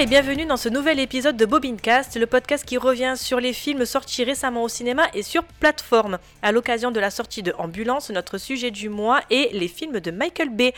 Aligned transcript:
Et 0.00 0.06
bienvenue 0.06 0.46
dans 0.46 0.56
ce 0.56 0.68
nouvel 0.68 1.00
épisode 1.00 1.36
de 1.36 1.44
Bobincast, 1.44 2.14
le 2.14 2.26
podcast 2.26 2.64
qui 2.64 2.78
revient 2.78 3.14
sur 3.16 3.40
les 3.40 3.52
films 3.52 3.84
sortis 3.84 4.22
récemment 4.22 4.62
au 4.62 4.68
cinéma 4.68 5.08
et 5.12 5.24
sur 5.24 5.42
plateforme. 5.42 6.20
À 6.40 6.52
l'occasion 6.52 6.92
de 6.92 7.00
la 7.00 7.10
sortie 7.10 7.42
de 7.42 7.52
Ambulance, 7.58 8.10
notre 8.10 8.38
sujet 8.38 8.70
du 8.70 8.90
mois 8.90 9.22
est 9.28 9.52
les 9.52 9.66
films 9.66 9.98
de 9.98 10.12
Michael 10.12 10.50
Bay. 10.50 10.72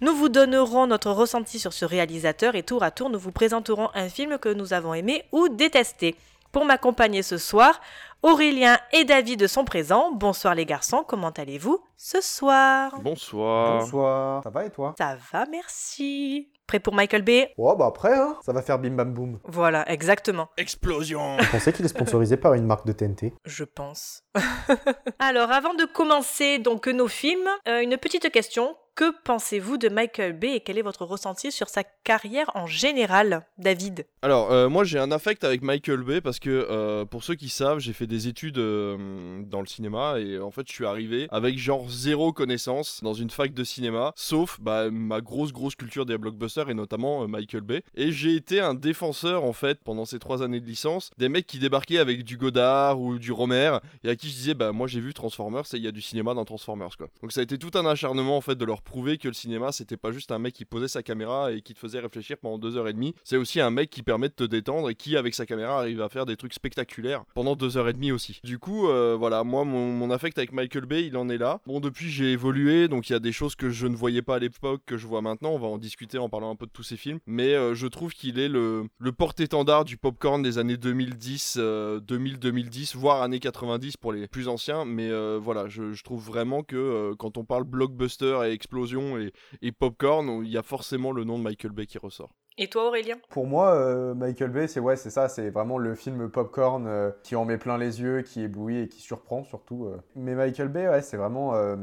Nous 0.00 0.12
vous 0.12 0.28
donnerons 0.28 0.88
notre 0.88 1.12
ressenti 1.12 1.60
sur 1.60 1.72
ce 1.72 1.84
réalisateur 1.84 2.56
et 2.56 2.64
tour 2.64 2.82
à 2.82 2.90
tour 2.90 3.08
nous 3.08 3.20
vous 3.20 3.30
présenterons 3.30 3.90
un 3.94 4.08
film 4.08 4.36
que 4.36 4.48
nous 4.48 4.72
avons 4.72 4.94
aimé 4.94 5.22
ou 5.30 5.48
détesté. 5.48 6.16
Pour 6.50 6.64
m'accompagner 6.64 7.22
ce 7.22 7.38
soir, 7.38 7.80
Aurélien 8.24 8.78
et 8.92 9.04
David 9.04 9.46
sont 9.46 9.64
présents. 9.64 10.10
Bonsoir 10.10 10.56
les 10.56 10.66
garçons, 10.66 11.04
comment 11.06 11.30
allez-vous 11.30 11.78
ce 11.96 12.20
soir? 12.20 12.98
Bonsoir. 13.00 13.82
Bonsoir. 13.82 14.42
Ça 14.42 14.50
va 14.50 14.64
et 14.64 14.70
toi? 14.70 14.92
Ça 14.98 15.16
va, 15.32 15.46
merci. 15.46 16.48
Prêt 16.66 16.80
pour 16.80 16.94
Michael 16.94 17.22
Bay? 17.22 17.52
Oh 17.58 17.76
bah 17.76 17.86
après, 17.86 18.12
hein, 18.16 18.36
ça 18.44 18.52
va 18.52 18.60
faire 18.60 18.80
bim 18.80 18.90
bam 18.90 19.12
boum. 19.14 19.38
Voilà, 19.44 19.88
exactement. 19.90 20.48
Explosion. 20.56 21.36
Vous 21.36 21.46
pensez 21.52 21.72
qu'il 21.72 21.84
est 21.84 21.88
sponsorisé 21.88 22.36
par 22.36 22.54
une 22.54 22.66
marque 22.66 22.84
de 22.86 22.92
TNT 22.92 23.32
Je 23.44 23.62
pense. 23.62 24.24
Alors, 25.20 25.52
avant 25.52 25.74
de 25.74 25.84
commencer 25.84 26.58
donc 26.58 26.88
nos 26.88 27.06
films, 27.06 27.48
euh, 27.68 27.82
une 27.82 27.96
petite 27.96 28.32
question. 28.32 28.76
Que 28.96 29.12
pensez-vous 29.24 29.76
de 29.76 29.90
Michael 29.90 30.32
Bay 30.32 30.54
et 30.54 30.60
quel 30.60 30.78
est 30.78 30.82
votre 30.82 31.04
ressenti 31.04 31.52
sur 31.52 31.68
sa 31.68 31.84
carrière 31.84 32.50
en 32.54 32.64
général, 32.64 33.44
David? 33.58 34.06
Alors, 34.22 34.50
euh, 34.50 34.70
moi 34.70 34.84
j'ai 34.84 34.98
un 34.98 35.12
affect 35.12 35.44
avec 35.44 35.60
Michael 35.60 36.02
Bay 36.02 36.22
parce 36.22 36.38
que, 36.38 36.48
euh, 36.48 37.04
pour 37.04 37.22
ceux 37.22 37.34
qui 37.34 37.50
savent, 37.50 37.78
j'ai 37.78 37.92
fait 37.92 38.06
des 38.06 38.26
études 38.26 38.56
euh, 38.56 39.42
dans 39.44 39.60
le 39.60 39.66
cinéma 39.66 40.18
et 40.18 40.38
en 40.38 40.50
fait 40.50 40.66
je 40.66 40.72
suis 40.72 40.86
arrivé 40.86 41.28
avec 41.30 41.58
genre 41.58 41.86
zéro 41.90 42.32
connaissance 42.32 43.00
dans 43.02 43.12
une 43.12 43.28
fac 43.28 43.52
de 43.52 43.64
cinéma, 43.64 44.14
sauf 44.16 44.58
bah, 44.62 44.90
ma 44.90 45.20
grosse 45.20 45.52
grosse 45.52 45.74
culture 45.74 46.06
des 46.06 46.16
blockbusters 46.16 46.70
et 46.70 46.74
notamment 46.74 47.28
Michael 47.28 47.60
Bay. 47.60 47.82
Et 47.96 48.12
j'ai 48.12 48.34
été 48.34 48.60
un 48.60 48.72
défenseur 48.72 49.44
en 49.44 49.52
fait 49.52 49.78
pendant 49.84 50.06
ces 50.06 50.18
trois 50.18 50.42
années 50.42 50.60
de 50.60 50.66
licence 50.66 51.10
des 51.18 51.28
mecs 51.28 51.46
qui 51.46 51.58
débarquaient 51.58 51.98
avec 51.98 52.24
du 52.24 52.38
Godard 52.38 52.98
ou 52.98 53.18
du 53.18 53.30
Romer 53.30 53.76
et 54.04 54.08
à 54.08 54.16
qui 54.16 54.30
je 54.30 54.34
disais 54.36 54.54
bah 54.54 54.72
moi 54.72 54.86
j'ai 54.86 55.00
vu 55.00 55.12
Transformers 55.12 55.66
et 55.74 55.76
il 55.76 55.84
y 55.84 55.88
a 55.88 55.92
du 55.92 56.00
cinéma 56.00 56.32
dans 56.32 56.46
Transformers 56.46 56.96
quoi. 56.96 57.08
Donc 57.20 57.32
ça 57.32 57.40
a 57.40 57.42
été 57.42 57.58
tout 57.58 57.72
un 57.74 57.84
acharnement 57.84 58.38
en 58.38 58.40
fait 58.40 58.54
de 58.54 58.64
leur 58.64 58.80
prouver 58.86 59.18
que 59.18 59.28
le 59.28 59.34
cinéma 59.34 59.72
c'était 59.72 59.96
pas 59.96 60.12
juste 60.12 60.32
un 60.32 60.38
mec 60.38 60.54
qui 60.54 60.64
posait 60.64 60.88
sa 60.88 61.02
caméra 61.02 61.52
et 61.52 61.60
qui 61.60 61.74
te 61.74 61.78
faisait 61.78 62.00
réfléchir 62.00 62.38
pendant 62.38 62.58
deux 62.58 62.76
heures 62.76 62.88
et 62.88 62.92
demie, 62.92 63.14
c'est 63.24 63.36
aussi 63.36 63.60
un 63.60 63.70
mec 63.70 63.90
qui 63.90 64.02
permet 64.02 64.28
de 64.28 64.34
te 64.34 64.44
détendre 64.44 64.88
et 64.88 64.94
qui 64.94 65.16
avec 65.16 65.34
sa 65.34 65.44
caméra 65.44 65.78
arrive 65.80 66.00
à 66.00 66.08
faire 66.08 66.26
des 66.26 66.36
trucs 66.36 66.54
spectaculaires 66.54 67.24
pendant 67.34 67.56
deux 67.56 67.76
heures 67.76 67.88
et 67.88 67.92
demie 67.92 68.12
aussi. 68.12 68.40
Du 68.44 68.58
coup 68.58 68.88
euh, 68.88 69.16
voilà 69.18 69.44
moi 69.44 69.64
mon, 69.64 70.10
affect 70.10 70.38
avec 70.38 70.52
Michael 70.52 70.86
Bay 70.86 71.06
il 71.06 71.16
en 71.16 71.28
est 71.28 71.38
là. 71.38 71.60
Bon 71.66 71.80
depuis 71.80 72.08
j'ai 72.08 72.32
évolué 72.32 72.88
donc 72.88 73.10
il 73.10 73.12
y 73.12 73.16
a 73.16 73.20
des 73.20 73.32
choses 73.32 73.56
que 73.56 73.70
je 73.70 73.86
ne 73.86 73.96
voyais 73.96 74.22
pas 74.22 74.36
à 74.36 74.38
l'époque 74.38 74.82
que 74.86 74.96
je 74.96 75.06
vois 75.06 75.20
maintenant, 75.20 75.50
on 75.50 75.58
va 75.58 75.66
en 75.66 75.78
discuter 75.78 76.18
en 76.18 76.28
parlant 76.28 76.50
un 76.50 76.56
peu 76.56 76.66
de 76.66 76.70
tous 76.70 76.82
ces 76.82 76.96
films, 76.96 77.18
mais 77.26 77.54
euh, 77.54 77.74
je 77.74 77.86
trouve 77.86 78.12
qu'il 78.12 78.38
est 78.38 78.48
le, 78.48 78.88
porte-étendard 79.16 79.84
du 79.84 79.96
popcorn 79.96 80.42
des 80.42 80.58
années 80.58 80.76
2010, 80.76 81.58
2000-2010, 81.58 82.96
voire 82.96 83.22
années 83.22 83.40
90 83.40 83.96
pour 83.96 84.12
les 84.12 84.28
plus 84.28 84.48
anciens, 84.48 84.84
mais 84.84 85.10
euh, 85.10 85.38
voilà, 85.42 85.68
je, 85.68 85.92
je 85.92 86.04
trouve 86.04 86.24
vraiment 86.24 86.62
que 86.62 86.76
euh, 86.76 87.14
quand 87.18 87.38
on 87.38 87.44
parle 87.44 87.64
blockbuster 87.64 88.38
et 88.46 88.52
explosion 88.52 88.75
et, 88.84 89.32
et 89.62 89.72
popcorn, 89.72 90.42
il 90.44 90.50
y 90.50 90.58
a 90.58 90.62
forcément 90.62 91.12
le 91.12 91.24
nom 91.24 91.38
de 91.38 91.44
Michael 91.44 91.72
Bay 91.72 91.86
qui 91.86 91.98
ressort. 91.98 92.30
Et 92.58 92.68
toi, 92.68 92.86
Aurélien? 92.88 93.16
Pour 93.28 93.46
moi, 93.46 93.74
euh, 93.74 94.14
Michael 94.14 94.50
Bay, 94.50 94.66
c'est 94.66 94.80
ouais, 94.80 94.96
c'est 94.96 95.10
ça, 95.10 95.28
c'est 95.28 95.50
vraiment 95.50 95.76
le 95.76 95.94
film 95.94 96.30
popcorn 96.30 96.86
euh, 96.86 97.10
qui 97.22 97.36
en 97.36 97.44
met 97.44 97.58
plein 97.58 97.76
les 97.76 98.00
yeux, 98.00 98.22
qui 98.22 98.42
éblouit 98.42 98.78
et 98.78 98.88
qui 98.88 99.02
surprend 99.02 99.44
surtout. 99.44 99.86
euh. 99.86 100.00
Mais 100.14 100.34
Michael 100.34 100.68
Bay, 100.68 100.88
ouais, 100.88 101.02
c'est 101.02 101.18
vraiment. 101.18 101.54
euh, 101.54 101.76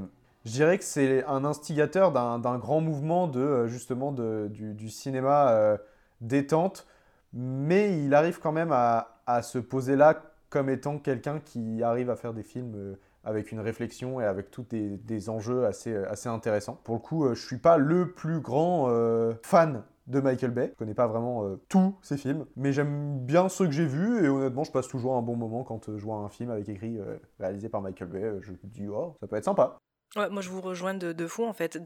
je 0.46 0.52
dirais 0.52 0.78
que 0.78 0.84
c'est 0.84 1.24
un 1.26 1.46
instigateur 1.46 2.12
d'un 2.12 2.58
grand 2.58 2.82
mouvement 2.82 3.28
de 3.28 3.68
justement 3.68 4.12
de, 4.12 4.48
du, 4.52 4.74
du 4.74 4.90
cinéma 4.90 5.52
euh, 5.52 5.78
détente, 6.22 6.88
mais 7.34 8.04
il 8.04 8.14
arrive 8.14 8.40
quand 8.40 8.52
même 8.52 8.72
à, 8.72 9.22
à 9.26 9.42
se 9.42 9.60
poser 9.60 9.96
là 9.96 10.22
comme 10.50 10.70
étant 10.70 10.98
quelqu'un 10.98 11.40
qui 11.40 11.82
arrive 11.82 12.10
à 12.10 12.16
faire 12.16 12.34
des 12.34 12.44
films 12.44 12.74
euh, 12.76 12.96
avec 13.24 13.52
une 13.52 13.60
réflexion 13.60 14.20
et 14.20 14.26
avec 14.26 14.52
tous 14.52 14.66
des, 14.70 15.30
enjeux 15.30 15.66
assez, 15.66 15.96
assez 15.96 16.28
intéressants. 16.28 16.80
Pour 16.84 16.96
le 16.96 17.00
coup, 17.00 17.26
euh, 17.26 17.36
je 17.36 17.46
suis 17.46 17.58
pas 17.58 17.78
le 17.78 18.12
plus 18.12 18.42
grand 18.42 18.90
euh, 18.90 19.34
fan 19.44 19.84
de 20.08 20.20
Michael 20.20 20.52
Bay. 20.52 20.70
Je 20.74 20.78
connais 20.78 20.94
pas 20.94 21.08
vraiment 21.08 21.46
euh, 21.46 21.56
tous 21.70 21.96
ses 22.02 22.18
films, 22.18 22.46
mais 22.58 22.74
j'aime 22.74 23.20
bien 23.20 23.48
ceux 23.48 23.66
que 23.66 23.72
j'ai 23.72 23.86
vus 23.86 24.26
et 24.26 24.28
honnêtement, 24.28 24.66
je 24.66 24.72
passe 24.72 24.90
toujours 24.90 25.16
un 25.16 25.22
bon 25.22 25.38
moment 25.38 25.64
quand 25.64 25.96
je 25.96 26.04
vois 26.04 26.18
un 26.18 26.30
film 26.30 26.52
avec 26.52 26.68
écrit 26.68 27.00
réalisé 27.40 27.70
par 27.70 27.82
Michael 27.82 28.10
Bay. 28.10 28.34
Je 28.42 28.52
me 28.52 28.58
dis, 28.64 28.88
oh, 28.88 29.16
ça 29.22 29.28
peut 29.28 29.38
être 29.38 29.46
sympa. 29.46 29.78
Ouais, 30.18 30.30
moi, 30.30 30.42
je 30.42 30.50
vous 30.50 30.62
rejoins 30.62 30.94
de, 30.94 31.14
de 31.14 31.28
fou 31.28 31.46
en 31.46 31.54
fait. 31.54 31.80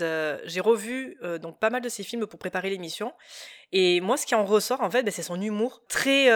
J'ai 0.46 0.60
revu 0.60 1.18
donc 1.40 1.60
pas 1.60 1.70
mal 1.70 1.82
de 1.82 1.90
ses 1.90 2.04
films 2.04 2.26
pour 2.26 2.40
préparer 2.40 2.72
l'émission, 2.72 3.14
et 3.72 4.02
moi, 4.02 4.18
ce 4.18 4.26
qui 4.26 4.34
en 4.34 4.46
ressort 4.46 4.82
en 4.82 4.90
fait, 4.90 5.04
ben, 5.04 5.12
c'est 5.12 5.22
son 5.22 5.40
humour 5.40 5.84
très 5.88 6.28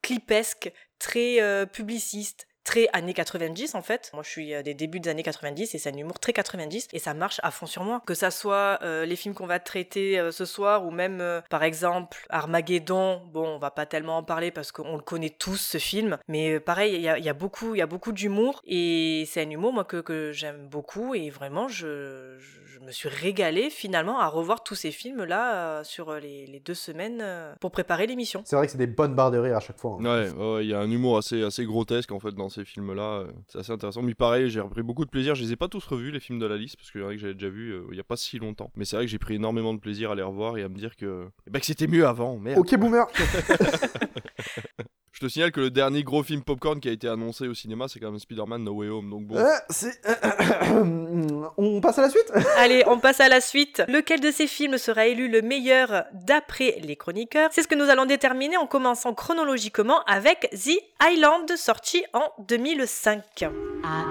clipesque, 0.00 0.72
très 1.00 1.66
publiciste. 1.66 2.46
Très 2.68 2.86
années 2.92 3.14
90 3.14 3.74
en 3.76 3.80
fait. 3.80 4.10
Moi 4.12 4.22
je 4.22 4.28
suis 4.28 4.52
euh, 4.52 4.62
des 4.62 4.74
débuts 4.74 5.00
des 5.00 5.08
années 5.08 5.22
90 5.22 5.74
et 5.74 5.78
c'est 5.78 5.88
un 5.88 5.96
humour 5.96 6.18
très 6.18 6.34
90 6.34 6.88
et 6.92 6.98
ça 6.98 7.14
marche 7.14 7.40
à 7.42 7.50
fond 7.50 7.64
sur 7.64 7.82
moi. 7.82 8.02
Que 8.04 8.12
ça 8.12 8.30
soit 8.30 8.78
euh, 8.82 9.06
les 9.06 9.16
films 9.16 9.34
qu'on 9.34 9.46
va 9.46 9.58
traiter 9.58 10.20
euh, 10.20 10.32
ce 10.32 10.44
soir 10.44 10.84
ou 10.84 10.90
même 10.90 11.42
par 11.48 11.62
exemple 11.62 12.26
Armageddon. 12.28 13.22
Bon, 13.32 13.54
on 13.54 13.58
va 13.58 13.70
pas 13.70 13.86
tellement 13.86 14.18
en 14.18 14.22
parler 14.22 14.50
parce 14.50 14.70
qu'on 14.70 14.96
le 14.96 15.02
connaît 15.02 15.30
tous 15.30 15.56
ce 15.56 15.78
film, 15.78 16.18
mais 16.28 16.60
pareil, 16.60 16.94
il 16.94 17.00
y 17.00 17.08
a, 17.08 17.18
y 17.18 17.30
a 17.30 17.32
beaucoup, 17.32 17.74
y 17.74 17.80
a 17.80 17.86
beaucoup 17.86 18.12
d'humour 18.12 18.60
et 18.66 19.24
c'est 19.26 19.40
un 19.40 19.48
humour 19.48 19.72
moi 19.72 19.84
que, 19.84 20.02
que 20.02 20.32
j'aime 20.32 20.68
beaucoup 20.68 21.14
et 21.14 21.30
vraiment 21.30 21.68
je, 21.68 22.36
je 22.80 22.86
me 22.86 22.92
suis 22.92 23.08
régalée 23.08 23.70
finalement 23.70 24.18
à 24.18 24.28
revoir 24.28 24.62
tous 24.62 24.74
ces 24.74 24.90
films 24.90 25.24
là 25.24 25.82
sur 25.84 26.12
les, 26.14 26.46
les 26.46 26.60
deux 26.60 26.74
semaines 26.74 27.18
euh, 27.20 27.54
pour 27.60 27.70
préparer 27.70 28.06
l'émission. 28.06 28.42
C'est 28.44 28.56
vrai 28.56 28.66
que 28.66 28.72
c'est 28.72 28.78
des 28.78 28.86
bonnes 28.86 29.14
barres 29.14 29.30
de 29.30 29.38
rire 29.38 29.56
à 29.56 29.60
chaque 29.60 29.78
fois. 29.78 29.98
hein. 30.00 30.30
Ouais, 30.36 30.64
il 30.64 30.68
y 30.70 30.74
a 30.74 30.78
un 30.80 30.90
humour 30.90 31.18
assez, 31.18 31.42
assez 31.42 31.64
grotesque 31.64 32.12
en 32.12 32.20
fait 32.20 32.32
dans 32.32 32.48
ces 32.48 32.64
films-là. 32.64 33.20
euh, 33.20 33.32
C'est 33.48 33.58
assez 33.58 33.72
intéressant. 33.72 34.02
Mais 34.02 34.14
pareil, 34.14 34.48
j'ai 34.50 34.60
repris 34.60 34.82
beaucoup 34.82 35.04
de 35.04 35.10
plaisir. 35.10 35.34
Je 35.34 35.42
les 35.42 35.52
ai 35.52 35.56
pas 35.56 35.68
tous 35.68 35.84
revus 35.86 36.10
les 36.10 36.20
films 36.20 36.38
de 36.38 36.46
la 36.46 36.56
liste 36.56 36.76
parce 36.76 36.90
que 36.90 36.98
c'est 36.98 37.04
vrai 37.04 37.14
que 37.16 37.20
j'avais 37.20 37.34
déjà 37.34 37.48
vu 37.48 37.72
euh, 37.72 37.82
il 37.90 37.96
y 37.96 38.00
a 38.00 38.04
pas 38.04 38.16
si 38.16 38.38
longtemps. 38.38 38.70
Mais 38.76 38.84
c'est 38.84 38.96
vrai 38.96 39.04
que 39.06 39.10
j'ai 39.10 39.18
pris 39.18 39.34
énormément 39.34 39.74
de 39.74 39.80
plaisir 39.80 40.10
à 40.10 40.14
les 40.14 40.22
revoir 40.22 40.56
et 40.58 40.62
à 40.62 40.68
me 40.68 40.76
dire 40.76 40.94
que, 40.96 41.28
eh 41.46 41.50
ben, 41.50 41.58
que 41.60 41.66
c'était 41.66 41.86
mieux 41.86 42.06
avant. 42.06 42.36
Merde. 42.38 42.58
Ok, 42.58 42.76
boomer 42.76 43.06
Je 45.20 45.26
te 45.26 45.32
signale 45.32 45.50
que 45.50 45.58
le 45.58 45.70
dernier 45.70 46.04
gros 46.04 46.22
film 46.22 46.42
popcorn 46.44 46.78
qui 46.78 46.88
a 46.88 46.92
été 46.92 47.08
annoncé 47.08 47.48
au 47.48 47.54
cinéma, 47.54 47.86
c'est 47.88 47.98
quand 47.98 48.08
même 48.08 48.20
Spider-Man 48.20 48.62
No 48.62 48.70
Way 48.74 48.88
Home. 48.90 49.10
Donc 49.10 49.24
bon. 49.26 49.34
Euh, 49.36 49.46
c'est- 49.68 50.00
On 51.56 51.80
passe 51.80 51.98
à 51.98 52.02
la 52.02 52.08
suite? 52.10 52.32
Allez, 52.56 52.84
on 52.86 53.00
passe 53.00 53.18
à 53.18 53.28
la 53.28 53.40
suite. 53.40 53.82
Lequel 53.88 54.20
de 54.20 54.30
ces 54.30 54.46
films 54.46 54.78
sera 54.78 55.06
élu 55.06 55.26
le 55.28 55.42
meilleur 55.42 56.04
d'après 56.12 56.76
les 56.84 56.94
chroniqueurs? 56.94 57.50
C'est 57.52 57.62
ce 57.62 57.66
que 57.68 57.74
nous 57.74 57.90
allons 57.90 58.06
déterminer 58.06 58.56
en 58.58 58.68
commençant 58.68 59.12
chronologiquement 59.12 60.02
avec 60.06 60.50
The 60.52 60.78
Island, 61.10 61.50
sorti 61.56 62.04
en 62.12 62.22
2005. 62.46 63.20
À 63.42 63.48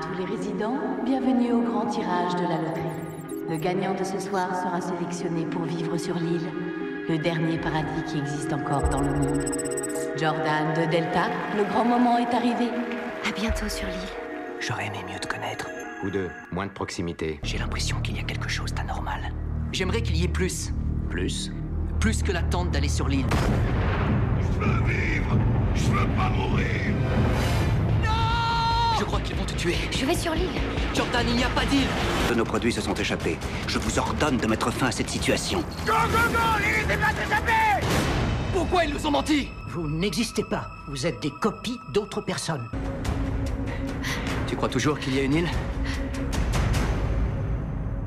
tous 0.01 0.19
les 0.19 0.25
résidents, 0.35 0.77
bienvenue 1.05 1.53
au 1.53 1.61
grand 1.61 1.85
tirage 1.85 2.35
de 2.35 2.41
la 2.41 2.57
loterie. 2.57 3.49
Le 3.49 3.55
gagnant 3.55 3.93
de 3.93 4.03
ce 4.03 4.19
soir 4.19 4.49
sera 4.61 4.81
sélectionné 4.81 5.45
pour 5.45 5.61
vivre 5.63 5.95
sur 5.97 6.15
l'île, 6.15 6.51
le 7.09 7.17
dernier 7.17 7.57
paradis 7.57 8.03
qui 8.05 8.17
existe 8.17 8.51
encore 8.51 8.89
dans 8.89 9.01
le 9.01 9.13
monde. 9.13 9.45
Jordan 10.17 10.73
de 10.75 10.91
Delta, 10.91 11.29
le 11.55 11.63
grand 11.63 11.85
moment 11.85 12.17
est 12.17 12.33
arrivé. 12.35 12.69
À 13.27 13.31
bientôt 13.31 13.69
sur 13.69 13.87
l'île. 13.87 13.95
J'aurais 14.59 14.87
aimé 14.87 14.97
mieux 15.09 15.19
te 15.19 15.27
connaître. 15.27 15.69
Ou 16.03 16.09
deux, 16.09 16.29
moins 16.51 16.67
de 16.67 16.71
proximité. 16.71 17.39
J'ai 17.43 17.57
l'impression 17.57 18.01
qu'il 18.01 18.17
y 18.17 18.19
a 18.19 18.23
quelque 18.23 18.49
chose 18.49 18.73
d'anormal. 18.73 19.31
J'aimerais 19.71 20.01
qu'il 20.01 20.17
y 20.17 20.25
ait 20.25 20.29
plus. 20.29 20.73
Plus 21.09 21.51
Plus 21.99 22.23
que 22.23 22.31
l'attente 22.31 22.71
d'aller 22.71 22.89
sur 22.89 23.07
l'île. 23.07 23.25
Je 25.75 25.91
crois 29.03 29.19
qu'ils 29.19 29.35
vont 29.35 29.45
te 29.45 29.53
tuer. 29.53 29.75
Je 29.91 30.05
vais 30.05 30.15
sur 30.15 30.33
l'île. 30.33 30.49
Jordan, 30.93 31.25
il 31.27 31.35
n'y 31.35 31.43
a 31.43 31.49
pas 31.49 31.65
d'île. 31.65 31.87
De 32.29 32.35
nos 32.35 32.43
produits 32.43 32.71
se 32.71 32.81
sont 32.81 32.93
échappés. 32.93 33.37
Je 33.67 33.77
vous 33.77 33.99
ordonne 33.99 34.37
de 34.37 34.47
mettre 34.47 34.71
fin 34.71 34.87
à 34.87 34.91
cette 34.91 35.09
situation. 35.09 35.63
Pourquoi 38.53 38.85
ils 38.85 38.93
nous 38.93 39.05
ont 39.05 39.11
menti? 39.11 39.49
Vous 39.69 39.87
n'existez 39.87 40.43
pas. 40.43 40.69
Vous 40.87 41.05
êtes 41.05 41.21
des 41.21 41.31
copies 41.31 41.79
d'autres 41.93 42.21
personnes. 42.21 42.67
Tu 44.47 44.55
crois 44.55 44.69
toujours 44.69 44.97
qu'il 44.99 45.15
y 45.15 45.19
a 45.19 45.23
une 45.23 45.33
île? 45.35 45.49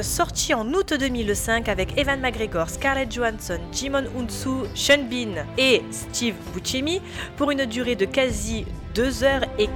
Sorti 0.02 0.55
en 0.55 0.73
août 0.73 0.94
2005 0.99 1.69
avec 1.69 1.99
Evan 1.99 2.20
McGregor, 2.20 2.69
Scarlett 2.69 3.12
Johansson, 3.12 3.58
Jimon 3.73 4.05
Unsu, 4.19 4.67
Sean 4.75 5.05
Bean 5.11 5.44
et 5.58 5.82
Steve 5.91 6.35
Buscemi 6.55 7.00
pour 7.37 7.50
une 7.50 7.67
durée 7.67 7.97
de 7.97 8.05
quasi 8.05 8.67
deux 8.94 9.25
heures 9.25 9.44
et. 9.58 9.69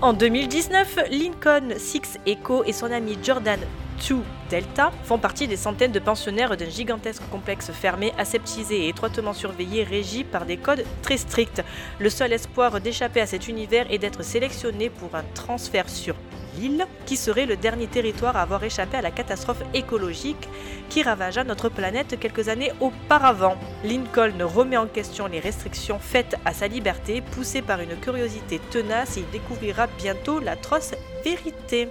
En 0.00 0.12
2019, 0.12 0.98
Lincoln 1.10 1.74
Six 1.76 2.18
Echo 2.26 2.64
et 2.64 2.72
son 2.72 2.90
ami 2.90 3.18
Jordan 3.22 3.60
2 4.08 4.16
Delta 4.48 4.90
font 5.04 5.18
partie 5.18 5.46
des 5.46 5.56
centaines 5.56 5.92
de 5.92 5.98
pensionnaires 5.98 6.56
d'un 6.56 6.68
gigantesque 6.68 7.22
complexe 7.30 7.70
fermé, 7.70 8.12
aseptisé 8.18 8.86
et 8.86 8.88
étroitement 8.88 9.32
surveillé, 9.32 9.84
régi 9.84 10.24
par 10.24 10.46
des 10.46 10.56
codes 10.56 10.84
très 11.02 11.18
stricts. 11.18 11.62
Le 11.98 12.10
seul 12.10 12.32
espoir 12.32 12.80
d'échapper 12.80 13.20
à 13.20 13.26
cet 13.26 13.48
univers 13.48 13.86
est 13.92 13.98
d'être 13.98 14.24
sélectionné 14.24 14.90
pour 14.90 15.14
un 15.14 15.24
transfert 15.34 15.88
sur 15.88 16.16
l'île, 16.58 16.86
qui 17.06 17.16
serait 17.16 17.46
le 17.46 17.56
dernier 17.56 17.86
territoire 17.86 18.36
à 18.36 18.42
avoir 18.42 18.62
échappé 18.64 18.96
à 18.96 19.02
la 19.02 19.10
catastrophe 19.10 19.62
écologique 19.74 20.48
qui 20.88 21.02
ravagea 21.02 21.44
notre 21.44 21.68
planète 21.68 22.18
quelques 22.18 22.48
années 22.48 22.72
auparavant. 22.80 23.56
Lincoln 23.84 24.42
remet 24.42 24.76
en 24.76 24.86
question 24.86 25.26
les 25.26 25.40
restrictions 25.40 25.98
faites 25.98 26.36
à 26.44 26.52
sa 26.52 26.66
liberté, 26.66 27.20
poussé 27.20 27.62
par 27.62 27.80
une 27.80 27.96
curiosité 27.96 28.60
tenace, 28.70 29.16
et 29.16 29.20
il 29.20 29.30
découvrira 29.30 29.86
bientôt 29.98 30.40
l'atroce 30.40 30.94
vérité. 31.24 31.88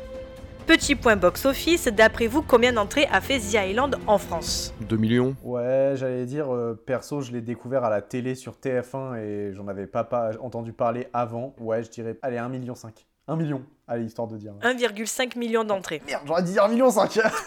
Petit 0.70 0.94
point 0.94 1.16
box-office, 1.16 1.88
d'après 1.88 2.28
vous, 2.28 2.44
combien 2.44 2.72
d'entrées 2.72 3.08
a 3.12 3.22
fait 3.22 3.40
The 3.40 3.56
Island 3.70 3.98
en 4.06 4.20
France? 4.20 4.76
2 4.82 4.98
millions 4.98 5.36
Ouais, 5.44 5.94
j'allais 5.96 6.28
dire, 6.28 6.54
euh, 6.54 6.76
perso, 6.76 7.22
je 7.22 7.32
l'ai 7.32 7.42
découvert 7.42 7.84
à 7.84 7.90
la 7.90 8.04
télé 8.04 8.36
sur 8.36 8.54
TF1 8.54 9.18
et 9.18 9.52
j'en 9.56 9.68
avais 9.68 9.88
pas, 9.88 10.04
pas 10.04 10.30
entendu 10.40 10.72
parler 10.72 11.08
avant. 11.12 11.56
Ouais, 11.60 11.82
je 11.82 11.90
dirais, 11.90 12.20
allez, 12.22 12.38
1,5 12.38 12.50
million. 12.50 12.76
1 13.28 13.36
million. 13.36 13.64
Allez, 13.92 14.06
histoire 14.06 14.28
de 14.28 14.38
dire. 14.38 14.54
1,5 14.62 15.36
million 15.38 15.64
d'entrées. 15.64 16.00
Merde, 16.06 16.22
j'aurais 16.28 16.44
dit 16.44 16.54
1,5 16.54 16.70
million. 16.70 16.90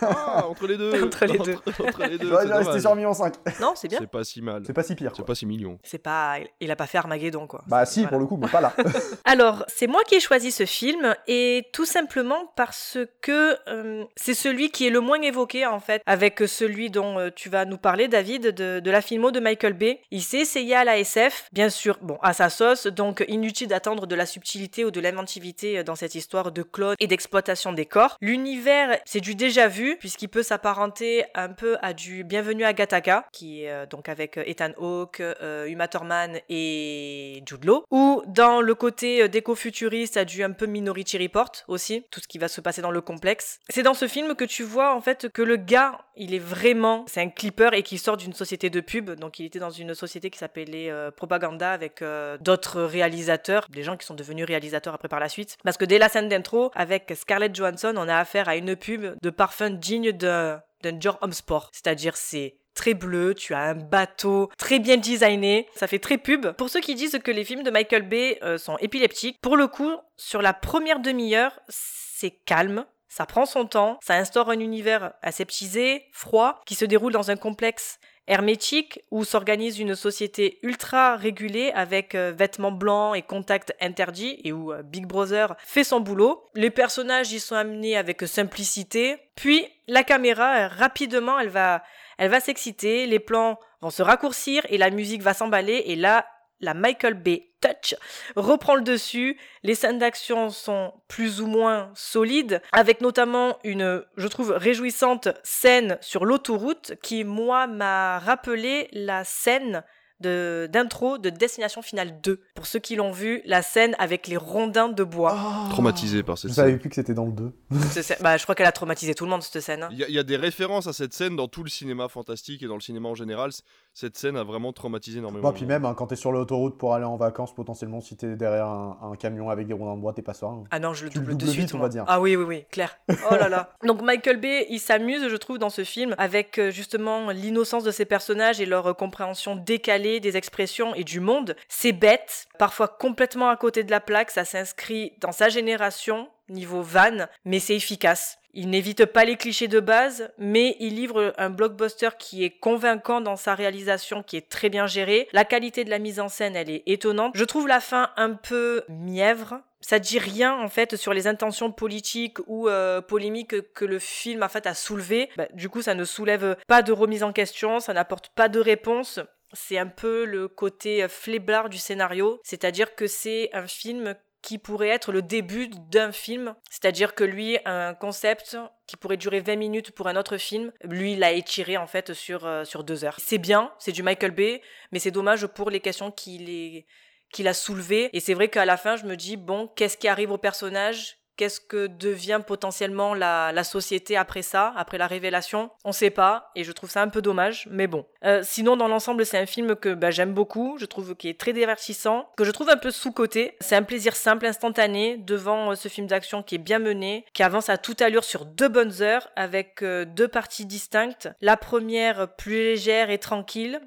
Ah, 0.02 0.46
entre 0.48 0.66
les 0.66 0.76
deux 0.76 1.04
Entre 1.04 1.24
les 1.26 1.38
deux. 1.38 1.54
Entre, 1.54 1.86
entre 1.86 2.02
les 2.04 2.18
deux, 2.18 2.28
J'aurais 2.28 2.42
c'est 2.42 2.48
dû 2.48 2.52
rester 2.52 2.64
dommage. 2.80 2.80
sur 2.82 2.90
1,5 2.90 2.96
million. 2.96 3.12
Non, 3.60 3.72
c'est 3.76 3.86
bien. 3.88 3.98
C'est 4.00 4.10
pas 4.10 4.24
si 4.24 4.42
mal. 4.42 4.62
C'est 4.66 4.72
pas 4.72 4.82
si 4.82 4.94
pire. 4.96 5.12
C'est 5.16 5.24
pas 5.24 5.34
si 5.36 5.46
millions. 5.46 5.78
C'est 5.84 5.98
pas. 5.98 6.38
Il 6.60 6.70
a 6.72 6.76
pas 6.76 6.86
fait 6.88 6.98
Armageddon, 6.98 7.46
quoi. 7.46 7.62
Bah 7.68 7.86
si, 7.86 8.00
Voilà. 8.00 8.08
pour 8.10 8.18
le 8.20 8.26
coup, 8.26 8.36
mais 8.36 8.48
pas 8.48 8.60
là. 8.60 8.72
Alors, 9.24 9.64
c'est 9.68 9.86
moi 9.86 10.02
qui 10.04 10.16
ai 10.16 10.20
choisi 10.20 10.50
ce 10.50 10.66
film 10.66 11.14
et 11.28 11.68
tout 11.72 11.84
simplement 11.84 12.52
parce 12.56 12.98
que 13.20 13.56
euh, 13.68 14.04
c'est 14.16 14.34
celui 14.34 14.70
qui 14.70 14.84
est 14.86 14.90
le 14.90 15.00
moins 15.00 15.20
évoqué 15.22 15.64
en 15.64 15.78
fait, 15.78 16.02
avec 16.06 16.40
celui 16.46 16.90
dont 16.90 17.18
euh, 17.20 17.30
tu 17.34 17.50
vas 17.50 17.64
nous 17.66 17.78
parler, 17.78 18.08
David, 18.08 18.48
de, 18.48 18.80
de 18.80 18.90
la 18.90 19.00
filmo 19.00 19.30
de 19.30 19.38
Michael 19.38 19.74
Bay. 19.74 20.00
Il 20.10 20.22
s'est 20.22 20.38
essayé 20.38 20.74
à 20.74 20.82
la 20.82 20.98
SF, 20.98 21.48
bien 21.52 21.68
sûr, 21.70 21.98
bon, 22.02 22.18
à 22.20 22.32
sa 22.32 22.50
sauce, 22.50 22.88
donc 22.88 23.24
inutile 23.28 23.68
d'attendre 23.68 24.06
de 24.08 24.14
la 24.16 24.26
subtilité 24.26 24.84
ou 24.84 24.90
de 24.90 25.00
l'inventivité 25.00 25.78
euh, 25.78 25.84
dans 25.84 25.94
cette 25.94 26.16
histoire 26.16 26.31
de 26.32 26.62
clone 26.62 26.96
et 26.98 27.06
d'exploitation 27.06 27.72
des 27.72 27.84
corps. 27.84 28.16
L'univers, 28.20 28.98
c'est 29.04 29.20
du 29.20 29.34
déjà 29.34 29.68
vu, 29.68 29.96
puisqu'il 29.98 30.28
peut 30.28 30.42
s'apparenter 30.42 31.24
un 31.34 31.50
peu 31.50 31.76
à 31.82 31.92
du 31.92 32.24
Bienvenue 32.24 32.64
à 32.64 32.72
Gattaca, 32.72 33.26
qui 33.32 33.64
est 33.64 33.70
euh, 33.70 33.86
donc 33.86 34.08
avec 34.08 34.38
euh, 34.38 34.44
Ethan 34.46 34.70
Hawke, 34.78 35.20
euh, 35.20 35.66
Uma 35.66 35.88
Thurman 35.88 36.38
et 36.48 37.42
Jude 37.46 37.64
Law, 37.64 37.84
ou 37.90 38.22
dans 38.26 38.60
le 38.60 38.74
côté 38.74 39.22
euh, 39.22 39.28
déco-futuriste 39.28 40.16
à 40.16 40.24
du 40.24 40.42
un 40.42 40.52
peu 40.52 40.66
Minority 40.66 41.18
Report 41.18 41.52
aussi, 41.68 42.04
tout 42.10 42.20
ce 42.20 42.28
qui 42.28 42.38
va 42.38 42.48
se 42.48 42.60
passer 42.60 42.80
dans 42.80 42.90
le 42.90 43.02
complexe. 43.02 43.60
C'est 43.68 43.82
dans 43.82 43.94
ce 43.94 44.08
film 44.08 44.34
que 44.34 44.44
tu 44.44 44.62
vois 44.62 44.94
en 44.94 45.02
fait 45.02 45.28
que 45.28 45.42
le 45.42 45.56
gars, 45.56 45.98
il 46.16 46.34
est 46.34 46.38
vraiment, 46.38 47.04
c'est 47.08 47.20
un 47.20 47.28
clipper 47.28 47.70
et 47.74 47.82
qui 47.82 47.98
sort 47.98 48.16
d'une 48.16 48.32
société 48.32 48.70
de 48.70 48.80
pub, 48.80 49.10
donc 49.10 49.38
il 49.38 49.44
était 49.44 49.58
dans 49.58 49.70
une 49.70 49.94
société 49.94 50.30
qui 50.30 50.38
s'appelait 50.38 50.92
Propaganda 51.16 51.72
avec 51.72 52.02
d'autres 52.40 52.82
réalisateurs, 52.82 53.66
des 53.70 53.82
gens 53.82 53.96
qui 53.96 54.06
sont 54.06 54.14
devenus 54.14 54.46
réalisateurs 54.46 54.94
après 54.94 55.08
par 55.08 55.20
la 55.20 55.28
suite, 55.28 55.56
parce 55.64 55.76
que 55.76 55.84
dès 55.84 55.98
la 55.98 56.08
scène 56.08 56.21
d'intro, 56.28 56.70
avec 56.74 57.12
Scarlett 57.14 57.54
Johansson, 57.54 57.94
on 57.96 58.08
a 58.08 58.16
affaire 58.16 58.48
à 58.48 58.56
une 58.56 58.76
pub 58.76 59.16
de 59.20 59.30
parfum 59.30 59.70
digne 59.70 60.12
d'un 60.12 60.62
Dior 60.82 61.18
Homme 61.20 61.32
Sport, 61.32 61.70
c'est-à-dire 61.72 62.16
c'est 62.16 62.56
très 62.74 62.94
bleu, 62.94 63.34
tu 63.34 63.54
as 63.54 63.60
un 63.60 63.74
bateau 63.74 64.50
très 64.58 64.78
bien 64.78 64.96
designé, 64.96 65.68
ça 65.74 65.86
fait 65.86 65.98
très 65.98 66.18
pub. 66.18 66.52
Pour 66.52 66.70
ceux 66.70 66.80
qui 66.80 66.94
disent 66.94 67.18
que 67.22 67.30
les 67.30 67.44
films 67.44 67.62
de 67.62 67.70
Michael 67.70 68.08
Bay 68.08 68.38
euh, 68.42 68.58
sont 68.58 68.76
épileptiques, 68.78 69.38
pour 69.40 69.56
le 69.56 69.66
coup, 69.66 69.92
sur 70.16 70.42
la 70.42 70.54
première 70.54 71.00
demi-heure, 71.00 71.58
c'est 71.68 72.30
calme. 72.30 72.84
Ça 73.08 73.26
prend 73.26 73.44
son 73.44 73.66
temps, 73.66 73.98
ça 74.02 74.14
instaure 74.14 74.48
un 74.48 74.58
univers 74.58 75.12
aseptisé, 75.20 76.06
froid, 76.12 76.62
qui 76.64 76.74
se 76.74 76.86
déroule 76.86 77.12
dans 77.12 77.30
un 77.30 77.36
complexe 77.36 77.98
hermétique 78.28 79.00
où 79.10 79.24
s'organise 79.24 79.78
une 79.80 79.94
société 79.94 80.58
ultra 80.62 81.16
régulée 81.16 81.72
avec 81.74 82.14
euh, 82.14 82.32
vêtements 82.36 82.72
blancs 82.72 83.16
et 83.16 83.22
contacts 83.22 83.74
interdits 83.80 84.40
et 84.44 84.52
où 84.52 84.72
euh, 84.72 84.82
Big 84.82 85.06
Brother 85.06 85.56
fait 85.64 85.84
son 85.84 86.00
boulot. 86.00 86.44
Les 86.54 86.70
personnages 86.70 87.32
y 87.32 87.40
sont 87.40 87.56
amenés 87.56 87.96
avec 87.96 88.22
simplicité. 88.22 89.16
Puis 89.34 89.66
la 89.88 90.04
caméra, 90.04 90.54
euh, 90.54 90.68
rapidement, 90.68 91.38
elle 91.38 91.48
va, 91.48 91.82
elle 92.18 92.30
va 92.30 92.40
s'exciter, 92.40 93.06
les 93.06 93.18
plans 93.18 93.58
vont 93.80 93.90
se 93.90 94.02
raccourcir 94.02 94.64
et 94.68 94.78
la 94.78 94.90
musique 94.90 95.22
va 95.22 95.34
s'emballer 95.34 95.82
et 95.86 95.96
là, 95.96 96.26
la 96.62 96.74
Michael 96.74 97.14
Bay 97.14 97.50
Touch 97.60 97.94
reprend 98.34 98.74
le 98.74 98.82
dessus. 98.82 99.38
Les 99.62 99.74
scènes 99.74 99.98
d'action 99.98 100.50
sont 100.50 100.94
plus 101.08 101.40
ou 101.40 101.46
moins 101.46 101.90
solides, 101.94 102.62
avec 102.72 103.00
notamment 103.00 103.58
une, 103.64 104.04
je 104.16 104.28
trouve, 104.28 104.52
réjouissante 104.52 105.28
scène 105.42 105.98
sur 106.00 106.24
l'autoroute 106.24 106.94
qui, 107.02 107.24
moi, 107.24 107.66
m'a 107.66 108.18
rappelé 108.18 108.88
la 108.92 109.24
scène 109.24 109.84
d'intro 110.22 111.18
de, 111.18 111.30
Destination 111.30 111.82
Finale 111.82 112.20
2. 112.22 112.40
Pour 112.54 112.66
ceux 112.66 112.78
qui 112.78 112.96
l'ont 112.96 113.10
vu, 113.12 113.42
la 113.44 113.62
scène 113.62 113.94
avec 113.98 114.26
les 114.26 114.36
rondins 114.36 114.88
de 114.88 115.04
bois. 115.04 115.36
Traumatisé 115.70 116.22
par 116.22 116.38
cette 116.38 116.50
Je 116.50 116.54
savais 116.56 116.70
scène. 116.70 116.78
plus 116.78 116.88
que 116.88 116.94
c'était 116.94 117.14
dans 117.14 117.26
le 117.26 117.32
2. 117.32 117.52
Cette 117.90 118.04
scène- 118.04 118.16
bah, 118.20 118.36
je 118.36 118.42
crois 118.42 118.54
qu'elle 118.54 118.66
a 118.66 118.72
traumatisé 118.72 119.14
tout 119.14 119.24
le 119.24 119.30
monde, 119.30 119.42
cette 119.42 119.60
scène. 119.62 119.82
hein. 119.82 119.88
Il 119.92 119.98
y, 119.98 120.04
a- 120.04 120.08
il 120.08 120.14
y 120.14 120.18
a 120.18 120.22
des 120.22 120.36
références 120.36 120.86
à 120.86 120.92
cette 120.92 121.12
scène 121.12 121.36
dans 121.36 121.48
tout 121.48 121.62
le 121.64 121.70
cinéma 121.70 122.08
fantastique 122.08 122.62
et 122.62 122.66
dans 122.66 122.74
le 122.74 122.80
cinéma 122.80 123.08
en 123.08 123.14
général. 123.14 123.50
Cette 123.94 124.16
scène 124.16 124.36
a 124.36 124.44
vraiment 124.44 124.72
traumatisé 124.72 125.18
énormément. 125.18 125.42
Bon, 125.48 125.52
puis 125.54 125.66
même, 125.66 125.84
hein, 125.84 125.94
quand 125.94 126.06
t'es 126.06 126.16
sur 126.16 126.32
l'autoroute 126.32 126.78
pour 126.78 126.94
aller 126.94 127.04
en 127.04 127.16
vacances, 127.16 127.54
potentiellement, 127.54 128.00
si 128.00 128.16
t'es 128.16 128.36
derrière 128.36 128.66
un, 128.66 128.98
un 129.02 129.16
camion 129.16 129.50
avec 129.50 129.66
des 129.66 129.74
rondins 129.74 129.96
de 129.96 130.00
bois, 130.00 130.12
t'es 130.12 130.22
pas 130.22 130.32
serein. 130.34 130.64
Ah 130.70 130.78
non, 130.78 130.94
je 130.94 131.04
le 131.04 131.10
Tu 131.10 131.18
le 131.18 131.24
double 131.26 131.36
de 131.38 131.46
suite. 131.46 131.60
vite, 131.66 131.74
on 131.74 131.78
va 131.78 131.88
dire. 131.88 132.04
Ah 132.08 132.20
oui, 132.20 132.36
oui, 132.36 132.44
oui, 132.44 132.64
clair. 132.70 132.96
Oh 133.30 133.34
là 133.34 133.48
là. 133.48 133.74
Donc 133.86 134.00
Michael 134.02 134.38
Bay, 134.40 134.66
il 134.70 134.78
s'amuse, 134.80 135.28
je 135.28 135.36
trouve, 135.36 135.58
dans 135.58 135.70
ce 135.70 135.84
film, 135.84 136.14
avec 136.18 136.58
euh, 136.58 136.70
justement 136.70 137.30
l'innocence 137.30 137.84
de 137.84 137.90
ses 137.90 138.04
personnages 138.04 138.60
et 138.60 138.66
leur 138.66 138.86
euh, 138.86 138.92
compréhension 138.94 139.56
décalée 139.56 140.11
des 140.20 140.36
expressions 140.36 140.94
et 140.94 141.04
du 141.04 141.20
monde. 141.20 141.56
C'est 141.68 141.92
bête, 141.92 142.46
parfois 142.58 142.88
complètement 142.88 143.48
à 143.48 143.56
côté 143.56 143.84
de 143.84 143.90
la 143.90 144.00
plaque, 144.00 144.30
ça 144.30 144.44
s'inscrit 144.44 145.12
dans 145.20 145.32
sa 145.32 145.48
génération, 145.48 146.28
niveau 146.48 146.82
van, 146.82 147.26
mais 147.44 147.58
c'est 147.58 147.76
efficace. 147.76 148.38
Il 148.54 148.68
n'évite 148.68 149.06
pas 149.06 149.24
les 149.24 149.36
clichés 149.36 149.68
de 149.68 149.80
base, 149.80 150.30
mais 150.36 150.76
il 150.78 150.94
livre 150.94 151.32
un 151.38 151.48
blockbuster 151.48 152.10
qui 152.18 152.44
est 152.44 152.50
convaincant 152.50 153.22
dans 153.22 153.36
sa 153.36 153.54
réalisation, 153.54 154.22
qui 154.22 154.36
est 154.36 154.50
très 154.50 154.68
bien 154.68 154.86
géré. 154.86 155.28
La 155.32 155.46
qualité 155.46 155.84
de 155.84 155.90
la 155.90 155.98
mise 155.98 156.20
en 156.20 156.28
scène, 156.28 156.54
elle 156.54 156.68
est 156.68 156.82
étonnante. 156.86 157.32
Je 157.34 157.44
trouve 157.44 157.66
la 157.66 157.80
fin 157.80 158.10
un 158.16 158.34
peu 158.34 158.82
mièvre. 158.90 159.62
Ça 159.80 159.98
dit 159.98 160.18
rien 160.18 160.54
en 160.54 160.68
fait 160.68 160.96
sur 160.96 161.14
les 161.14 161.26
intentions 161.26 161.72
politiques 161.72 162.38
ou 162.46 162.68
euh, 162.68 163.00
polémiques 163.00 163.72
que 163.72 163.84
le 163.84 163.98
film 163.98 164.42
en 164.42 164.48
fait 164.48 164.66
a 164.66 164.74
soulevé. 164.74 165.30
Bah, 165.36 165.48
du 165.54 165.70
coup, 165.70 165.82
ça 165.82 165.94
ne 165.94 166.04
soulève 166.04 166.56
pas 166.68 166.82
de 166.82 166.92
remise 166.92 167.22
en 167.24 167.32
question, 167.32 167.80
ça 167.80 167.94
n'apporte 167.94 168.28
pas 168.34 168.48
de 168.48 168.60
réponse. 168.60 169.18
C'est 169.52 169.78
un 169.78 169.86
peu 169.86 170.24
le 170.24 170.48
côté 170.48 171.02
euh, 171.02 171.08
fléblard 171.08 171.68
du 171.68 171.78
scénario, 171.78 172.40
c'est-à-dire 172.44 172.94
que 172.94 173.06
c'est 173.06 173.50
un 173.52 173.66
film 173.66 174.14
qui 174.42 174.58
pourrait 174.58 174.88
être 174.88 175.12
le 175.12 175.22
début 175.22 175.68
d'un 175.68 176.10
film, 176.10 176.54
c'est-à-dire 176.68 177.14
que 177.14 177.22
lui, 177.22 177.58
un 177.64 177.94
concept 177.94 178.56
qui 178.88 178.96
pourrait 178.96 179.16
durer 179.16 179.40
20 179.40 179.54
minutes 179.54 179.90
pour 179.92 180.08
un 180.08 180.16
autre 180.16 180.36
film, 180.36 180.72
lui, 180.82 181.12
il 181.12 181.20
l'a 181.20 181.30
étiré 181.30 181.76
en 181.76 181.86
fait 181.86 182.12
sur, 182.12 182.44
euh, 182.44 182.64
sur 182.64 182.82
deux 182.82 183.04
heures. 183.04 183.18
C'est 183.20 183.38
bien, 183.38 183.72
c'est 183.78 183.92
du 183.92 184.02
Michael 184.02 184.32
Bay, 184.32 184.60
mais 184.90 184.98
c'est 184.98 185.12
dommage 185.12 185.46
pour 185.46 185.70
les 185.70 185.80
questions 185.80 186.10
qu'il 186.10 186.50
est 186.50 186.86
qu'il 187.32 187.48
a 187.48 187.54
soulevées. 187.54 188.10
Et 188.12 188.20
c'est 188.20 188.34
vrai 188.34 188.48
qu'à 188.48 188.64
la 188.64 188.76
fin, 188.76 188.96
je 188.96 189.06
me 189.06 189.16
dis, 189.16 189.36
bon, 189.36 189.66
qu'est-ce 189.74 189.96
qui 189.96 190.06
arrive 190.06 190.30
au 190.30 190.38
personnage? 190.38 191.18
Qu'est-ce 191.36 191.60
que 191.60 191.86
devient 191.86 192.40
potentiellement 192.46 193.14
la, 193.14 193.64
société 193.64 194.16
après 194.16 194.42
ça, 194.42 194.72
après 194.76 194.98
la 194.98 195.06
révélation? 195.06 195.70
On 195.84 195.92
sait 195.92 196.10
pas, 196.10 196.50
et 196.54 196.64
je 196.64 196.72
trouve 196.72 196.90
ça 196.90 197.02
un 197.02 197.08
peu 197.08 197.22
dommage, 197.22 197.68
mais 197.70 197.86
bon. 197.86 198.06
Euh, 198.24 198.42
sinon, 198.44 198.76
dans 198.76 198.88
l'ensemble, 198.88 199.24
c'est 199.24 199.38
un 199.38 199.46
film 199.46 199.74
que 199.76 199.94
bah, 199.94 200.10
j'aime 200.10 200.34
beaucoup, 200.34 200.76
je 200.78 200.84
trouve 200.84 201.14
qu'il 201.14 201.30
est 201.30 201.40
très 201.40 201.52
divertissant, 201.52 202.28
que 202.36 202.44
je 202.44 202.50
trouve 202.50 202.70
un 202.70 202.76
peu 202.76 202.90
sous-coté. 202.90 203.56
C'est 203.60 203.76
un 203.76 203.82
plaisir 203.82 204.14
simple, 204.14 204.46
instantané, 204.46 205.16
devant 205.16 205.70
euh, 205.70 205.74
ce 205.74 205.88
film 205.88 206.06
d'action 206.06 206.42
qui 206.42 206.56
est 206.56 206.58
bien 206.58 206.78
mené, 206.78 207.24
qui 207.32 207.42
avance 207.42 207.68
à 207.68 207.78
toute 207.78 208.02
allure 208.02 208.24
sur 208.24 208.44
deux 208.44 208.68
bonnes 208.68 209.00
heures, 209.00 209.28
avec 209.36 209.82
euh, 209.82 210.04
deux 210.04 210.28
parties 210.28 210.66
distinctes. 210.66 211.30
La 211.40 211.56
première, 211.56 212.34
plus 212.36 212.56
légère 212.56 213.10
et 213.10 213.18
tranquille, 213.18 213.80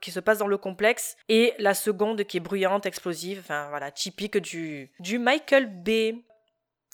qui 0.00 0.10
se 0.10 0.20
passe 0.20 0.38
dans 0.38 0.46
le 0.46 0.58
complexe, 0.58 1.16
et 1.28 1.54
la 1.58 1.74
seconde 1.74 2.24
qui 2.24 2.36
est 2.36 2.40
bruyante, 2.40 2.86
explosive, 2.86 3.40
enfin 3.40 3.66
voilà, 3.70 3.90
typique 3.90 4.38
du 4.38 5.18
Michael 5.18 5.66
Bay. 5.82 6.14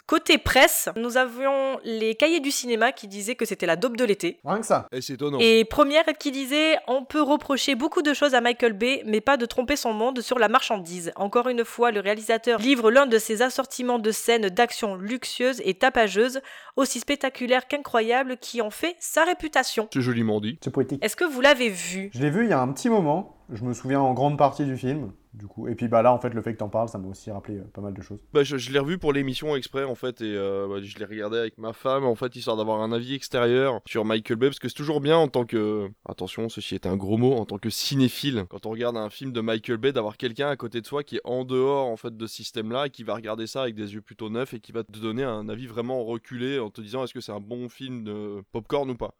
Côté 0.07 0.37
presse, 0.37 0.89
nous 0.97 1.17
avions 1.17 1.79
les 1.85 2.17
cahiers 2.17 2.41
du 2.41 2.51
cinéma 2.51 2.93
qui 2.93 3.07
disaient 3.07 3.37
que 3.37 3.45
c'était 3.45 3.67
la 3.67 3.77
dope 3.77 3.97
de 3.97 4.05
l'été. 4.05 4.41
Rien 4.45 4.61
que 4.61 4.67
ça. 4.67 4.87
Et 4.93 5.01
c'est 5.01 5.15
étonnant. 5.15 5.39
Et 5.41 5.65
première 5.65 6.05
qui 6.19 6.31
disait 6.31 6.77
on 6.89 7.05
peut 7.05 7.23
reprocher 7.23 7.77
beaucoup 7.77 8.03
de 8.03 8.13
choses 8.13 8.35
à 8.35 8.41
Michael 8.41 8.73
Bay, 8.73 9.03
mais 9.07 9.21
pas 9.21 9.37
de 9.37 9.47
tromper 9.47 9.77
son 9.77 9.93
monde 9.93 10.21
sur 10.21 10.39
la 10.39 10.49
marchandise. 10.49 11.13
Encore 11.17 11.49
une 11.49 11.65
fois, 11.65 11.93
le 11.93 12.01
réalisateur 12.01 12.59
livre 12.59 12.91
l'un 12.91 13.07
de 13.07 13.19
ses 13.19 13.43
assortiments 13.43 14.01
de 14.01 14.11
scènes 14.11 14.49
d'action 14.49 14.97
luxueuses 14.97 15.63
et 15.65 15.75
tapageuses, 15.75 16.41
aussi 16.77 17.01
spectaculaires 17.01 17.69
qu'incroyables, 17.69 18.37
qui 18.39 18.61
ont 18.61 18.71
fait 18.71 18.97
sa 18.99 19.25
réputation. 19.25 19.89
C'est 19.93 20.01
joliment 20.03 20.41
dit. 20.41 20.59
C'est 20.63 20.71
poétique. 20.71 21.03
Est-ce 21.03 21.17
que 21.17 21.25
vous 21.25 21.41
l'avez 21.41 21.69
vu? 21.69 22.11
Je 22.13 22.21
l'ai 22.21 22.31
vu 22.31 22.45
il 22.45 22.51
y 22.51 22.55
a 22.55 22.61
un 22.61 22.73
petit 22.73 22.91
moment. 22.91 23.39
Je 23.53 23.65
me 23.65 23.75
souviens 23.75 24.01
en 24.01 24.15
grande 24.15 24.39
partie 24.39 24.65
du 24.65 24.79
film, 24.79 25.13
du 25.35 25.47
coup. 25.47 25.69
Et 25.69 25.75
puis 25.75 25.87
bah 25.87 26.01
là, 26.01 26.13
en 26.13 26.19
fait, 26.19 26.31
le 26.31 26.41
fait 26.41 26.55
que 26.55 26.59
t'en 26.59 26.71
parles, 26.71 26.89
ça 26.89 26.97
m'a 26.97 27.09
aussi 27.09 27.31
rappelé 27.31 27.59
euh, 27.59 27.65
pas 27.65 27.83
mal 27.83 27.93
de 27.93 28.01
choses. 28.01 28.19
Bah, 28.33 28.43
je, 28.45 28.73
l'ai 28.73 28.79
revu 28.79 28.97
pour 28.97 29.13
l'émission 29.13 29.55
exprès 29.55 29.85
en 29.85 29.95
fait 29.95 30.23
et 30.23 30.35
euh, 30.37 30.67
bah, 30.69 30.77
je 30.83 30.99
l'ai 30.99 31.05
regardé 31.05 31.37
avec 31.37 31.59
ma 31.59 31.75
femme 31.75 32.05
en 32.05 32.15
fait 32.15 32.35
histoire 32.35 32.57
d'avoir 32.57 32.81
un 32.81 32.93
avis 32.93 33.15
extérieur 33.15 33.81
sur 33.87 34.07
Michael 34.07 34.39
Bay 34.39 34.47
parce 34.49 34.59
que 34.59 34.69
c'est 34.69 34.75
toujours 34.75 35.03
bien 35.03 35.19
en 35.19 35.29
tant 35.29 35.45
que 35.45 35.91
attention 36.09 36.49
ceci 36.49 36.75
est 36.75 36.87
un 36.87 36.97
gros 36.97 37.19
mot 37.19 37.35
en 37.35 37.45
tant 37.45 37.59
que 37.59 37.69
cinéphile 37.69 38.45
quand 38.49 38.65
on 38.65 38.71
regarde 38.71 38.97
un 38.97 39.11
film 39.11 39.33
de 39.33 39.41
Michael 39.41 39.77
Bay 39.77 39.93
d'avoir 39.93 40.17
quelqu'un 40.17 40.49
à 40.49 40.57
côté 40.57 40.81
de 40.81 40.87
soi 40.87 41.03
qui 41.03 41.17
est 41.17 41.23
en 41.25 41.45
dehors 41.45 41.89
en 41.89 41.97
fait 41.97 42.17
de 42.17 42.27
ce 42.27 42.35
système 42.35 42.73
là 42.73 42.87
et 42.87 42.91
qui 42.91 43.03
va 43.03 43.15
regarder 43.15 43.47
ça 43.47 43.63
avec 43.63 43.75
des 43.75 43.95
yeux 43.95 44.03
plutôt 44.03 44.31
neufs 44.31 44.55
et 44.55 44.61
qui 44.61 44.73
va 44.73 44.85
te 44.85 44.99
donner 44.99 45.25
un 45.25 45.49
avis 45.49 45.67
vraiment 45.67 46.05
reculé 46.05 46.59
en 46.59 46.71
te 46.71 46.81
disant 46.81 47.05
est-ce 47.05 47.15
que 47.15 47.21
c'est 47.21 47.33
un 47.33 47.41
bon 47.41 47.69
film 47.69 48.05
de 48.05 48.43
popcorn 48.53 48.89
ou 48.91 48.97
pas. 48.97 49.15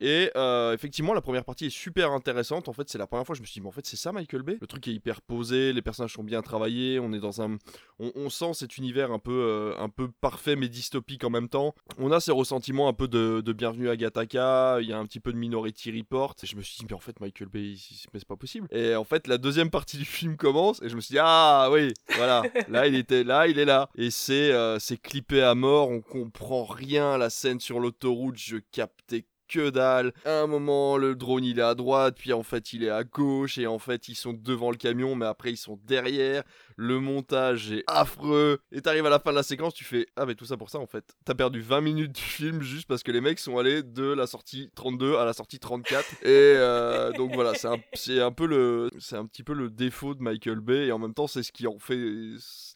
Et 0.00 0.30
euh, 0.36 0.72
effectivement, 0.74 1.14
la 1.14 1.20
première 1.20 1.44
partie 1.44 1.66
est 1.66 1.70
super 1.70 2.12
intéressante. 2.12 2.68
En 2.68 2.72
fait, 2.72 2.88
c'est 2.88 2.98
la 2.98 3.06
première 3.06 3.26
fois 3.26 3.34
que 3.34 3.38
je 3.38 3.42
me 3.42 3.46
suis 3.46 3.54
dit, 3.54 3.60
mais 3.60 3.68
en 3.68 3.72
fait, 3.72 3.86
c'est 3.86 3.96
ça 3.96 4.12
Michael 4.12 4.42
Bay? 4.42 4.58
Le 4.60 4.66
truc 4.66 4.86
est 4.88 4.92
hyper 4.92 5.22
posé, 5.22 5.72
les 5.72 5.82
personnages 5.82 6.12
sont 6.12 6.24
bien 6.24 6.42
travaillés, 6.42 6.98
on 6.98 7.12
est 7.12 7.20
dans 7.20 7.42
un. 7.42 7.58
On, 7.98 8.28
sent 8.28 8.54
cet 8.54 8.76
univers 8.76 9.12
un 9.12 9.20
peu, 9.20 9.32
euh, 9.32 9.78
un 9.78 9.88
peu 9.88 10.10
parfait 10.20 10.56
mais 10.56 10.68
dystopique 10.68 11.22
en 11.22 11.30
même 11.30 11.48
temps. 11.48 11.74
On 11.98 12.10
a 12.10 12.18
ces 12.18 12.32
ressentiments 12.32 12.88
un 12.88 12.92
peu 12.92 13.06
de, 13.06 13.40
de 13.40 13.52
Bienvenue 13.52 13.88
à 13.88 13.96
Gattaca, 13.96 14.78
il 14.80 14.88
y 14.88 14.92
a 14.92 14.98
un 14.98 15.06
petit 15.06 15.20
peu 15.20 15.32
de 15.32 15.38
Minority 15.38 15.92
Report. 15.96 16.34
Et 16.42 16.46
je 16.46 16.56
me 16.56 16.62
suis 16.62 16.78
dit, 16.78 16.86
mais 16.88 16.94
en 16.94 17.00
fait, 17.00 17.20
Michael 17.20 17.48
Bay, 17.48 17.74
c'est 17.76 18.24
pas 18.24 18.36
possible. 18.36 18.66
Et 18.72 18.96
en 18.96 19.04
fait, 19.04 19.28
la 19.28 19.38
deuxième 19.38 19.70
partie 19.70 19.96
du 19.96 20.04
film 20.04 20.36
commence 20.36 20.82
et 20.82 20.88
je 20.88 20.96
me 20.96 21.00
suis 21.00 21.12
dit, 21.12 21.20
ah 21.20 21.68
oui, 21.70 21.92
voilà, 22.16 22.42
là, 22.68 22.86
il 22.86 22.94
était 22.96 23.24
là, 23.24 23.46
il 23.46 23.58
est 23.58 23.64
là. 23.64 23.88
Et 23.96 24.10
c'est 24.10 24.50
euh, 24.52 24.78
clippé 25.02 25.42
à 25.42 25.54
mort, 25.54 25.90
on 25.90 26.00
comprend 26.00 26.64
rien. 26.64 27.18
La 27.18 27.30
scène 27.30 27.60
sur 27.60 27.80
l'autoroute, 27.80 28.36
je 28.36 28.56
captais 28.56 29.26
que 29.48 29.70
dalle. 29.70 30.12
Un 30.24 30.46
moment, 30.46 30.96
le 30.96 31.14
drone 31.14 31.44
il 31.44 31.58
est 31.58 31.62
à 31.62 31.74
droite, 31.74 32.16
puis 32.18 32.32
en 32.32 32.42
fait 32.42 32.72
il 32.72 32.84
est 32.84 32.90
à 32.90 33.04
gauche, 33.04 33.58
et 33.58 33.66
en 33.66 33.78
fait 33.78 34.08
ils 34.08 34.14
sont 34.14 34.32
devant 34.32 34.70
le 34.70 34.76
camion, 34.76 35.14
mais 35.14 35.26
après 35.26 35.52
ils 35.52 35.56
sont 35.56 35.78
derrière. 35.84 36.42
Le 36.76 36.98
montage 36.98 37.72
est 37.72 37.84
affreux. 37.86 38.58
Et 38.72 38.80
t'arrives 38.80 39.06
à 39.06 39.10
la 39.10 39.20
fin 39.20 39.30
de 39.30 39.36
la 39.36 39.42
séquence, 39.42 39.74
tu 39.74 39.84
fais 39.84 40.06
Ah, 40.16 40.26
mais 40.26 40.34
tout 40.34 40.44
ça 40.44 40.56
pour 40.56 40.70
ça 40.70 40.78
en 40.78 40.86
fait. 40.86 41.04
T'as 41.24 41.34
perdu 41.34 41.60
20 41.60 41.80
minutes 41.80 42.12
du 42.12 42.20
film 42.20 42.62
juste 42.62 42.86
parce 42.88 43.02
que 43.02 43.12
les 43.12 43.20
mecs 43.20 43.38
sont 43.38 43.58
allés 43.58 43.82
de 43.82 44.12
la 44.12 44.26
sortie 44.26 44.70
32 44.74 45.16
à 45.16 45.24
la 45.24 45.32
sortie 45.32 45.58
34. 45.58 46.04
Et 46.22 46.26
euh, 46.26 47.12
donc 47.12 47.34
voilà, 47.34 47.54
c'est 47.54 47.68
un, 47.68 47.78
c'est 47.94 48.20
un 48.20 48.32
peu 48.32 48.46
le. 48.46 48.90
C'est 48.98 49.16
un 49.16 49.26
petit 49.26 49.42
peu 49.42 49.52
le 49.52 49.70
défaut 49.70 50.14
de 50.14 50.22
Michael 50.22 50.60
Bay, 50.60 50.86
et 50.86 50.92
en 50.92 50.98
même 50.98 51.14
temps, 51.14 51.26
c'est 51.26 51.42
ce 51.42 51.52
qui 51.52 51.66
en 51.66 51.78
fait 51.78 51.98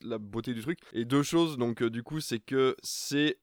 la 0.01 0.17
beauté 0.17 0.53
du 0.53 0.61
truc. 0.61 0.79
Et 0.93 1.05
deux 1.05 1.23
choses, 1.23 1.57
donc 1.57 1.81
euh, 1.81 1.89
du 1.89 2.03
coup, 2.03 2.19
c'est 2.19 2.39
que 2.39 2.75
c'est 2.81 3.37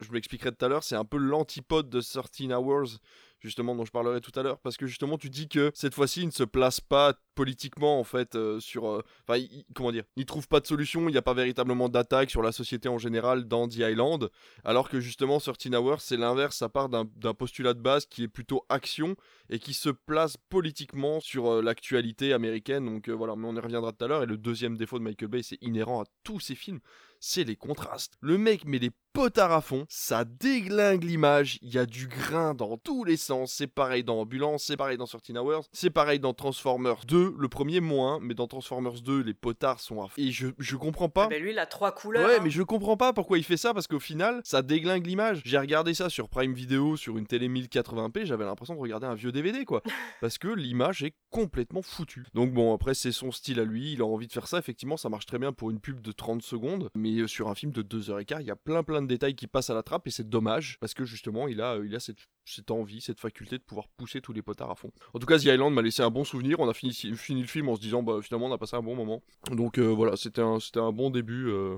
je 0.00 0.12
l'expliquerai 0.12 0.52
tout 0.52 0.64
à 0.64 0.68
l'heure, 0.68 0.84
c'est 0.84 0.96
un 0.96 1.04
peu 1.04 1.16
l'antipode 1.16 1.88
de 1.88 2.00
13 2.00 2.52
Hours, 2.52 2.98
justement, 3.40 3.74
dont 3.74 3.84
je 3.84 3.90
parlerai 3.90 4.20
tout 4.20 4.36
à 4.38 4.42
l'heure, 4.42 4.58
parce 4.60 4.76
que 4.76 4.86
justement, 4.86 5.18
tu 5.18 5.28
dis 5.28 5.48
que 5.48 5.72
cette 5.74 5.94
fois-ci, 5.94 6.20
il 6.22 6.26
ne 6.26 6.30
se 6.32 6.44
place 6.44 6.80
pas 6.80 7.14
politiquement, 7.34 7.98
en 7.98 8.04
fait, 8.04 8.34
euh, 8.36 8.60
sur... 8.60 8.88
euh, 8.88 9.02
Enfin, 9.26 9.44
comment 9.74 9.90
dire 9.90 10.04
Il 10.16 10.26
trouve 10.26 10.46
pas 10.46 10.60
de 10.60 10.66
solution, 10.66 11.08
il 11.08 11.12
n'y 11.12 11.18
a 11.18 11.22
pas 11.22 11.34
véritablement 11.34 11.88
d'attaque 11.88 12.30
sur 12.30 12.42
la 12.42 12.52
société 12.52 12.88
en 12.88 12.98
général 12.98 13.46
dans 13.48 13.68
The 13.68 13.78
Island, 13.78 14.30
alors 14.64 14.88
que 14.88 15.00
justement, 15.00 15.38
13 15.40 15.74
Hours, 15.74 16.00
c'est 16.00 16.16
l'inverse, 16.16 16.56
ça 16.56 16.68
part 16.68 16.88
d'un 16.88 17.34
postulat 17.34 17.74
de 17.74 17.80
base 17.80 18.06
qui 18.06 18.22
est 18.24 18.28
plutôt 18.28 18.64
action, 18.68 19.16
et 19.50 19.58
qui 19.58 19.74
se 19.74 19.90
place 19.90 20.36
politiquement 20.48 21.20
sur 21.20 21.48
euh, 21.50 21.62
l'actualité 21.62 22.32
américaine, 22.32 22.84
donc 22.86 23.08
voilà, 23.08 23.34
mais 23.36 23.48
on 23.48 23.56
y 23.56 23.60
reviendra 23.60 23.92
tout 23.92 24.04
à 24.04 24.08
l'heure, 24.08 24.22
et 24.22 24.26
le 24.26 24.36
deuxième 24.36 24.76
défaut 24.76 24.98
de 24.98 25.04
Michael 25.04 25.28
Bay, 25.28 25.42
c'est 25.42 25.58
inhérent 25.62 26.02
à 26.02 26.04
tous 26.22 26.38
ses 26.40 26.54
films, 26.54 26.80
c'est 27.18 27.44
les 27.44 27.56
contrastes. 27.56 28.14
Le 28.20 28.38
mec 28.38 28.64
met 28.64 28.78
les 28.78 28.90
potards 29.12 29.52
à 29.52 29.60
fond, 29.60 29.84
ça 29.88 30.24
déglingue 30.24 31.04
l'image, 31.04 31.58
il 31.60 31.74
y 31.74 31.78
a 31.78 31.86
du 31.86 32.08
grain 32.08 32.54
dans 32.54 32.78
tous 32.78 33.04
les 33.04 33.16
sens, 33.16 33.52
c'est 33.52 33.66
pareil 33.66 34.04
dans 34.04 34.20
Ambulance, 34.20 34.64
c'est 34.64 34.76
pareil 34.76 34.96
dans 34.96 35.06
13 35.06 35.36
Hours, 35.36 35.64
c'est 35.72 35.90
pareil 35.90 36.18
dans 36.18 36.32
Transformers 36.32 37.04
2, 37.06 37.34
le 37.38 37.48
premier 37.48 37.80
moins, 37.80 38.18
mais 38.22 38.34
dans 38.34 38.46
Transformers 38.46 39.02
2, 39.02 39.20
les 39.20 39.34
potards 39.34 39.80
sont 39.80 40.02
à 40.02 40.08
fond. 40.08 40.14
Et 40.16 40.30
je, 40.30 40.48
je 40.58 40.76
comprends 40.76 41.10
pas. 41.10 41.28
Ben 41.28 41.42
lui, 41.42 41.52
il 41.52 41.58
a 41.58 41.66
trois 41.66 41.92
couleurs. 41.92 42.26
Ouais, 42.26 42.36
hein. 42.36 42.40
mais 42.42 42.50
je 42.50 42.62
comprends 42.62 42.96
pas 42.96 43.12
pourquoi 43.12 43.38
il 43.38 43.44
fait 43.44 43.56
ça 43.56 43.74
parce 43.74 43.86
qu'au 43.86 44.00
final, 44.00 44.40
ça 44.44 44.62
déglingue 44.62 45.06
l'image. 45.06 45.42
J'ai 45.44 45.58
regardé 45.58 45.92
ça 45.92 46.08
sur 46.08 46.28
Prime 46.28 46.54
Video 46.54 46.96
sur 46.96 47.18
une 47.18 47.26
télé 47.26 47.48
1080p, 47.48 48.24
j'avais 48.24 48.44
l'impression 48.44 48.74
de 48.74 48.80
regarder 48.80 49.06
un 49.06 49.14
vieux 49.14 49.32
DVD 49.32 49.64
quoi. 49.64 49.82
parce 50.20 50.38
que 50.38 50.48
l'image 50.48 51.02
est 51.02 51.14
complètement 51.30 51.82
foutue. 51.82 52.24
Donc 52.34 52.52
bon, 52.52 52.74
après 52.74 52.94
c'est 52.94 53.12
son 53.12 53.30
style 53.30 53.60
à 53.60 53.64
lui, 53.64 53.92
il 53.92 54.00
a 54.00 54.06
envie 54.06 54.26
de 54.26 54.32
faire 54.32 54.48
ça. 54.48 54.58
Effectivement, 54.58 54.96
ça 54.96 55.10
marche 55.10 55.26
très 55.26 55.38
bien 55.38 55.52
pour 55.52 55.70
une 55.70 55.80
pub 55.80 56.00
de 56.00 56.12
30 56.12 56.42
secondes, 56.42 56.88
mais 56.94 57.12
euh, 57.18 57.26
sur 57.26 57.48
un 57.48 57.54
film 57.54 57.72
de 57.72 57.82
2h15, 57.82 58.38
il 58.40 58.46
y 58.46 58.50
a 58.50 58.56
plein 58.56 58.82
plein 58.82 59.01
de 59.02 59.08
détails 59.08 59.34
qui 59.34 59.46
passent 59.46 59.70
à 59.70 59.74
la 59.74 59.82
trappe 59.82 60.06
et 60.06 60.10
c'est 60.10 60.28
dommage 60.28 60.78
parce 60.80 60.94
que 60.94 61.04
justement, 61.04 61.48
il 61.48 61.60
a, 61.60 61.74
euh, 61.74 61.86
il 61.86 61.94
a 61.94 62.00
cette, 62.00 62.18
cette 62.44 62.70
envie, 62.70 63.00
cette 63.00 63.20
faculté 63.20 63.58
de 63.58 63.62
pouvoir 63.62 63.88
pousser 63.96 64.20
tous 64.20 64.32
les 64.32 64.42
potards 64.42 64.70
à 64.70 64.74
fond. 64.74 64.90
En 65.14 65.18
tout 65.18 65.26
cas, 65.26 65.38
The 65.38 65.44
Island 65.44 65.74
m'a 65.74 65.82
laissé 65.82 66.02
un 66.02 66.10
bon 66.10 66.24
souvenir. 66.24 66.60
On 66.60 66.68
a 66.68 66.74
fini, 66.74 66.92
fini 66.92 67.40
le 67.42 67.46
film 67.48 67.68
en 67.68 67.76
se 67.76 67.80
disant, 67.80 68.02
bah 68.02 68.18
finalement, 68.22 68.46
on 68.46 68.52
a 68.52 68.58
passé 68.58 68.76
un 68.76 68.82
bon 68.82 68.96
moment. 68.96 69.22
Donc 69.50 69.78
euh, 69.78 69.86
voilà, 69.86 70.16
c'était 70.16 70.42
un, 70.42 70.58
c'était 70.60 70.80
un 70.80 70.92
bon 70.92 71.10
début. 71.10 71.48
euh, 71.48 71.76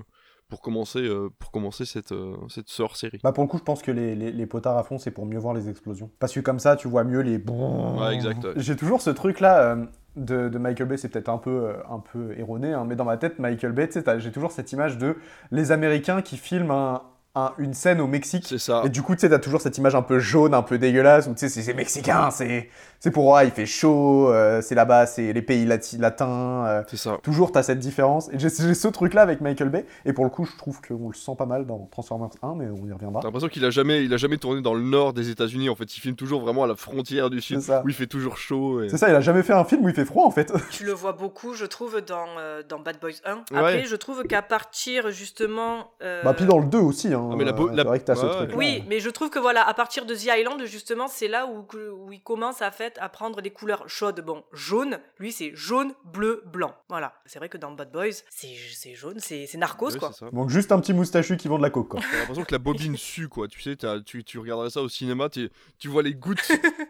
pour 0.51 0.61
commencer, 0.61 1.01
euh, 1.01 1.31
pour 1.39 1.51
commencer 1.51 1.87
cette, 1.87 2.13
euh, 2.13 2.37
cette 2.49 2.69
hors 2.79 2.97
série. 2.97 3.19
Bah 3.25 3.33
pour 3.33 3.43
le 3.43 3.49
coup, 3.49 3.57
je 3.59 3.63
pense 3.63 3.81
que 3.83 3.91
les, 3.91 4.15
les, 4.15 4.31
les 4.31 4.47
potards 4.47 4.77
à 4.77 4.83
fond, 4.85 4.99
c'est 4.99 5.11
pour 5.11 5.25
mieux 5.25 5.39
voir 5.39 5.55
les 5.55 5.71
explosions. 5.71 6.11
Parce 6.21 6.35
que 6.35 6.41
comme 6.41 6.59
ça, 6.59 6.77
tu 6.77 6.87
vois 6.87 7.03
mieux 7.03 7.21
les... 7.21 7.39
Ouais, 7.39 8.15
exact. 8.15 8.45
ouais. 8.45 8.53
J'ai 8.57 8.77
toujours 8.77 9.01
ce 9.01 9.09
truc-là 9.11 9.73
euh, 9.73 9.87
de, 10.17 10.51
de 10.51 10.59
Michael 10.59 10.87
Bay, 10.87 10.97
c'est 10.99 11.09
peut-être 11.09 11.31
un 11.31 11.39
peu, 11.39 11.73
un 11.89 11.99
peu 11.99 12.39
erroné, 12.39 12.75
hein, 12.75 12.85
mais 12.87 12.95
dans 12.95 13.07
ma 13.07 13.17
tête, 13.17 13.39
Michael 13.39 13.73
Bay, 13.73 13.89
j'ai 14.19 14.31
toujours 14.33 14.53
cette 14.53 14.71
image 14.71 14.99
de 14.99 15.17
les 15.51 15.73
Américains 15.73 16.21
qui 16.21 16.37
filment 16.37 16.71
un, 16.73 17.03
un- 17.35 17.53
une 17.59 17.75
scène 17.75 18.01
au 18.01 18.07
Mexique. 18.07 18.45
C'est 18.49 18.59
ça. 18.59 18.83
Et 18.85 18.89
du 18.89 19.03
coup, 19.03 19.15
tu 19.15 19.21
sais, 19.23 19.29
t'as 19.31 19.39
toujours 19.39 19.61
cette 19.61 19.77
image 19.79 19.95
un 19.95 20.03
peu 20.03 20.19
jaune, 20.19 20.55
un 20.55 20.63
peu 20.63 20.79
dégueulasse, 20.79 21.27
où 21.27 21.31
tu 21.33 21.39
sais, 21.41 21.49
c'est- 21.49 21.63
c'est 21.63 21.75
mexicain, 21.75 22.31
c'est 22.31 22.69
c'est 23.01 23.11
pour 23.11 23.27
ouais, 23.27 23.45
il 23.47 23.51
fait 23.51 23.67
chaud, 23.67 24.31
euh, 24.31 24.63
c'est 24.63 24.75
là-bas, 24.75 25.05
c'est 25.05 25.35
les 25.35 25.43
pays 25.43 25.67
lati- 25.67 25.99
latins. 25.99 26.65
euh, 26.67 26.83
C'est 26.89 26.97
ça. 26.97 27.19
toujours, 27.23 27.53
t'as 27.53 27.63
cette 27.63 27.79
différence. 27.79 28.29
Et 28.33 28.39
j'ai 28.39 28.49
j'ai 28.49 28.73
ce 28.75 28.89
truc-là 28.89 29.21
avec 29.23 29.41
Michael 29.43 29.69
Bay, 29.69 29.85
et 30.07 30.13
pour 30.15 30.25
le 30.25 30.31
coup, 30.31 30.47
je 30.47 30.57
trouve 30.57 30.81
qu'on 30.81 31.09
le 31.09 31.15
sent 31.15 31.33
pas 31.37 31.45
mal 31.45 31.67
dans 31.67 31.87
Transformers 31.91 32.31
1, 32.43 32.55
mais 32.55 32.67
on 32.71 32.87
y 32.87 32.93
reviendra. 32.93 33.21
T'as 33.21 33.29
l'impression 33.29 33.49
qu'il 33.49 33.65
a 33.67 33.71
jamais, 33.71 34.05
il 34.05 34.15
a 34.15 34.17
jamais 34.17 34.39
tourné 34.39 34.63
dans 34.63 34.73
le 34.73 34.81
nord 34.83 35.13
des 35.13 35.29
États-Unis. 35.29 35.69
En 35.69 35.75
fait, 35.75 35.95
il 35.97 36.01
filme 36.01 36.15
toujours 36.17 36.41
vraiment 36.41 36.65
à 36.65 36.67
la 36.67 36.77
frontière 36.77 37.29
du 37.29 37.41
sud, 37.43 37.61
C'est 37.61 37.67
ça. 37.67 37.83
où 37.85 37.89
il 37.91 37.95
fait 37.95 38.07
toujours 38.07 38.39
chaud. 38.39 38.83
Et... 38.83 38.89
C'est 38.89 38.97
ça, 38.97 39.11
il 39.11 39.15
a 39.15 39.21
jamais 39.21 39.43
fait 39.43 39.53
un 39.53 39.65
film 39.65 39.85
où 39.85 39.89
il 39.91 39.95
fait 39.95 40.05
froid 40.07 40.25
en 40.25 40.31
fait. 40.31 40.51
Tu 40.71 40.85
le 40.85 40.93
vois 40.93 41.13
beaucoup, 41.13 41.53
je 41.55 41.67
trouve, 41.67 42.01
dans, 42.01 42.25
euh, 42.39 42.63
dans 42.67 42.79
Bad 42.79 42.97
Boys 43.01 43.11
1. 43.27 43.35
Ouais. 43.35 43.43
Après, 43.59 43.85
je 43.85 43.97
trouve 43.97 44.23
qu'à 44.23 44.41
partir, 44.41 45.11
justement... 45.11 45.91
euh, 46.03 46.23
Bah, 46.23 46.33
puis 46.35 46.47
dans 46.47 46.59
le 46.59 46.67
2 46.67 46.79
aussi, 46.79 47.13
hein. 47.13 47.24
Ah, 47.33 47.37
mais 47.37 47.45
la 47.45 47.53
bo- 47.53 47.69
la- 47.69 47.83
C'est 47.83 47.89
vrai 47.89 47.99
que 48.01 48.05
t'as 48.05 48.15
ce 48.17 48.27
truc-là. 48.27 48.57
Oui, 48.57 48.83
mais 48.89 49.01
je 49.01 49.11
trouve 49.11 49.31
que 49.31 49.39
voilà, 49.39 49.67
à 49.67 49.75
partir 49.75 50.07
de 50.07 50.15
The 50.15 50.25
Island, 50.39 50.65
justement, 50.67 51.09
c'est 51.09 51.29
là 51.29 51.47
où, 51.47 51.67
il 52.13 52.23
commence 52.23 52.63
à, 52.63 52.71
fait, 52.71 52.97
à 53.01 53.09
prendre 53.09 53.41
des 53.41 53.51
couleurs 53.51 53.89
chaudes. 53.89 54.21
Bon, 54.21 54.45
jaune, 54.53 54.99
lui, 55.19 55.33
c'est 55.33 55.53
jaune, 55.55 55.93
bleu, 56.05 56.43
blanc. 56.47 56.75
Voilà. 56.89 57.15
C'est 57.27 57.39
vrai 57.39 57.49
que 57.49 57.59
dans 57.59 57.71
Bad 57.73 57.91
Boys, 57.93 58.11
c'est 58.31 58.49
c'est 58.75 58.95
jaune, 58.95 59.17
c'est 59.19 59.47
c'est 59.47 59.59
narcos, 59.59 59.93
Ouais, 59.93 59.99
quoi. 59.99 60.11
Donc 60.33 60.51
juste 60.51 60.73
un 60.73 60.81
petit 60.81 60.93
moustachu 60.93 61.37
qui 61.37 61.49
vend 61.49 61.59
de 61.59 61.63
la 61.63 61.71
coke, 61.71 61.89
quoi. 61.89 62.01
T'as 62.01 62.19
l'impression 62.19 62.45
que 62.45 62.53
la 62.53 62.59
bobine 62.59 62.97
sue, 62.97 63.29
quoi. 63.29 63.49
Tu 63.49 63.61
sais, 63.61 63.77
t'as- 63.77 64.01
tu, 64.01 64.25
tu 64.25 64.39
regarderais 64.39 64.71
ça 64.71 64.81
au 64.83 64.89
cinéma, 64.89 65.29
tu 65.29 65.51
vois 65.89 66.03
les 66.03 66.15
gouttes, 66.15 66.43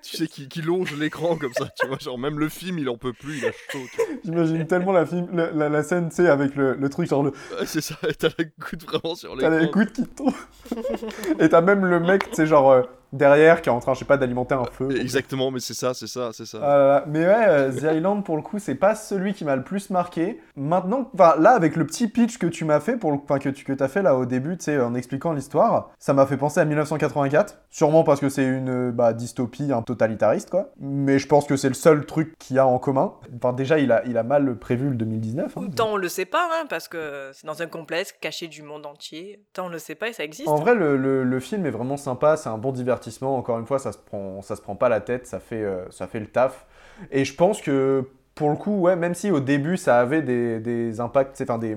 tu 0.03 0.17
sais, 0.17 0.26
qui, 0.26 0.49
qui 0.49 0.62
longent 0.62 0.95
l'écran 0.97 1.37
comme 1.37 1.53
ça. 1.55 1.69
Tu 1.81 1.87
vois, 1.87 1.99
genre 1.99 2.19
même 2.19 2.38
le 2.38 2.49
film, 2.49 2.79
il 2.79 2.88
en 2.88 2.97
peut 2.97 3.12
plus, 3.12 3.38
il 3.38 3.47
a 3.47 3.53
chaud. 3.71 3.79
J'imagine 4.25 4.67
tellement 4.67 4.93
la, 4.93 5.07
film, 5.07 5.29
la, 5.33 5.50
la- 5.50 5.69
la 5.69 5.83
scène, 5.83 6.09
tu 6.09 6.17
sais, 6.17 6.29
avec 6.29 6.55
le, 6.55 6.75
le 6.75 6.88
truc, 6.88 7.09
genre 7.09 7.23
le, 7.23 7.31
Ouais, 7.31 7.67
c'est 7.67 7.81
ça, 7.81 7.97
t'as 8.19 8.29
la 8.38 8.45
goutte 8.45 8.83
vraiment 8.85 9.14
sur 9.14 9.37
t'as 9.38 9.50
l'écran. 9.50 9.64
les 9.64 9.71
gouttes 9.71 9.93
qui 9.93 10.07
tombent. 10.07 10.24
Et 11.38 11.49
t'as 11.49 11.61
même 11.61 11.85
le 11.85 12.00
mec, 12.00 12.31
tu 12.31 12.37
sais, 12.37 12.47
genre 12.47 12.71
euh, 12.71 12.83
derrière 13.14 13.62
qui 13.62 13.68
est 13.68 13.73
en 13.73 13.80
train, 13.80 13.94
je 13.94 14.00
sais 14.00 14.04
pas, 14.04 14.16
d'alimenter 14.16 14.54
un 14.54 14.64
feu. 14.64 14.88
Exactement, 15.00 15.50
mais 15.50 15.61
c'est 15.61 15.75
ça, 15.75 15.94
c'est 15.94 16.06
ça, 16.06 16.30
c'est 16.33 16.47
ça. 16.47 16.59
Ah. 16.62 17.04
Mais 17.06 17.26
ouais, 17.26 17.44
euh, 17.49 17.73
The 17.73 17.94
Island, 17.97 18.25
pour 18.25 18.37
le 18.37 18.42
coup, 18.42 18.59
c'est 18.59 18.75
pas 18.75 18.94
celui 18.94 19.33
qui 19.35 19.44
m'a 19.44 19.56
le 19.56 19.62
plus 19.64 19.90
marqué. 19.90 20.40
Maintenant, 20.56 21.11
enfin, 21.14 21.35
là, 21.38 21.50
avec 21.52 21.76
le 21.76 21.87
petit 21.87 22.09
pitch 22.09 22.38
que 22.38 22.47
tu 22.47 22.64
m'as 22.64 22.80
fait, 22.80 22.97
pour 22.97 23.12
le... 23.12 23.18
enfin, 23.23 23.38
que 23.38 23.49
tu 23.49 23.64
que 23.64 23.83
as 23.83 23.88
fait 23.88 24.02
là 24.02 24.16
au 24.16 24.26
début, 24.26 24.56
tu 24.59 24.64
sais, 24.64 24.78
en 24.80 24.94
expliquant 24.94 25.33
l'histoire, 25.33 25.90
ça 25.99 26.12
m'a 26.12 26.26
fait 26.26 26.37
penser 26.37 26.61
à 26.61 26.64
1984. 26.64 27.59
Sûrement 27.71 28.04
parce 28.04 28.21
que 28.21 28.28
c'est 28.28 28.44
une 28.44 28.90
bah, 28.90 29.12
dystopie, 29.12 29.73
un 29.73 29.83
totalitariste, 29.83 30.50
quoi. 30.50 30.71
Mais 30.78 31.18
je 31.18 31.26
pense 31.26 31.47
que 31.47 31.56
c'est 31.56 31.68
le 31.68 31.75
seul 31.75 32.06
truc 32.06 32.35
qu'il 32.38 32.56
y 32.56 32.59
a 32.59 32.66
en 32.66 32.78
commun. 32.78 33.14
Enfin, 33.37 33.52
déjà, 33.52 33.78
il 33.78 33.90
a, 33.92 34.04
il 34.06 34.16
a 34.18 34.23
mal 34.23 34.56
prévu 34.59 34.90
le 34.90 34.97
2019. 34.97 35.56
hein. 35.56 35.61
Tant 35.76 35.92
on 35.92 35.97
le 35.97 36.09
sait 36.09 36.25
pas, 36.25 36.49
hein, 36.52 36.66
parce 36.68 36.88
que 36.88 37.30
c'est 37.33 37.47
dans 37.47 37.62
un 37.62 37.66
complexe 37.66 38.12
caché 38.21 38.49
du 38.49 38.62
monde 38.62 38.87
entier. 38.87 39.44
Tant 39.52 39.66
on 39.66 39.68
le 39.68 39.78
sait 39.78 39.94
pas 39.94 40.09
et 40.09 40.12
ça 40.12 40.25
existe. 40.25 40.49
En 40.49 40.56
vrai, 40.56 40.75
le, 40.75 40.97
le- 40.97 41.25
le 41.25 41.40
film 41.40 41.66
est 41.66 41.71
vraiment 41.71 41.97
sympa, 41.97 42.37
c'est 42.37 42.49
un 42.49 42.59
bon 42.59 42.73
divertissement. 42.73 43.03
Encore 43.37 43.58
une 43.58 43.66
fois, 43.66 43.78
ça 43.78 43.92
se 43.92 43.99
prend, 43.99 44.42
ça 44.42 44.56
se 44.56 44.62
prend 44.62 44.76
pas 44.76 44.88
la 44.88 45.00
tête, 45.00 45.26
ça 45.26 45.40
fait, 45.40 45.62
euh, 45.62 45.84
ça 45.90 46.06
fait 46.06 46.20
le 46.20 46.26
taf. 46.26 46.66
Et 47.11 47.25
je 47.25 47.34
pense 47.34 47.61
que 47.61 48.08
pour 48.34 48.50
le 48.50 48.56
coup, 48.56 48.80
ouais, 48.80 48.96
même 48.96 49.14
si 49.14 49.30
au 49.30 49.40
début 49.40 49.76
ça 49.76 50.00
avait 50.00 50.23
des, 50.23 50.61
des 50.61 51.00
impacts, 51.00 51.40
enfin 51.40 51.58
des, 51.58 51.76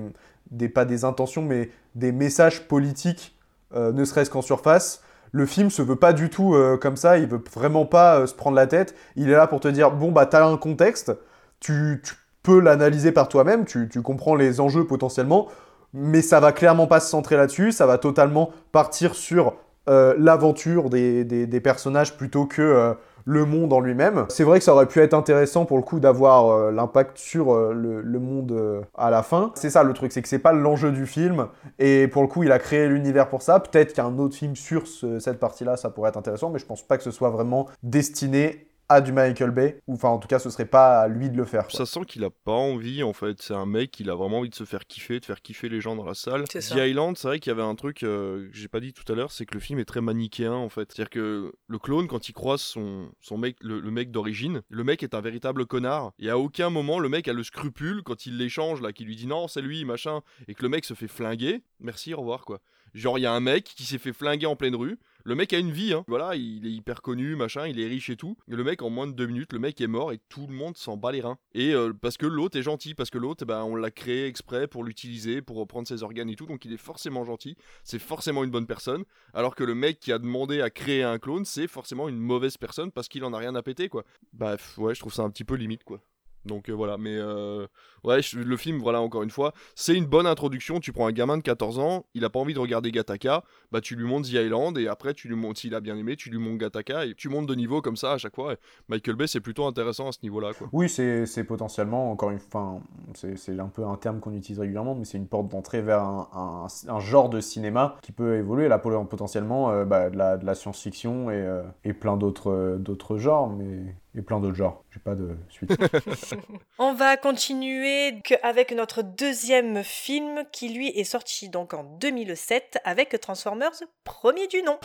des, 0.50 0.68
pas 0.68 0.84
des 0.84 1.04
intentions, 1.04 1.42
mais 1.42 1.70
des 1.94 2.12
messages 2.12 2.66
politiques, 2.66 3.36
euh, 3.74 3.92
ne 3.92 4.04
serait-ce 4.04 4.30
qu'en 4.30 4.42
surface. 4.42 5.02
Le 5.30 5.44
film 5.44 5.68
se 5.70 5.82
veut 5.82 5.96
pas 5.96 6.12
du 6.14 6.30
tout 6.30 6.54
euh, 6.54 6.78
comme 6.78 6.96
ça, 6.96 7.18
il 7.18 7.26
veut 7.28 7.42
vraiment 7.52 7.84
pas 7.84 8.26
se 8.26 8.34
prendre 8.34 8.56
la 8.56 8.66
tête. 8.66 8.94
Il 9.14 9.28
est 9.28 9.36
là 9.36 9.46
pour 9.46 9.60
te 9.60 9.68
dire 9.68 9.90
bon 9.90 10.10
bah 10.10 10.26
t'as 10.26 10.46
un 10.46 10.56
contexte, 10.56 11.12
tu, 11.60 12.00
tu 12.02 12.14
peux 12.42 12.60
l'analyser 12.60 13.12
par 13.12 13.28
toi-même, 13.28 13.64
tu, 13.64 13.88
tu 13.88 14.00
comprends 14.02 14.34
les 14.34 14.60
enjeux 14.60 14.86
potentiellement, 14.86 15.48
mais 15.92 16.22
ça 16.22 16.40
va 16.40 16.52
clairement 16.52 16.86
pas 16.86 17.00
se 17.00 17.10
centrer 17.10 17.36
là-dessus, 17.36 17.72
ça 17.72 17.86
va 17.86 17.98
totalement 17.98 18.52
partir 18.72 19.14
sur 19.14 19.54
euh, 19.88 20.14
l'aventure 20.18 20.90
des, 20.90 21.24
des- 21.24 21.60
personnages 21.60 22.16
plutôt 22.16 22.46
que 22.46 22.62
euh, 22.62 22.94
le 23.24 23.44
monde 23.44 23.72
en 23.72 23.80
lui-même. 23.80 24.26
C'est 24.28 24.44
vrai 24.44 24.58
que 24.58 24.64
ça 24.64 24.72
aurait 24.72 24.86
pu 24.86 25.00
être 25.00 25.14
intéressant 25.14 25.64
pour 25.64 25.76
le 25.76 25.82
coup 25.82 25.98
d'avoir 26.00 26.48
euh, 26.50 26.70
l'impact 26.70 27.18
sur 27.18 27.54
le, 27.54 28.02
monde 28.18 28.84
à 28.96 29.10
la 29.10 29.22
fin. 29.22 29.50
C'est 29.54 29.70
ça 29.70 29.82
le 29.82 29.92
truc, 29.92 30.12
c'est 30.12 30.22
que 30.22 30.28
c'est 30.28 30.38
pas 30.38 30.52
l'enjeu 30.52 30.92
du 30.92 31.06
film, 31.06 31.48
et 31.78 32.08
pour 32.08 32.22
le 32.22 32.28
coup 32.28 32.42
il 32.42 32.52
a 32.52 32.58
créé 32.58 32.88
l'univers 32.88 33.28
pour 33.28 33.42
ça. 33.42 33.60
Peut-être 33.60 33.92
qu'un 33.92 34.18
autre 34.18 34.36
film 34.36 34.56
sur 34.56 34.86
ce, 34.86 35.18
cette 35.18 35.38
partie-là, 35.38 35.76
ça 35.76 35.90
pourrait 35.90 36.10
être 36.10 36.16
intéressant, 36.16 36.50
mais 36.50 36.58
je 36.58 36.66
pense 36.66 36.82
pas 36.82 36.96
que 36.96 37.02
ce 37.02 37.10
soit 37.10 37.30
vraiment 37.30 37.66
destiné 37.82 38.67
à 38.88 39.00
du 39.00 39.12
Michael 39.12 39.50
Bay, 39.50 39.82
ou 39.86 39.94
enfin 39.94 40.08
en 40.08 40.18
tout 40.18 40.28
cas 40.28 40.38
ce 40.38 40.48
serait 40.50 40.64
pas 40.64 41.00
à 41.00 41.08
lui 41.08 41.28
de 41.28 41.36
le 41.36 41.44
faire. 41.44 41.66
Quoi. 41.68 41.78
Ça 41.78 41.86
sent 41.86 42.06
qu'il 42.06 42.24
a 42.24 42.30
pas 42.30 42.52
envie 42.52 43.02
en 43.02 43.12
fait, 43.12 43.42
c'est 43.42 43.54
un 43.54 43.66
mec 43.66 44.00
il 44.00 44.08
a 44.10 44.14
vraiment 44.14 44.38
envie 44.38 44.48
de 44.48 44.54
se 44.54 44.64
faire 44.64 44.86
kiffer, 44.86 45.20
de 45.20 45.24
faire 45.24 45.42
kiffer 45.42 45.68
les 45.68 45.80
gens 45.80 45.94
dans 45.94 46.04
la 46.04 46.14
salle. 46.14 46.44
C'est 46.50 46.60
The 46.60 46.62
ça. 46.62 46.86
Island, 46.86 47.16
c'est 47.18 47.28
vrai 47.28 47.38
qu'il 47.38 47.50
y 47.50 47.54
avait 47.54 47.62
un 47.62 47.74
truc 47.74 48.02
euh, 48.02 48.48
que 48.48 48.56
j'ai 48.56 48.68
pas 48.68 48.80
dit 48.80 48.92
tout 48.92 49.10
à 49.12 49.14
l'heure, 49.14 49.30
c'est 49.30 49.44
que 49.44 49.54
le 49.54 49.60
film 49.60 49.78
est 49.78 49.84
très 49.84 50.00
manichéen 50.00 50.52
en 50.52 50.68
fait. 50.68 50.90
C'est-à-dire 50.92 51.10
que 51.10 51.52
le 51.66 51.78
clone 51.78 52.08
quand 52.08 52.28
il 52.28 52.32
croise 52.32 52.60
son, 52.60 53.10
son 53.20 53.36
mec, 53.36 53.56
le, 53.60 53.80
le 53.80 53.90
mec 53.90 54.10
d'origine, 54.10 54.62
le 54.70 54.84
mec 54.84 55.02
est 55.02 55.14
un 55.14 55.20
véritable 55.20 55.66
connard. 55.66 56.12
Et 56.18 56.30
à 56.30 56.38
aucun 56.38 56.70
moment 56.70 56.98
le 56.98 57.08
mec 57.08 57.28
a 57.28 57.32
le 57.32 57.42
scrupule 57.42 58.02
quand 58.02 58.24
il 58.26 58.38
l'échange 58.38 58.80
là, 58.80 58.92
qui 58.92 59.04
lui 59.04 59.16
dit 59.16 59.26
non 59.26 59.48
c'est 59.48 59.62
lui 59.62 59.84
machin, 59.84 60.20
et 60.46 60.54
que 60.54 60.62
le 60.62 60.70
mec 60.70 60.84
se 60.84 60.94
fait 60.94 61.08
flinguer. 61.08 61.62
Merci 61.80 62.14
au 62.14 62.18
revoir 62.20 62.44
quoi. 62.44 62.60
Genre 62.94 63.18
il 63.18 63.22
y 63.22 63.26
a 63.26 63.32
un 63.32 63.40
mec 63.40 63.64
qui 63.64 63.84
s'est 63.84 63.98
fait 63.98 64.14
flinguer 64.14 64.46
en 64.46 64.56
pleine 64.56 64.74
rue. 64.74 64.98
Le 65.28 65.34
mec 65.34 65.52
a 65.52 65.58
une 65.58 65.72
vie, 65.72 65.92
hein. 65.92 66.06
voilà, 66.08 66.36
il 66.36 66.66
est 66.66 66.70
hyper 66.70 67.02
connu, 67.02 67.36
machin, 67.36 67.66
il 67.66 67.78
est 67.78 67.86
riche 67.86 68.08
et 68.08 68.16
tout. 68.16 68.38
Le 68.46 68.64
mec, 68.64 68.80
en 68.80 68.88
moins 68.88 69.06
de 69.06 69.12
deux 69.12 69.26
minutes, 69.26 69.52
le 69.52 69.58
mec 69.58 69.78
est 69.78 69.86
mort 69.86 70.10
et 70.10 70.20
tout 70.30 70.46
le 70.46 70.54
monde 70.54 70.78
s'en 70.78 70.96
bat 70.96 71.12
les 71.12 71.20
reins. 71.20 71.36
Et 71.52 71.74
euh, 71.74 71.92
parce 71.92 72.16
que 72.16 72.24
l'autre 72.24 72.58
est 72.58 72.62
gentil, 72.62 72.94
parce 72.94 73.10
que 73.10 73.18
l'autre, 73.18 73.44
ben, 73.44 73.62
on 73.62 73.76
l'a 73.76 73.90
créé 73.90 74.24
exprès 74.24 74.66
pour 74.66 74.84
l'utiliser, 74.84 75.42
pour 75.42 75.58
reprendre 75.58 75.86
ses 75.86 76.02
organes 76.02 76.30
et 76.30 76.34
tout, 76.34 76.46
donc 76.46 76.64
il 76.64 76.72
est 76.72 76.78
forcément 76.78 77.26
gentil, 77.26 77.58
c'est 77.84 77.98
forcément 77.98 78.42
une 78.42 78.50
bonne 78.50 78.66
personne. 78.66 79.04
Alors 79.34 79.54
que 79.54 79.64
le 79.64 79.74
mec 79.74 80.00
qui 80.00 80.12
a 80.12 80.18
demandé 80.18 80.62
à 80.62 80.70
créer 80.70 81.02
un 81.02 81.18
clone, 81.18 81.44
c'est 81.44 81.68
forcément 81.68 82.08
une 82.08 82.16
mauvaise 82.16 82.56
personne 82.56 82.90
parce 82.90 83.08
qu'il 83.08 83.22
en 83.22 83.34
a 83.34 83.36
rien 83.36 83.54
à 83.54 83.62
péter, 83.62 83.90
quoi. 83.90 84.04
Bah 84.32 84.56
ouais, 84.78 84.94
je 84.94 85.00
trouve 85.00 85.12
ça 85.12 85.24
un 85.24 85.30
petit 85.30 85.44
peu 85.44 85.56
limite, 85.56 85.84
quoi. 85.84 86.00
Donc 86.44 86.68
euh, 86.68 86.72
voilà, 86.72 86.96
mais 86.98 87.16
euh, 87.16 87.66
ouais, 88.04 88.22
je- 88.22 88.38
le 88.38 88.56
film, 88.56 88.78
voilà, 88.78 89.00
encore 89.00 89.22
une 89.22 89.30
fois, 89.30 89.52
c'est 89.74 89.94
une 89.94 90.06
bonne 90.06 90.26
introduction. 90.26 90.80
Tu 90.80 90.92
prends 90.92 91.06
un 91.06 91.12
gamin 91.12 91.36
de 91.36 91.42
14 91.42 91.78
ans, 91.78 92.04
il 92.14 92.24
a 92.24 92.30
pas 92.30 92.38
envie 92.38 92.54
de 92.54 92.58
regarder 92.58 92.90
Gataka, 92.92 93.42
bah 93.72 93.80
tu 93.80 93.96
lui 93.96 94.04
montres 94.04 94.28
The 94.28 94.32
Island 94.34 94.78
et 94.78 94.88
après 94.88 95.14
tu 95.14 95.28
lui 95.28 95.36
montres, 95.36 95.60
s'il 95.60 95.74
a 95.74 95.80
bien 95.80 95.96
aimé, 95.96 96.16
tu 96.16 96.30
lui 96.30 96.38
montres 96.38 96.58
Gataka 96.58 97.06
et 97.06 97.14
tu 97.14 97.28
montes 97.28 97.46
de 97.46 97.54
niveau 97.54 97.82
comme 97.82 97.96
ça 97.96 98.12
à 98.12 98.18
chaque 98.18 98.34
fois. 98.34 98.54
Et 98.54 98.56
Michael 98.88 99.16
Bay, 99.16 99.26
c'est 99.26 99.40
plutôt 99.40 99.66
intéressant 99.66 100.08
à 100.08 100.12
ce 100.12 100.18
niveau-là, 100.22 100.52
quoi. 100.56 100.68
Oui, 100.72 100.88
c'est 100.88 101.26
c'est 101.26 101.44
potentiellement, 101.44 102.10
encore 102.10 102.30
une 102.30 102.38
fois, 102.38 102.80
c'est 103.14 103.36
c'est 103.36 103.58
un 103.58 103.68
peu 103.68 103.84
un 103.84 103.96
terme 103.96 104.20
qu'on 104.20 104.32
utilise 104.34 104.58
régulièrement, 104.60 104.94
mais 104.94 105.04
c'est 105.04 105.18
une 105.18 105.26
porte 105.28 105.48
d'entrée 105.48 105.82
vers 105.82 106.02
un, 106.02 106.28
un- 106.32 106.92
un 106.94 107.00
genre 107.00 107.28
de 107.28 107.40
cinéma 107.40 107.96
qui 108.02 108.12
peut 108.12 108.36
évoluer, 108.36 108.68
là, 108.68 108.78
potentiellement, 108.78 109.70
euh, 109.70 109.84
bah, 109.84 110.10
de 110.10 110.16
la, 110.16 110.36
de 110.36 110.44
la 110.46 110.54
science-fiction 110.54 111.30
et, 111.30 111.34
euh, 111.34 111.62
et 111.84 111.92
plein 111.92 112.16
d'autres 112.16 112.50
euh, 112.50 112.76
d'autres 112.78 113.18
genres, 113.18 113.48
mais... 113.50 113.94
Et 114.14 114.22
plein 114.22 114.40
d'autres 114.40 114.56
genres, 114.56 114.82
j'ai 114.90 114.98
pas 114.98 115.14
de 115.14 115.36
suite. 115.48 115.70
On 116.78 116.92
va 116.94 117.16
continuer 117.16 117.87
que- 118.24 118.34
avec 118.42 118.72
notre 118.72 119.02
deuxième 119.02 119.82
film 119.84 120.44
qui 120.52 120.68
lui 120.70 120.88
est 120.88 121.04
sorti 121.04 121.48
donc 121.48 121.74
en 121.74 121.84
2007 121.84 122.78
avec 122.84 123.18
Transformers 123.20 123.72
premier 124.04 124.46
du 124.46 124.62
nom. 124.62 124.78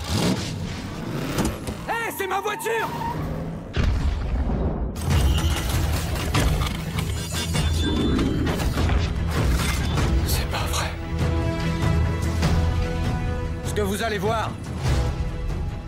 Hé, 1.89 2.11
c'est 2.17 2.27
ma 2.27 2.39
voiture 2.41 2.89
C'est 10.27 10.49
pas 10.49 10.65
vrai. 10.71 10.87
Ce 13.65 13.73
que 13.73 13.81
vous 13.81 14.01
allez 14.03 14.17
voir 14.17 14.51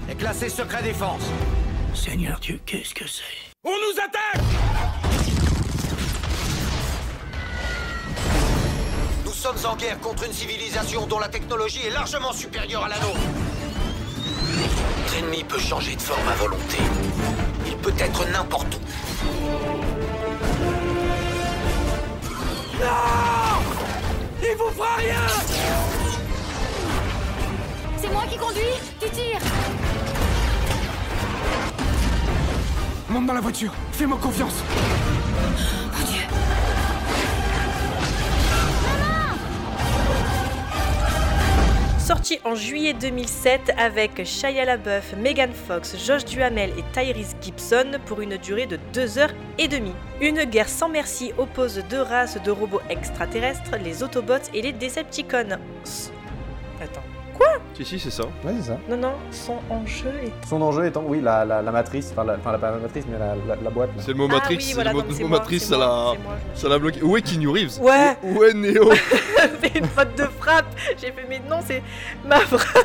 est 0.10 0.15
classé 0.15 0.50
secret 0.50 0.84
défense. 0.84 1.24
Seigneur 1.93 2.39
Dieu, 2.39 2.60
qu'est-ce 2.65 2.93
que 2.93 3.07
c'est? 3.07 3.24
On 3.63 3.72
nous 3.72 4.00
attaque 4.00 4.43
sommes 9.46 9.72
en 9.72 9.75
guerre 9.75 10.00
contre 10.00 10.24
une 10.24 10.34
civilisation 10.34 11.05
dont 11.05 11.20
la 11.20 11.27
technologie 11.27 11.81
est 11.86 11.92
largement 11.92 12.34
supérieure 12.34 12.84
à 12.84 12.90
la 12.90 12.96
nôtre. 12.96 13.20
Notre 14.98 15.18
ennemi 15.20 15.44
peut 15.44 15.60
changer 15.60 15.96
de 15.96 16.01
forme 16.01 16.27
à 16.27 16.34
volonté. 16.34 16.77
Il 17.68 17.77
peut 17.77 17.94
être 18.00 18.27
n'importe 18.31 18.74
où. 18.74 18.79
Il 24.42 24.58
vous 24.58 24.72
fera 24.72 24.96
rien 24.96 25.22
C'est 28.01 28.10
moi 28.10 28.24
qui 28.27 28.38
conduis 28.38 28.62
Tu 29.00 29.10
tires 29.12 29.42
Monte 33.10 33.27
dans 33.27 33.34
la 33.34 33.42
voiture, 33.42 33.74
fais-moi 33.92 34.18
confiance 34.20 34.55
Sorti 42.05 42.39
en 42.44 42.53
juillet 42.53 42.94
2007 42.94 43.72
avec 43.79 44.24
Shia 44.25 44.63
LaBeouf, 44.63 45.13
Megan 45.18 45.51
Fox, 45.51 45.96
Josh 46.05 46.24
Duhamel 46.25 46.70
et 46.77 46.83
Tyrese 46.94 47.35
Gibson 47.41 47.94
pour 48.05 48.22
une 48.22 48.37
durée 48.37 48.68
de 48.68 48.77
2 48.94 49.18
heures 49.18 49.33
et 49.57 49.68
demie. 49.68 49.96
Une 50.22 50.44
guerre 50.44 50.70
sans 50.70 50.87
merci 50.87 51.33
oppose 51.39 51.83
deux 51.89 52.03
races 52.03 52.37
de 52.44 52.51
robots 52.51 52.81
extraterrestres, 52.91 53.77
les 53.83 54.03
Autobots 54.03 54.51
et 54.53 54.61
les 54.61 54.72
Decepticons. 54.72 55.57
S- 55.83 56.11
Attends. 57.35 57.61
Si, 57.75 57.83
si, 57.85 58.00
c'est 58.00 58.09
ça. 58.09 58.24
ouais, 58.24 58.53
c'est 58.59 58.67
ça. 58.69 58.77
Non, 58.89 58.98
non, 58.98 59.13
son 59.31 59.57
enjeu 59.69 60.09
est... 60.24 60.48
Son 60.48 60.61
enjeu 60.61 60.85
étant, 60.85 61.03
oui, 61.05 61.19
la, 61.21 61.43
la, 61.45 61.61
la 61.61 61.71
matrice, 61.71 62.09
enfin, 62.11 62.24
la, 62.24 62.35
enfin, 62.35 62.51
la, 62.53 62.57
pas 62.57 62.71
la 62.71 62.77
matrice, 62.77 63.03
mais 63.09 63.17
la, 63.19 63.35
la, 63.48 63.61
la 63.61 63.69
boîte. 63.69 63.89
là. 63.95 64.01
C'est 64.01 64.11
le 64.11 64.17
mot 64.17 64.27
Ah 64.29 64.35
Matrix, 64.35 64.55
oui, 64.55 64.63
c'est 64.63 64.74
voilà, 64.75 64.91
le 64.91 64.95
mot, 64.95 65.01
donc 65.01 65.09
le 65.09 65.15
c'est 65.15 65.24
mot 65.24 65.29
moi, 65.29 65.39
Matrix, 65.39 65.59
c'est 65.59 65.65
ça 65.65 65.77
moi, 65.77 65.85
l'a 65.85 66.11
c'est 66.13 66.24
moi, 66.24 66.33
je 66.45 66.51
me 66.51 66.55
ça 66.55 66.69
l'a 66.69 66.79
bloqué. 66.79 67.01
Où 67.03 67.17
est 67.17 67.21
Keanu 67.21 67.48
Reeves? 67.50 67.79
Ouais. 67.81 68.17
Où, 68.24 68.43
est 68.43 68.53
Neo? 68.53 68.91
Fait 69.61 69.77
une 69.77 69.85
faute 69.87 70.17
de 70.17 70.24
frappe. 70.39 70.65
J'ai 70.98 71.11
fait, 71.11 71.25
mais 71.27 71.41
non, 71.50 71.59
c'est 71.65 71.83
ma 72.25 72.39
phrase. 72.39 72.83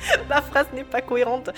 ma 0.28 0.42
phrase 0.42 0.66
n'est 0.74 0.84
pas 0.84 1.00
cohérente. 1.00 1.50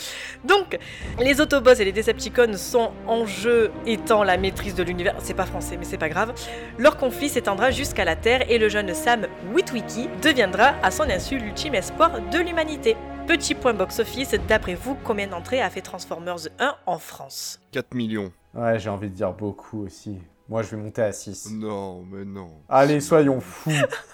Donc, 0.45 0.79
les 1.19 1.41
Autobots 1.41 1.75
et 1.75 1.85
les 1.85 1.93
Decepticons 1.93 2.57
sont 2.57 2.93
en 3.07 3.27
jeu 3.27 3.71
étant 3.87 4.25
la 4.25 4.37
maîtrise 4.37 4.75
de 4.75 4.83
l'univers. 4.83 5.17
C'est 5.19 5.35
pas 5.35 5.47
français, 5.47 5.77
mais 5.77 5.85
c'est 5.85 5.99
pas 5.99 6.09
grave. 6.09 6.33
Leur 6.79 6.97
conflit 6.97 7.29
s'étendra 7.29 7.71
jusqu'à 7.71 8.05
la 8.05 8.17
Terre 8.17 8.51
et 8.51 8.59
le 8.59 8.69
jeune 8.69 8.95
Sam 8.95 9.27
Witwicky 9.55 10.09
deviendra 10.23 10.75
à 10.83 10.91
son 10.91 11.05
insu 11.05 11.39
l'ultime 11.39 11.75
espoir 11.75 12.21
de 12.31 12.39
l'humanité. 12.39 12.97
Petit 13.27 13.55
point 13.55 13.75
box-office, 13.75 14.35
d'après 14.49 14.75
vous, 14.75 14.97
combien 15.05 15.29
d'entrées 15.29 15.61
a 15.63 15.71
fait 15.71 15.83
Transformers 15.83 16.49
1 16.59 16.75
en 16.87 16.99
France? 16.99 17.61
4 17.73 17.95
millions. 17.95 18.33
Ouais, 18.55 18.79
j'ai 18.79 18.91
envie 18.91 19.09
de 19.09 19.15
dire 19.15 19.33
beaucoup 19.33 19.85
aussi. 19.85 20.19
Moi, 20.51 20.63
je 20.63 20.71
vais 20.75 20.83
monter 20.83 21.01
à 21.03 21.13
6. 21.13 21.53
Non, 21.53 22.03
mais 22.11 22.25
non. 22.25 22.51
Allez, 22.69 23.01
soyons 23.01 23.41
fous. 23.41 23.71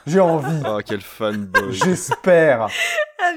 J'ai 0.07 0.20
envie. 0.20 0.61
Ah, 0.66 0.79
quel 0.85 1.01
fanboy. 1.01 1.72
J'espère. 1.72 2.68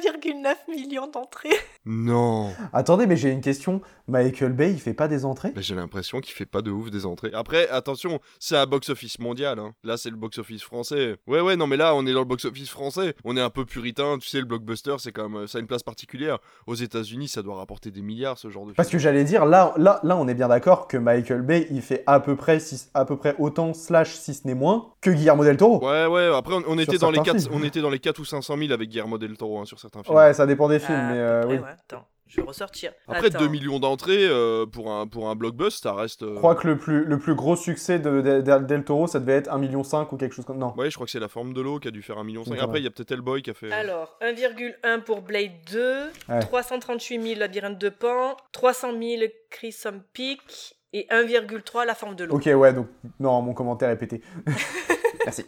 1,9 0.04 0.56
million 0.68 1.08
d'entrées. 1.08 1.50
Non. 1.86 2.52
Attendez, 2.74 3.08
mais 3.08 3.16
j'ai 3.16 3.30
une 3.32 3.40
question. 3.42 3.82
Michael 4.08 4.52
Bay, 4.52 4.72
il 4.74 4.80
fait 4.80 4.94
pas 4.94 5.08
des 5.08 5.24
entrées? 5.24 5.54
Mais 5.56 5.62
j'ai 5.62 5.76
l'impression 5.76 6.20
qu'il 6.20 6.34
fait 6.34 6.46
pas 6.46 6.62
de 6.62 6.70
ouf 6.72 6.92
des 6.92 7.06
entrées. 7.06 7.32
Après, 7.34 7.70
attention, 7.70 8.20
c'est 8.40 8.58
un 8.58 8.66
box-office 8.66 9.18
mondial. 9.20 9.58
Hein. 9.60 9.74
Là, 9.84 9.96
c'est 9.98 10.10
le 10.10 10.16
box-office 10.18 10.64
français. 10.64 11.16
Ouais, 11.26 11.40
ouais, 11.40 11.56
non, 11.56 11.68
mais 11.68 11.78
là, 11.78 11.96
on 11.96 12.06
est 12.06 12.12
dans 12.14 12.20
le 12.20 12.26
box-office 12.26 12.70
français. 12.70 13.16
On 13.24 13.38
est 13.38 13.42
un 13.42 13.50
peu 13.50 13.66
puritain. 13.66 14.18
Tu 14.20 14.28
sais, 14.28 14.40
le 14.40 14.46
blockbuster, 14.46 14.96
c'est 15.00 15.12
quand 15.14 15.30
même. 15.30 15.48
Ça 15.48 15.58
a 15.58 15.62
une 15.62 15.68
place 15.68 15.84
particulière. 15.84 16.40
Aux 16.68 16.76
États-Unis, 16.76 17.30
ça 17.30 17.42
doit 17.42 17.56
rapporter 17.56 17.90
des 17.92 18.02
milliards, 18.02 18.38
ce 18.38 18.50
genre 18.50 18.66
de 18.66 18.74
Parce 18.74 18.90
film. 18.90 19.00
que 19.00 19.04
j'allais 19.04 19.24
dire, 19.24 19.46
là, 19.46 19.74
là, 19.78 20.00
là, 20.04 20.18
on 20.18 20.28
est 20.28 20.36
bien 20.36 20.50
d'accord 20.50 20.88
que 20.88 20.98
Michael 20.98 21.42
Bay, 21.44 21.68
il 21.72 21.82
fait 21.82 22.04
à 22.06 22.20
peu 22.20 22.36
près, 22.36 22.60
six- 22.60 22.89
à 22.94 23.06
peu 23.06 23.18
près 23.18 23.36
autant, 23.40 23.74
slash, 23.74 24.14
si 24.16 24.34
ce 24.34 24.48
n'est 24.48 24.54
moins, 24.56 24.94
que 25.02 25.10
Guillermo 25.10 25.44
del 25.44 25.58
Toro. 25.58 25.86
Ouais, 25.86 26.06
ouais, 26.06 26.30
après, 26.36 26.56
on, 26.56 26.64
on 26.68 26.78
était 26.80 26.98
dans 26.98 27.10
les 27.12 27.16
certains 27.18 27.34
4, 27.34 27.42
films. 27.44 27.54
on 27.56 27.64
était 27.64 27.82
dans 27.82 27.90
les 27.90 28.00
4 28.00 28.20
ou 28.20 28.26
500 28.26 28.58
000 28.58 28.72
avec 28.72 28.90
Guillermo 28.90 29.18
del 29.18 29.38
Toro 29.38 29.60
hein, 29.60 29.66
sur 29.66 29.80
certains 29.80 30.04
films. 30.04 30.16
Ouais, 30.16 30.34
ça 30.34 30.46
dépend 30.46 30.68
des 30.70 30.80
films, 30.80 30.98
Ah, 31.00 31.12
mais 31.12 31.18
euh, 31.20 31.42
près, 31.44 31.56
oui. 31.58 31.60
ouais. 31.64 31.70
Attends, 31.70 32.06
je 32.28 32.42
vais 32.42 32.48
ressortir. 32.48 32.92
Après, 33.08 33.28
Attends. 33.28 33.40
2 33.40 33.48
millions 33.48 33.80
d'entrées 33.80 34.28
euh, 34.28 34.66
pour, 34.68 34.92
un, 34.92 35.08
pour 35.08 35.30
un 35.30 35.36
blockbuster, 35.36 35.82
ça 35.82 35.94
reste. 35.96 36.22
euh, 36.22 36.34
Je 36.36 36.38
crois 36.38 36.54
que 36.56 36.68
le 36.68 36.78
plus, 36.78 37.04
le 37.06 37.18
plus 37.18 37.34
gros 37.34 37.56
succès 37.56 37.98
de, 37.98 38.22
de- 38.22 38.42
de- 38.42 38.66
Del 38.66 38.84
Toro, 38.84 39.08
ça 39.08 39.20
devait 39.20 39.34
être 39.34 39.50
1,5 39.50 39.60
million 39.60 39.82
ou 39.82 40.18
quelque 40.18 40.34
chose 40.36 40.46
comme 40.46 40.60
Non. 40.60 40.74
Ouais, 40.78 40.90
je 40.92 40.96
crois 40.96 41.06
que 41.06 41.12
c'est 41.12 41.20
la 41.20 41.28
forme 41.28 41.54
de 41.54 41.62
l'eau 41.62 41.80
qui 41.80 41.88
a 41.88 41.92
dû 41.92 42.04
faire 42.04 42.18
1,5 42.18 42.24
million. 42.26 42.42
Après, 42.44 42.68
ouais. 42.68 42.80
il 42.82 42.84
y 42.84 42.88
a 42.88 42.92
peut-être 42.92 43.12
Hellboy 43.12 43.42
qui 43.42 43.50
a 43.50 43.56
fait. 43.56 43.72
Alors, 43.72 44.16
1,1 44.22 45.02
pour 45.02 45.22
Blade 45.24 45.52
2, 45.72 46.04
Ouais. 46.30 46.40
338 46.40 47.22
000 47.22 47.40
Labyrinthe 47.40 47.80
de 47.80 47.90
Pan, 47.90 48.38
300 48.52 48.90
000 49.00 49.24
Crimson 49.50 50.02
Peak 50.14 50.76
et 50.94 51.08
1,3 51.10 51.86
La 51.86 51.96
Forme 51.96 52.16
de 52.16 52.26
l'eau. 52.26 52.36
Ok, 52.36 52.50
ouais, 52.54 52.74
donc, 52.74 52.88
non, 53.20 53.42
mon 53.42 53.54
commentaire 53.54 53.90
est 53.90 53.98
pété. 53.98 54.22
Merci. 55.26 55.46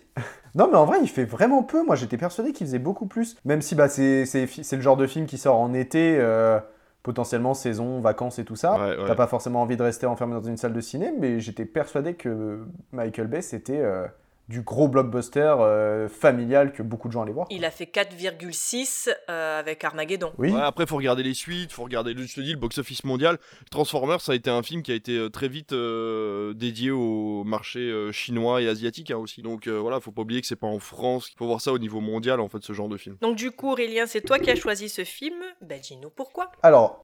Non, 0.54 0.68
mais 0.70 0.78
en 0.78 0.86
vrai, 0.86 1.00
il 1.02 1.08
fait 1.08 1.24
vraiment 1.24 1.64
peu. 1.64 1.84
Moi, 1.84 1.96
j'étais 1.96 2.18
persuadé 2.18 2.52
qu'il 2.52 2.68
faisait 2.68 2.80
beaucoup 2.80 3.08
plus. 3.08 3.38
Même 3.46 3.62
si 3.62 3.76
bah, 3.76 3.88
c'est 3.88 4.26
le 4.26 4.82
genre 4.82 4.98
de 4.98 5.08
film 5.08 5.26
qui 5.26 5.38
sort 5.38 5.58
en 5.58 5.74
été, 5.74 6.18
euh, 6.20 6.60
potentiellement 7.04 7.54
saison, 7.54 8.00
vacances 8.00 8.40
et 8.40 8.46
tout 8.46 8.56
ça. 8.56 8.74
Ouais, 8.74 8.98
ouais. 8.98 9.08
T'as 9.08 9.16
pas 9.16 9.28
forcément 9.28 9.62
envie 9.62 9.78
de 9.78 9.84
rester 9.84 10.06
enfermé 10.06 10.34
dans 10.34 10.44
une 10.44 10.58
salle 10.58 10.74
de 10.74 10.82
ciné, 10.82 11.12
mais 11.18 11.40
j'étais 11.40 11.66
persuadé 11.66 12.14
que 12.16 12.60
Michael 12.92 13.28
Bay, 13.28 13.42
c'était 13.42 13.80
euh, 13.80 14.06
du 14.52 14.62
gros 14.62 14.88
blockbuster 14.90 15.56
euh, 15.60 16.10
familial 16.10 16.74
que 16.74 16.84
beaucoup 16.84 17.08
de 17.08 17.14
gens 17.14 17.22
allaient 17.24 17.32
voir. 17.32 17.48
Il 17.50 17.64
a 17.66 17.72
fait 17.72 17.86
4,6 17.86 19.10
euh, 19.30 19.60
avec 19.60 19.84
Armageddon. 19.84 20.34
Oui. 20.38 20.52
Ouais, 20.52 20.62
après, 20.62 20.86
faut 20.86 20.98
regarder 20.98 21.24
les 21.24 21.34
suites, 21.34 21.72
faut 21.72 21.84
regarder, 21.84 22.14
je 22.16 22.36
te 22.36 22.42
dis, 22.42 22.52
le 22.54 22.60
box-office 22.60 23.04
mondial. 23.04 23.38
Transformers, 23.72 24.22
ça 24.22 24.34
a 24.34 24.36
été 24.36 24.50
un 24.50 24.62
film 24.62 24.84
qui 24.84 24.92
a 24.92 24.96
été 24.96 25.18
euh, 25.18 25.30
très 25.30 25.48
vite 25.48 25.74
euh, 25.74 26.54
dédié 26.54 26.92
au 26.92 27.44
marché 27.44 27.80
euh, 27.80 28.12
chinois 28.12 28.62
et 28.62 28.68
asiatique 28.68 29.12
hein, 29.12 29.18
aussi. 29.18 29.42
Donc 29.42 29.68
euh, 29.68 29.80
voilà, 29.80 30.00
faut 30.00 30.12
pas 30.12 30.22
oublier 30.24 30.42
que 30.42 30.48
c'est 30.48 30.56
pas 30.56 30.68
en 30.68 30.80
France. 30.80 31.30
Il 31.34 31.38
faut 31.38 31.48
voir 31.48 31.62
ça 31.62 31.72
au 31.72 31.80
niveau 31.80 32.02
mondial, 32.02 32.40
en 32.40 32.48
fait, 32.50 32.62
ce 32.64 32.74
genre 32.74 32.90
de 32.90 32.98
film. 32.98 33.18
Donc 33.22 33.36
du 33.38 33.52
coup, 33.52 33.72
Aurélien, 33.72 34.06
c'est 34.06 34.22
toi 34.22 34.38
qui 34.40 34.50
as 34.52 34.56
choisi 34.56 34.90
ce 34.90 35.04
film. 35.04 35.36
Ben 35.62 35.80
dis-nous 35.80 36.10
pourquoi. 36.10 36.52
Alors, 36.62 37.04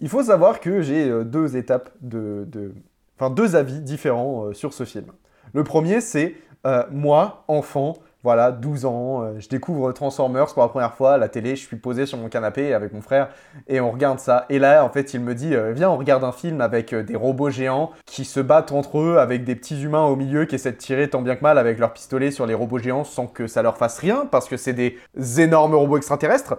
il 0.00 0.08
faut 0.08 0.22
savoir 0.24 0.60
que 0.60 0.82
j'ai 0.82 1.08
deux 1.24 1.56
étapes 1.56 1.90
de, 2.00 2.44
de- 2.48 2.74
Enfin, 3.18 3.28
deux 3.28 3.54
avis 3.54 3.80
différents 3.82 4.46
euh, 4.46 4.54
sur 4.54 4.72
ce 4.72 4.84
film. 4.86 5.12
Le 5.52 5.62
premier, 5.62 6.00
c'est 6.00 6.36
euh, 6.66 6.84
moi, 6.90 7.44
enfant, 7.48 7.94
voilà, 8.22 8.52
12 8.52 8.84
ans, 8.84 9.22
euh, 9.22 9.38
je 9.38 9.48
découvre 9.48 9.92
Transformers 9.92 10.52
pour 10.52 10.60
la 10.60 10.68
première 10.68 10.92
fois 10.92 11.14
à 11.14 11.18
la 11.18 11.30
télé, 11.30 11.56
je 11.56 11.66
suis 11.66 11.76
posé 11.76 12.04
sur 12.04 12.18
mon 12.18 12.28
canapé 12.28 12.74
avec 12.74 12.92
mon 12.92 13.00
frère 13.00 13.30
et 13.66 13.80
on 13.80 13.90
regarde 13.90 14.18
ça. 14.18 14.44
Et 14.50 14.58
là, 14.58 14.84
en 14.84 14.90
fait, 14.90 15.14
il 15.14 15.20
me 15.20 15.34
dit 15.34 15.54
euh, 15.54 15.72
Viens, 15.72 15.88
on 15.88 15.96
regarde 15.96 16.22
un 16.22 16.32
film 16.32 16.60
avec 16.60 16.94
des 16.94 17.16
robots 17.16 17.48
géants 17.48 17.92
qui 18.04 18.26
se 18.26 18.40
battent 18.40 18.72
entre 18.72 18.98
eux, 18.98 19.18
avec 19.18 19.44
des 19.44 19.56
petits 19.56 19.82
humains 19.82 20.04
au 20.04 20.16
milieu 20.16 20.44
qui 20.44 20.56
essaient 20.56 20.72
de 20.72 20.76
tirer 20.76 21.08
tant 21.08 21.22
bien 21.22 21.34
que 21.34 21.42
mal 21.42 21.56
avec 21.56 21.78
leurs 21.78 21.94
pistolets 21.94 22.30
sur 22.30 22.44
les 22.44 22.54
robots 22.54 22.78
géants 22.78 23.04
sans 23.04 23.26
que 23.26 23.46
ça 23.46 23.62
leur 23.62 23.78
fasse 23.78 23.98
rien, 23.98 24.26
parce 24.30 24.48
que 24.48 24.58
c'est 24.58 24.74
des 24.74 24.98
énormes 25.38 25.74
robots 25.74 25.96
extraterrestres. 25.96 26.58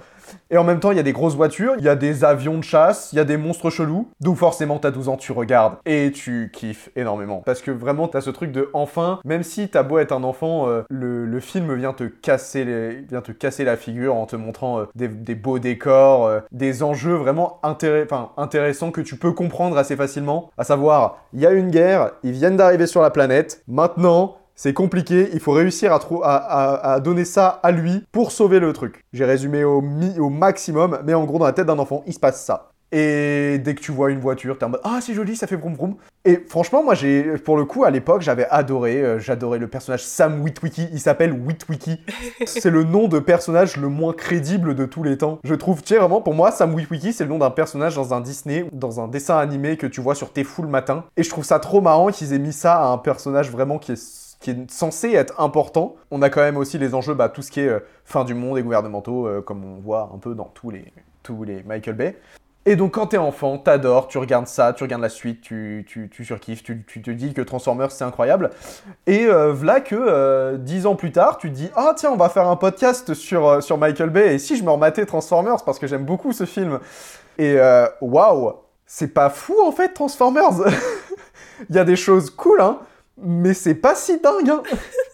Et 0.50 0.58
en 0.58 0.64
même 0.64 0.80
temps, 0.80 0.92
il 0.92 0.98
y 0.98 1.00
a 1.00 1.04
des 1.04 1.14
grosses 1.14 1.36
voitures, 1.36 1.76
il 1.78 1.84
y 1.84 1.90
a 1.90 1.96
des 1.96 2.24
avions 2.24 2.58
de 2.58 2.64
chasse, 2.64 3.10
il 3.14 3.18
y 3.18 3.20
a 3.20 3.24
des 3.24 3.38
monstres 3.38 3.70
chelous. 3.70 4.10
Donc 4.20 4.38
forcément, 4.38 4.80
t'as 4.80 4.92
12 4.92 5.10
ans, 5.10 5.18
tu 5.18 5.32
regardes 5.32 5.76
et 5.86 6.12
tu 6.12 6.50
kiffes 6.54 6.90
énormément. 6.96 7.42
Parce 7.46 7.62
que 7.62 7.72
vraiment, 7.72 8.08
t'as 8.08 8.22
ce 8.22 8.30
truc 8.30 8.52
de 8.52 8.70
enfin, 8.74 9.20
même 9.26 9.44
si 9.44 9.70
t'as 9.70 9.84
beau 9.84 10.00
être 10.00 10.12
un 10.12 10.24
enfant, 10.24 10.68
euh, 10.68 10.84
le, 10.90 11.26
le 11.26 11.40
film 11.40 11.74
vient 11.76 11.94
te 11.94 12.04
casser 12.04 12.62
vient 13.10 13.22
te 13.22 13.32
casser 13.32 13.64
la 13.64 13.78
figure 13.78 14.16
en 14.16 14.26
te 14.26 14.36
montrant 14.36 14.80
euh, 14.80 14.86
des, 14.96 15.36
beaux 15.36 15.60
décors, 15.60 16.26
euh, 16.26 16.40
des 16.52 16.84
enjeux 16.84 17.14
vraiment 17.14 17.60
intéressants 17.64 18.92
que 18.92 19.02
tu 19.02 19.16
peux 19.16 19.32
comprendre 19.32 19.78
assez 19.78 19.96
facilement. 19.96 20.50
À 20.58 20.64
savoir, 20.64 21.20
il 21.34 21.42
y 21.42 21.46
a 21.46 21.52
une 21.52 21.70
guerre, 21.70 22.12
ils 22.24 22.32
viennent 22.32 22.58
d'arriver 22.58 22.88
sur 22.88 23.02
la 23.02 23.10
planète. 23.10 23.64
Maintenant, 23.68 24.38
c'est 24.64 24.74
compliqué, 24.74 25.28
il 25.34 25.40
faut 25.40 25.54
réussir 25.54 25.92
à, 25.92 25.98
trou- 25.98 26.22
à, 26.24 26.36
à- 26.36 26.94
à 26.94 27.00
donner 27.00 27.26
ça 27.26 27.48
à 27.64 27.72
lui 27.72 28.06
pour 28.12 28.32
sauver 28.32 28.60
le 28.60 28.74
truc. 28.74 29.04
J'ai 29.12 29.26
résumé 29.26 29.64
au, 29.64 29.82
mi- 29.82 30.20
au 30.20 30.30
maximum, 30.30 31.00
mais 31.04 31.16
en 31.16 31.26
gros, 31.26 31.40
dans 31.40 31.46
la 31.46 31.52
tête 31.52 31.66
d'un 31.66 31.80
enfant, 31.80 32.04
il 32.06 32.14
se 32.14 32.20
passe 32.20 32.46
ça. 32.46 32.68
Et 32.92 33.58
dès 33.64 33.74
que 33.74 33.80
tu 33.82 33.92
vois 33.92 34.12
une 34.12 34.20
voiture, 34.20 34.60
t'es 34.60 34.66
en 34.66 34.70
mode 34.70 34.82
Ah, 34.84 35.00
c'est 35.02 35.16
joli, 35.16 35.36
ça 35.36 35.48
fait 35.48 35.56
vroom 35.56 35.74
vroom. 35.74 35.96
Et 36.26 36.46
franchement, 36.48 36.84
moi, 36.84 36.94
j'ai, 36.94 37.24
pour 37.40 37.58
le 37.58 37.66
coup, 37.66 37.86
à 37.86 37.90
l'époque, 37.90 38.22
j'avais 38.22 38.46
adoré. 38.52 39.02
euh, 39.02 39.18
j'adorais 39.18 39.58
le 39.58 39.68
personnage 39.68 40.04
Sam 40.04 40.42
Witwicky. 40.44 40.90
Il 40.92 41.00
s'appelle 41.00 41.32
Witwicky. 41.34 42.00
c'est 42.46 42.70
le 42.70 42.84
nom 42.84 43.08
de 43.08 43.18
personnage 43.18 43.78
le 43.78 43.88
moins 43.88 44.14
crédible 44.14 44.76
de 44.76 44.86
tous 44.86 45.02
les 45.02 45.18
temps. 45.18 45.40
Je 45.44 45.56
trouve, 45.56 45.82
tu 45.82 45.94
sais, 45.96 46.00
vraiment, 46.00 46.22
pour 46.22 46.36
moi, 46.36 46.52
Sam 46.52 46.76
Witwicky, 46.76 47.14
c'est 47.14 47.24
le 47.24 47.30
nom 47.32 47.40
d'un 47.40 47.50
personnage 47.50 47.96
dans 47.96 48.14
un 48.14 48.22
Disney, 48.22 48.66
dans 48.74 49.00
un 49.00 49.08
dessin 49.08 49.38
animé 49.38 49.76
que 49.78 49.88
tu 49.88 50.02
vois 50.02 50.14
sur 50.14 50.32
tes 50.34 50.44
fous 50.44 50.62
le 50.62 50.68
matin. 50.70 51.06
Et 51.18 51.24
je 51.24 51.30
trouve 51.30 51.46
ça 51.46 51.58
trop 51.60 51.82
marrant 51.82 52.10
qu'ils 52.12 52.34
aient 52.34 52.40
mis 52.40 52.54
ça 52.54 52.76
à 52.78 52.88
un 52.90 52.98
personnage 53.00 53.50
vraiment 53.50 53.80
qui 53.80 53.94
est 53.94 54.21
qui 54.42 54.50
est 54.50 54.72
censé 54.72 55.12
être 55.14 55.40
important. 55.40 55.96
On 56.10 56.22
a 56.22 56.30
quand 56.30 56.42
même 56.42 56.58
aussi 56.58 56.78
les 56.78 56.94
enjeux, 56.94 57.14
bah, 57.14 57.30
tout 57.30 57.42
ce 57.42 57.52
qui 57.52 57.62
est 57.62 57.70
euh, 57.70 57.80
fin 58.04 58.26
du 58.26 58.34
monde 58.34 58.58
et 58.58 58.64
gouvernementaux, 58.64 59.28
euh, 59.28 59.42
comme 59.42 59.64
on 59.64 59.80
voit 59.80 60.12
un 60.14 60.18
peu 60.18 60.36
dans 60.36 60.52
tous 60.54 60.72
les, 60.72 60.92
tous 61.24 61.44
les 61.44 61.64
Michael 61.64 61.96
Bay. 61.96 62.18
Et 62.66 62.76
donc 62.76 62.94
quand 62.94 63.08
t'es 63.08 63.18
enfant, 63.18 63.58
t'adores, 63.58 64.08
tu 64.08 64.20
regardes 64.20 64.46
ça, 64.46 64.74
tu 64.74 64.84
regardes 64.84 65.02
la 65.02 65.10
suite, 65.10 65.42
tu, 65.42 65.84
tu, 65.88 66.10
tu 66.10 66.26
surkiffes, 66.26 66.62
tu, 66.62 66.84
tu 66.86 67.02
te 67.02 67.10
dis 67.10 67.34
que 67.34 67.42
Transformers 67.42 67.92
c'est 67.92 68.04
incroyable. 68.04 68.52
Et 69.08 69.26
euh, 69.26 69.52
voilà 69.52 69.82
que 69.82 70.58
dix 70.58 70.86
ans 70.86 70.96
plus 70.96 71.12
tard, 71.12 71.38
tu 71.38 71.50
te 71.50 71.56
dis 71.56 71.72
ah 71.76 71.94
tiens 71.98 72.12
on 72.12 72.18
va 72.18 72.30
faire 72.30 72.48
un 72.48 72.58
podcast 72.58 73.16
sur, 73.16 73.64
sur 73.64 73.80
Michael 73.80 74.12
Bay 74.12 74.36
et 74.36 74.38
si 74.38 74.58
je 74.58 74.64
me 74.64 74.70
rematais 74.70 75.08
Transformers 75.08 75.64
parce 75.66 75.80
que 75.80 75.88
j'aime 75.88 76.06
beaucoup 76.06 76.34
ce 76.34 76.46
film. 76.46 76.80
Et 77.40 77.58
waouh, 78.00 78.54
c'est 78.86 79.12
pas 79.12 79.32
fou 79.32 79.56
en 79.66 79.72
fait 79.72 79.90
Transformers. 79.90 80.62
Il 81.70 81.76
y 81.76 81.80
a 81.80 81.84
des 81.84 81.96
choses 81.96 82.30
cool 82.30 82.62
hein, 82.62 82.78
mais 83.18 83.54
c'est 83.54 83.76
pas 83.76 83.96
si 83.96 84.20
dingue. 84.20 84.50
hein. 84.50 84.64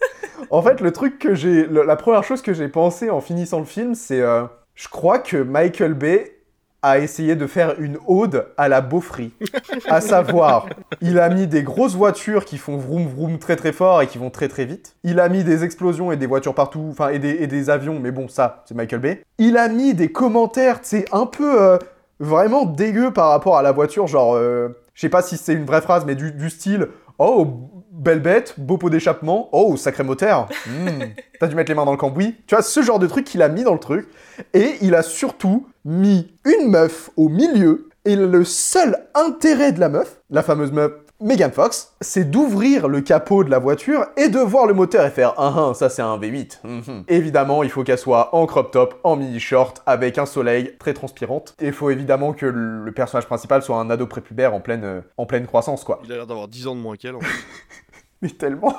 en 0.50 0.62
fait 0.62 0.80
le 0.80 0.92
truc 0.92 1.18
que 1.18 1.34
j'ai, 1.34 1.66
la 1.66 1.96
première 1.96 2.24
chose 2.24 2.42
que 2.42 2.52
j'ai 2.52 2.68
pensé 2.68 3.10
en 3.10 3.20
finissant 3.20 3.58
le 3.58 3.64
film, 3.64 3.94
c'est 3.94 4.20
euh, 4.20 4.44
je 4.74 4.88
crois 4.88 5.18
que 5.18 5.36
Michael 5.36 5.94
Bay 5.94 6.34
a 6.82 7.00
essayé 7.00 7.34
de 7.34 7.46
faire 7.46 7.80
une 7.80 7.98
ode 8.06 8.46
à 8.56 8.68
la 8.68 8.80
beaufrie. 8.80 9.32
à 9.88 10.00
savoir, 10.00 10.66
il 11.00 11.18
a 11.18 11.28
mis 11.28 11.46
des 11.48 11.62
grosses 11.64 11.96
voitures 11.96 12.44
qui 12.44 12.56
font 12.56 12.76
vroom 12.76 13.08
vroom 13.08 13.38
très 13.38 13.56
très 13.56 13.72
fort 13.72 14.00
et 14.00 14.06
qui 14.06 14.18
vont 14.18 14.30
très 14.30 14.48
très 14.48 14.64
vite. 14.64 14.94
Il 15.02 15.18
a 15.18 15.28
mis 15.28 15.42
des 15.42 15.64
explosions 15.64 16.12
et 16.12 16.16
des 16.16 16.26
voitures 16.26 16.54
partout, 16.54 16.86
enfin 16.90 17.08
et 17.08 17.18
des, 17.18 17.30
et 17.30 17.46
des 17.48 17.68
avions, 17.70 17.98
mais 17.98 18.12
bon 18.12 18.28
ça, 18.28 18.62
c'est 18.66 18.76
Michael 18.76 19.00
Bay. 19.00 19.22
Il 19.38 19.56
a 19.56 19.68
mis 19.68 19.94
des 19.94 20.12
commentaires, 20.12 20.78
sais, 20.82 21.04
un 21.10 21.26
peu 21.26 21.60
euh, 21.60 21.78
vraiment 22.20 22.64
dégueu 22.64 23.12
par 23.12 23.30
rapport 23.30 23.56
à 23.56 23.62
la 23.62 23.72
voiture, 23.72 24.06
genre, 24.06 24.36
euh, 24.36 24.68
je 24.94 25.00
sais 25.00 25.08
pas 25.08 25.22
si 25.22 25.36
c'est 25.36 25.54
une 25.54 25.64
vraie 25.64 25.82
phrase, 25.82 26.04
mais 26.06 26.14
du, 26.14 26.30
du 26.30 26.48
style, 26.48 26.88
oh, 27.18 27.46
belle 27.98 28.20
bête, 28.20 28.54
beau 28.58 28.78
pot 28.78 28.88
d'échappement, 28.90 29.48
oh, 29.52 29.76
sacré 29.76 30.04
moteur, 30.04 30.48
Hmm, 30.66 31.04
t'as 31.40 31.46
dû 31.48 31.54
mettre 31.54 31.70
les 31.70 31.74
mains 31.74 31.84
dans 31.84 31.92
le 31.92 31.98
cambouis. 31.98 32.36
Tu 32.46 32.54
vois, 32.54 32.62
ce 32.62 32.80
genre 32.82 32.98
de 32.98 33.06
truc 33.06 33.26
qu'il 33.26 33.42
a 33.42 33.48
mis 33.48 33.64
dans 33.64 33.74
le 33.74 33.80
truc. 33.80 34.08
Et 34.54 34.76
il 34.80 34.94
a 34.94 35.02
surtout 35.02 35.66
mis 35.84 36.32
une 36.44 36.70
meuf 36.70 37.10
au 37.16 37.28
milieu. 37.28 37.88
Et 38.04 38.16
le 38.16 38.44
seul 38.44 38.96
intérêt 39.14 39.72
de 39.72 39.80
la 39.80 39.88
meuf, 39.88 40.20
la 40.30 40.42
fameuse 40.42 40.72
meuf 40.72 40.92
Megan 41.20 41.50
Fox, 41.50 41.94
c'est 42.00 42.30
d'ouvrir 42.30 42.86
le 42.86 43.00
capot 43.00 43.42
de 43.42 43.50
la 43.50 43.58
voiture 43.58 44.06
et 44.16 44.28
de 44.28 44.38
voir 44.38 44.66
le 44.66 44.72
moteur 44.72 45.04
et 45.04 45.10
faire 45.10 45.34
Ah 45.36 45.52
ah, 45.56 45.74
ça 45.74 45.90
c'est 45.90 46.00
un 46.00 46.16
V8. 46.16 46.60
Mhm. 46.62 47.04
Évidemment, 47.08 47.64
il 47.64 47.70
faut 47.70 47.82
qu'elle 47.82 47.98
soit 47.98 48.36
en 48.36 48.46
crop 48.46 48.70
top, 48.70 49.00
en 49.02 49.16
mini 49.16 49.40
short, 49.40 49.82
avec 49.84 50.16
un 50.16 50.26
soleil 50.26 50.76
très 50.78 50.94
transpirante. 50.94 51.56
Et 51.58 51.66
il 51.66 51.72
faut 51.72 51.90
évidemment 51.90 52.32
que 52.34 52.46
le 52.46 52.92
personnage 52.92 53.26
principal 53.26 53.62
soit 53.62 53.78
un 53.78 53.90
ado 53.90 54.06
prépubère 54.06 54.54
en 54.54 54.60
pleine, 54.60 54.84
euh, 54.84 55.00
en 55.16 55.26
pleine 55.26 55.46
croissance, 55.48 55.82
quoi. 55.82 56.00
Il 56.04 56.12
a 56.12 56.16
l'air 56.16 56.26
d'avoir 56.28 56.46
10 56.46 56.68
ans 56.68 56.76
de 56.76 56.80
moins 56.80 56.94
qu'elle. 56.96 57.16
en 57.16 57.20
fait. 57.20 57.26
Mais 58.22 58.30
tellement. 58.30 58.74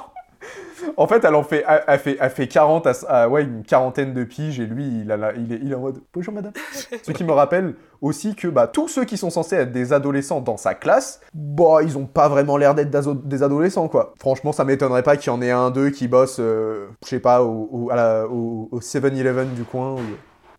En 0.95 1.07
fait, 1.07 1.23
elle 1.25 1.35
en 1.35 1.43
fait, 1.43 1.65
elle, 1.67 1.83
elle 1.87 1.99
fait, 1.99 2.17
elle 2.19 2.29
fait 2.29 2.47
40 2.47 2.87
à, 2.87 2.93
à- 3.09 3.27
ouais, 3.27 3.43
une 3.43 3.63
quarantaine 3.63 4.13
de 4.13 4.23
piges 4.23 4.61
et 4.61 4.65
lui, 4.65 5.01
il, 5.01 5.11
a 5.11 5.17
la- 5.17 5.33
il, 5.33 5.51
est, 5.51 5.59
il 5.61 5.71
est 5.73 5.75
en 5.75 5.81
mode 5.81 6.01
bonjour 6.13 6.33
madame. 6.33 6.53
Ce 7.03 7.11
qui 7.11 7.25
me 7.25 7.33
rappelle 7.33 7.75
aussi 8.01 8.33
que 8.35 8.47
bah, 8.47 8.67
tous 8.67 8.87
ceux 8.87 9.03
qui 9.03 9.17
sont 9.17 9.29
censés 9.29 9.57
être 9.57 9.73
des 9.73 9.91
adolescents 9.91 10.39
dans 10.39 10.55
sa 10.55 10.73
classe, 10.75 11.19
bah, 11.33 11.79
ils 11.83 11.97
ont 11.97 12.05
pas 12.05 12.29
vraiment 12.29 12.55
l'air 12.55 12.73
d'être 12.75 12.89
des 13.25 13.43
adolescents 13.43 13.89
quoi. 13.89 14.13
Franchement, 14.19 14.53
ça 14.53 14.63
m'étonnerait 14.63 15.03
pas 15.03 15.17
qu'il 15.17 15.31
y 15.31 15.35
en 15.35 15.41
ait 15.41 15.51
un 15.51 15.69
d'eux 15.69 15.89
qui 15.89 16.07
bosse, 16.07 16.37
euh, 16.39 16.87
je 17.03 17.09
sais 17.09 17.19
pas, 17.19 17.43
au, 17.43 17.67
au, 17.71 17.89
à 17.91 17.95
la- 17.97 18.27
au- 18.27 18.69
au 18.71 18.79
7-Eleven 18.79 19.49
du 19.53 19.65
coin 19.65 19.95
ou 19.95 19.99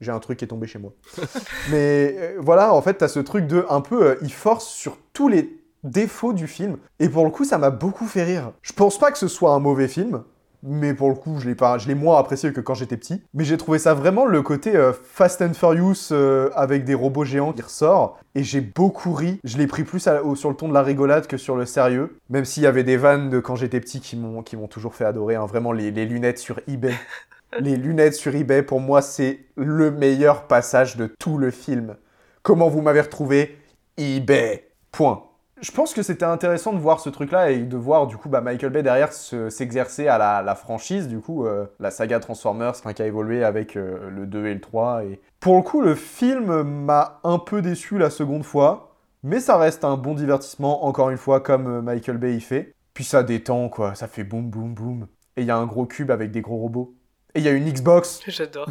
j'ai 0.03 0.13
un 0.13 0.19
truc 0.19 0.39
qui 0.39 0.45
est 0.45 0.49
tombé 0.49 0.67
chez 0.67 0.79
moi. 0.79 0.93
Mais 1.71 2.15
euh, 2.19 2.35
voilà, 2.41 2.75
en 2.75 2.83
fait, 2.83 2.95
t'as 2.95 3.09
ce 3.09 3.21
truc 3.21 3.47
de 3.47 3.65
un 3.71 3.81
peu, 3.81 4.03
euh, 4.05 4.15
il 4.23 4.33
force 4.33 4.67
sur 4.67 4.99
tous 5.15 5.29
les 5.29 5.60
défauts 5.85 6.33
du 6.33 6.47
film. 6.47 6.77
Et 6.99 7.09
pour 7.09 7.25
le 7.25 7.31
coup, 7.31 7.45
ça 7.45 7.59
m'a 7.59 7.71
beaucoup 7.71 8.07
fait 8.07 8.25
rire. 8.25 8.53
Je 8.63 8.73
pense 8.73 8.99
pas 8.99 9.11
que 9.11 9.19
ce 9.19 9.29
soit 9.29 9.53
un 9.55 9.59
mauvais 9.61 9.89
film. 9.89 10.23
Mais 10.63 10.93
pour 10.93 11.09
le 11.09 11.15
coup, 11.15 11.39
je 11.41 11.49
l'ai 11.49 11.55
pas, 11.55 11.79
je 11.79 11.89
l'ai 11.89 11.95
moins 11.95 12.19
apprécié 12.19 12.53
que 12.53 12.61
quand 12.61 12.75
j'étais 12.75 12.99
petit. 12.99 13.23
Mais 13.33 13.45
j'ai 13.45 13.57
trouvé 13.57 13.79
ça 13.79 13.95
vraiment 13.95 14.27
le 14.27 14.43
côté 14.43 14.77
euh, 14.77 14.93
Fast 14.93 15.41
and 15.41 15.55
Furious 15.55 16.09
euh, 16.13 16.51
avec 16.55 16.85
des 16.85 16.93
robots 16.93 17.25
géants 17.25 17.55
qui 17.55 17.63
ressort. 17.63 18.19
Et 18.35 18.43
j'ai 18.43 18.61
beaucoup 18.61 19.15
ri. 19.15 19.41
Je 19.43 19.57
l'ai 19.57 19.67
pris 19.67 19.85
plus 19.85 20.07
à- 20.07 20.23
au- 20.23 20.35
sur 20.37 20.51
le 20.51 20.57
ton 20.57 20.69
de 20.69 20.75
la 20.75 20.83
rigolade 20.83 21.27
que 21.27 21.39
sur 21.39 21.57
le 21.57 21.65
sérieux. 21.65 22.19
Même 22.29 22.45
s'il 22.45 22.63
y 22.63 22.67
avait 22.67 22.85
des 22.85 22.99
vannes 22.99 23.31
de 23.31 23.41
quand 23.41 23.57
j'étais 23.57 23.81
petit 23.81 24.01
qui 24.01 24.17
m'ont, 24.19 24.43
qui 24.43 24.59
m'ont 24.59 24.69
toujours 24.69 24.95
fait 24.95 25.07
adorer. 25.07 25.35
hein. 25.37 25.47
Vraiment 25.47 25.73
les, 25.73 25.91
les 25.91 26.05
lunettes 26.05 26.39
sur 26.39 26.61
eBay. 26.69 26.93
les 27.59 27.77
lunettes 27.79 28.15
sur 28.15 28.35
eBay, 28.35 28.63
pour 28.63 28.81
moi, 28.81 29.01
c'est 29.01 29.41
le 29.57 29.91
meilleur 29.91 30.43
passage 30.47 30.99
de 30.99 31.07
tout 31.19 31.39
le 31.39 31.51
film. 31.51 31.97
Comment 32.43 32.69
vous 32.69 32.83
m'avez 32.83 33.01
retrouvé? 33.01 33.57
eBay. 33.97 34.69
Point. 34.93 35.23
Je 35.61 35.71
pense 35.73 35.93
que 35.93 36.03
c'était 36.03 36.25
intéressant 36.25 36.73
de 36.73 36.79
voir 36.79 37.01
ce 37.01 37.11
truc-là 37.11 37.51
et 37.51 37.59
de 37.63 37.77
voir 37.77 38.07
du 38.07 38.17
coup 38.17 38.31
bah, 38.31 38.41
Michael 38.41 38.71
Bay 38.73 38.83
derrière 38.83 39.13
se- 39.13 39.51
s'exercer 39.51 40.09
à 40.09 40.17
la, 40.17 40.41
la 40.43 40.55
franchise, 40.55 41.07
du 41.07 41.21
coup, 41.21 41.45
euh, 41.47 41.67
la 41.79 41.91
saga 41.91 42.19
Transformers 42.19 42.71
enfin, 42.71 42.95
qui 42.95 43.03
a 43.03 43.07
évolué 43.07 43.45
avec 43.45 43.77
euh, 43.77 44.09
le 44.11 44.27
2 44.27 44.47
et 44.47 44.55
le 44.55 44.61
3. 44.61 45.05
Et... 45.05 45.21
Pour 45.39 45.57
le 45.57 45.63
coup, 45.63 45.83
le 45.83 45.95
film 45.95 46.63
m'a 46.63 47.21
un 47.25 47.39
peu 47.39 47.61
déçu 47.61 47.99
la 47.99 48.09
seconde 48.09 48.45
fois, 48.45 48.97
mais 49.23 49.39
ça 49.39 49.59
reste 49.59 49.85
un 49.85 49.97
bon 49.99 50.15
divertissement, 50.15 50.87
encore 50.87 51.11
une 51.11 51.19
fois, 51.19 51.41
comme 51.41 51.67
euh, 51.67 51.83
Michael 51.83 52.17
Bay 52.17 52.37
y 52.37 52.41
fait. 52.41 52.75
Puis 52.95 53.05
ça 53.05 53.23
détend, 53.23 53.69
quoi, 53.69 53.95
ça 53.95 54.09
fait 54.09 54.25
boum 54.25 54.49
boum 54.49 54.73
boum. 54.73 55.09
Et 55.37 55.43
il 55.43 55.47
y 55.47 55.51
a 55.51 55.57
un 55.57 55.67
gros 55.67 55.85
cube 55.85 56.11
avec 56.11 56.31
des 56.31 56.41
gros 56.41 56.57
robots. 56.57 56.95
Et 57.35 57.41
il 57.41 57.45
y 57.45 57.49
a 57.49 57.53
une 57.53 57.71
Xbox 57.71 58.21
J'adore. 58.27 58.69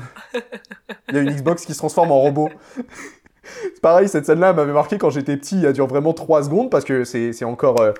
il 1.08 1.16
y 1.16 1.18
a 1.18 1.22
une 1.22 1.32
Xbox 1.32 1.66
qui 1.66 1.74
se 1.74 1.78
transforme 1.78 2.12
en 2.12 2.20
robot. 2.20 2.50
c'est 3.44 3.82
pareil, 3.82 4.08
cette 4.08 4.26
scène-là 4.26 4.54
m'avait 4.54 4.74
marqué 4.74 4.98
quand 4.98 5.10
j'étais 5.10 5.38
petit. 5.38 5.64
Elle 5.66 5.74
dure 5.74 5.88
vraiment 5.88 6.14
3 6.14 6.44
secondes 6.44 6.70
parce 6.70 6.86
que 6.86 7.04
c'est 7.04 7.46
encore 7.46 7.82
euh, 7.82 7.94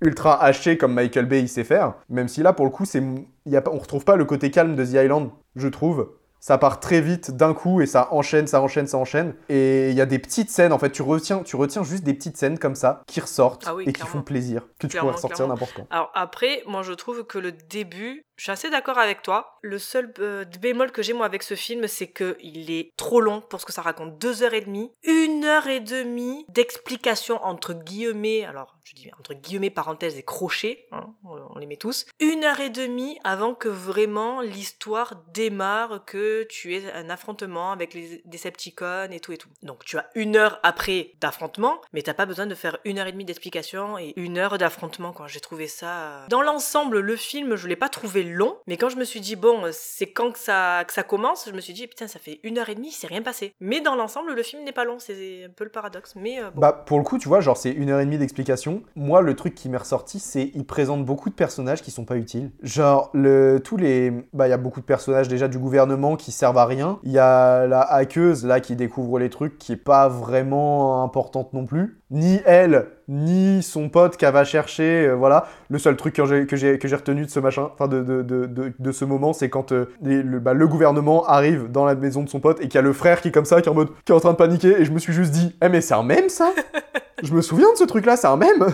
ultra 0.00 0.42
haché 0.42 0.76
comme 0.76 0.94
Michael 0.94 1.26
Bay 1.26 1.40
il 1.40 1.48
sait 1.48 1.64
faire. 1.64 1.94
Même 2.08 2.28
si 2.28 2.42
là, 2.42 2.52
pour 2.52 2.64
le 2.64 2.70
coup, 2.70 2.84
c'est 2.84 3.02
y 3.46 3.56
a 3.56 3.62
on 3.70 3.78
retrouve 3.78 4.04
pas 4.04 4.16
le 4.16 4.24
côté 4.24 4.50
calme 4.50 4.76
de 4.76 4.84
The 4.84 4.94
Island, 5.04 5.30
je 5.54 5.68
trouve. 5.68 6.08
ça 6.40 6.58
part 6.58 6.78
très 6.80 7.00
vite 7.00 7.32
d'un 7.32 7.54
coup 7.54 7.80
et 7.80 7.86
ça 7.86 8.08
enchaîne, 8.12 8.46
ça 8.46 8.60
enchaîne, 8.60 8.86
ça 8.86 8.98
enchaîne. 8.98 9.34
Et 9.48 9.90
il 9.90 9.96
y 9.96 10.00
a 10.00 10.06
des 10.06 10.18
petites 10.18 10.50
scènes, 10.50 10.72
en 10.72 10.78
fait, 10.78 10.90
tu 10.90 11.02
retiens, 11.02 11.42
tu 11.42 11.56
retiens 11.56 11.82
juste 11.82 12.04
des 12.04 12.14
petites 12.14 12.36
scènes 12.36 12.58
comme 12.58 12.74
ça 12.74 13.02
qui 13.06 13.20
ressortent 13.20 13.64
Ah 13.66 13.74
oui, 13.74 13.84
et 13.86 13.92
qui 13.92 14.02
font 14.02 14.22
plaisir, 14.22 14.62
que 14.78 14.86
tu 14.86 14.96
pourrais 14.96 15.12
ressortir 15.12 15.48
n'importe 15.48 15.72
quand. 15.74 15.86
Alors 15.90 16.10
après, 16.14 16.62
moi 16.66 16.82
je 16.82 16.92
trouve 16.92 17.24
que 17.24 17.38
le 17.38 17.52
début, 17.52 18.25
je 18.36 18.42
suis 18.44 18.52
assez 18.52 18.70
d'accord 18.70 18.98
avec 18.98 19.22
toi. 19.22 19.58
Le 19.62 19.78
seul 19.78 20.12
euh, 20.18 20.44
bémol 20.60 20.92
que 20.92 21.02
j'ai 21.02 21.12
moi 21.12 21.26
avec 21.26 21.42
ce 21.42 21.54
film, 21.54 21.86
c'est 21.88 22.06
que 22.08 22.36
il 22.40 22.70
est 22.70 22.92
trop 22.96 23.20
long 23.20 23.40
pour 23.40 23.60
ce 23.60 23.66
que 23.66 23.72
ça 23.72 23.82
raconte. 23.82 24.18
Deux 24.18 24.42
heures 24.42 24.54
et 24.54 24.60
demie, 24.60 24.92
une 25.04 25.44
heure 25.44 25.66
et 25.66 25.80
demie 25.80 26.44
d'explication 26.48 27.42
entre 27.44 27.72
guillemets, 27.74 28.44
alors 28.44 28.76
je 28.84 28.94
dis 28.94 29.10
entre 29.18 29.34
guillemets 29.34 29.70
parenthèses 29.70 30.16
et 30.16 30.22
crochets, 30.22 30.86
hein, 30.92 31.14
on 31.24 31.58
les 31.58 31.66
met 31.66 31.76
tous. 31.76 32.06
Une 32.20 32.44
heure 32.44 32.60
et 32.60 32.70
demie 32.70 33.18
avant 33.24 33.54
que 33.54 33.68
vraiment 33.68 34.40
l'histoire 34.40 35.22
démarre, 35.32 36.04
que 36.04 36.44
tu 36.44 36.74
aies 36.74 36.92
un 36.92 37.10
affrontement 37.10 37.72
avec 37.72 37.94
les 37.94 38.22
Decepticons 38.26 39.10
et 39.10 39.20
tout 39.20 39.32
et 39.32 39.38
tout. 39.38 39.48
Donc 39.62 39.84
tu 39.84 39.98
as 39.98 40.08
une 40.14 40.36
heure 40.36 40.60
après 40.62 41.12
d'affrontement, 41.20 41.80
mais 41.92 42.02
t'as 42.02 42.14
pas 42.14 42.26
besoin 42.26 42.46
de 42.46 42.54
faire 42.54 42.78
une 42.84 42.98
heure 42.98 43.06
et 43.06 43.12
demie 43.12 43.24
d'explication 43.24 43.98
et 43.98 44.12
une 44.16 44.38
heure 44.38 44.58
d'affrontement. 44.58 45.12
Quoi, 45.12 45.26
j'ai 45.26 45.40
trouvé 45.40 45.66
ça. 45.66 46.22
euh, 46.24 46.26
Dans 46.28 46.42
l'ensemble, 46.42 47.00
le 47.00 47.16
film, 47.16 47.56
je 47.56 47.66
l'ai 47.66 47.76
pas 47.76 47.88
trouvé 47.88 48.22
long, 48.32 48.56
mais 48.66 48.76
quand 48.76 48.88
je 48.88 48.96
me 48.96 49.04
suis 49.04 49.20
dit 49.20 49.36
bon, 49.36 49.64
euh, 49.64 49.70
c'est 49.72 50.06
quand 50.06 50.32
que 50.32 50.38
ça 50.38 50.84
que 50.86 50.92
ça 50.92 51.02
commence, 51.02 51.48
je 51.48 51.54
me 51.54 51.60
suis 51.60 51.72
dit 51.72 51.86
putain, 51.86 52.08
ça 52.08 52.18
fait 52.18 52.40
une 52.42 52.58
heure 52.58 52.68
et 52.68 52.74
demie, 52.74 52.90
c'est 52.90 53.06
rien 53.06 53.22
passé. 53.22 53.54
Mais 53.60 53.80
dans 53.80 53.94
l'ensemble, 53.94 54.34
le 54.34 54.42
film 54.42 54.64
n'est 54.64 54.72
pas 54.72 54.84
long, 54.84 54.98
c'est 54.98 55.44
un 55.44 55.50
peu 55.50 55.64
le 55.64 55.70
paradoxe. 55.70 56.14
Mais 56.16 56.40
euh. 56.40 56.50
Bah, 56.54 56.72
pour 56.72 56.98
le 56.98 57.04
coup, 57.04 57.18
tu 57.18 57.28
vois, 57.28 57.40
genre, 57.40 57.56
c'est 57.56 57.70
une 57.70 57.90
heure 57.90 58.00
et 58.00 58.04
demie 58.04 58.18
d'explication. 58.18 58.82
Moi, 58.94 59.20
le 59.20 59.34
truc 59.34 59.54
qui 59.54 59.68
m'est 59.68 59.76
ressorti, 59.76 60.18
c'est 60.18 60.50
il 60.54 60.64
présente 60.64 61.04
beaucoup 61.04 61.30
de 61.30 61.34
personnages 61.34 61.82
qui 61.82 61.90
sont 61.90 62.04
pas 62.04 62.16
utiles. 62.16 62.50
Genre, 62.62 63.10
le, 63.14 63.60
tous 63.62 63.76
les. 63.76 64.12
Bah, 64.32 64.46
il 64.46 64.50
y 64.50 64.54
a 64.54 64.58
beaucoup 64.58 64.80
de 64.80 64.86
personnages 64.86 65.28
déjà 65.28 65.48
du 65.48 65.58
gouvernement 65.58 66.16
qui 66.16 66.32
servent 66.32 66.58
à 66.58 66.66
rien. 66.66 66.98
Il 67.02 67.12
y 67.12 67.18
a 67.18 67.66
la 67.66 67.80
hackeuse, 67.80 68.44
là, 68.44 68.60
qui 68.60 68.76
découvre 68.76 69.18
les 69.18 69.30
trucs, 69.30 69.58
qui 69.58 69.72
est 69.72 69.76
pas 69.76 70.08
vraiment 70.08 71.02
importante 71.02 71.52
non 71.52 71.64
plus. 71.64 72.00
Ni 72.10 72.40
elle, 72.46 72.88
ni 73.08 73.62
son 73.62 73.88
pote 73.88 74.16
qu'elle 74.16 74.32
va 74.32 74.44
chercher, 74.44 75.06
euh, 75.08 75.14
voilà. 75.14 75.46
Le 75.68 75.78
seul 75.78 75.96
truc 75.96 76.14
que 76.14 76.24
j'ai, 76.26 76.46
que 76.46 76.56
j'ai, 76.56 76.78
que 76.78 76.88
j'ai 76.88 76.96
retenu 76.96 77.24
de 77.24 77.30
ce 77.30 77.40
machin, 77.40 77.70
enfin, 77.74 77.88
de, 77.88 78.02
de, 78.02 78.22
de, 78.22 78.72
de, 78.78 78.92
ce 78.92 79.04
moment, 79.04 79.32
c'est 79.32 79.48
quand 79.50 79.72
euh, 79.72 79.86
les- 80.02 80.22
le, 80.22 80.40
bah, 80.40 80.54
le 80.54 80.66
gouvernement 80.68 81.26
arrive 81.26 81.70
dans 81.70 81.84
la 81.84 81.94
maison 81.94 82.22
de 82.22 82.28
son 82.28 82.40
pote 82.40 82.58
et 82.60 82.64
qu'il 82.64 82.74
y 82.74 82.78
a 82.78 82.82
le 82.82 82.92
frère 82.92 83.20
qui 83.20 83.28
est 83.28 83.32
comme 83.32 83.44
ça, 83.44 83.60
qui 83.62 83.68
est 83.68 83.72
en 83.72 83.74
mode. 83.74 83.90
qui 84.04 84.12
est 84.12 84.14
en 84.14 84.20
train 84.20 84.32
de 84.32 84.36
paniquer, 84.36 84.80
et 84.80 84.84
je 84.84 84.92
me 84.92 84.98
suis 84.98 85.12
juste 85.12 85.30
dit, 85.32 85.54
eh, 85.62 85.68
mais 85.68 85.80
c'est 85.80 85.94
un 85.94 86.02
mème 86.02 86.28
ça? 86.28 86.52
Je 87.22 87.32
me 87.32 87.40
souviens 87.40 87.72
de 87.72 87.78
ce 87.78 87.84
truc-là, 87.84 88.14
c'est 88.18 88.26
un 88.26 88.36
mème. 88.36 88.66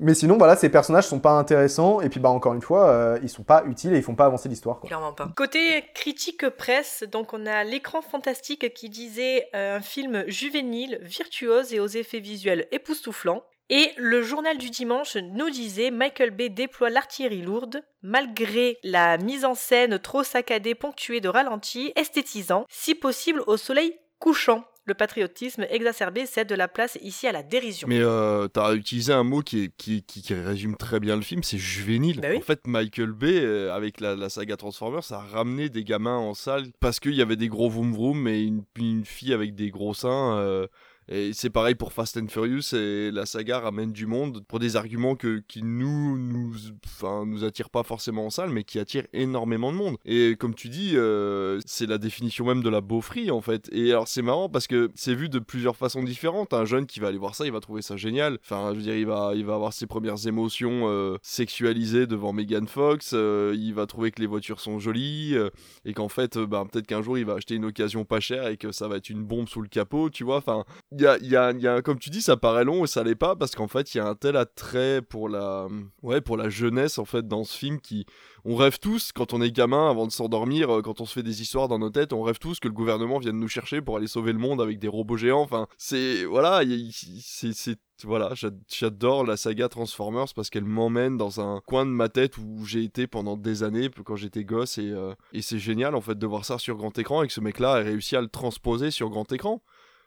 Mais 0.00 0.12
sinon, 0.12 0.36
voilà, 0.36 0.54
ces 0.54 0.68
personnages 0.68 1.06
sont 1.06 1.18
pas 1.18 1.30
intéressants. 1.30 2.02
Et 2.02 2.10
puis, 2.10 2.20
bah, 2.20 2.28
encore 2.28 2.52
une 2.52 2.60
fois, 2.60 2.88
euh, 2.90 3.18
ils 3.22 3.30
sont 3.30 3.42
pas 3.42 3.64
utiles 3.66 3.94
et 3.94 3.96
ils 3.96 4.02
font 4.02 4.14
pas 4.14 4.26
avancer 4.26 4.50
l'histoire. 4.50 4.80
quoi. 4.80 4.86
Clairement 4.88 5.14
pas. 5.14 5.30
Côté 5.34 5.82
critique 5.94 6.46
presse, 6.58 7.04
donc 7.10 7.32
on 7.32 7.46
a 7.46 7.64
l'écran 7.64 8.02
fantastique 8.02 8.74
qui 8.74 8.90
disait 8.90 9.46
euh, 9.54 9.78
un 9.78 9.80
film 9.80 10.24
juvénile, 10.28 10.98
virtuose 11.04 11.72
et 11.72 11.80
aux 11.80 11.86
effets 11.86 12.20
visuels 12.20 12.66
époustouflants. 12.70 13.42
Et 13.68 13.90
le 13.96 14.22
journal 14.22 14.58
du 14.58 14.70
dimanche 14.70 15.16
nous 15.16 15.50
disait 15.50 15.90
Michael 15.90 16.30
Bay 16.30 16.48
déploie 16.50 16.88
l'artillerie 16.90 17.42
lourde, 17.42 17.82
malgré 18.00 18.78
la 18.84 19.18
mise 19.18 19.44
en 19.44 19.54
scène 19.56 19.98
trop 19.98 20.22
saccadée 20.22 20.74
ponctuée 20.76 21.20
de 21.20 21.28
ralentis, 21.28 21.92
esthétisant, 21.96 22.64
si 22.68 22.94
possible 22.94 23.42
au 23.46 23.56
soleil 23.56 23.92
couchant. 24.20 24.64
Le 24.88 24.94
patriotisme 24.94 25.66
exacerbé 25.68 26.26
cède 26.26 26.48
de 26.48 26.54
la 26.54 26.68
place 26.68 26.96
ici 27.02 27.26
à 27.26 27.32
la 27.32 27.42
dérision. 27.42 27.88
Mais 27.88 27.98
euh, 28.00 28.46
t'as 28.46 28.72
utilisé 28.76 29.12
un 29.12 29.24
mot 29.24 29.40
qui, 29.40 29.64
est- 29.64 29.76
qui, 29.76 30.04
qui, 30.04 30.22
qui 30.22 30.32
résume 30.32 30.76
très 30.76 31.00
bien 31.00 31.16
le 31.16 31.22
film, 31.22 31.42
c'est 31.42 31.58
juvénile. 31.58 32.20
Bah 32.20 32.28
oui. 32.30 32.36
En 32.36 32.40
fait, 32.42 32.68
Michael 32.68 33.10
Bay, 33.10 33.40
euh, 33.40 33.74
avec 33.74 33.98
la, 34.00 34.14
la 34.14 34.28
saga 34.28 34.56
Transformers, 34.56 35.02
ça 35.02 35.16
a 35.16 35.22
ramené 35.22 35.70
des 35.70 35.82
gamins 35.82 36.16
en 36.16 36.34
salle 36.34 36.66
parce 36.78 37.00
qu'il 37.00 37.14
y 37.16 37.20
avait 37.22 37.34
des 37.34 37.48
gros 37.48 37.68
vroom 37.68 37.92
vroom 37.92 38.28
et 38.28 38.40
une, 38.42 38.62
une 38.78 39.04
fille 39.04 39.32
avec 39.34 39.56
des 39.56 39.70
gros 39.70 39.92
seins. 39.92 40.38
euh, 40.38 40.68
et 41.08 41.32
c'est 41.32 41.50
pareil 41.50 41.74
pour 41.74 41.92
Fast 41.92 42.16
and 42.16 42.28
Furious 42.28 42.74
et 42.74 43.10
la 43.10 43.26
saga 43.26 43.60
ramène 43.60 43.92
du 43.92 44.06
monde 44.06 44.44
pour 44.46 44.58
des 44.58 44.76
arguments 44.76 45.16
que, 45.16 45.42
qui 45.46 45.62
nous 45.62 46.18
nous, 46.18 46.54
enfin, 46.84 47.24
nous 47.26 47.44
attirent 47.44 47.70
pas 47.70 47.82
forcément 47.82 48.26
en 48.26 48.30
salle 48.30 48.50
mais 48.50 48.64
qui 48.64 48.78
attirent 48.78 49.06
énormément 49.12 49.72
de 49.72 49.76
monde. 49.76 49.96
Et 50.04 50.36
comme 50.36 50.54
tu 50.54 50.68
dis, 50.68 50.92
euh, 50.94 51.60
c'est 51.66 51.86
la 51.86 51.98
définition 51.98 52.44
même 52.46 52.62
de 52.62 52.68
la 52.68 52.80
beaufrie 52.80 53.30
en 53.30 53.40
fait. 53.40 53.68
Et 53.72 53.90
alors 53.90 54.08
c'est 54.08 54.22
marrant 54.22 54.48
parce 54.48 54.66
que 54.66 54.90
c'est 54.94 55.14
vu 55.14 55.28
de 55.28 55.38
plusieurs 55.38 55.76
façons 55.76 56.02
différentes. 56.02 56.52
Un 56.52 56.64
jeune 56.64 56.86
qui 56.86 57.00
va 57.00 57.08
aller 57.08 57.18
voir 57.18 57.34
ça, 57.34 57.44
il 57.46 57.52
va 57.52 57.60
trouver 57.60 57.82
ça 57.82 57.96
génial. 57.96 58.38
Enfin, 58.42 58.70
je 58.72 58.76
veux 58.76 58.82
dire, 58.82 58.96
il 58.96 59.06
va, 59.06 59.32
il 59.34 59.44
va 59.44 59.54
avoir 59.54 59.72
ses 59.72 59.86
premières 59.86 60.26
émotions 60.26 60.88
euh, 60.88 61.16
sexualisées 61.22 62.06
devant 62.06 62.32
Megan 62.32 62.66
Fox. 62.66 63.12
euh, 63.14 63.54
il 63.56 63.74
va 63.74 63.86
trouver 63.86 64.10
que 64.10 64.20
les 64.20 64.26
voitures 64.26 64.60
sont 64.60 64.78
jolies 64.78 65.32
euh, 65.34 65.50
et 65.84 65.92
qu'en 65.92 66.08
fait, 66.08 66.36
euh, 66.36 66.46
bah, 66.46 66.64
peut-être 66.70 66.86
qu'un 66.86 67.02
jour 67.02 67.18
il 67.18 67.24
va 67.24 67.34
acheter 67.34 67.54
une 67.54 67.64
occasion 67.64 68.04
pas 68.04 68.20
chère 68.20 68.48
et 68.48 68.56
que 68.56 68.72
ça 68.72 68.88
va 68.88 68.96
être 68.96 69.10
une 69.10 69.24
bombe 69.24 69.48
sous 69.48 69.62
le 69.62 69.68
capot, 69.68 70.10
tu 70.10 70.24
vois. 70.24 70.38
Enfin, 70.38 70.64
y 71.00 71.36
a, 71.36 71.82
comme 71.82 71.98
tu 71.98 72.10
dis, 72.10 72.22
ça 72.22 72.36
paraît 72.36 72.64
long 72.64 72.84
et 72.84 72.86
ça 72.86 73.02
l'est 73.04 73.14
pas 73.14 73.36
parce 73.36 73.54
qu'en 73.54 73.68
fait, 73.68 73.94
il 73.94 73.98
y 73.98 74.00
a 74.00 74.06
un 74.06 74.14
tel 74.14 74.36
attrait 74.36 75.02
pour 75.02 75.28
la, 75.28 75.68
ouais, 76.02 76.20
pour 76.20 76.36
la 76.36 76.48
jeunesse 76.48 76.98
en 76.98 77.04
fait 77.04 77.26
dans 77.26 77.44
ce 77.44 77.56
film 77.56 77.80
qui, 77.80 78.06
on 78.44 78.54
rêve 78.56 78.78
tous 78.78 79.10
quand 79.12 79.32
on 79.32 79.42
est 79.42 79.50
gamin 79.50 79.90
avant 79.90 80.06
de 80.06 80.12
s'endormir, 80.12 80.76
euh, 80.76 80.82
quand 80.82 81.00
on 81.00 81.04
se 81.06 81.12
fait 81.14 81.22
des 81.24 81.42
histoires 81.42 81.66
dans 81.68 81.78
nos 81.80 81.90
têtes, 81.90 82.12
on 82.12 82.22
rêve 82.22 82.38
tous 82.38 82.60
que 82.60 82.68
le 82.68 82.74
gouvernement 82.74 83.18
vienne 83.18 83.38
nous 83.40 83.48
chercher 83.48 83.80
pour 83.80 83.96
aller 83.96 84.06
sauver 84.06 84.32
le 84.32 84.38
monde 84.38 84.60
avec 84.60 84.78
des 84.78 84.88
robots 84.88 85.16
géants. 85.16 85.40
Enfin, 85.42 85.66
c'est 85.76 86.24
voilà, 86.24 86.62
il- 86.62 86.88
il- 86.90 87.22
c'est 87.22 87.78
voilà, 88.04 88.34
j'ad- 88.34 88.60
j'adore 88.68 89.24
la 89.24 89.38
saga 89.38 89.68
Transformers 89.70 90.26
parce 90.36 90.50
qu'elle 90.50 90.66
m'emmène 90.66 91.16
dans 91.16 91.40
un 91.40 91.60
coin 91.66 91.86
de 91.86 91.90
ma 91.90 92.10
tête 92.10 92.36
où 92.36 92.64
j'ai 92.66 92.84
été 92.84 93.06
pendant 93.06 93.38
des 93.38 93.62
années 93.62 93.88
quand 94.04 94.16
j'étais 94.16 94.44
gosse 94.44 94.76
et, 94.76 94.90
euh, 94.90 95.14
et 95.32 95.40
c'est 95.40 95.58
génial 95.58 95.94
en 95.94 96.02
fait 96.02 96.18
de 96.18 96.26
voir 96.26 96.44
ça 96.44 96.58
sur 96.58 96.76
grand 96.76 96.96
écran 96.98 97.22
et 97.22 97.26
que 97.26 97.32
ce 97.32 97.40
mec-là 97.40 97.80
ait 97.80 97.84
réussi 97.84 98.14
à 98.14 98.20
le 98.20 98.28
transposer 98.28 98.90
sur 98.90 99.08
grand 99.08 99.32
écran 99.32 99.62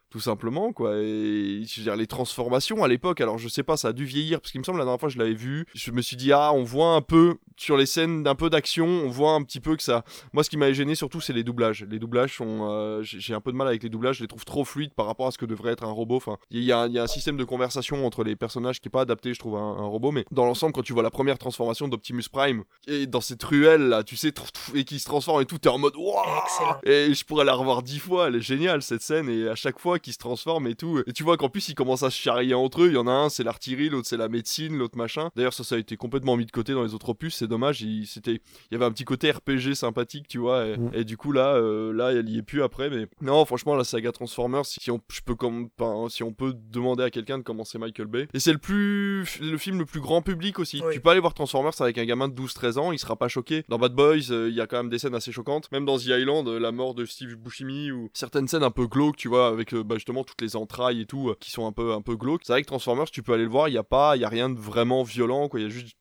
tout 0.09 0.19
simplement 0.19 0.73
quoi. 0.73 0.97
Et 0.97 1.63
je 1.65 1.79
veux 1.79 1.83
dire 1.83 1.95
les 1.95 2.07
transformations 2.07 2.83
à 2.83 2.87
l'époque 2.87 3.21
alors 3.21 3.37
je 3.37 3.47
sais 3.47 3.63
pas 3.63 3.77
ça 3.77 3.89
a 3.89 3.93
dû 3.93 4.05
vieillir 4.05 4.41
parce 4.41 4.51
qu'il 4.51 4.59
me 4.59 4.65
semble 4.65 4.79
la 4.79 4.85
dernière 4.85 4.99
fois 4.99 5.09
je 5.09 5.17
l'avais 5.17 5.33
vu 5.33 5.65
je 5.73 5.91
me 5.91 6.01
suis 6.01 6.17
dit 6.17 6.31
ah 6.31 6.51
on 6.53 6.63
voit 6.63 6.93
un 6.95 7.01
peu 7.01 7.35
sur 7.57 7.77
les 7.77 7.85
scènes 7.85 8.23
d'un 8.23 8.35
peu 8.35 8.49
d'action 8.49 8.87
on 8.87 9.09
voit 9.09 9.33
un 9.33 9.43
petit 9.43 9.59
peu 9.59 9.75
que 9.75 9.83
ça 9.83 10.03
moi 10.33 10.43
ce 10.43 10.49
qui 10.49 10.57
m'avait 10.57 10.73
gêné 10.73 10.95
surtout 10.95 11.21
c'est 11.21 11.33
les 11.33 11.43
doublages. 11.43 11.85
Les 11.89 11.99
doublages 11.99 12.37
sont 12.37 12.67
euh, 12.69 13.01
j'ai 13.03 13.33
un 13.33 13.41
peu 13.41 13.51
de 13.51 13.57
mal 13.57 13.67
avec 13.67 13.83
les 13.83 13.89
doublages 13.89 14.17
je 14.17 14.23
les 14.23 14.27
trouve 14.27 14.45
trop 14.45 14.65
fluides 14.65 14.93
par 14.93 15.05
rapport 15.05 15.27
à 15.27 15.31
ce 15.31 15.37
que 15.37 15.45
devrait 15.45 15.73
être 15.73 15.83
un 15.83 15.91
robot. 15.91 16.17
Enfin 16.17 16.37
il 16.49 16.61
y, 16.61 16.65
y 16.65 16.71
a 16.71 16.83
un 16.83 17.07
système 17.07 17.37
de 17.37 17.43
conversation 17.43 18.05
entre 18.05 18.23
les 18.23 18.35
personnages 18.35 18.81
qui 18.81 18.87
est 18.87 18.91
pas 18.91 19.01
adapté 19.01 19.33
je 19.33 19.39
trouve 19.39 19.55
à 19.55 19.59
un, 19.59 19.77
un 19.77 19.87
robot 19.87 20.11
mais 20.11 20.25
dans 20.31 20.45
l'ensemble 20.45 20.73
quand 20.73 20.83
tu 20.83 20.93
vois 20.93 21.03
la 21.03 21.11
première 21.11 21.37
transformation 21.37 21.87
d'Optimus 21.87 22.23
Prime 22.31 22.63
et 22.87 23.05
dans 23.05 23.21
cette 23.21 23.43
ruelle 23.43 23.89
là 23.89 24.03
tu 24.03 24.15
sais 24.15 24.33
et 24.73 24.83
qui 24.83 24.99
se 24.99 25.05
transforme 25.05 25.41
et 25.41 25.45
tout 25.45 25.57
t'es 25.57 25.69
en 25.69 25.77
mode 25.77 25.95
waouh! 25.95 26.25
Et 26.83 27.13
je 27.13 27.25
pourrais 27.25 27.45
la 27.45 27.53
revoir 27.53 27.83
dix 27.83 27.99
fois, 27.99 28.27
elle 28.27 28.35
est 28.35 28.41
géniale 28.41 28.81
cette 28.81 29.01
scène, 29.01 29.29
et 29.29 29.47
à 29.47 29.55
chaque 29.55 29.79
fois 29.79 29.98
qu'ils 29.99 30.13
se 30.13 30.17
transforment 30.17 30.67
et 30.67 30.75
tout. 30.75 31.01
Et 31.07 31.13
tu 31.13 31.23
vois 31.23 31.37
qu'en 31.37 31.49
plus 31.49 31.69
ils 31.69 31.75
commencent 31.75 32.03
à 32.03 32.09
se 32.09 32.17
charrier 32.17 32.53
entre 32.53 32.83
eux, 32.83 32.87
il 32.87 32.93
y 32.93 32.97
en 32.97 33.07
a 33.07 33.11
un 33.11 33.29
c'est 33.29 33.43
l'artillerie, 33.43 33.89
l'autre 33.89 34.07
c'est 34.07 34.17
la 34.17 34.29
médecine, 34.29 34.77
l'autre 34.77 34.97
machin. 34.97 35.29
D'ailleurs 35.35 35.53
ça 35.53 35.63
ça 35.63 35.75
a 35.75 35.77
été 35.77 35.97
complètement 35.97 36.35
mis 36.37 36.45
de 36.45 36.51
côté 36.51 36.73
dans 36.73 36.83
les 36.83 36.93
autres 36.93 37.09
opus, 37.09 37.35
c'est 37.35 37.47
dommage, 37.47 37.81
il, 37.81 38.07
c'était, 38.07 38.41
il 38.71 38.73
y 38.73 38.75
avait 38.75 38.85
un 38.85 38.91
petit 38.91 39.05
côté 39.05 39.31
RPG 39.31 39.75
sympathique, 39.75 40.27
tu 40.27 40.39
vois, 40.39 40.65
et, 40.65 40.77
Mm. 40.77 40.91
et 40.93 41.03
du 41.03 41.17
coup 41.17 41.31
là, 41.31 41.55
euh, 41.55 41.91
là 41.93 42.11
elle 42.13 42.29
y 42.29 42.37
est 42.37 42.43
plus 42.43 42.63
après, 42.63 42.89
mais 42.89 43.07
non 43.21 43.43
franchement 43.45 43.75
la 43.75 43.83
saga 43.83 44.11
Transformers, 44.11 44.65
si 44.65 44.89
on, 44.91 44.99
je 45.11 45.21
peux 45.21 45.35
comme, 45.35 45.69
si 46.09 46.23
on 46.23 46.33
peut 46.33 46.53
demander 46.71 47.03
à 47.03 47.09
quelqu'un 47.09 47.37
de 47.37 47.43
commencer 47.43 47.77
Michael 47.77 48.07
Bay, 48.07 48.27
et 48.33 48.39
c'est 48.39 48.53
le 48.53 48.57
plus, 48.57 49.39
le 49.41 49.57
film 49.57 49.79
le 49.79 49.85
plus 49.85 49.99
grand 49.99 50.21
public 50.21 50.59
aussi. 50.59 50.81
Oui. 50.85 50.93
Tu 50.93 51.01
peux 51.01 51.09
aller 51.09 51.19
voir 51.19 51.33
Transformers 51.33 51.79
avec 51.81 51.97
un 51.97 52.05
gamin 52.05 52.27
de 52.27 52.39
12-13 52.39 52.77
ans, 52.79 52.91
il 52.91 52.99
sera 52.99 53.15
pas 53.15 53.27
choqué. 53.27 53.63
Dans 53.69 53.77
Bad 53.77 53.93
Boys, 53.93 54.31
euh, 54.31 54.47
il 54.49 54.55
y 54.55 54.61
a 54.61 54.67
quand 54.67 54.77
même 54.77 54.89
des 54.89 54.99
scènes 54.99 55.15
assez 55.15 55.31
choquantes. 55.31 55.71
Même 55.71 55.85
dans 55.85 55.97
The 55.97 56.05
Island, 56.07 56.47
euh, 56.47 56.59
la 56.59 56.71
mort 56.71 56.93
de 56.93 57.05
Steve 57.05 57.35
Buscemi 57.35 57.91
ou 57.91 58.09
certaines 58.13 58.47
scènes 58.47 58.63
un 58.63 58.71
peu 58.71 58.87
glauques, 58.87 59.17
tu 59.17 59.27
vois, 59.27 59.47
avec 59.47 59.73
euh, 59.73 59.83
bah, 59.89 59.95
justement 59.95 60.23
toutes 60.23 60.41
les 60.41 60.55
entrailles 60.55 61.01
et 61.01 61.05
tout, 61.05 61.29
euh, 61.29 61.35
qui 61.39 61.51
sont 61.51 61.65
un 61.65 61.71
peu, 61.71 61.91
un 61.93 62.01
peu 62.01 62.15
glauques. 62.15 62.43
C'est 62.45 62.53
vrai 62.53 62.61
que 62.61 62.67
Transformers, 62.67 63.09
tu 63.11 63.23
peux 63.23 63.33
aller 63.33 63.43
le 63.43 63.49
voir, 63.49 63.67
il 63.67 63.73
y 63.73 63.77
a 63.77 63.83
pas, 63.83 64.15
il 64.15 64.21
y 64.21 64.25
a 64.25 64.29
rien 64.29 64.49
de 64.49 64.57
vraiment 64.57 65.03
violent, 65.03 65.49
quoi. 65.49 65.59
Il 65.59 65.63
y 65.63 65.65
a 65.65 65.69
juste 65.69 65.97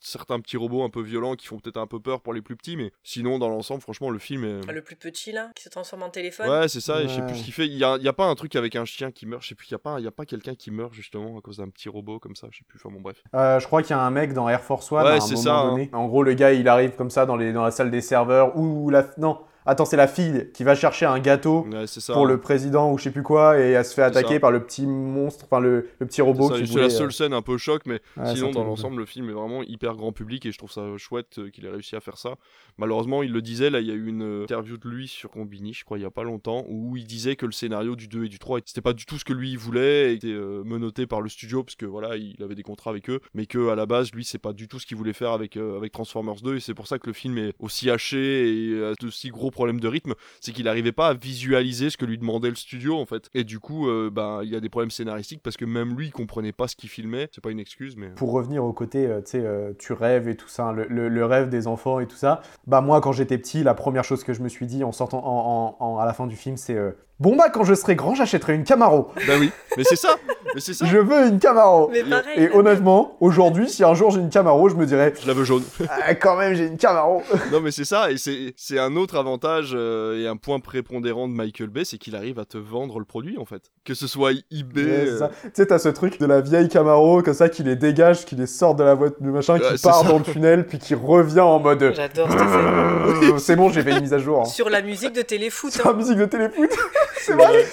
certains 0.00 0.40
petits 0.40 0.56
robots 0.56 0.82
un 0.82 0.90
peu 0.90 1.02
violents 1.02 1.36
qui 1.36 1.46
font 1.46 1.58
peut-être 1.58 1.76
un 1.76 1.86
peu 1.86 2.00
peur 2.00 2.20
pour 2.20 2.32
les 2.32 2.42
plus 2.42 2.56
petits, 2.56 2.76
mais 2.76 2.92
sinon 3.02 3.38
dans 3.38 3.48
l'ensemble, 3.48 3.82
franchement, 3.82 4.10
le 4.10 4.18
film 4.18 4.44
est. 4.44 4.72
Le 4.72 4.82
plus 4.82 4.96
petit 4.96 5.32
là, 5.32 5.50
qui 5.54 5.62
se 5.62 5.68
transforme 5.68 6.02
en 6.02 6.10
téléphone? 6.10 6.48
Ouais, 6.48 6.68
c'est 6.68 6.80
ça, 6.80 7.02
et 7.02 7.08
je 7.08 7.14
sais 7.14 7.26
plus 7.26 7.36
ce 7.36 7.44
qu'il 7.44 7.52
fait. 7.52 7.66
Il 7.66 7.76
y 7.76 7.84
a, 7.84 7.96
il 7.96 8.02
y 8.02 8.08
a 8.08 8.12
pas 8.12 8.26
un 8.26 8.34
truc 8.34 8.56
avec 8.56 8.76
un 8.76 8.84
chien 8.84 9.10
qui 9.10 9.26
meurt, 9.26 9.42
je 9.42 9.48
sais 9.48 9.54
plus, 9.54 9.68
il 9.68 9.72
y 9.72 9.74
a 9.74 9.78
pas, 9.78 10.00
il 10.00 10.04
y 10.04 10.08
a 10.08 10.12
pas 10.12 10.24
quelqu'un 10.24 10.54
qui 10.54 10.70
meurt 10.70 10.92
justement 10.92 11.36
à 11.38 11.40
cause 11.40 11.58
d'un 11.58 11.68
petit 11.68 11.88
robot 11.88 12.18
comme 12.18 12.36
ça, 12.36 12.48
je 12.50 12.58
sais 12.58 12.64
plus, 12.66 12.78
enfin 12.82 12.94
bon, 12.94 13.00
bref. 13.00 13.22
Euh, 13.34 13.60
je 13.60 13.66
crois 13.66 13.82
qu'il 13.82 13.90
y 13.90 13.98
a 13.98 14.02
un 14.02 14.10
mec 14.10 14.32
dans 14.32 14.48
Air 14.48 14.62
Force 14.62 14.90
One 14.92 15.04
Ouais, 15.04 15.10
à 15.10 15.14
un 15.14 15.20
c'est 15.20 15.34
moment 15.34 15.44
ça, 15.44 15.58
hein. 15.60 15.86
En 15.92 16.06
gros, 16.06 16.22
le 16.22 16.34
gars, 16.34 16.52
il 16.52 16.68
arrive 16.68 16.92
comme 16.96 17.10
ça 17.10 17.26
dans, 17.26 17.36
les, 17.36 17.52
dans 17.52 17.62
la 17.62 17.70
salle 17.70 17.90
des 17.90 18.00
serveurs 18.00 18.56
ou 18.56 18.90
la... 18.90 19.06
Non, 19.18 19.40
attends, 19.66 19.84
c'est 19.84 19.96
la 19.96 20.06
fille 20.08 20.50
qui 20.54 20.64
va 20.64 20.74
chercher 20.74 21.06
un 21.06 21.18
gâteau 21.18 21.66
Ouais, 21.70 21.86
c'est 21.86 22.00
ça. 22.00 22.12
pour 22.12 22.26
le 22.26 22.40
président 22.40 22.92
ou 22.92 22.98
je 22.98 23.04
sais 23.04 23.10
plus 23.10 23.22
quoi 23.22 23.58
et 23.58 23.70
elle 23.70 23.84
se 23.84 23.94
fait 23.94 24.02
attaquer 24.02 24.38
par 24.40 24.50
le 24.50 24.62
petit 24.64 24.86
monstre, 24.86 25.46
enfin 25.50 25.60
le, 25.60 25.88
le 25.98 26.06
petit 26.06 26.22
robot 26.22 26.54
c'est 26.54 26.74
la 26.78 26.90
seule 26.90 27.08
euh, 27.08 27.10
scène 27.10 27.32
un 27.32 27.42
peu 27.42 27.58
choc, 27.58 27.82
mais 27.86 28.00
ouais, 28.16 28.34
sinon 28.34 28.50
dans 28.50 28.64
l'ensemble 28.64 28.98
le 28.98 29.06
film 29.06 29.28
est 29.30 29.32
vraiment 29.32 29.62
hyper 29.62 29.94
grand 29.94 30.12
public 30.12 30.46
et 30.46 30.52
je 30.52 30.58
trouve 30.58 30.70
ça 30.70 30.82
chouette 30.96 31.38
euh, 31.38 31.50
qu'il 31.50 31.64
ait 31.66 31.70
réussi 31.70 31.96
à 31.96 32.00
faire 32.00 32.18
ça. 32.18 32.36
Malheureusement 32.76 33.22
il 33.22 33.32
le 33.32 33.42
disait, 33.42 33.70
là 33.70 33.80
il 33.80 33.86
y 33.86 33.90
a 33.90 33.94
eu 33.94 34.06
une 34.06 34.22
euh, 34.22 34.42
interview 34.42 34.76
de 34.76 34.88
lui 34.88 35.08
sur 35.08 35.30
Combini, 35.30 35.74
je 35.74 35.84
crois 35.84 35.98
il 35.98 36.02
y 36.02 36.06
a 36.06 36.10
pas 36.10 36.24
longtemps, 36.24 36.64
où 36.68 36.96
il 36.96 37.06
disait 37.06 37.36
que 37.36 37.46
le 37.46 37.52
scénario 37.52 37.96
du 37.96 38.08
2 38.08 38.24
et 38.24 38.28
du 38.28 38.38
3 38.38 38.60
c'était 38.64 38.80
pas 38.80 38.92
du 38.92 39.06
tout 39.06 39.18
ce 39.18 39.24
que 39.24 39.32
lui 39.32 39.56
voulait, 39.56 40.12
et 40.12 40.14
était 40.14 40.28
euh, 40.28 40.62
menotté 40.64 41.06
par 41.06 41.20
le 41.20 41.28
studio 41.28 41.62
parce 41.62 41.76
que 41.76 41.86
voilà 41.86 42.16
il 42.16 42.42
avait 42.42 42.54
des 42.54 42.62
contrats 42.62 42.90
avec 42.90 43.08
eux, 43.10 43.20
mais 43.34 43.46
que 43.46 43.68
à 43.68 43.74
la 43.74 43.86
base 43.86 44.12
lui 44.12 44.24
c'est 44.24 44.38
pas 44.38 44.52
du 44.52 44.68
tout 44.68 44.78
ce 44.78 44.86
qu'il 44.86 44.96
voulait 44.96 45.12
faire 45.12 45.32
avec, 45.32 45.56
euh, 45.56 45.76
avec 45.76 45.92
Transformers 45.92 46.36
2 46.42 46.56
et 46.56 46.60
c'est 46.60 46.74
pour 46.74 46.86
ça 46.86 46.98
que 46.98 47.06
le 47.06 47.12
film 47.12 47.38
est 47.38 47.52
aussi 47.58 47.90
haché 47.90 48.18
et 48.48 48.72
euh, 48.72 48.94
d'aussi 49.00 49.30
problème 49.50 49.80
de 49.80 49.88
rythme, 49.88 50.14
c'est 50.40 50.52
qu'il 50.52 50.64
n'arrivait 50.64 50.92
pas 50.92 51.08
à 51.08 51.14
visualiser 51.14 51.90
ce 51.90 51.96
que 51.96 52.04
lui 52.04 52.18
demandait 52.18 52.50
le 52.50 52.56
studio 52.56 52.96
en 52.96 53.06
fait. 53.06 53.28
Et 53.34 53.44
du 53.44 53.60
coup, 53.60 53.88
euh, 53.88 54.10
bah, 54.10 54.40
il 54.42 54.50
y 54.50 54.56
a 54.56 54.60
des 54.60 54.68
problèmes 54.68 54.90
scénaristiques 54.90 55.42
parce 55.42 55.56
que 55.56 55.64
même 55.64 55.96
lui, 55.96 56.06
il 56.06 56.12
comprenait 56.12 56.52
pas 56.52 56.68
ce 56.68 56.76
qu'il 56.76 56.88
filmait. 56.88 57.28
C'est 57.32 57.42
pas 57.42 57.50
une 57.50 57.60
excuse, 57.60 57.96
mais. 57.96 58.08
Pour 58.10 58.32
revenir 58.32 58.64
au 58.64 58.72
côté, 58.72 59.06
euh, 59.06 59.20
tu 59.20 59.32
sais, 59.32 59.40
euh, 59.44 59.72
tu 59.78 59.92
rêves 59.92 60.28
et 60.28 60.36
tout 60.36 60.48
ça, 60.48 60.72
le, 60.72 61.24
rêve 61.24 61.48
des 61.48 61.66
enfants 61.66 62.00
et 62.00 62.06
tout 62.06 62.16
ça. 62.16 62.40
Bah 62.66 62.80
moi, 62.80 63.00
quand 63.00 63.12
j'étais 63.12 63.38
petit, 63.38 63.62
la 63.62 63.74
première 63.74 64.04
chose 64.04 64.24
que 64.24 64.32
je 64.32 64.42
me 64.42 64.48
suis 64.48 64.66
dit 64.66 64.84
en 64.84 64.92
sortant 64.92 65.98
à 65.98 66.06
la 66.06 66.12
fin 66.12 66.26
du 66.26 66.36
film, 66.36 66.56
c'est 66.56 66.76
euh, 66.76 66.92
bon 67.20 67.36
bah 67.36 67.50
quand 67.52 67.64
je 67.64 67.74
serai 67.74 67.94
grand, 67.96 68.14
j'achèterai 68.14 68.54
une 68.54 68.64
Camaro. 68.64 69.10
Bah 69.26 69.34
oui, 69.38 69.50
mais 69.76 69.84
c'est 69.84 69.96
ça, 69.96 70.16
mais 70.54 70.60
c'est 70.60 70.74
ça. 70.74 70.86
Je 70.86 70.98
veux 70.98 71.26
une 71.26 71.38
Camaro. 71.38 71.88
Mais 71.92 72.02
pareil. 72.04 72.38
Et 72.44 72.50
honnêtement, 72.54 73.16
aujourd'hui, 73.20 73.68
si 73.68 73.84
un 73.84 73.94
jour 73.94 74.10
j'ai 74.10 74.20
une 74.20 74.30
Camaro, 74.30 74.68
je 74.68 74.74
me 74.76 74.86
dirais 74.86 75.12
Je 75.20 75.26
la 75.26 75.34
veux 75.34 75.44
jaune. 75.44 75.62
ah, 75.88 76.14
quand 76.14 76.36
même 76.36 76.54
j'ai 76.54 76.66
une 76.66 76.76
Camaro. 76.76 77.22
non 77.52 77.60
mais 77.60 77.70
c'est 77.70 77.84
ça, 77.84 78.10
et 78.10 78.16
c'est 78.18 78.54
c'est 78.56 78.78
un 78.78 78.96
autre 78.96 79.16
avantage 79.16 79.72
euh, 79.74 80.22
et 80.22 80.26
un 80.26 80.36
point 80.36 80.60
prépondérant 80.60 81.28
de 81.28 81.34
Michael 81.34 81.68
Bay, 81.68 81.84
c'est 81.84 81.98
qu'il 81.98 82.16
arrive 82.16 82.38
à 82.38 82.44
te 82.44 82.58
vendre 82.58 82.98
le 82.98 83.04
produit 83.04 83.38
en 83.38 83.44
fait. 83.44 83.62
Que 83.84 83.94
ce 83.94 84.06
soit 84.06 84.32
eBay. 84.50 84.82
Euh. 85.08 85.28
Tu 85.44 85.50
sais, 85.54 85.66
t'as 85.66 85.78
ce 85.78 85.88
truc 85.88 86.20
de 86.20 86.26
la 86.26 86.40
vieille 86.40 86.68
Camaro, 86.68 87.22
comme 87.22 87.34
ça, 87.34 87.48
qui 87.48 87.62
les 87.62 87.76
dégage, 87.76 88.24
qui 88.26 88.34
les 88.36 88.46
sort 88.46 88.74
de 88.74 88.84
la 88.84 88.94
voiture, 88.94 89.16
du 89.20 89.30
machin, 89.30 89.54
Ouais, 89.54 89.60
qui 89.76 89.82
part 89.82 90.02
ça. 90.02 90.08
dans 90.08 90.18
le 90.18 90.24
tunnel, 90.24 90.66
puis 90.66 90.78
qui 90.78 90.94
revient 90.94 91.40
en 91.40 91.58
mode 91.58 91.92
J'adore 91.94 92.28
cette 92.30 93.38
c'est 93.38 93.56
bon, 93.56 93.70
j'ai 93.70 93.82
fait 93.82 93.92
une 93.92 94.00
mise 94.02 94.12
à 94.14 94.18
jour. 94.18 94.42
hein. 94.42 94.44
Sur 94.44 94.68
la 94.68 94.82
musique 94.82 95.12
de 95.14 95.22
Téléfoot. 95.22 95.72
Sur 95.72 95.86
hein. 95.86 95.90
la 95.92 95.96
musique 95.96 96.18
de 96.18 96.26
téléfoot. 96.26 96.68
c'est 97.18 97.32
vrai. 97.34 97.64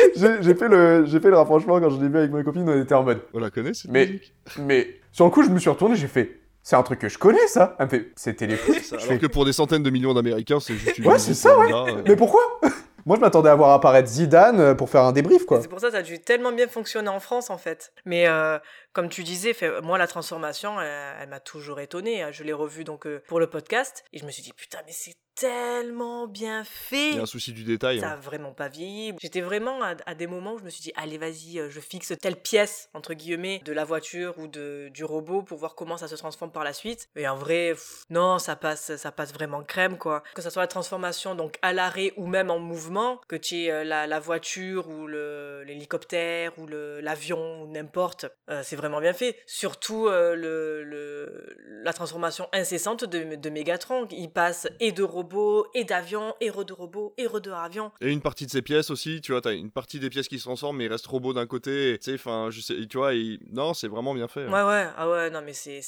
J'ai 0.42 0.56
fait, 0.56 0.68
le, 0.68 1.06
j'ai 1.06 1.20
fait 1.20 1.30
le 1.30 1.38
rapprochement 1.38 1.80
quand 1.80 1.90
je 1.90 2.02
l'ai 2.02 2.10
vu 2.10 2.18
avec 2.18 2.32
ma 2.32 2.44
copine, 2.44 2.68
on 2.70 2.82
était 2.82 2.94
en 2.96 3.04
mode. 3.04 3.22
On 3.34 3.40
la 3.40 3.50
connaît 3.50 3.74
cette 3.74 3.92
Mais- 3.92 4.06
musique 4.08 4.34
Mais 4.60 5.00
sur 5.12 5.26
le 5.26 5.32
coup, 5.32 5.44
je 5.44 5.50
me 5.50 5.60
suis 5.60 5.70
retourné, 5.70 5.96
j'ai 5.96 6.08
fait. 6.08 6.40
C'est 6.64 6.76
un 6.76 6.84
truc 6.84 7.00
que 7.00 7.10
je 7.10 7.18
connais, 7.20 7.46
ça. 7.48 7.76
Elle 7.80 7.86
me 7.86 7.90
fait. 7.92 8.12
C'est 8.16 8.34
téléfoot. 8.34 8.76
Ça, 8.76 8.82
Je 8.82 8.96
Alors 8.96 9.08
fais, 9.08 9.20
que 9.20 9.28
pour 9.28 9.46
des 9.46 9.54
centaines 9.54 9.84
de 9.84 9.90
millions 9.92 10.14
d'Américains, 10.16 10.60
c'est 10.60 10.74
juste 10.74 10.98
une 10.98 11.06
Ouais, 11.08 11.20
c'est 11.20 11.36
ça, 11.36 11.58
ouais. 11.60 11.72
euh. 11.72 12.02
Mais 12.08 12.16
pourquoi? 12.16 12.42
Moi, 13.06 13.18
je 13.18 13.22
m'attendais 13.22 13.50
à 13.50 13.56
voir 13.56 13.70
apparaître 13.70 14.10
Zidane 14.10 14.60
euh, 14.60 14.74
pour 14.74 14.90
faire 14.90 15.04
un 15.04 15.12
débrief, 15.12 15.46
quoi. 15.46 15.62
C'est 15.62 15.68
pour 15.68 15.80
ça 15.80 15.88
que 15.88 15.94
ça 15.94 16.00
a 16.00 16.02
dû 16.02 16.18
tellement 16.20 16.52
bien 16.52 16.68
fonctionner 16.68 17.10
en 17.10 17.20
France, 17.20 17.52
en 17.52 17.58
fait. 17.60 17.94
Mais 18.06 18.28
euh, 18.28 18.58
comme 18.96 19.10
tu 19.10 19.24
disais, 19.24 19.54
fait, 19.54 19.82
moi, 19.82 19.98
la 20.00 20.08
transformation, 20.08 20.80
elle, 20.82 21.18
elle 21.20 21.30
m'a 21.30 21.42
toujours 21.42 21.80
étonnée. 21.82 22.26
Je 22.32 22.44
l'ai 22.44 22.54
revue 22.54 22.86
donc, 22.86 23.06
euh, 23.06 23.22
pour 23.28 23.40
le 23.40 23.48
podcast 23.48 24.04
et 24.14 24.18
je 24.20 24.26
me 24.26 24.32
suis 24.32 24.42
dit, 24.42 24.54
putain, 24.54 24.80
mais 24.88 24.94
c'est 24.94 25.14
tellement 25.36 26.28
bien 26.28 26.64
fait. 26.64 27.10
Il 27.10 27.16
y 27.18 27.20
a 27.20 27.24
un 27.24 27.26
souci 27.26 27.52
du 27.52 27.66
détail. 27.66 28.00
Ça 28.00 28.08
hein. 28.08 28.14
a 28.14 28.16
vraiment 28.16 28.54
pas 28.54 28.70
vieilli. 28.70 29.14
J'étais 29.20 29.42
vraiment 29.42 29.84
à, 29.84 29.96
à 30.06 30.16
des 30.16 30.28
moments 30.28 30.54
où 30.54 30.60
je 30.60 30.64
me 30.64 30.70
suis 30.70 30.82
dit, 30.82 30.94
allez, 30.96 31.18
vas-y, 31.18 31.60
euh, 31.60 31.70
je 31.70 31.82
fixe 31.82 32.14
telle 32.22 32.38
pièce, 32.38 32.90
entre 32.94 33.14
guillemets, 33.14 33.60
de 33.66 33.74
la 33.74 33.84
voiture 33.84 34.40
ou 34.40 34.48
de, 34.48 34.88
du 34.94 35.04
robot 35.04 35.42
pour 35.44 35.58
voir 35.58 35.76
comment 35.76 35.98
ça 35.98 36.08
se 36.08 36.16
transforme 36.16 36.54
par 36.54 36.64
la 36.64 36.72
suite. 36.72 37.10
Et 37.18 37.28
en 37.28 37.36
vrai, 37.36 37.72
pff, 37.72 38.06
non, 38.10 38.40
ça 38.40 38.56
passe, 38.56 38.96
ça 38.96 39.12
passe 39.12 39.34
vraiment 39.34 39.62
crème, 39.62 39.98
quoi. 39.98 40.24
Que 40.36 40.42
ça 40.42 40.50
soit 40.50 40.62
la 40.62 40.70
transformation, 40.70 41.36
donc 41.36 41.58
à 41.62 41.74
l'arrêt 41.74 42.14
ou 42.16 42.28
même 42.28 42.50
en 42.50 42.60
mouvement, 42.60 43.20
que 43.28 43.36
tu 43.36 43.64
aies 43.64 43.72
euh, 43.72 43.84
la, 43.84 44.08
la 44.08 44.22
voiture 44.22 44.88
ou 44.88 45.06
l'hélicoptère 45.08 46.58
ou 46.58 46.66
le- 46.66 47.02
l'avion 47.02 47.64
ou 47.64 47.68
n'importe, 47.68 48.26
euh, 48.50 48.62
c'est 48.64 48.78
vraiment 48.78 48.85
bien 49.02 49.14
fait. 49.14 49.36
Surtout 49.46 50.08
euh, 50.08 50.36
le, 50.36 50.84
le- 50.84 51.56
la 51.84 51.94
transformation 51.94 52.48
incessante 52.54 53.04
de, 53.06 53.36
de 53.36 53.50
Megatron. 53.50 54.08
Il 54.12 54.30
passe 54.30 54.68
et 54.80 54.92
de 54.92 55.04
robots, 55.04 55.68
et 55.74 55.84
d'avions, 55.84 56.34
et 56.42 56.50
re 56.50 56.66
de 56.66 56.74
robots, 56.74 57.14
et 57.18 57.28
re 57.28 57.42
de 57.42 57.52
avions. 57.52 57.92
Et 58.02 58.12
une 58.12 58.22
partie 58.22 58.46
de 58.46 58.52
ces 58.52 58.62
pièces 58.62 58.90
aussi, 58.90 59.22
tu 59.22 59.32
vois, 59.32 59.42
t'as 59.42 59.54
une 59.54 59.72
partie 59.72 60.00
des 60.00 60.10
pièces 60.10 60.28
qui 60.28 60.38
se 60.40 60.44
transforment, 60.44 60.78
mais 60.78 60.86
il 60.86 60.92
reste 60.92 61.06
robot 61.08 61.34
d'un 61.34 61.46
côté, 61.48 61.98
tu 62.02 62.12
sais, 62.12 62.16
enfin, 62.16 62.50
je 62.52 62.62
sais, 62.62 62.76
tu 62.88 62.98
vois, 62.98 63.14
et... 63.14 63.40
non, 63.52 63.74
c'est 63.74 63.88
vraiment 63.88 64.14
bien 64.14 64.28
fait. 64.28 64.42
hein. 64.46 64.52
Ouais, 64.52 64.64
ouais, 64.70 64.88
ah 64.98 65.10
ouais, 65.10 65.30
non, 65.30 65.42
mais 65.44 65.54
c'est 65.54 65.82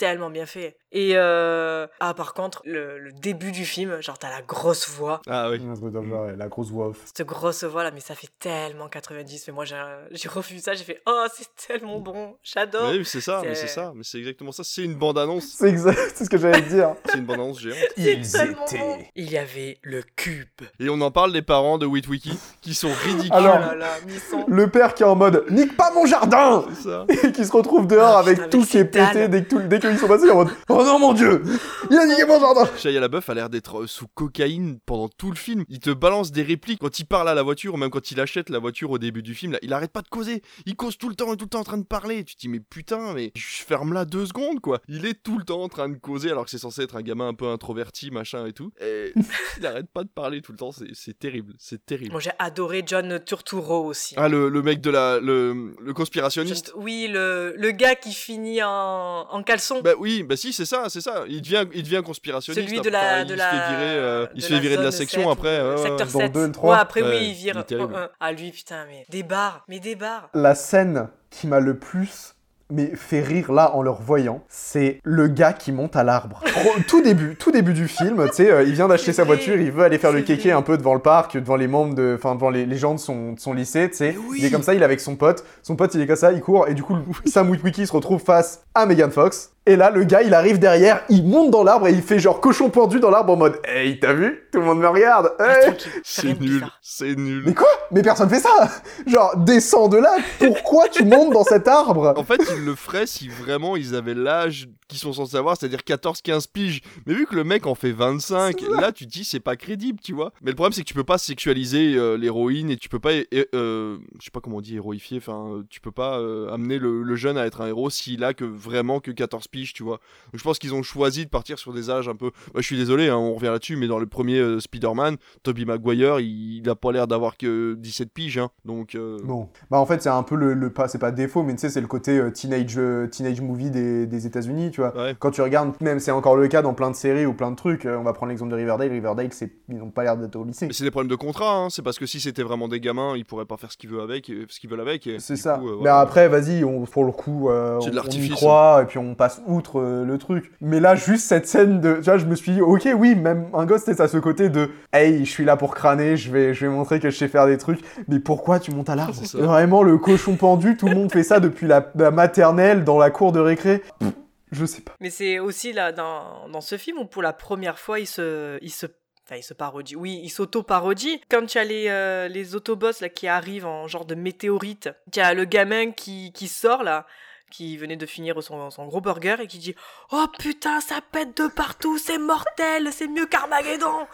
tellement 0.00 0.30
bien 0.30 0.46
fait. 0.46 0.76
Et, 0.92 1.12
euh... 1.14 1.86
ah, 2.00 2.14
par 2.14 2.32
contre, 2.32 2.62
le, 2.64 2.98
le 2.98 3.12
début 3.12 3.52
du 3.52 3.64
film, 3.66 4.00
genre, 4.00 4.18
t'as 4.18 4.30
la 4.30 4.40
grosse 4.40 4.88
voix. 4.88 5.20
Ah 5.28 5.50
oui. 5.50 5.60
Un 5.62 5.74
truc 5.74 5.92
dans 5.92 6.00
le 6.00 6.08
genre, 6.08 6.24
ouais, 6.24 6.36
la 6.36 6.48
grosse 6.48 6.70
voix 6.70 6.86
off. 6.88 6.96
Cette 7.14 7.26
grosse 7.26 7.62
voix 7.64 7.84
là, 7.84 7.90
mais 7.92 8.00
ça 8.00 8.14
fait 8.14 8.30
tellement 8.40 8.88
90. 8.88 9.44
Mais 9.46 9.52
moi, 9.52 9.64
j'ai, 9.66 10.28
revu 10.28 10.58
ça, 10.58 10.72
j'ai 10.74 10.84
fait, 10.84 11.02
oh, 11.06 11.26
c'est 11.34 11.68
tellement 11.68 12.00
bon, 12.00 12.34
j'adore. 12.42 12.90
Oui, 12.90 13.04
c'est 13.04 13.20
ça, 13.20 13.42
mais 13.44 13.54
c'est 13.54 13.68
ça, 13.68 13.92
mais 13.94 14.02
c'est 14.04 14.18
exactement 14.18 14.52
ça. 14.52 14.64
C'est 14.64 14.82
une 14.82 14.94
bande-annonce, 14.94 15.44
C'est 15.58 15.68
exact, 15.68 15.98
c'est 16.14 16.24
ce 16.24 16.30
que 16.30 16.38
j'allais 16.38 16.62
te 16.62 16.68
dire. 16.70 16.94
c'est 17.04 17.18
une 17.18 17.26
bande-annonce 17.26 17.60
géante. 17.60 17.76
Ils 17.98 18.08
étaient. 18.08 18.46
bon. 18.78 18.98
Il 19.14 19.30
y 19.30 19.36
avait 19.36 19.78
le 19.82 20.02
cube. 20.16 20.48
Et 20.80 20.88
on 20.88 21.00
en 21.02 21.10
parle 21.10 21.32
des 21.32 21.42
parents 21.42 21.76
de 21.76 21.84
Witwiki 21.86 22.38
qui 22.62 22.72
sont 22.74 22.90
ridicules. 23.04 23.32
Alors- 23.32 23.58
oh 23.58 23.60
là 23.60 23.74
là, 23.76 23.90
mais 24.06 24.14
ils 24.14 24.18
sont- 24.20 24.44
Le 24.48 24.68
père 24.70 24.94
qui 24.94 25.02
est 25.02 25.06
en 25.06 25.14
mode 25.14 25.44
nique 25.50 25.76
pas 25.76 25.92
mon 25.92 26.06
jardin 26.06 26.64
ça. 26.82 27.04
et 27.22 27.32
qui 27.32 27.44
se 27.44 27.52
retrouve 27.52 27.86
dehors 27.86 28.16
Ah, 28.16 28.20
avec 28.20 28.36
putain, 28.38 28.48
tout 28.48 28.64
qui 28.64 28.78
est 28.78 28.84
pété 28.86 29.28
dès 29.28 29.44
que 29.44 29.48
tout- 29.50 29.58
dès 29.60 29.78
sont 29.98 30.08
passés 30.08 30.30
en 30.30 30.36
mode 30.36 30.48
oh 30.68 30.82
non 30.84 30.98
mon 30.98 31.12
dieu 31.12 31.42
il 31.90 31.96
a 31.96 32.06
niqué 32.06 32.24
mon 32.24 32.38
jardin 32.40 32.68
Shia 32.76 33.00
LaBeouf 33.00 33.28
a 33.28 33.34
l'air 33.34 33.50
d'être 33.50 33.82
euh, 33.82 33.86
sous 33.86 34.06
cocaïne 34.08 34.78
pendant 34.86 35.08
tout 35.08 35.30
le 35.30 35.36
film. 35.36 35.64
Il 35.68 35.80
te 35.80 35.90
balance 35.90 36.30
des 36.32 36.42
répliques 36.42 36.80
quand 36.80 36.98
il 36.98 37.04
parle 37.04 37.28
à 37.28 37.34
la 37.34 37.42
voiture, 37.42 37.74
ou 37.74 37.76
même 37.76 37.90
quand 37.90 38.10
il 38.10 38.20
achète 38.20 38.48
la 38.50 38.58
voiture 38.58 38.90
au 38.90 38.98
début 38.98 39.22
du 39.22 39.34
film. 39.34 39.52
Là, 39.52 39.58
il 39.62 39.72
arrête 39.72 39.92
pas 39.92 40.02
de 40.02 40.08
causer. 40.08 40.42
Il 40.66 40.76
cause 40.76 40.96
tout 40.98 41.08
le 41.08 41.14
temps, 41.14 41.28
il 41.28 41.32
est 41.34 41.36
tout 41.36 41.44
le 41.46 41.50
temps 41.50 41.60
en 41.60 41.64
train 41.64 41.78
de 41.78 41.84
parler. 41.84 42.24
Tu 42.24 42.34
te 42.34 42.40
dis, 42.40 42.48
mais 42.48 42.60
putain, 42.60 43.12
mais 43.14 43.32
je 43.34 43.62
ferme 43.64 43.92
là 43.92 44.04
deux 44.04 44.26
secondes, 44.26 44.60
quoi. 44.60 44.80
Il 44.88 45.06
est 45.06 45.20
tout 45.22 45.38
le 45.38 45.44
temps 45.44 45.62
en 45.62 45.68
train 45.68 45.88
de 45.88 45.96
causer, 45.96 46.30
alors 46.30 46.44
que 46.44 46.50
c'est 46.50 46.58
censé 46.58 46.82
être 46.82 46.96
un 46.96 47.02
gamin 47.02 47.28
un 47.28 47.34
peu 47.34 47.46
introverti, 47.48 48.10
machin 48.10 48.46
et 48.46 48.52
tout. 48.52 48.72
Et 48.80 49.12
il 49.58 49.66
arrête 49.66 49.90
pas 49.92 50.04
de 50.04 50.08
parler 50.08 50.40
tout 50.42 50.52
le 50.52 50.58
temps. 50.58 50.72
C'est 50.72 50.94
c'est 50.94 51.18
terrible, 51.18 51.54
c'est 51.58 51.84
terrible. 51.84 52.12
Moi, 52.12 52.20
j'ai 52.20 52.30
adoré 52.38 52.82
John 52.86 53.20
Turturro 53.24 53.84
aussi. 53.86 54.14
Ah, 54.16 54.28
le, 54.28 54.48
le 54.48 54.62
mec 54.62 54.80
de 54.80 54.90
la. 54.90 55.18
Le, 55.20 55.74
le 55.80 55.94
conspirationniste. 55.94 56.66
Juste- 56.66 56.72
oui, 56.76 57.08
le, 57.10 57.54
le 57.56 57.70
gars 57.72 57.94
qui 57.94 58.12
finit 58.12 58.62
en, 58.62 59.26
en 59.30 59.42
caleçon. 59.42 59.79
Bah 59.82 59.90
oui, 59.98 60.22
bah 60.22 60.36
si, 60.36 60.52
c'est 60.52 60.64
ça, 60.64 60.84
c'est 60.88 61.00
ça. 61.00 61.24
Il 61.28 61.42
devient, 61.42 61.64
il 61.74 61.82
devient 61.82 62.02
conspirationniste. 62.04 62.68
Celui 62.68 62.80
de 62.80 62.90
la, 62.90 63.24
de 63.24 63.32
il 63.34 63.36
la, 63.36 63.50
se 63.50 63.56
fait 63.56 63.70
virer, 63.70 63.94
euh, 63.96 64.26
il 64.34 64.36
de 64.38 64.42
se 64.42 64.52
fait 64.52 64.60
virer 64.60 64.76
de 64.76 64.82
la 64.82 64.92
section 64.92 65.22
7 65.22 65.30
après. 65.30 65.60
ouais. 65.62 65.76
secteur 65.76 66.06
Dans 66.08 66.18
le 66.18 66.24
7. 66.26 66.32
deux 66.32 66.44
et 66.44 66.46
le 66.46 66.52
trois. 66.52 66.74
Ouais, 66.74 66.80
après 66.80 67.02
Ouais, 67.02 67.08
oui, 67.10 67.18
il 67.22 67.28
il 67.30 67.34
vire. 67.34 67.56
un. 67.56 68.08
Ah 68.20 68.32
lui, 68.32 68.50
putain, 68.50 68.84
mais 68.88 69.04
des 69.08 69.22
barres, 69.22 69.64
mais 69.68 69.80
des 69.80 69.94
barres. 69.94 70.28
la 70.34 70.54
scène 70.54 71.08
qui 71.30 71.46
m'a 71.46 71.60
le 71.60 71.78
plus 71.78 72.34
mais 72.72 72.92
fait 72.94 73.20
rire 73.20 73.52
là 73.52 73.74
en 73.74 73.82
le 73.82 73.90
revoyant, 73.90 74.44
c'est 74.48 75.00
le 75.02 75.26
gars 75.26 75.52
qui 75.52 75.72
monte 75.72 75.96
à 75.96 76.04
l'arbre. 76.04 76.40
Tout 76.86 77.02
début, 77.02 77.36
tout 77.36 77.50
début 77.50 77.72
du 77.72 77.88
film, 77.88 78.24
tu 78.28 78.34
sais, 78.36 78.50
euh, 78.50 78.62
il 78.62 78.74
vient 78.74 78.88
d'acheter 78.88 79.12
sa 79.12 79.24
voiture, 79.24 79.56
il 79.56 79.72
veut 79.72 79.82
aller 79.84 79.98
faire 79.98 80.12
le 80.12 80.22
kéké 80.22 80.52
un 80.52 80.62
peu 80.62 80.76
devant 80.78 80.94
le 80.94 81.00
parc, 81.00 81.36
devant 81.36 81.56
les 81.56 81.66
membres 81.66 81.94
de, 81.94 82.14
enfin 82.16 82.34
devant 82.34 82.50
les, 82.50 82.66
les 82.66 82.76
gens 82.76 82.94
de 82.94 83.00
son, 83.00 83.32
de 83.32 83.40
son 83.40 83.52
lycée, 83.54 83.90
tu 83.90 83.96
sais. 83.96 84.16
Oui. 84.28 84.38
Il 84.38 84.44
est 84.44 84.50
comme 84.50 84.62
ça, 84.62 84.74
il 84.74 84.82
est 84.82 84.84
avec 84.84 85.00
son 85.00 85.16
pote, 85.16 85.44
son 85.62 85.76
pote 85.76 85.94
il 85.94 86.00
est 86.00 86.06
comme 86.06 86.16
ça, 86.16 86.32
il 86.32 86.40
court 86.40 86.68
et 86.68 86.74
du 86.74 86.82
coup 86.82 86.96
Sam 87.26 87.50
Witwicky 87.50 87.86
se 87.86 87.92
retrouve 87.92 88.22
face 88.22 88.62
à 88.74 88.86
Megan 88.86 89.10
Fox. 89.10 89.50
Et 89.66 89.76
là, 89.76 89.90
le 89.90 90.04
gars, 90.04 90.22
il 90.22 90.32
arrive 90.32 90.58
derrière, 90.58 91.02
il 91.10 91.24
monte 91.24 91.50
dans 91.50 91.62
l'arbre 91.62 91.86
et 91.86 91.92
il 91.92 92.02
fait 92.02 92.18
genre 92.18 92.40
cochon 92.40 92.70
pendu 92.70 92.98
dans 92.98 93.10
l'arbre 93.10 93.34
en 93.34 93.36
mode 93.36 93.60
Hey, 93.64 94.00
t'as 94.00 94.14
vu? 94.14 94.48
Tout 94.50 94.60
le 94.60 94.64
monde 94.64 94.80
me 94.80 94.88
regarde. 94.88 95.32
Hey! 95.38 95.66
rien 95.66 95.76
C'est 96.02 96.40
nul, 96.40 96.64
c'est 96.80 97.14
nul. 97.14 97.42
Mais 97.46 97.54
quoi? 97.54 97.68
Mais 97.90 98.02
personne 98.02 98.30
fait 98.30 98.40
ça! 98.40 98.70
Genre, 99.06 99.36
descends 99.36 99.88
de 99.88 99.98
là, 99.98 100.16
pourquoi 100.38 100.88
tu 100.88 101.04
montes 101.04 101.34
dans 101.34 101.44
cet 101.44 101.68
arbre? 101.68 102.14
En 102.16 102.24
fait, 102.24 102.40
ils 102.56 102.64
le 102.64 102.74
feraient 102.74 103.06
si 103.06 103.28
vraiment 103.28 103.76
ils 103.76 103.94
avaient 103.94 104.14
l'âge 104.14 104.68
qu'ils 104.90 104.98
sont 104.98 105.12
censés 105.12 105.36
avoir, 105.36 105.56
c'est-à-dire 105.56 105.80
14-15 105.80 106.46
piges. 106.52 106.82
Mais 107.06 107.14
vu 107.14 107.26
que 107.26 107.34
le 107.34 107.44
mec 107.44 107.66
en 107.66 107.74
fait 107.74 107.92
25, 107.92 108.60
là 108.80 108.92
tu 108.92 109.06
te 109.06 109.10
dis 109.10 109.24
c'est 109.24 109.40
pas 109.40 109.56
crédible, 109.56 110.00
tu 110.02 110.12
vois. 110.12 110.32
Mais 110.42 110.50
le 110.50 110.56
problème 110.56 110.72
c'est 110.72 110.82
que 110.82 110.88
tu 110.88 110.94
peux 110.94 111.04
pas 111.04 111.18
sexualiser 111.18 111.94
euh, 111.96 112.16
l'héroïne 112.16 112.70
et 112.70 112.76
tu 112.76 112.88
peux 112.88 112.98
pas, 112.98 113.10
euh, 113.12 113.98
je 114.18 114.24
sais 114.24 114.30
pas 114.32 114.40
comment 114.40 114.56
on 114.56 114.60
dit, 114.60 114.76
héroïfier, 114.76 115.18
enfin, 115.18 115.52
euh, 115.54 115.62
tu 115.70 115.80
peux 115.80 115.92
pas 115.92 116.18
euh, 116.18 116.52
amener 116.52 116.78
le, 116.78 117.02
le 117.02 117.16
jeune 117.16 117.38
à 117.38 117.46
être 117.46 117.60
un 117.60 117.68
héros 117.68 117.90
s'il 117.90 118.24
a 118.24 118.34
que 118.34 118.44
vraiment 118.44 119.00
que 119.00 119.10
14 119.10 119.48
piges, 119.48 119.72
tu 119.72 119.82
vois. 119.82 120.00
Donc 120.32 120.38
je 120.38 120.42
pense 120.42 120.58
qu'ils 120.58 120.74
ont 120.74 120.82
choisi 120.82 121.24
de 121.24 121.30
partir 121.30 121.58
sur 121.58 121.72
des 121.72 121.90
âges 121.90 122.08
un 122.08 122.16
peu. 122.16 122.30
Bah, 122.52 122.60
je 122.60 122.66
suis 122.66 122.76
désolé, 122.76 123.08
hein, 123.08 123.16
on 123.16 123.34
revient 123.34 123.46
là-dessus, 123.46 123.76
mais 123.76 123.86
dans 123.86 123.98
le 123.98 124.06
premier 124.06 124.60
Spider-Man, 124.60 125.16
Tobey 125.42 125.64
Maguire, 125.64 126.20
il, 126.20 126.58
il 126.58 126.68
a 126.68 126.74
pas 126.74 126.92
l'air 126.92 127.06
d'avoir 127.06 127.36
que 127.36 127.74
17 127.78 128.12
piges, 128.12 128.38
hein. 128.38 128.50
Donc. 128.64 128.96
Bon, 129.24 129.48
bah 129.70 129.78
en 129.78 129.86
fait 129.86 130.02
c'est 130.02 130.08
un 130.08 130.22
peu 130.22 130.34
le, 130.34 130.54
le 130.54 130.72
pas, 130.72 130.88
c'est 130.88 130.98
pas 130.98 131.12
défaut, 131.12 131.42
mais 131.42 131.54
tu 131.54 131.60
sais 131.60 131.70
c'est 131.70 131.80
le 131.80 131.86
côté 131.86 132.20
teenage 132.32 132.78
teenage 133.10 133.40
movie 133.40 133.70
des, 133.70 134.06
des 134.06 134.26
États-Unis, 134.26 134.70
tu 134.70 134.79
vois. 134.79 134.79
Ouais. 134.88 135.14
Quand 135.18 135.30
tu 135.30 135.42
regardes, 135.42 135.72
même 135.80 136.00
c'est 136.00 136.10
encore 136.10 136.36
le 136.36 136.48
cas 136.48 136.62
dans 136.62 136.74
plein 136.74 136.90
de 136.90 136.96
séries 136.96 137.26
ou 137.26 137.34
plein 137.34 137.50
de 137.50 137.56
trucs. 137.56 137.86
euh, 137.86 137.96
on 137.98 138.02
va 138.02 138.12
prendre 138.12 138.30
l'exemple 138.30 138.50
de 138.52 138.56
Riverdale. 138.56 138.90
Riverdale, 138.90 139.28
c'est 139.30 139.50
ils 139.68 139.76
n'ont 139.78 139.90
pas 139.90 140.02
l'air 140.04 140.16
d'être 140.16 140.36
au 140.36 140.44
lycée. 140.44 140.66
Mais 140.66 140.72
c'est 140.72 140.84
des 140.84 140.90
problèmes 140.90 141.10
de 141.10 141.16
contrat, 141.16 141.54
hein. 141.54 141.68
c'est 141.70 141.82
parce 141.82 141.98
que 141.98 142.06
si 142.06 142.20
c'était 142.20 142.42
vraiment 142.42 142.66
des 142.68 142.80
gamins, 142.80 143.14
ils 143.16 143.24
pourraient 143.24 143.44
pas 143.44 143.56
faire 143.56 143.70
ce 143.70 143.76
qu'ils 143.76 143.90
veulent 143.90 144.00
avec, 144.02 144.28
et- 144.30 144.46
ce 144.48 144.58
qu'ils 144.58 144.68
veulent 144.70 144.80
avec. 144.80 145.08
C'est 145.18 145.36
ça. 145.36 145.58
coup, 145.58 145.68
euh, 145.68 145.76
mais 145.82 145.90
après, 145.90 146.28
vas-y, 146.28 146.64
on, 146.64 146.84
pour 146.84 147.04
le 147.04 147.12
coup, 147.12 147.48
euh, 147.50 147.78
C'est 147.80 147.90
de 147.90 147.90
on- 147.90 147.90
on, 147.90 147.92
y 147.92 147.96
l'artifice, 147.96 148.32
hein. 148.32 148.34
croit 148.34 148.80
et 148.82 148.86
puis 148.86 148.98
on 148.98 149.14
passe 149.14 149.40
outre 149.46 149.80
euh, 149.80 150.04
le 150.04 150.18
truc. 150.18 150.50
Mais 150.60 150.80
là, 150.80 150.94
juste 150.96 151.26
cette 151.26 151.46
scène 151.46 151.80
de, 151.80 151.94
tu 151.94 152.02
vois, 152.02 152.18
je 152.18 152.26
me 152.26 152.34
suis 152.34 152.52
dit, 152.52 152.60
ok, 152.60 152.88
oui, 152.96 153.14
même 153.14 153.46
un 153.54 153.66
gosse, 153.66 153.82
c'est 153.84 153.94
ça, 153.94 154.08
ce 154.08 154.18
côté 154.18 154.48
de, 154.48 154.70
hey, 154.92 155.24
je 155.24 155.30
suis 155.30 155.44
là 155.44 155.56
pour 155.56 155.74
crâner, 155.74 156.16
je 156.16 156.30
vais, 156.32 156.54
je 156.54 156.66
vais 156.66 156.72
montrer 156.72 157.00
que 157.00 157.10
je 157.10 157.16
sais 157.16 157.28
faire 157.28 157.46
des 157.46 157.58
trucs. 157.58 157.80
Mais 158.08 158.18
pourquoi 158.18 158.58
tu 158.60 158.70
montes 158.72 158.88
à 158.90 158.96
l'arbre? 158.96 159.14
Vraiment, 159.34 159.82
le 159.82 159.98
cochon 159.98 160.36
pendu, 160.36 160.76
tout 160.76 160.86
le 160.88 160.94
monde 160.94 161.10
fait 161.12 161.22
ça 161.22 161.40
depuis 161.40 161.66
la, 161.66 161.90
la 161.94 162.10
maternelle 162.10 162.84
dans 162.84 162.98
la 162.98 163.10
cour 163.10 163.32
de 163.32 163.40
récré. 163.40 163.82
Pff, 163.98 164.08
Je 164.52 164.64
sais 164.64 164.80
pas. 164.80 164.92
Mais 165.00 165.10
c'est 165.10 165.38
aussi 165.38 165.72
là 165.72 165.92
dans, 165.92 166.48
dans 166.48 166.60
ce 166.60 166.76
film 166.76 166.98
où 166.98 167.04
pour 167.04 167.22
la 167.22 167.32
première 167.32 167.78
fois 167.78 168.00
il 168.00 168.06
se 168.06 168.58
il 168.62 168.70
se 168.70 168.86
enfin 169.26 169.36
il 169.36 169.42
se 169.42 169.54
parodie. 169.54 169.96
Oui, 169.96 170.20
il 170.22 170.30
s'auto-parodie. 170.30 171.20
Quand 171.30 171.46
tu 171.46 171.58
as 171.58 171.64
les 171.64 171.86
euh, 171.88 172.28
les 172.28 172.54
autobots 172.54 173.00
là 173.00 173.08
qui 173.08 173.28
arrivent 173.28 173.66
en 173.66 173.86
genre 173.86 174.04
de 174.04 174.14
météorite, 174.14 174.90
tu 175.12 175.20
as 175.20 175.34
le 175.34 175.44
gamin 175.44 175.92
qui 175.92 176.32
qui 176.32 176.48
sort 176.48 176.82
là 176.82 177.06
qui 177.50 177.76
venait 177.76 177.96
de 177.96 178.06
finir 178.06 178.40
son, 178.42 178.70
son 178.70 178.86
gros 178.86 179.00
burger 179.00 179.36
et 179.40 179.46
qui 179.46 179.58
dit 179.58 179.74
Oh 180.12 180.24
putain, 180.38 180.80
ça 180.80 181.00
pète 181.12 181.36
de 181.36 181.48
partout, 181.48 181.98
c'est 181.98 182.18
mortel, 182.18 182.88
c'est 182.92 183.08
mieux 183.08 183.26
qu'Armageddon 183.26 184.06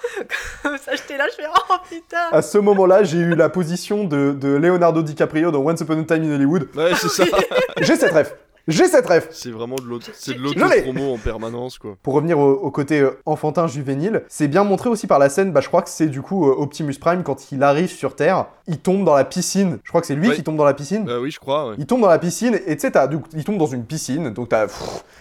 ça, 0.62 0.96
j'étais 0.96 1.16
là, 1.16 1.26
je 1.30 1.36
fais 1.36 1.48
Oh 1.70 1.74
putain 1.88 2.28
À 2.32 2.42
ce 2.42 2.58
moment-là, 2.58 3.04
j'ai 3.04 3.18
eu 3.18 3.34
la 3.34 3.48
position 3.48 4.04
de, 4.04 4.32
de 4.32 4.48
Leonardo 4.48 5.02
DiCaprio 5.02 5.50
dans 5.50 5.60
Once 5.60 5.80
Upon 5.80 6.00
a 6.00 6.04
Time 6.04 6.24
in 6.24 6.34
Hollywood. 6.34 6.68
Ouais, 6.74 6.94
c'est 6.94 7.08
ça. 7.08 7.24
J'ai 7.80 7.96
cette 7.96 8.12
ref. 8.12 8.34
J'ai 8.68 8.86
cette 8.88 9.06
ref. 9.06 9.28
C'est 9.30 9.50
vraiment 9.52 9.76
de 9.76 9.84
l'auto, 9.84 10.10
c'est 10.12 10.32
de 10.34 10.38
Je 10.38 10.54
l'ai. 10.54 10.82
l'auto-promo 10.82 11.14
en 11.14 11.18
permanence, 11.18 11.78
quoi. 11.78 11.96
Pour 12.02 12.14
revenir 12.14 12.38
au, 12.40 12.50
au 12.52 12.70
côté 12.72 13.00
euh, 13.00 13.16
enfantin 13.24 13.68
juvénile, 13.68 14.24
c'est 14.28 14.48
bien 14.48 14.64
montré 14.64 14.88
aussi 14.90 15.06
par 15.06 15.20
la 15.20 15.28
scène, 15.28 15.52
bah, 15.52 15.60
je 15.60 15.68
crois 15.68 15.82
que 15.82 15.88
c'est 15.88 16.08
du 16.08 16.20
coup 16.20 16.48
euh, 16.48 16.54
Optimus 16.58 16.94
Prime 17.00 17.22
quand 17.22 17.52
il 17.52 17.62
arrive 17.62 17.90
sur 17.90 18.16
Terre, 18.16 18.46
il 18.66 18.78
tombe 18.78 19.04
dans 19.04 19.14
la 19.14 19.24
piscine. 19.24 19.78
Je 19.84 19.88
crois 19.88 20.00
que 20.00 20.06
c'est 20.08 20.16
lui 20.16 20.28
Ouais. 20.30 20.34
qui 20.34 20.42
tombe 20.42 20.56
dans 20.56 20.64
la 20.64 20.74
piscine. 20.74 21.04
Bah 21.04 21.20
oui, 21.20 21.30
je 21.30 21.38
crois, 21.38 21.68
ouais. 21.68 21.74
Il 21.78 21.86
tombe 21.86 22.00
dans 22.00 22.08
la 22.08 22.18
piscine 22.18 22.58
et 22.66 22.76
tu 22.76 22.88
sais, 22.88 22.92
il 23.34 23.44
tombe 23.44 23.58
dans 23.58 23.66
une 23.66 23.84
piscine, 23.84 24.30
donc 24.30 24.48
t'as 24.48 24.66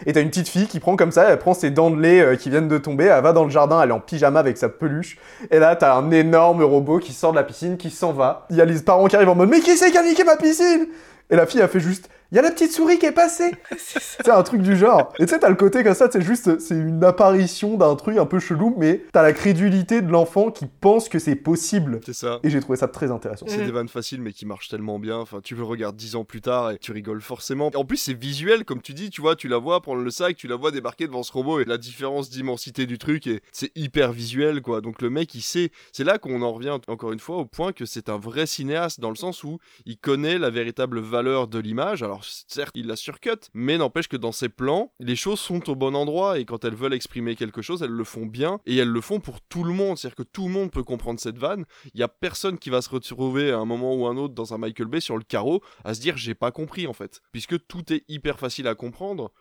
et 0.08 0.14
t'as 0.14 0.22
une 0.22 0.30
petite 0.30 0.48
fille 0.50 0.66
qui 0.68 0.80
prend 0.80 0.96
comme 0.96 1.12
ça, 1.12 1.30
elle 1.30 1.38
prend 1.38 1.54
ses 1.54 1.70
dents 1.70 1.92
de 1.92 2.02
lait 2.02 2.22
euh, 2.22 2.36
qui 2.36 2.50
viennent 2.50 2.68
de 2.68 2.78
tomber, 2.80 3.06
elle 3.06 3.22
va 3.22 3.32
dans 3.32 3.44
le 3.44 3.52
jardin, 3.52 3.80
elle 3.82 3.90
est 3.90 3.94
en 3.94 4.00
pyjama 4.00 4.40
avec 4.40 4.58
sa 4.58 4.70
peluche, 4.70 5.20
et 5.52 5.60
là 5.60 5.76
t'as 5.76 5.96
un 5.96 6.10
énorme 6.10 6.64
robot 6.64 6.98
qui 6.98 7.14
sort 7.14 7.30
de 7.32 7.36
la 7.38 7.44
piscine, 7.44 7.78
qui 7.78 7.92
s'en 7.92 8.12
va. 8.12 8.48
Il 8.50 8.56
y 8.56 8.62
a 8.62 8.66
les 8.66 8.80
parents 8.82 9.06
qui 9.08 9.16
arrivent 9.16 9.30
en 9.30 9.36
mode 9.36 9.50
mais 9.50 9.60
qui 9.60 9.78
c'est 9.78 9.92
qui 9.92 9.98
a 10.00 10.04
niqué 10.04 10.24
ma 10.24 10.36
piscine? 10.36 10.88
Et 11.30 11.36
la 11.36 11.46
fille 11.48 11.62
a 11.62 11.68
fait 11.68 11.80
juste 11.80 12.10
il 12.32 12.36
y 12.36 12.40
a 12.40 12.42
la 12.42 12.52
petite 12.52 12.72
souris 12.72 12.98
qui 13.00 13.06
est 13.06 13.12
passée. 13.12 13.52
C'est 13.78 14.30
un 14.30 14.44
truc 14.44 14.62
du 14.62 14.76
genre. 14.76 15.14
Et 15.20 15.26
tu 15.26 15.30
sais, 15.34 15.40
t'as 15.40 15.50
le 15.50 15.56
côté 15.56 15.84
comme 15.84 15.94
ça, 15.94 16.10
c'est 16.12 16.22
juste, 16.22 16.60
c'est 16.60 16.76
une 16.76 17.04
apparition 17.04 17.78
d'un 17.78 17.96
truc 17.96 18.18
un 18.18 18.26
peu 18.26 18.40
chelou, 18.40 18.74
mais 18.78 19.04
t'as 19.12 19.22
la 19.22 19.34
crédulité 19.34 20.02
de 20.02 20.12
l'enfant 20.12 20.52
qui 20.52 20.66
pense 20.66 21.10
que 21.10 21.20
c'est 21.20 21.36
possible. 21.36 22.00
C'est 22.06 22.14
ça. 22.14 22.40
Et 22.44 22.50
j'ai 22.50 22.60
trouvé 22.60 22.78
ça 22.78 22.88
très 22.88 23.12
intéressant. 23.12 23.46
C'est 23.48 23.60
Mhm. 23.60 23.66
des 23.66 23.72
vannes 23.72 23.88
faciles 23.90 24.22
mais 24.22 24.34
qui 24.34 24.46
marchent 24.46 24.70
tellement 24.70 25.00
bien. 25.00 25.18
Enfin, 25.18 25.40
tu 25.44 25.56
le 25.56 25.64
regardes 25.64 25.96
dix 25.96 26.16
ans 26.16 26.24
plus 26.24 26.42
tard 26.42 26.72
et 26.72 26.78
tu 26.78 26.92
rigoles 26.92 27.22
forcément. 27.22 27.72
En 27.76 27.86
plus, 27.86 27.98
c'est 27.98 28.14
visuel, 28.14 28.66
comme 28.66 28.82
tu 28.82 28.94
dis. 28.94 29.10
Tu 29.10 29.22
vois, 29.22 29.36
tu 29.36 29.48
la 29.48 29.58
vois 29.58 29.82
prendre 29.82 30.02
le 30.02 30.12
sac, 30.12 30.36
tu 30.36 30.48
la 30.48 30.56
vois 30.56 30.72
débarquer 30.72 31.08
devant 31.08 31.24
ce 31.24 31.32
robot 31.32 31.60
et 31.60 31.66
la 31.66 31.78
différence 31.78 32.30
d'immensité 32.30 32.86
du 32.86 32.98
truc 32.98 33.28
et 33.28 33.42
c'est 33.52 33.72
hyper 33.76 34.12
visuel, 34.12 34.62
quoi. 34.62 34.82
Donc 34.82 35.02
le 35.02 35.10
mec, 35.10 35.34
il 35.36 35.42
sait. 35.42 35.70
C'est 35.92 36.04
là 36.04 36.18
qu'on 36.18 36.42
en 36.42 36.52
revient 36.54 36.78
encore 36.88 37.12
une 37.12 37.20
fois 37.20 37.38
au 37.38 37.46
point 37.46 37.72
que 37.72 37.86
c'est 37.86 38.10
un 38.10 38.18
vrai 38.18 38.46
cinéaste 38.46 39.00
dans 39.00 39.10
le 39.10 39.16
sens 39.16 39.44
où 39.44 39.58
il 39.86 39.98
connaît 39.98 40.38
la 40.38 40.50
véritable 40.50 41.00
valeur 41.00 41.48
de 41.48 41.60
l'image. 41.60 42.04
Alors 42.04 42.15
certes, 42.24 42.72
il 42.76 42.88
la 42.88 42.96
surcut, 42.96 43.50
mais 43.54 43.78
n'empêche 43.78 44.08
que 44.08 44.18
dans 44.18 44.32
ses 44.32 44.50
plans, 44.50 44.94
les 45.00 45.16
choses 45.16 45.40
sont 45.40 45.70
au 45.70 45.76
bon 45.76 45.96
endroit 45.96 46.40
et 46.40 46.46
quand 46.46 46.64
elles 46.66 46.76
veulent 46.76 46.94
exprimer 46.94 47.36
quelque 47.36 47.62
chose, 47.62 47.82
elles 47.82 47.90
le 47.90 48.04
font 48.04 48.26
bien 48.26 48.60
et 48.66 48.78
elles 48.78 48.90
le 48.90 49.02
font 49.02 49.20
pour 49.20 49.42
tout 49.42 49.64
le 49.64 49.74
monde. 49.74 49.98
C'est-à-dire 49.98 50.16
que 50.16 50.24
tout 50.24 50.48
le 50.48 50.54
monde 50.54 50.72
peut 50.72 50.84
comprendre 50.84 51.20
cette 51.20 51.38
vanne 51.38 51.66
il 51.94 52.00
y 52.00 52.04
a 52.04 52.08
personne 52.08 52.58
qui 52.58 52.70
va 52.70 52.82
se 52.82 52.90
retrouver 52.90 53.52
à 53.52 53.58
un 53.58 53.66
moment 53.66 53.96
ou 53.96 54.06
un 54.08 54.18
autre 54.18 54.34
dans 54.34 54.54
un 54.54 54.58
Michael 54.58 54.88
Bay 54.88 55.00
sur 55.00 55.18
le 55.18 55.24
carreau 55.24 55.62
à 55.84 55.94
se 55.94 56.02
dire 56.02 56.18
j'ai 56.18 56.36
pas 56.36 56.52
compris 56.52 56.88
en 56.88 56.94
fait 56.94 57.22
puisque 57.32 57.66
tout 57.68 57.94
est 57.94 58.04
hyper 58.08 58.40
facile 58.40 58.68
à 58.68 58.76
comprendre 58.76 59.32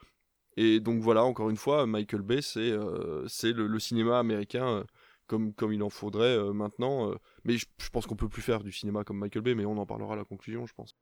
et 0.56 0.80
donc 0.80 1.00
voilà 1.00 1.24
encore 1.24 1.50
une 1.50 1.56
fois 1.56 1.86
Michael 1.86 2.22
Bay 2.22 2.42
c'est 2.42 2.70
euh, 2.70 3.26
le 3.42 3.78
cinéma 3.78 4.18
américain 4.18 4.66
euh, 4.66 4.84
comme, 5.26 5.54
comme 5.54 5.72
il 5.72 5.82
en 5.82 5.90
faudrait 5.90 6.36
euh, 6.36 6.52
maintenant 6.52 7.10
euh. 7.10 7.14
mais 7.44 7.56
je, 7.56 7.66
je 7.78 7.88
pense 7.90 8.06
qu'on 8.06 8.16
peut 8.16 8.28
plus 8.28 8.42
faire 8.42 8.62
du 8.62 8.72
cinéma 8.72 9.04
comme 9.04 9.18
Michael 9.18 9.42
Bay 9.42 9.54
mais 9.54 9.64
on 9.64 9.78
en 9.78 9.86
parlera 9.86 10.14
à 10.14 10.16
la 10.16 10.24
conclusion 10.24 10.66
je 10.66 10.74
pense 10.74 10.94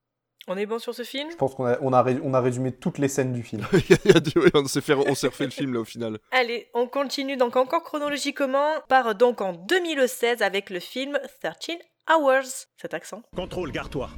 On 0.49 0.57
est 0.57 0.67
bon 0.67 0.79
sur 0.81 0.93
ce 0.95 1.03
film 1.05 1.31
Je 1.31 1.37
pense 1.37 1.55
qu'on 1.55 1.67
a, 1.67 1.79
on 1.83 1.93
a, 1.93 2.03
ré- 2.03 2.19
on 2.23 2.35
a 2.35 2.41
résumé 2.41 2.73
toutes 2.73 2.99
les 2.99 3.09
scènes 3.09 3.33
du 3.33 3.43
film. 3.45 3.65
Il 3.73 3.91
y 3.91 3.93
a- 3.95 3.99
il 4.05 4.13
y 4.13 4.17
a 4.17 4.21
du- 4.21 4.33
oui, 4.37 4.51
on 4.55 4.65
s'est 4.67 4.81
fait 4.81 4.95
on 4.95 5.15
s'est 5.15 5.29
refait 5.29 5.45
le 5.45 5.51
film 5.51 5.73
là 5.75 5.81
au 5.81 5.85
final 5.85 6.19
Allez, 6.33 6.69
on 6.75 6.87
continue 6.89 7.37
donc 7.37 7.57
encore 7.57 7.83
chronologiquement. 7.85 8.73
Part 8.89 9.15
donc 9.15 9.41
en 9.41 9.53
2016 9.53 10.43
avec 10.43 10.71
le 10.71 10.81
film 10.81 11.19
13 11.41 11.77
Hours. 12.11 12.67
Cet 12.81 12.95
accent. 12.95 13.23
Contrôle, 13.37 13.71
gare-toi. 13.71 14.11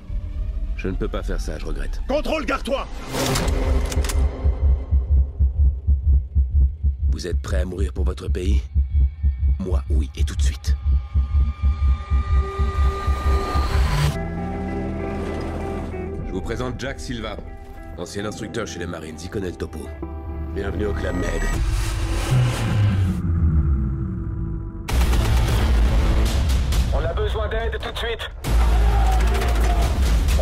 Je 0.77 0.89
ne 0.89 0.97
peux 0.97 1.09
pas 1.09 1.23
faire 1.23 1.41
ça, 1.41 1.59
je 1.59 1.67
regrette. 1.67 2.01
Contrôle, 2.09 2.47
gare-toi 2.47 2.87
Vous 7.11 7.27
êtes 7.27 7.41
prêt 7.43 7.61
à 7.61 7.65
mourir 7.65 7.93
pour 7.93 8.05
votre 8.05 8.29
pays? 8.29 8.63
Moi, 9.61 9.83
oui, 9.91 10.11
et 10.17 10.25
tout 10.25 10.35
de 10.35 10.43
suite. 10.43 10.75
Vous 16.35 16.41
présente 16.41 16.81
Jack 16.81 16.99
Silva, 16.99 17.37
ancien 17.97 18.25
instructeur 18.27 18.67
chez 18.67 18.81
les 18.81 18.87
Marines. 18.87 19.17
Il 19.23 19.31
connaît 19.31 19.51
le 19.51 19.55
topo. 19.55 19.79
Bienvenue 20.53 20.87
au 20.87 20.93
Club 20.93 21.15
Med. 21.15 21.43
On 26.93 27.05
a 27.05 27.15
besoin 27.15 27.49
d'aide 27.49 27.79
tout 27.81 27.93
de 27.93 27.97
suite. 27.97 28.31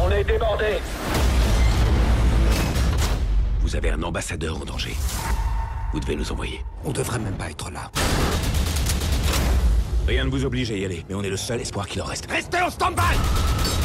On 0.01 0.11
est 0.11 0.25
débordé. 0.25 0.79
Vous 3.61 3.77
avez 3.77 3.91
un 3.91 4.03
ambassadeur 4.03 4.63
en 4.63 4.65
danger. 4.65 4.95
Vous 5.93 6.01
devez 6.01 6.17
nous 6.17 6.33
envoyer. 6.33 6.65
On 6.85 6.93
devrait 6.93 7.19
même 7.19 7.37
pas 7.37 7.51
être 7.51 7.71
là. 7.71 7.91
Rien 10.09 10.25
ne 10.25 10.31
vous 10.31 10.47
oblige 10.47 10.71
à 10.71 10.75
y 10.75 10.87
aller, 10.87 11.05
mais 11.11 11.15
on 11.15 11.23
est 11.23 11.29
le 11.29 11.37
seul 11.37 11.61
espoir 11.61 11.87
qu'il 11.87 12.01
en 12.01 12.07
reste. 12.07 12.31
Restez 12.31 12.63
en 12.63 12.71
stand-by 12.71 13.82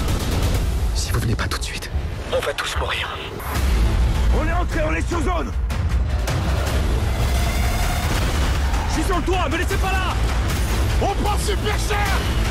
Si 0.98 1.12
vous 1.12 1.20
venez 1.20 1.36
pas 1.36 1.48
tout 1.48 1.60
de 1.60 1.64
suite. 1.64 1.91
On 2.36 2.39
va 2.39 2.54
tous 2.54 2.76
mourir. 2.80 3.16
On 4.36 4.48
est 4.48 4.52
entré, 4.52 4.82
on 4.84 4.93
est 4.93 5.08
sur 5.08 5.22
zone 5.22 5.52
Je 8.89 8.93
suis 8.95 9.04
sur 9.04 9.18
le 9.18 9.22
toit, 9.22 9.48
me 9.48 9.58
laissez 9.58 9.78
pas 9.78 9.91
là 9.91 10.16
On 11.00 11.14
prend 11.24 11.38
super 11.38 11.78
cher 11.88 12.47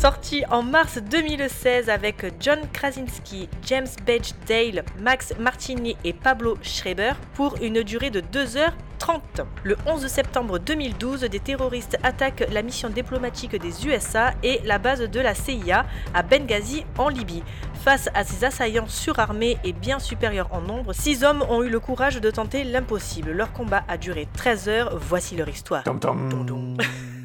Sorti 0.00 0.44
en 0.48 0.62
mars 0.62 0.98
2016 1.10 1.88
avec 1.88 2.24
John 2.38 2.60
Krasinski, 2.72 3.48
James 3.66 3.88
Badge 4.06 4.30
Dale, 4.46 4.84
Max 5.00 5.34
Martini 5.40 5.96
et 6.04 6.12
Pablo 6.12 6.56
Schreiber 6.62 7.14
pour 7.34 7.56
une 7.60 7.82
durée 7.82 8.10
de 8.10 8.20
2h30. 8.20 9.20
Le 9.64 9.76
11 9.86 10.06
septembre 10.06 10.60
2012, 10.60 11.22
des 11.22 11.40
terroristes 11.40 11.98
attaquent 12.04 12.46
la 12.52 12.62
mission 12.62 12.90
diplomatique 12.90 13.60
des 13.60 13.88
USA 13.88 14.34
et 14.44 14.60
la 14.64 14.78
base 14.78 15.00
de 15.00 15.20
la 15.20 15.34
CIA 15.34 15.84
à 16.14 16.22
Benghazi 16.22 16.84
en 16.96 17.08
Libye. 17.08 17.42
Face 17.82 18.08
à 18.14 18.22
ces 18.22 18.44
assaillants 18.44 18.86
surarmés 18.86 19.58
et 19.64 19.72
bien 19.72 19.98
supérieurs 19.98 20.52
en 20.52 20.60
nombre, 20.60 20.92
six 20.92 21.24
hommes 21.24 21.42
ont 21.50 21.64
eu 21.64 21.70
le 21.70 21.80
courage 21.80 22.20
de 22.20 22.30
tenter 22.30 22.62
l'impossible. 22.62 23.32
Leur 23.32 23.52
combat 23.52 23.82
a 23.88 23.96
duré 23.96 24.28
13 24.32 24.68
heures, 24.68 24.96
voici 24.96 25.34
leur 25.34 25.48
histoire. 25.48 25.82
Tom 25.82 25.98
tom. 25.98 26.76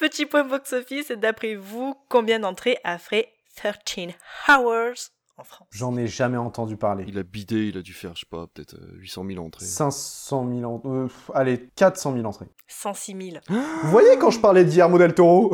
Petit 0.00 0.24
point 0.24 0.44
box-office, 0.44 1.10
d'après 1.10 1.56
vous, 1.56 1.94
combien 2.08 2.38
d'entrées 2.38 2.78
a 2.84 2.96
fait 2.96 3.34
13 3.56 4.14
Hours? 4.48 5.10
En 5.40 5.44
France 5.44 5.66
J'en 5.70 5.96
ai 5.96 6.06
jamais 6.06 6.36
entendu 6.36 6.76
parler. 6.76 7.04
il 7.08 7.18
a 7.18 7.22
bidé 7.22 7.66
il 7.68 7.78
a 7.78 7.82
dû 7.82 7.92
faire 7.92 8.12
je 8.14 8.20
sais 8.20 8.26
pas 8.30 8.46
peut-être 8.52 8.74
euh, 8.74 8.96
800 8.98 9.24
000 9.26 9.44
entrées 9.44 9.64
500 9.64 10.48
000 10.58 10.64
entrées. 10.72 10.88
Euh, 10.90 11.04
pff, 11.06 11.30
allez, 11.34 11.70
400 11.76 12.14
000 12.14 12.24
entrées. 12.26 12.46
106 12.68 13.16
000. 13.32 13.42
Vous 13.82 13.90
voyez 13.90 14.16
quand 14.18 14.30
je 14.30 14.38
parlais 14.40 14.64
de 14.64 14.70
Guillermo 14.70 14.98
del 14.98 15.14
Toro? 15.14 15.52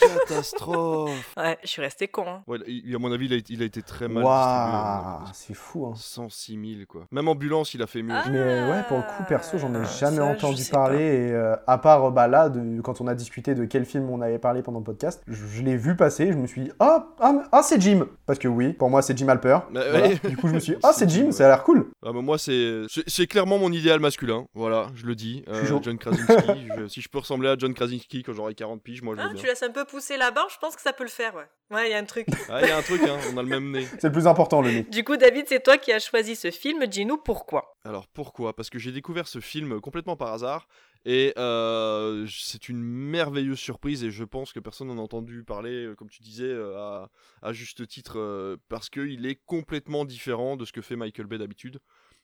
Catastrophe 0.00 1.10
Ouais, 1.36 1.58
je 1.62 1.68
suis 1.68 1.82
resté 1.82 2.08
con. 2.08 2.24
Hein. 2.26 2.42
ouais, 2.46 2.58
il- 2.66 2.94
à 2.94 2.98
mon 2.98 3.12
avis 3.12 3.26
il 3.26 3.32
a, 3.32 3.36
été- 3.36 3.52
il 3.52 3.62
a 3.62 3.66
été 3.66 3.82
très 3.82 4.08
mal 4.08 4.24
Waouh, 4.24 5.20
c'est 5.32 5.54
fou. 5.54 5.86
Hein. 5.86 5.92
106 5.96 6.52
000 6.76 6.86
quoi 6.88 7.06
même 7.10 7.28
ambulance 7.28 7.74
il 7.74 7.82
a 7.82 7.86
fait 7.86 8.02
mieux 8.02 8.14
Ah, 8.14 8.24
Mais 8.30 8.38
euh, 8.38 8.70
ouais, 8.72 8.82
pour 8.88 8.96
le 8.98 9.02
coup, 9.02 9.22
perso, 9.28 9.58
j'en 9.58 9.74
ai 9.74 9.84
jamais 9.84 10.16
ça, 10.16 10.24
entendu 10.24 10.62
parler. 10.70 10.98
Et 11.04 11.32
euh, 11.32 11.54
à 11.66 11.78
part 11.78 12.04
euh, 12.06 12.10
bah, 12.10 12.28
là, 12.28 12.48
de, 12.48 12.80
quand 12.80 13.00
on 13.00 13.06
a 13.06 13.14
discuté 13.14 13.54
de 13.54 13.64
quel 13.66 13.84
film 13.84 14.08
on 14.10 14.20
avait 14.22 14.38
parlé 14.38 14.62
pendant 14.62 14.78
le 14.78 14.84
podcast, 14.84 15.22
je, 15.26 15.46
je 15.46 15.62
l'ai 15.62 15.76
vu 15.76 15.96
passer. 15.96 16.32
Je 16.32 16.38
me 16.38 16.46
suis 16.46 16.62
dit, 16.64 16.72
ah, 16.80 17.08
ah, 17.20 17.42
ah, 17.52 17.62
c'est 17.62 17.80
Jim. 17.80 18.06
Parce 18.26 18.38
que 18.38 18.48
oui, 18.48 18.72
pour 18.72 18.88
moi, 18.90 18.99
c'est 19.02 19.16
Jim 19.16 19.28
Halper. 19.28 19.58
Bah, 19.72 19.82
Voilà. 19.90 20.08
ouais. 20.08 20.18
Du 20.24 20.36
coup, 20.36 20.48
je 20.48 20.54
me 20.54 20.58
suis 20.60 20.72
dit, 20.74 20.78
ah, 20.82 20.92
c'est 20.92 21.08
Jim, 21.08 21.24
Jim, 21.26 21.32
ça 21.32 21.46
a 21.46 21.48
l'air 21.48 21.62
cool. 21.64 21.88
Ah 22.04 22.12
bah 22.12 22.20
moi 22.22 22.38
c'est 22.38 22.82
c'est- 22.88 23.04
c'est 23.06 23.26
clairement 23.26 23.58
mon 23.58 23.70
idéal 23.72 24.00
masculin, 24.00 24.46
voilà, 24.54 24.86
je 24.94 25.04
le 25.06 25.14
dis. 25.14 25.44
Euh. 25.48 25.80
John 25.82 25.98
Krasinski, 25.98 26.32
je- 26.78 26.86
si 26.88 27.00
je 27.00 27.08
peux 27.08 27.18
ressembler 27.18 27.48
à 27.50 27.56
John 27.58 27.74
Krasinski 27.74 28.22
quand 28.22 28.32
j'aurai 28.32 28.54
40 28.54 28.82
piges, 28.82 29.02
moi 29.02 29.14
je 29.16 29.20
Ah, 29.20 29.24
veux 29.28 29.34
tu 29.34 29.42
bien. 29.42 29.50
laisses 29.50 29.62
un 29.62 29.70
peu 29.70 29.84
pousser 29.84 30.16
la 30.16 30.30
barre, 30.30 30.48
je 30.50 30.58
pense 30.58 30.76
que 30.76 30.82
ça 30.82 30.92
peut 30.92 31.04
le 31.04 31.10
faire, 31.10 31.34
ouais. 31.34 31.44
Ouais, 31.76 31.88
il 31.88 31.90
y 31.92 31.94
a 31.94 31.98
un 31.98 32.04
truc. 32.04 32.26
Ah, 32.48 32.60
il 32.62 32.68
y 32.68 32.70
a 32.70 32.76
un 32.78 32.82
truc, 32.82 33.00
hein, 33.02 33.16
on 33.32 33.36
a 33.38 33.42
le 33.42 33.48
même 33.48 33.70
nez. 33.70 33.86
C'est 34.00 34.08
le 34.08 34.12
plus 34.12 34.26
important, 34.26 34.60
le 34.62 34.70
nez. 34.70 34.82
du 34.90 35.04
coup, 35.04 35.16
David, 35.16 35.44
c'est 35.48 35.62
toi 35.62 35.76
qui 35.78 35.92
as 35.92 36.00
choisi 36.00 36.34
ce 36.36 36.50
film. 36.50 36.86
Dis-nous 36.86 37.16
pourquoi. 37.18 37.74
Alors 37.84 38.06
pourquoi? 38.08 38.54
Parce 38.56 38.70
que 38.70 38.78
j'ai 38.78 38.92
découvert 38.92 39.28
ce 39.28 39.38
film 39.40 39.80
complètement 39.80 40.16
par 40.16 40.32
hasard 40.32 40.66
et 41.04 41.32
euh, 41.38 42.26
c'est 42.28 42.68
une 42.68 42.82
merveilleuse 42.82 43.58
surprise 43.58 44.04
et 44.04 44.10
je 44.10 44.24
pense 44.24 44.52
que 44.52 44.60
personne 44.60 44.88
n'en 44.88 44.98
a 44.98 45.00
entendu 45.00 45.44
parler, 45.44 45.86
euh, 45.86 45.94
comme 45.94 46.10
tu 46.10 46.22
disais, 46.22 46.44
euh, 46.44 47.06
à, 47.42 47.52
juste 47.52 47.86
titre, 47.86 48.58
parce 48.68 48.90
qu'il 48.90 49.24
est 49.26 49.40
complètement 49.46 50.04
différent 50.04 50.56
de 50.56 50.64
ce 50.64 50.72
que 50.72 50.82
fait 50.82 50.96
Michael 50.96 51.26
Bay 51.26 51.38
d'habitude. 51.38 51.78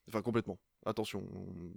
Enfin 0.08 0.22
complètement. 0.22 0.58
Attention, 0.84 1.26
on- 1.34 1.72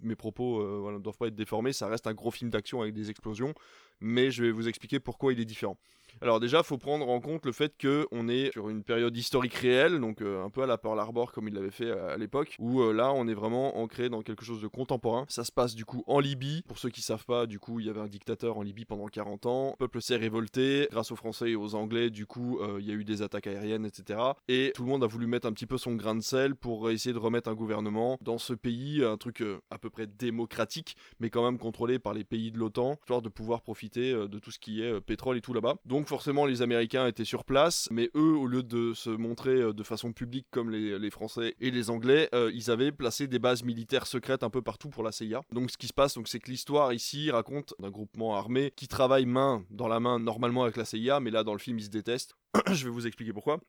mes 0.00 0.14
propos 0.14 0.92
ne 0.92 0.98
doivent 0.98 1.16
pas 1.18 1.26
être 1.26 1.34
déformés, 1.34 1.72
ça 1.72 1.88
reste 1.88 2.06
un 2.06 2.14
gros 2.14 2.30
film 2.30 2.50
d'action 2.50 2.80
avec 2.82 2.94
des 2.94 3.10
explosions, 3.10 3.52
mais 4.00 4.30
je 4.30 4.44
vais 4.44 4.52
vous 4.52 4.68
expliquer 4.68 5.00
pourquoi 5.00 5.32
il 5.32 5.40
est 5.40 5.44
différent. 5.44 5.76
Alors 6.20 6.40
déjà, 6.40 6.62
faut 6.64 6.78
prendre 6.78 7.08
en 7.08 7.20
compte 7.20 7.46
le 7.46 7.52
fait 7.52 7.76
que 7.76 8.06
on 8.10 8.28
est 8.28 8.50
sur 8.52 8.68
une 8.68 8.82
période 8.82 9.16
historique 9.16 9.54
réelle, 9.54 10.00
donc 10.00 10.20
euh, 10.20 10.44
un 10.44 10.50
peu 10.50 10.62
à 10.62 10.66
la 10.66 10.76
Pearl 10.76 10.98
Harbor 10.98 11.30
comme 11.30 11.46
il 11.46 11.54
l'avait 11.54 11.70
fait 11.70 11.90
à, 11.90 12.16
l'époque, 12.16 12.56
où 12.58 12.82
euh, 12.82 12.92
là 12.92 13.12
on 13.12 13.28
est 13.28 13.34
vraiment 13.34 13.78
ancré 13.78 14.08
dans 14.08 14.22
quelque 14.22 14.44
chose 14.44 14.60
de 14.60 14.66
contemporain. 14.66 15.26
Ça 15.28 15.44
se 15.44 15.52
passe 15.52 15.76
du 15.76 15.84
coup 15.84 16.02
en 16.08 16.18
Libye. 16.18 16.62
Pour 16.66 16.78
ceux 16.78 16.90
qui 16.90 17.02
savent 17.02 17.24
pas, 17.24 17.46
du 17.46 17.60
coup 17.60 17.78
il 17.78 17.86
y 17.86 17.90
avait 17.90 18.00
un 18.00 18.08
dictateur 18.08 18.58
en 18.58 18.62
Libye 18.62 18.84
pendant 18.84 19.06
40 19.06 19.46
ans. 19.46 19.70
Le 19.70 19.86
peuple 19.86 20.02
s'est 20.02 20.16
révolté 20.16 20.88
grâce 20.90 21.12
aux 21.12 21.16
Français 21.16 21.50
et 21.50 21.56
aux 21.56 21.76
Anglais. 21.76 22.10
Du 22.10 22.26
coup, 22.26 22.58
euh, 22.60 22.78
il 22.80 22.86
y 22.86 22.90
a 22.90 22.94
eu 22.94 23.04
des 23.04 23.22
attaques 23.22 23.46
aériennes, 23.46 23.86
etc. 23.86 24.18
Et 24.48 24.72
tout 24.74 24.82
le 24.82 24.88
monde 24.88 25.04
a 25.04 25.06
voulu 25.06 25.26
mettre 25.28 25.46
un 25.46 25.52
petit 25.52 25.66
peu 25.66 25.78
son 25.78 25.94
grain 25.94 26.16
de 26.16 26.22
sel 26.22 26.56
pour 26.56 26.90
essayer 26.90 27.12
de 27.12 27.18
remettre 27.18 27.48
un 27.48 27.54
gouvernement 27.54 28.18
dans 28.22 28.38
ce 28.38 28.54
pays, 28.54 29.04
un 29.04 29.16
truc 29.16 29.44
à 29.70 29.78
peu 29.78 29.88
près 29.88 30.08
démocratique, 30.08 30.96
mais 31.20 31.30
quand 31.30 31.44
même 31.44 31.58
contrôlé 31.58 32.00
par 32.00 32.12
les 32.12 32.24
pays 32.24 32.50
de 32.50 32.58
l'OTAN, 32.58 32.96
histoire 33.02 33.22
de 33.22 33.28
pouvoir 33.28 33.62
profiter 33.62 34.12
de 34.12 34.38
tout 34.38 34.50
ce 34.50 34.58
qui 34.58 34.82
est 34.82 35.00
pétrole 35.00 35.36
et 35.36 35.40
tout 35.40 35.52
là-bas. 35.52 35.76
Donc 35.84 36.07
forcément 36.08 36.46
les 36.46 36.62
Américains 36.62 37.06
étaient 37.06 37.24
sur 37.24 37.44
place, 37.44 37.88
mais 37.90 38.10
eux, 38.16 38.34
au 38.36 38.46
lieu 38.46 38.62
de 38.62 38.94
se 38.94 39.10
montrer 39.10 39.60
euh, 39.60 39.72
de 39.72 39.82
façon 39.82 40.12
publique 40.12 40.46
comme 40.50 40.70
les, 40.70 41.10
Français 41.10 41.54
et 41.60 41.70
les 41.70 41.90
Anglais, 41.90 42.28
euh, 42.34 42.50
ils 42.54 42.70
avaient 42.70 42.92
placé 42.92 43.26
des 43.26 43.38
bases 43.38 43.62
militaires 43.62 44.06
secrètes 44.06 44.42
un 44.42 44.50
peu 44.50 44.62
partout 44.62 44.88
pour 44.88 45.02
la 45.02 45.12
CIA. 45.12 45.42
Donc 45.52 45.70
ce 45.70 45.76
qui 45.76 45.86
se 45.86 45.92
passe, 45.92 46.18
c'est 46.24 46.38
que 46.38 46.50
l'histoire 46.50 46.92
ici 46.92 47.30
raconte 47.30 47.74
d'un 47.78 47.90
groupement 47.90 48.36
armé 48.36 48.72
qui 48.74 48.88
travaille 48.88 49.26
main 49.26 49.64
dans 49.70 49.88
la 49.88 50.00
main 50.00 50.18
normalement 50.18 50.64
avec 50.64 50.76
la 50.76 50.84
CIA, 50.84 51.20
mais 51.20 51.30
là 51.30 51.44
dans 51.44 51.52
le 51.52 51.58
film 51.58 51.78
ils 51.78 51.84
se 51.84 51.90
détestent. 51.90 52.34
Je 52.72 52.84
vais 52.84 52.90
vous 52.90 53.06
expliquer 53.06 53.32
pourquoi. 53.32 53.60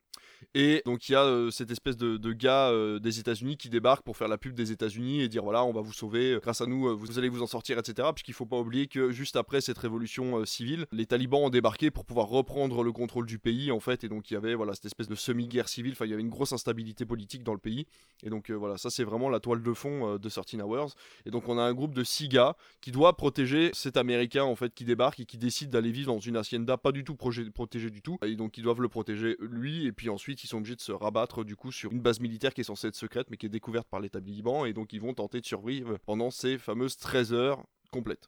Et 0.53 0.82
donc 0.86 1.09
il 1.09 1.11
y 1.11 1.15
a 1.15 1.23
euh, 1.23 1.51
cette 1.51 1.69
espèce 1.69 1.97
de, 1.97 2.32
gars 2.32 2.69
euh, 2.69 2.99
des 2.99 3.19
États-Unis 3.19 3.57
qui 3.57 3.69
débarque 3.69 4.03
pour 4.03 4.15
faire 4.15 4.30
la 4.30 4.38
pub 4.38 4.55
des 4.55 4.71
États-Unis 4.71 5.21
et 5.21 5.27
dire 5.27 5.43
voilà 5.43 5.65
on 5.65 5.73
va 5.73 5.82
vous 5.82 5.91
sauver 5.91 6.34
euh, 6.34 6.39
grâce 6.39 6.61
à 6.61 6.65
nous 6.65 6.97
vous 6.97 7.19
allez 7.19 7.27
vous 7.27 7.41
en 7.41 7.47
sortir 7.47 7.77
etc. 7.77 8.07
Puisqu'il 8.13 8.34
faut 8.34 8.45
pas 8.45 8.57
oublier 8.57 8.88
que 8.88 9.11
juste 9.11 9.36
après 9.36 9.59
cette 9.59 9.77
révolution 9.77 10.45
civile 10.45 10.86
les 10.93 11.05
talibans 11.05 11.41
ont 11.41 11.49
débarqué 11.49 11.91
pour 11.91 12.05
pouvoir 12.05 12.27
reprendre 12.27 12.84
le 12.84 12.91
contrôle 12.93 13.25
du 13.25 13.38
pays 13.38 13.71
en 13.71 13.82
fait 13.82 14.05
et 14.05 14.09
donc 14.09 14.32
il 14.32 14.36
y 14.36 14.38
avait 14.38 14.55
voilà 14.55 14.73
cette 14.75 14.86
espèce 14.86 15.09
de 15.09 15.15
semi-guerre 15.15 15.67
civile. 15.67 15.91
Enfin 15.91 16.05
il 16.05 16.11
y 16.11 16.13
avait 16.13 16.23
une 16.23 16.30
grosse 16.30 16.53
instabilité 16.53 17.05
politique 17.05 17.43
dans 17.43 17.53
le 17.53 17.59
pays 17.59 17.86
et 18.23 18.30
donc 18.30 18.49
voilà 18.49 18.77
ça 18.77 18.89
c'est 18.89 19.03
vraiment 19.03 19.30
la 19.30 19.41
toile 19.41 19.61
de 19.61 19.73
fond 19.73 20.17
de 20.17 20.30
13 20.30 20.61
Hours. 20.61 20.95
Et 21.25 21.32
donc 21.32 21.49
on 21.49 21.57
a 21.57 21.63
un 21.63 21.73
groupe 21.73 21.93
de 21.93 22.03
six 22.05 22.30
gars 22.30 22.55
qui 22.80 22.91
doit 22.91 23.17
protéger 23.17 23.71
cet 23.73 23.97
Américain 23.97 24.43
en 24.43 24.55
fait 24.55 24.73
qui 24.73 24.86
débarque 24.86 25.19
et 25.19 25.25
qui 25.25 25.38
décide 25.38 25.69
d'aller 25.69 25.91
vivre 25.91 26.13
dans 26.13 26.19
une 26.19 26.38
hacienda 26.38 26.77
pas 26.77 26.93
du 26.93 27.03
tout 27.03 27.15
protégée 27.15 27.89
du 27.89 28.01
tout 28.01 28.17
et 28.25 28.36
donc 28.36 28.57
ils 28.57 28.68
doivent 28.70 28.82
le 28.82 28.89
protéger 28.89 29.36
lui 29.39 29.88
et 29.88 29.91
puis 29.91 30.09
ensuite 30.09 30.43
ils 30.43 30.47
sont 30.47 30.57
obligés 30.57 30.76
de 30.76 30.82
se 30.82 30.91
rabattre 30.91 31.43
du 31.43 31.55
coup 31.55 31.72
sur 31.72 31.91
une 31.91 32.01
base 32.01 32.20
militaire 32.20 32.53
qui 32.53 32.61
est 32.61 32.65
censée 32.65 32.89
être 32.89 32.95
secrète 32.95 33.26
mais 33.32 33.38
qui 33.38 33.47
est 33.47 33.49
découverte 33.49 33.88
par 33.88 33.99
l'État 33.99 34.20
liban 34.20 34.65
et 34.65 34.74
donc 34.74 34.93
ils 34.93 35.01
vont 35.01 35.15
tenter 35.15 35.41
de 35.41 35.45
survivre 35.47 35.97
pendant 36.05 36.30
ces 36.30 36.59
fameuses 36.59 36.95
13 36.97 37.34
heures 37.34 37.65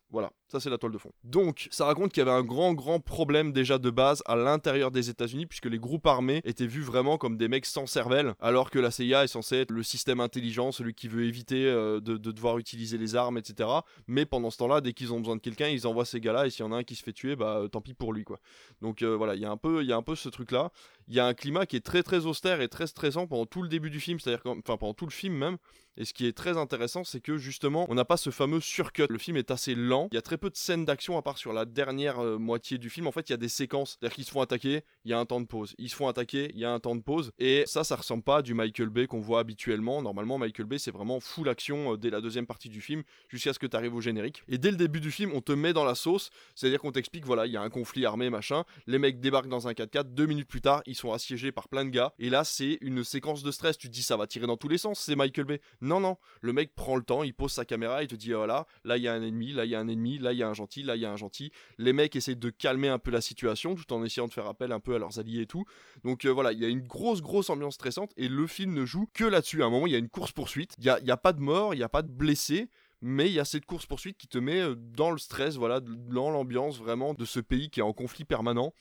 Voilà, 0.09 0.32
ça 0.47 0.59
c'est 0.59 0.70
la 0.70 0.78
toile 0.78 0.91
de 0.91 0.97
fond. 0.97 1.12
Donc, 1.24 1.68
ça 1.72 1.86
raconte 1.86 2.12
qu'il 2.12 2.24
y 2.24 2.28
avait 2.28 2.38
un 2.38 2.43
grand 2.43 2.74
grand 2.74 2.99
problème 2.99 3.51
déjà 3.51 3.78
de 3.78 3.89
base 3.89 4.24
à 4.26 4.36
l'intérieur 4.36 4.91
des 4.91 5.09
États-Unis 5.09 5.45
puisque 5.45 5.68
les 5.68 5.80
groupes 5.80 6.07
armés 6.07 6.41
étaient 6.43 6.68
vus 6.68 6.82
vraiment 6.82 7.18
comme 7.18 7.38
des 7.38 7.47
mecs 7.47 7.66
sans 7.66 7.86
cervelle, 7.86 8.34
alors 8.39 8.70
que 8.70 8.80
la 8.80 8.91
CIA 8.91 9.24
est 9.24 9.28
censée 9.28 9.57
être 9.57 9.72
le 9.72 9.84
système 9.84 10.20
intelligent, 10.20 10.72
celui 10.72 10.93
qui 10.93 11.07
veut 11.07 11.26
éviter 11.26 11.66
euh, 11.66 11.99
de, 11.99 12.18
devoir 12.18 12.57
utiliser 12.57 12.97
les 12.97 13.16
armes, 13.16 13.38
etc. 13.38 13.70
Mais 14.07 14.26
pendant 14.26 14.49
ce 14.49 14.57
temps-là, 14.57 14.82
dès 14.82 14.93
qu'ils 14.93 15.14
ont 15.14 15.20
besoin 15.20 15.36
de 15.36 15.41
quelqu'un, 15.41 15.68
ils 15.68 15.88
envoient 15.88 16.05
ces 16.05 16.20
gars-là 16.20 16.47
et 16.47 16.49
s'il 16.49 16.66
y 16.66 16.68
en 16.68 16.72
a 16.72 16.78
un 16.78 16.84
qui 16.84 16.95
se 16.95 17.03
fait 17.03 17.14
tuer, 17.14 17.36
bah 17.36 17.64
tant 17.72 17.82
pis 17.82 17.93
pour 17.93 18.14
lui 18.14 18.24
quoi. 18.24 18.39
Donc 18.82 19.01
euh, 19.01 19.16
voilà, 19.16 19.36
il 19.36 19.41
y 19.41 19.45
a 19.45 19.51
un 19.51 19.57
peu, 19.57 19.84
il 19.84 19.88
y 19.88 19.93
a 19.93 19.97
un 19.97 20.03
peu 20.03 20.16
ce 20.16 20.30
truc-là. 20.30 20.72
Il 21.07 21.16
y 21.16 21.20
a 21.20 21.26
un 21.26 21.34
climat 21.34 21.66
qui 21.66 21.76
est 21.76 21.86
très 21.86 22.03
très 22.03 22.26
austère 22.26 22.62
et 22.62 22.68
très 22.68 22.88
stressant 22.88 23.28
pendant 23.28 23.45
tout 23.45 23.62
le 23.62 23.70
début 23.70 23.89
du 23.89 23.99
film, 23.99 24.20
c'est-à-dire 24.20 24.41
enfin 24.45 24.78
pendant 24.78 24.93
tout 24.93 25.05
le 25.05 25.12
film 25.12 25.36
même. 25.36 25.57
Et 25.97 26.05
ce 26.05 26.13
qui 26.13 26.25
est 26.25 26.31
très 26.31 26.57
intéressant, 26.57 27.03
c'est 27.03 27.19
que 27.19 27.37
justement, 27.37 27.85
on 27.89 27.95
n'a 27.95 28.05
pas 28.05 28.17
ce 28.17 28.29
fameux 28.29 28.61
surcut. 28.61 29.05
Le 29.09 29.17
film 29.17 29.37
est 29.37 29.51
assez 29.51 29.75
lent. 29.75 30.07
Il 30.11 30.15
y 30.15 30.17
a 30.17 30.21
très 30.21 30.37
peu 30.37 30.49
de 30.49 30.55
scènes 30.55 30.85
d'action 30.85 31.17
à 31.17 31.21
part 31.21 31.37
sur 31.37 31.51
la 31.51 31.65
dernière 31.65 32.19
euh, 32.19 32.37
moitié 32.37 32.77
du 32.77 32.89
film. 32.89 33.07
En 33.07 33.11
fait, 33.11 33.29
il 33.29 33.31
y 33.31 33.33
a 33.33 33.37
des 33.37 33.49
séquences. 33.49 33.97
C'est-à-dire 33.99 34.15
qu'ils 34.15 34.25
se 34.25 34.31
font 34.31 34.41
attaquer, 34.41 34.83
il 35.03 35.11
y 35.11 35.13
a 35.13 35.19
un 35.19 35.25
temps 35.25 35.41
de 35.41 35.47
pause. 35.47 35.75
Ils 35.77 35.89
se 35.89 35.95
font 35.95 36.07
attaquer, 36.07 36.51
il 36.53 36.59
y 36.59 36.65
a 36.65 36.71
un 36.71 36.79
temps 36.79 36.95
de 36.95 37.01
pause. 37.01 37.31
Et 37.39 37.63
ça, 37.65 37.83
ça 37.83 37.95
ressemble 37.97 38.23
pas 38.23 38.37
à 38.37 38.41
du 38.41 38.53
Michael 38.53 38.89
Bay 38.89 39.07
qu'on 39.07 39.19
voit 39.19 39.39
habituellement. 39.39 40.01
Normalement, 40.01 40.37
Michael 40.37 40.65
Bay, 40.65 40.79
c'est 40.79 40.91
vraiment 40.91 41.19
full 41.19 41.49
action 41.49 41.93
euh, 41.93 41.97
dès 41.97 42.09
la 42.09 42.21
deuxième 42.21 42.47
partie 42.47 42.69
du 42.69 42.81
film 42.81 43.03
jusqu'à 43.27 43.53
ce 43.53 43.59
que 43.59 43.67
tu 43.67 43.75
arrives 43.75 43.95
au 43.95 44.01
générique. 44.01 44.43
Et 44.47 44.57
dès 44.57 44.71
le 44.71 44.77
début 44.77 45.01
du 45.01 45.11
film, 45.11 45.31
on 45.33 45.41
te 45.41 45.51
met 45.51 45.73
dans 45.73 45.85
la 45.85 45.95
sauce. 45.95 46.29
C'est-à-dire 46.55 46.79
qu'on 46.79 46.91
t'explique, 46.91 47.25
voilà, 47.25 47.45
il 47.45 47.51
y 47.51 47.57
a 47.57 47.61
un 47.61 47.69
conflit 47.69 48.05
armé, 48.05 48.29
machin. 48.29 48.63
Les 48.87 48.97
mecs 48.97 49.19
débarquent 49.19 49.49
dans 49.49 49.67
un 49.67 49.73
4x4. 49.73 50.13
Deux 50.13 50.25
minutes 50.25 50.47
plus 50.47 50.61
tard, 50.61 50.81
ils 50.85 50.95
sont 50.95 51.11
assiégés 51.11 51.51
par 51.51 51.67
plein 51.67 51.83
de 51.83 51.89
gars. 51.89 52.13
Et 52.17 52.29
là, 52.29 52.43
c'est 52.43 52.77
une 52.81 53.03
séquence 53.03 53.43
de 53.43 53.51
stress. 53.51 53.77
Tu 53.77 53.87
te 53.87 53.93
dis, 53.93 54.03
ça 54.03 54.15
va 54.17 54.27
tirer 54.27 54.47
dans 54.47 54.57
tous 54.57 54.69
les 54.69 54.77
sens. 54.77 54.99
C'est 54.99 55.15
Michael 55.15 55.45
Bay. 55.45 55.61
Non, 55.82 55.99
non. 55.99 56.17
Le 56.41 56.53
mec 56.53 56.73
prend 56.75 56.95
le 56.95 57.03
temps, 57.03 57.23
il 57.23 57.34
pose 57.34 57.51
sa 57.51 57.65
caméra, 57.65 58.03
il 58.03 58.07
te 58.07 58.15
dit 58.15 58.32
voilà, 58.32 58.67
là 58.84 58.97
il 58.97 59.03
y 59.03 59.07
a 59.07 59.13
un 59.13 59.21
ennemi, 59.21 59.51
là 59.51 59.65
il 59.65 59.71
y 59.71 59.75
a 59.75 59.79
un 59.79 59.88
ennemi, 59.88 60.19
là 60.19 60.32
il 60.32 60.39
y 60.39 60.43
a 60.43 60.47
un 60.47 60.53
gentil, 60.53 60.84
là 60.84 60.95
il 60.95 61.01
y 61.01 61.05
a 61.05 61.11
un 61.11 61.17
gentil. 61.17 61.51
Les 61.77 61.93
mecs 61.93 62.15
essaient 62.15 62.36
de 62.36 62.49
calmer 62.49 62.88
un 62.88 62.99
peu 62.99 63.11
la 63.11 63.21
situation 63.21 63.75
tout 63.75 63.91
en 63.93 64.03
essayant 64.03 64.27
de 64.27 64.34
faire 64.34 64.47
appel 64.47 64.71
un 64.71 64.79
peu 64.79 64.95
à 64.95 64.99
leurs 64.99 65.19
alliés 65.19 65.41
et 65.41 65.47
tout. 65.47 65.65
Donc 66.03 66.25
euh, 66.25 66.29
voilà, 66.29 66.51
il 66.51 66.59
y 66.59 66.65
a 66.65 66.67
une 66.67 66.82
grosse 66.82 67.21
grosse 67.21 67.49
ambiance 67.49 67.75
stressante 67.75 68.11
et 68.17 68.27
le 68.27 68.47
film 68.47 68.73
ne 68.73 68.86
joue 68.86 69.07
que 69.13 69.23
là-dessus. 69.23 69.63
À 69.63 69.65
un 69.65 69.69
moment, 69.69 69.88
il 69.88 69.93
y 69.93 69.95
a 69.95 69.99
une 69.99 70.09
course 70.09 70.32
poursuite, 70.32 70.75
il 70.77 70.84
n'y 71.03 71.11
a, 71.11 71.17
pas 71.17 71.34
de 71.34 71.41
mort, 71.41 71.73
il 71.73 71.77
n'y 71.77 71.84
a 71.84 71.89
pas 71.89 72.01
de 72.01 72.11
blessés 72.11 72.69
mais 73.01 73.25
il 73.25 73.34
y 73.34 73.39
a 73.39 73.45
cette 73.45 73.65
course 73.65 73.88
poursuite 73.88 74.17
qui 74.17 74.27
te 74.27 74.38
met 74.38 74.61
euh, 74.61 74.75
dans 74.75 75.09
le 75.09 75.17
stress, 75.17 75.55
voilà, 75.55 75.79
dans 75.79 76.29
l'ambiance 76.29 76.77
vraiment 76.77 77.15
de 77.15 77.25
ce 77.25 77.39
pays 77.39 77.71
qui 77.71 77.79
est 77.79 77.84
en 77.84 77.93
conflit 77.93 78.25
permanent. 78.25 78.73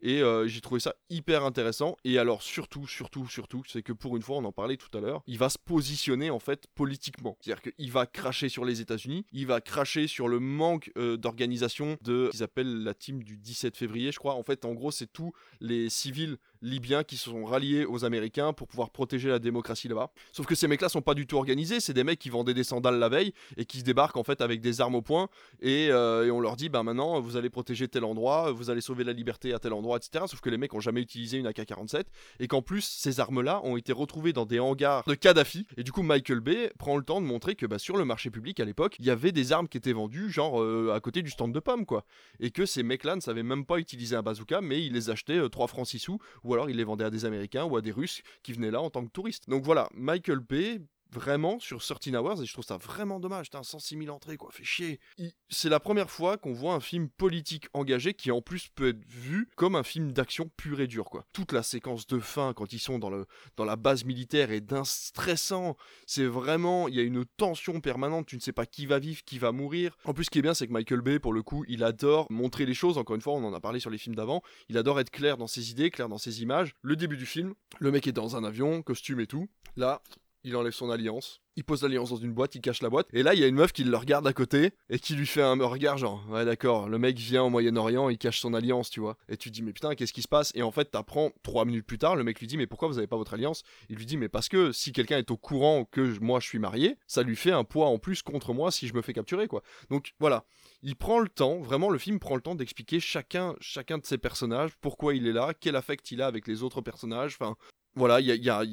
Et 0.00 0.22
euh, 0.22 0.46
j'ai 0.46 0.60
trouvé 0.60 0.80
ça 0.80 0.94
hyper 1.10 1.44
intéressant. 1.44 1.96
Et 2.04 2.18
alors 2.18 2.42
surtout, 2.42 2.86
surtout, 2.86 3.26
surtout, 3.26 3.62
c'est 3.66 3.82
que 3.82 3.92
pour 3.92 4.16
une 4.16 4.22
fois, 4.22 4.36
on 4.36 4.44
en 4.44 4.52
parlait 4.52 4.76
tout 4.76 4.96
à 4.96 5.00
l'heure, 5.00 5.22
il 5.26 5.38
va 5.38 5.48
se 5.48 5.58
positionner 5.58 6.30
en 6.30 6.38
fait 6.38 6.66
politiquement. 6.74 7.36
C'est-à-dire 7.40 7.72
qu'il 7.72 7.92
va 7.92 8.06
cracher 8.06 8.48
sur 8.48 8.64
les 8.64 8.80
États-Unis, 8.80 9.24
il 9.32 9.46
va 9.46 9.60
cracher 9.60 10.06
sur 10.06 10.28
le 10.28 10.40
manque 10.40 10.90
euh, 10.96 11.16
d'organisation 11.16 11.96
de 12.02 12.26
ce 12.26 12.30
qu'ils 12.30 12.42
appellent 12.42 12.82
la 12.82 12.94
team 12.94 13.22
du 13.22 13.36
17 13.36 13.76
février, 13.76 14.12
je 14.12 14.18
crois. 14.18 14.34
En 14.34 14.42
fait, 14.42 14.64
en 14.64 14.74
gros, 14.74 14.90
c'est 14.90 15.12
tous 15.12 15.32
les 15.60 15.88
civils 15.88 16.38
libyens 16.62 17.04
qui 17.04 17.16
se 17.16 17.30
sont 17.30 17.44
ralliés 17.44 17.84
aux 17.84 18.04
Américains 18.04 18.52
pour 18.52 18.68
pouvoir 18.68 18.90
protéger 18.90 19.28
la 19.28 19.38
démocratie 19.38 19.88
là-bas. 19.88 20.10
Sauf 20.32 20.46
que 20.46 20.54
ces 20.54 20.68
mecs-là 20.68 20.88
sont 20.88 21.02
pas 21.02 21.14
du 21.14 21.26
tout 21.26 21.36
organisés, 21.36 21.80
c'est 21.80 21.92
des 21.92 22.04
mecs 22.04 22.18
qui 22.18 22.30
vendaient 22.30 22.54
des 22.54 22.64
sandales 22.64 22.98
la 22.98 23.08
veille 23.08 23.32
et 23.56 23.64
qui 23.64 23.78
se 23.78 23.84
débarquent 23.84 24.16
en 24.16 24.24
fait 24.24 24.40
avec 24.40 24.60
des 24.60 24.80
armes 24.80 24.94
au 24.94 25.02
poing 25.02 25.28
et, 25.60 25.88
euh, 25.90 26.30
on 26.32 26.40
leur 26.40 26.56
dit 26.56 26.68
bah 26.68 26.82
maintenant 26.82 27.20
vous 27.20 27.36
allez 27.36 27.50
protéger 27.50 27.88
tel 27.88 28.04
endroit, 28.04 28.52
vous 28.52 28.70
allez 28.70 28.80
sauver 28.80 29.04
la 29.04 29.12
liberté 29.12 29.54
à 29.54 29.58
tel 29.58 29.72
endroit, 29.72 29.96
etc. 29.96 30.24
Sauf 30.28 30.40
que 30.40 30.50
les 30.50 30.58
mecs 30.58 30.74
ont 30.74 30.80
jamais 30.80 31.00
utilisé 31.00 31.38
une 31.38 31.46
AK-47 31.46 32.04
et 32.40 32.48
qu'en 32.48 32.62
plus 32.62 32.82
ces 32.82 33.20
armes-là 33.20 33.60
ont 33.64 33.76
été 33.76 33.92
retrouvées 33.92 34.32
dans 34.32 34.46
des 34.46 34.60
hangars 34.60 35.04
de 35.06 35.14
Kadhafi 35.14 35.66
et 35.76 35.82
du 35.82 35.92
coup 35.92 36.02
Michael 36.02 36.40
Bay 36.40 36.72
prend 36.78 36.96
le 36.96 37.02
temps 37.02 37.20
de 37.20 37.26
montrer 37.26 37.54
que 37.54 37.66
bah, 37.66 37.78
sur 37.78 37.96
le 37.96 38.04
marché 38.04 38.30
public 38.30 38.60
à 38.60 38.64
l'époque 38.64 38.96
il 38.98 39.06
y 39.06 39.10
avait 39.10 39.32
des 39.32 39.52
armes 39.52 39.68
qui 39.68 39.78
étaient 39.78 39.92
vendues 39.92 40.30
genre 40.30 40.60
euh, 40.60 40.92
à 40.94 41.00
côté 41.00 41.22
du 41.22 41.30
stand 41.30 41.52
de 41.52 41.60
pommes 41.60 41.86
quoi 41.86 42.04
et 42.40 42.50
que 42.50 42.66
ces 42.66 42.82
mecs-là 42.82 43.16
ne 43.16 43.20
savaient 43.20 43.42
même 43.42 43.64
pas 43.64 43.78
utiliser 43.78 44.16
un 44.16 44.22
bazooka 44.22 44.60
mais 44.60 44.84
ils 44.84 44.92
les 44.92 45.10
achetaient 45.10 45.48
3 45.48 45.64
euh, 45.64 45.68
francs 45.68 45.86
6 45.86 45.98
sous 45.98 46.18
ou 46.48 46.54
alors 46.54 46.70
il 46.70 46.76
les 46.76 46.84
vendait 46.84 47.04
à 47.04 47.10
des 47.10 47.26
Américains 47.26 47.64
ou 47.64 47.76
à 47.76 47.82
des 47.82 47.92
Russes 47.92 48.22
qui 48.42 48.52
venaient 48.52 48.70
là 48.70 48.80
en 48.80 48.90
tant 48.90 49.04
que 49.04 49.10
touristes. 49.10 49.48
Donc 49.48 49.62
voilà, 49.62 49.88
Michael 49.94 50.40
Bay 50.40 50.80
vraiment 51.12 51.58
sur 51.58 51.82
13 51.84 52.14
Hours 52.14 52.42
et 52.42 52.46
je 52.46 52.52
trouve 52.52 52.64
ça 52.64 52.76
vraiment 52.76 53.20
dommage. 53.20 53.50
T'as 53.50 53.62
106 53.62 53.98
000 53.98 54.14
entrées, 54.14 54.36
quoi, 54.36 54.50
fait 54.52 54.64
chier. 54.64 55.00
C'est 55.48 55.68
la 55.68 55.80
première 55.80 56.10
fois 56.10 56.36
qu'on 56.36 56.52
voit 56.52 56.74
un 56.74 56.80
film 56.80 57.08
politique 57.08 57.68
engagé 57.72 58.14
qui 58.14 58.30
en 58.30 58.42
plus 58.42 58.68
peut 58.68 58.88
être 58.88 59.04
vu 59.06 59.48
comme 59.56 59.76
un 59.76 59.82
film 59.82 60.12
d'action 60.12 60.50
pur 60.56 60.80
et 60.80 60.86
dur, 60.86 61.04
quoi. 61.04 61.24
Toute 61.32 61.52
la 61.52 61.62
séquence 61.62 62.06
de 62.06 62.18
fin 62.18 62.52
quand 62.54 62.72
ils 62.72 62.78
sont 62.78 62.98
dans, 62.98 63.10
le, 63.10 63.26
dans 63.56 63.64
la 63.64 63.76
base 63.76 64.04
militaire 64.04 64.50
est 64.50 64.60
d'un 64.60 64.84
stressant. 64.84 65.76
C'est 66.06 66.26
vraiment, 66.26 66.88
il 66.88 66.94
y 66.94 67.00
a 67.00 67.02
une 67.02 67.24
tension 67.24 67.80
permanente. 67.80 68.26
Tu 68.26 68.36
ne 68.36 68.40
sais 68.40 68.52
pas 68.52 68.66
qui 68.66 68.86
va 68.86 68.98
vivre, 68.98 69.22
qui 69.24 69.38
va 69.38 69.52
mourir. 69.52 69.96
En 70.04 70.14
plus, 70.14 70.24
ce 70.24 70.30
qui 70.30 70.38
est 70.38 70.42
bien, 70.42 70.54
c'est 70.54 70.66
que 70.66 70.72
Michael 70.72 71.00
Bay, 71.00 71.18
pour 71.18 71.32
le 71.32 71.42
coup, 71.42 71.64
il 71.68 71.84
adore 71.84 72.26
montrer 72.30 72.66
les 72.66 72.74
choses. 72.74 72.98
Encore 72.98 73.16
une 73.16 73.22
fois, 73.22 73.34
on 73.34 73.44
en 73.44 73.54
a 73.54 73.60
parlé 73.60 73.80
sur 73.80 73.90
les 73.90 73.98
films 73.98 74.14
d'avant. 74.14 74.42
Il 74.68 74.78
adore 74.78 75.00
être 75.00 75.10
clair 75.10 75.36
dans 75.36 75.46
ses 75.46 75.70
idées, 75.70 75.90
clair 75.90 76.08
dans 76.08 76.18
ses 76.18 76.42
images. 76.42 76.74
Le 76.82 76.96
début 76.96 77.16
du 77.16 77.26
film, 77.26 77.54
le 77.78 77.90
mec 77.90 78.06
est 78.06 78.12
dans 78.12 78.36
un 78.36 78.44
avion, 78.44 78.82
costume 78.82 79.20
et 79.20 79.26
tout. 79.26 79.48
Là, 79.76 80.02
il 80.44 80.56
enlève 80.56 80.72
son 80.72 80.90
alliance, 80.90 81.40
il 81.56 81.64
pose 81.64 81.82
l'alliance 81.82 82.10
dans 82.10 82.16
une 82.16 82.32
boîte, 82.32 82.54
il 82.54 82.60
cache 82.60 82.82
la 82.82 82.90
boîte, 82.90 83.08
et 83.12 83.22
là 83.22 83.34
il 83.34 83.40
y 83.40 83.44
a 83.44 83.48
une 83.48 83.56
meuf 83.56 83.72
qui 83.72 83.82
le 83.82 83.96
regarde 83.96 84.26
à 84.26 84.32
côté 84.32 84.70
et 84.88 84.98
qui 84.98 85.14
lui 85.14 85.26
fait 85.26 85.42
un 85.42 85.54
regard 85.64 85.98
genre 85.98 86.24
ouais 86.30 86.44
d'accord, 86.44 86.88
le 86.88 86.98
mec 86.98 87.18
vient 87.18 87.42
au 87.42 87.50
Moyen-Orient, 87.50 88.08
il 88.08 88.18
cache 88.18 88.40
son 88.40 88.54
alliance, 88.54 88.90
tu 88.90 89.00
vois. 89.00 89.16
Et 89.28 89.36
tu 89.36 89.50
dis 89.50 89.62
mais 89.62 89.72
putain 89.72 89.94
qu'est-ce 89.94 90.12
qui 90.12 90.22
se 90.22 90.28
passe? 90.28 90.52
Et 90.54 90.62
en 90.62 90.70
fait 90.70 90.90
t'apprends 90.90 91.32
trois 91.42 91.64
minutes 91.64 91.86
plus 91.86 91.98
tard, 91.98 92.14
le 92.14 92.22
mec 92.24 92.38
lui 92.38 92.46
dit 92.46 92.56
mais 92.56 92.66
pourquoi 92.66 92.88
vous 92.88 92.98
avez 92.98 93.06
pas 93.06 93.16
votre 93.16 93.34
alliance? 93.34 93.62
Il 93.88 93.96
lui 93.96 94.06
dit 94.06 94.16
mais 94.16 94.28
parce 94.28 94.48
que 94.48 94.70
si 94.72 94.92
quelqu'un 94.92 95.18
est 95.18 95.30
au 95.30 95.36
courant 95.36 95.84
que 95.84 96.18
moi 96.20 96.38
je 96.40 96.46
suis 96.46 96.58
marié, 96.58 96.96
ça 97.06 97.22
lui 97.22 97.36
fait 97.36 97.52
un 97.52 97.64
poids 97.64 97.88
en 97.88 97.98
plus 97.98 98.22
contre 98.22 98.54
moi 98.54 98.70
si 98.70 98.86
je 98.86 98.94
me 98.94 99.02
fais 99.02 99.12
capturer 99.12 99.48
quoi. 99.48 99.62
Donc 99.90 100.14
voilà, 100.20 100.44
il 100.82 100.94
prend 100.94 101.18
le 101.18 101.28
temps, 101.28 101.58
vraiment 101.60 101.90
le 101.90 101.98
film 101.98 102.20
prend 102.20 102.36
le 102.36 102.40
temps 102.40 102.54
d'expliquer 102.54 103.00
chacun, 103.00 103.56
chacun 103.60 103.98
de 103.98 104.06
ses 104.06 104.18
personnages, 104.18 104.70
pourquoi 104.80 105.14
il 105.14 105.26
est 105.26 105.32
là, 105.32 105.52
quel 105.58 105.74
affect 105.74 106.10
il 106.12 106.22
a 106.22 106.26
avec 106.26 106.46
les 106.46 106.62
autres 106.62 106.80
personnages, 106.80 107.36
enfin 107.40 107.56
voilà, 107.98 108.20
y 108.20 108.26
y 108.26 108.50
a, 108.50 108.64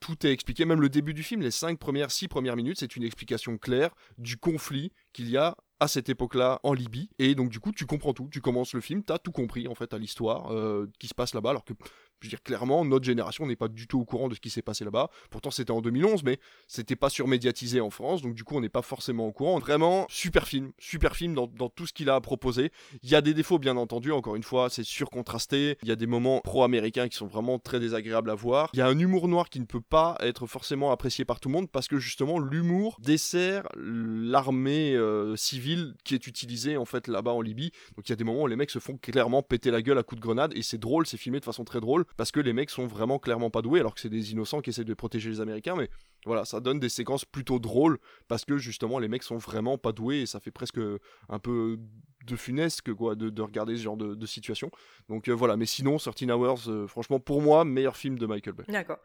tout 0.00 0.26
est 0.26 0.32
expliqué. 0.32 0.64
Même 0.64 0.80
le 0.80 0.88
début 0.88 1.14
du 1.14 1.22
film, 1.22 1.42
les 1.42 1.50
cinq 1.50 1.78
premières, 1.78 2.10
six 2.10 2.28
premières 2.28 2.56
minutes, 2.56 2.78
c'est 2.80 2.96
une 2.96 3.02
explication 3.02 3.58
claire 3.58 3.94
du 4.18 4.36
conflit 4.36 4.92
qu'il 5.12 5.28
y 5.30 5.36
a 5.36 5.56
à 5.80 5.88
cette 5.88 6.08
époque-là 6.08 6.60
en 6.62 6.72
Libye. 6.72 7.10
Et 7.18 7.34
donc 7.34 7.48
du 7.50 7.60
coup, 7.60 7.72
tu 7.72 7.86
comprends 7.86 8.12
tout. 8.12 8.28
Tu 8.30 8.40
commences 8.40 8.74
le 8.74 8.80
film, 8.80 9.02
t'as 9.02 9.18
tout 9.18 9.32
compris 9.32 9.68
en 9.68 9.74
fait 9.74 9.92
à 9.94 9.98
l'histoire 9.98 10.52
euh, 10.52 10.86
qui 10.98 11.08
se 11.08 11.14
passe 11.14 11.34
là-bas, 11.34 11.50
alors 11.50 11.64
que 11.64 11.74
Je 12.20 12.26
veux 12.26 12.30
dire, 12.30 12.42
clairement, 12.42 12.84
notre 12.84 13.04
génération 13.04 13.46
n'est 13.46 13.56
pas 13.56 13.68
du 13.68 13.86
tout 13.86 14.00
au 14.00 14.04
courant 14.04 14.28
de 14.28 14.34
ce 14.34 14.40
qui 14.40 14.50
s'est 14.50 14.62
passé 14.62 14.84
là-bas. 14.84 15.10
Pourtant, 15.30 15.50
c'était 15.50 15.70
en 15.70 15.80
2011, 15.80 16.22
mais 16.22 16.38
c'était 16.66 16.96
pas 16.96 17.08
surmédiatisé 17.08 17.80
en 17.80 17.90
France, 17.90 18.22
donc 18.22 18.34
du 18.34 18.44
coup, 18.44 18.56
on 18.56 18.60
n'est 18.60 18.68
pas 18.68 18.82
forcément 18.82 19.26
au 19.26 19.32
courant. 19.32 19.58
Vraiment, 19.58 20.06
super 20.08 20.46
film, 20.46 20.72
super 20.78 21.16
film 21.16 21.34
dans, 21.34 21.68
tout 21.68 21.86
ce 21.86 21.92
qu'il 21.92 22.10
a 22.10 22.14
à 22.14 22.20
proposer. 22.20 22.72
Il 23.02 23.08
y 23.08 23.14
a 23.14 23.20
des 23.20 23.34
défauts, 23.34 23.58
bien 23.58 23.76
entendu, 23.76 24.12
encore 24.12 24.36
une 24.36 24.42
fois, 24.42 24.68
c'est 24.68 24.84
surcontrasté. 24.84 25.78
Il 25.82 25.88
y 25.88 25.92
a 25.92 25.96
des 25.96 26.06
moments 26.06 26.40
pro-américains 26.40 27.08
qui 27.08 27.16
sont 27.16 27.26
vraiment 27.26 27.58
très 27.58 27.80
désagréables 27.80 28.30
à 28.30 28.34
voir. 28.34 28.70
Il 28.74 28.78
y 28.78 28.82
a 28.82 28.86
un 28.86 28.98
humour 28.98 29.28
noir 29.28 29.48
qui 29.48 29.60
ne 29.60 29.64
peut 29.64 29.80
pas 29.80 30.16
être 30.20 30.46
forcément 30.46 30.90
apprécié 30.90 31.24
par 31.24 31.40
tout 31.40 31.48
le 31.48 31.54
monde 31.54 31.70
parce 31.70 31.88
que 31.88 31.98
justement, 31.98 32.38
l'humour 32.38 32.96
dessert 33.00 33.66
l'armée 33.76 34.94
euh, 34.94 35.36
civile 35.36 35.94
qui 36.04 36.14
est 36.14 36.26
utilisée 36.26 36.76
en 36.76 36.84
fait 36.84 37.08
là-bas 37.08 37.32
en 37.32 37.40
Libye. 37.40 37.70
Donc 37.96 38.08
il 38.08 38.10
y 38.10 38.12
a 38.12 38.16
des 38.16 38.24
moments 38.24 38.42
où 38.42 38.46
les 38.46 38.56
mecs 38.56 38.70
se 38.70 38.78
font 38.78 38.96
clairement 38.96 39.42
péter 39.42 39.70
la 39.70 39.82
gueule 39.82 39.98
à 39.98 40.02
coups 40.02 40.20
de 40.20 40.24
grenade 40.24 40.52
et 40.54 40.62
c'est 40.62 40.78
drôle, 40.78 41.06
c'est 41.06 41.16
filmé 41.16 41.40
de 41.40 41.44
façon 41.44 41.64
très 41.64 41.80
drôle 41.80 42.04
parce 42.16 42.32
que 42.32 42.40
les 42.40 42.52
mecs 42.52 42.70
sont 42.70 42.86
vraiment 42.86 43.18
clairement 43.18 43.50
pas 43.50 43.62
doués 43.62 43.80
alors 43.80 43.94
que 43.94 44.00
c'est 44.00 44.08
des 44.08 44.32
innocents 44.32 44.60
qui 44.60 44.70
essaient 44.70 44.84
de 44.84 44.94
protéger 44.94 45.30
les 45.30 45.40
Américains. 45.40 45.76
Mais 45.76 45.88
voilà, 46.26 46.44
ça 46.44 46.60
donne 46.60 46.80
des 46.80 46.88
séquences 46.88 47.24
plutôt 47.24 47.58
drôles 47.58 47.98
parce 48.28 48.44
que 48.44 48.58
justement 48.58 48.98
les 48.98 49.08
mecs 49.08 49.22
sont 49.22 49.38
vraiment 49.38 49.78
pas 49.78 49.92
doués 49.92 50.20
et 50.22 50.26
ça 50.26 50.40
fait 50.40 50.50
presque 50.50 50.80
un 51.28 51.38
peu 51.38 51.78
de 52.26 52.36
funesque 52.36 52.92
quoi 52.92 53.14
de, 53.14 53.30
de 53.30 53.42
regarder 53.42 53.76
ce 53.76 53.82
genre 53.82 53.96
de, 53.96 54.14
de 54.14 54.26
situation. 54.26 54.70
Donc 55.08 55.28
euh, 55.28 55.32
voilà, 55.32 55.56
mais 55.56 55.66
sinon 55.66 55.96
13 55.96 56.30
Hours, 56.30 56.68
euh, 56.68 56.86
franchement 56.86 57.20
pour 57.20 57.42
moi 57.42 57.64
meilleur 57.64 57.96
film 57.96 58.18
de 58.18 58.26
Michael 58.26 58.54
Bay. 58.54 58.64
D'accord. 58.68 58.98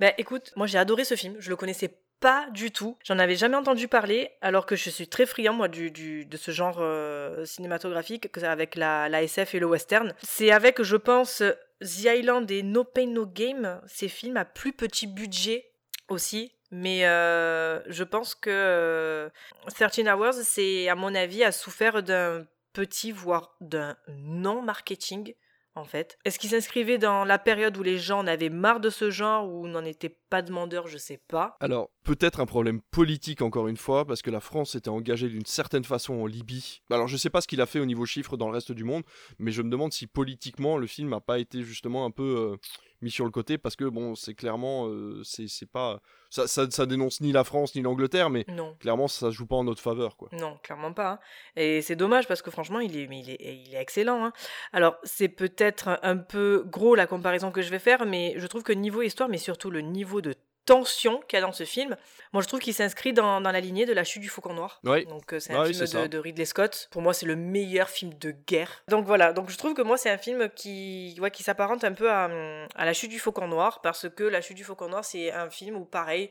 Bah 0.00 0.12
écoute, 0.18 0.52
moi 0.56 0.66
j'ai 0.66 0.78
adoré 0.78 1.04
ce 1.04 1.14
film, 1.14 1.36
je 1.38 1.50
le 1.50 1.56
connaissais 1.56 1.98
pas 2.22 2.46
du 2.50 2.70
tout. 2.70 2.96
J'en 3.04 3.18
avais 3.18 3.34
jamais 3.34 3.56
entendu 3.56 3.88
parler, 3.88 4.30
alors 4.40 4.64
que 4.64 4.76
je 4.76 4.88
suis 4.88 5.08
très 5.08 5.26
friand, 5.26 5.52
moi, 5.52 5.66
du, 5.68 5.90
de 6.24 6.36
ce 6.36 6.52
genre 6.52 6.76
euh, 6.78 7.44
cinématographique, 7.44 8.30
que- 8.30 8.40
avec 8.44 8.76
la, 8.76 9.22
SF 9.22 9.56
et 9.56 9.58
le 9.58 9.66
western. 9.66 10.14
C'est 10.22 10.52
avec, 10.52 10.82
je 10.82 10.96
pense, 10.96 11.42
The 11.80 12.04
Island 12.04 12.48
et 12.50 12.62
No 12.62 12.84
Pain 12.84 13.08
No 13.08 13.26
Game, 13.26 13.80
ces 13.86 14.08
films 14.08 14.36
à 14.36 14.44
plus 14.44 14.72
petit 14.72 15.08
budget 15.08 15.66
aussi. 16.08 16.52
Mais 16.70 17.06
euh, 17.06 17.80
je 17.88 18.04
pense 18.04 18.34
que 18.34 18.48
euh, 18.48 19.28
13 19.74 20.06
Hours, 20.08 20.32
c'est, 20.44 20.88
à 20.88 20.94
mon 20.94 21.14
avis, 21.14 21.42
a 21.44 21.50
souffert 21.52 22.02
d'un 22.02 22.46
petit, 22.72 23.10
voire 23.12 23.56
d'un 23.60 23.96
non-marketing 24.08 25.34
en 25.74 25.84
fait. 25.84 26.18
Est-ce 26.24 26.38
qu'il 26.38 26.50
s'inscrivait 26.50 26.98
dans 26.98 27.24
la 27.24 27.38
période 27.38 27.76
où 27.76 27.82
les 27.82 27.98
gens 27.98 28.18
en 28.20 28.26
avaient 28.26 28.50
marre 28.50 28.80
de 28.80 28.90
ce 28.90 29.10
genre 29.10 29.48
ou 29.48 29.66
n'en 29.68 29.84
étaient 29.84 30.14
pas 30.28 30.42
demandeurs, 30.42 30.86
je 30.86 30.98
sais 30.98 31.20
pas. 31.28 31.56
Alors, 31.60 31.90
peut-être 32.04 32.40
un 32.40 32.46
problème 32.46 32.80
politique 32.90 33.42
encore 33.42 33.68
une 33.68 33.76
fois, 33.76 34.04
parce 34.04 34.22
que 34.22 34.30
la 34.30 34.40
France 34.40 34.72
s'était 34.72 34.88
engagée 34.90 35.28
d'une 35.28 35.46
certaine 35.46 35.84
façon 35.84 36.14
en 36.14 36.26
Libye. 36.26 36.82
Alors, 36.90 37.08
je 37.08 37.16
sais 37.16 37.30
pas 37.30 37.40
ce 37.40 37.48
qu'il 37.48 37.60
a 37.60 37.66
fait 37.66 37.78
au 37.80 37.86
niveau 37.86 38.06
chiffre 38.06 38.36
dans 38.36 38.46
le 38.48 38.54
reste 38.54 38.72
du 38.72 38.84
monde, 38.84 39.02
mais 39.38 39.52
je 39.52 39.62
me 39.62 39.70
demande 39.70 39.92
si 39.92 40.06
politiquement 40.06 40.76
le 40.78 40.86
film 40.86 41.10
n'a 41.10 41.20
pas 41.20 41.38
été 41.38 41.62
justement 41.62 42.04
un 42.04 42.10
peu 42.10 42.52
euh, 42.52 42.56
mis 43.02 43.10
sur 43.10 43.24
le 43.24 43.30
côté, 43.30 43.58
parce 43.58 43.76
que 43.76 43.84
bon, 43.84 44.14
c'est 44.14 44.34
clairement, 44.34 44.88
euh, 44.88 45.22
c'est 45.24 45.48
c'est 45.48 45.70
pas. 45.70 46.00
Ça, 46.30 46.46
ça, 46.48 46.70
ça 46.70 46.86
dénonce 46.86 47.20
ni 47.20 47.30
la 47.30 47.44
France 47.44 47.74
ni 47.74 47.82
l'Angleterre, 47.82 48.30
mais 48.30 48.46
Non. 48.48 48.74
clairement, 48.80 49.06
ça 49.06 49.30
joue 49.30 49.44
pas 49.46 49.56
en 49.56 49.64
notre 49.64 49.82
faveur, 49.82 50.16
quoi. 50.16 50.30
Non, 50.32 50.56
clairement 50.62 50.92
pas. 50.94 51.10
hein. 51.12 51.18
Et 51.56 51.82
c'est 51.82 51.94
dommage 51.96 52.26
parce 52.26 52.40
que 52.40 52.50
franchement, 52.50 52.80
il 52.80 52.96
est, 52.96 53.06
mais 53.06 53.20
il 53.20 53.30
est, 53.30 53.64
il 53.66 53.74
est 53.74 53.80
excellent. 53.80 54.24
hein. 54.24 54.32
Alors, 54.72 54.96
c'est 55.02 55.28
peut-être 55.28 55.98
un 56.02 56.16
peu 56.16 56.64
gros 56.66 56.94
la 56.94 57.06
comparaison 57.06 57.50
que 57.50 57.60
je 57.60 57.68
vais 57.70 57.78
faire, 57.78 58.06
mais 58.06 58.32
je 58.38 58.46
trouve 58.46 58.62
que 58.62 58.72
niveau 58.72 59.02
histoire, 59.02 59.28
mais 59.28 59.36
surtout 59.36 59.70
le 59.70 59.82
niveau 59.82 60.22
de 60.22 60.34
tension 60.64 61.20
qu'il 61.28 61.38
y 61.38 61.42
a 61.42 61.44
dans 61.44 61.52
ce 61.52 61.64
film, 61.64 61.96
moi 62.32 62.42
je 62.42 62.48
trouve 62.48 62.60
qu'il 62.60 62.74
s'inscrit 62.74 63.12
dans, 63.12 63.40
dans 63.40 63.50
la 63.50 63.60
lignée 63.60 63.84
de 63.86 63.92
La 63.92 64.04
chute 64.04 64.22
du 64.22 64.28
faucon 64.28 64.54
noir. 64.54 64.80
Oui. 64.84 65.04
Donc 65.06 65.32
euh, 65.32 65.40
c'est 65.40 65.54
un 65.54 65.64
film 65.64 65.78
de, 66.02 66.06
de 66.06 66.18
Ridley 66.18 66.44
Scott. 66.44 66.88
Pour 66.90 67.02
moi, 67.02 67.12
c'est 67.14 67.26
le 67.26 67.36
meilleur 67.36 67.88
film 67.88 68.14
de 68.14 68.30
guerre. 68.30 68.82
Donc 68.88 69.06
voilà, 69.06 69.32
donc 69.32 69.50
je 69.50 69.58
trouve 69.58 69.74
que 69.74 69.82
moi 69.82 69.96
c'est 69.96 70.10
un 70.10 70.18
film 70.18 70.48
qui, 70.54 71.16
ouais, 71.20 71.30
qui 71.30 71.42
s'apparente 71.42 71.84
un 71.84 71.92
peu 71.92 72.10
à, 72.10 72.26
hum, 72.26 72.66
à 72.74 72.84
La 72.84 72.92
chute 72.92 73.10
du 73.10 73.18
faucon 73.18 73.48
noir, 73.48 73.80
parce 73.82 74.08
que 74.08 74.24
La 74.24 74.40
chute 74.40 74.56
du 74.56 74.64
faucon 74.64 74.88
noir, 74.88 75.04
c'est 75.04 75.32
un 75.32 75.50
film 75.50 75.76
où 75.76 75.84
pareil, 75.84 76.30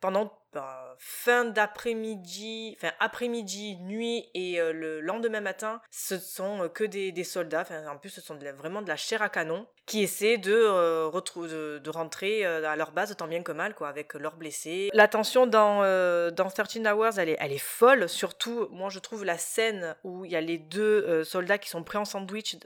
pendant 0.00 0.30
bah, 0.52 0.94
fin 0.98 1.44
d'après-midi, 1.44 2.76
enfin 2.78 2.92
après-midi, 3.00 3.76
nuit 3.76 4.28
et 4.34 4.60
euh, 4.60 4.72
le 4.72 5.00
lendemain 5.00 5.40
matin, 5.40 5.80
ce 5.90 6.18
sont 6.18 6.62
euh, 6.64 6.68
que 6.68 6.84
des, 6.84 7.12
des 7.12 7.24
soldats, 7.24 7.62
enfin 7.62 7.86
en 7.88 7.96
plus 7.96 8.10
ce 8.10 8.20
sont 8.20 8.34
de 8.34 8.44
la- 8.44 8.52
vraiment 8.52 8.82
de 8.82 8.88
la 8.88 8.96
chair 8.96 9.22
à 9.22 9.28
canon, 9.28 9.66
qui 9.86 10.02
essaient 10.02 10.38
de, 10.38 10.52
euh, 10.52 11.10
de, 11.10 11.90
rentrer 11.90 12.44
euh, 12.44 12.68
à 12.68 12.76
leur 12.76 12.90
base 12.92 13.14
tant 13.16 13.26
bien 13.26 13.42
que 13.42 13.52
mal, 13.52 13.74
quoi, 13.74 13.88
avec 13.88 14.14
leurs 14.14 14.36
blessés. 14.36 14.90
La 14.92 15.08
tension 15.08 15.46
dans, 15.46 15.82
euh, 15.82 16.30
dans 16.30 16.50
13 16.50 16.82
Hours, 16.86 17.18
elle 17.18 17.30
est, 17.30 17.36
elle 17.40 17.52
est 17.52 17.58
folle, 17.58 18.08
surtout, 18.08 18.68
moi 18.70 18.90
je 18.90 18.98
trouve 18.98 19.24
la 19.24 19.38
scène 19.38 19.94
où 20.04 20.24
il 20.24 20.30
y 20.30 20.36
a 20.36 20.40
les 20.40 20.58
deux 20.58 21.04
euh, 21.06 21.24
soldats 21.24 21.58
qui 21.58 21.68
sont 21.68 21.82
pris 21.82 21.98
en 21.98 22.04
sandwich 22.04 22.56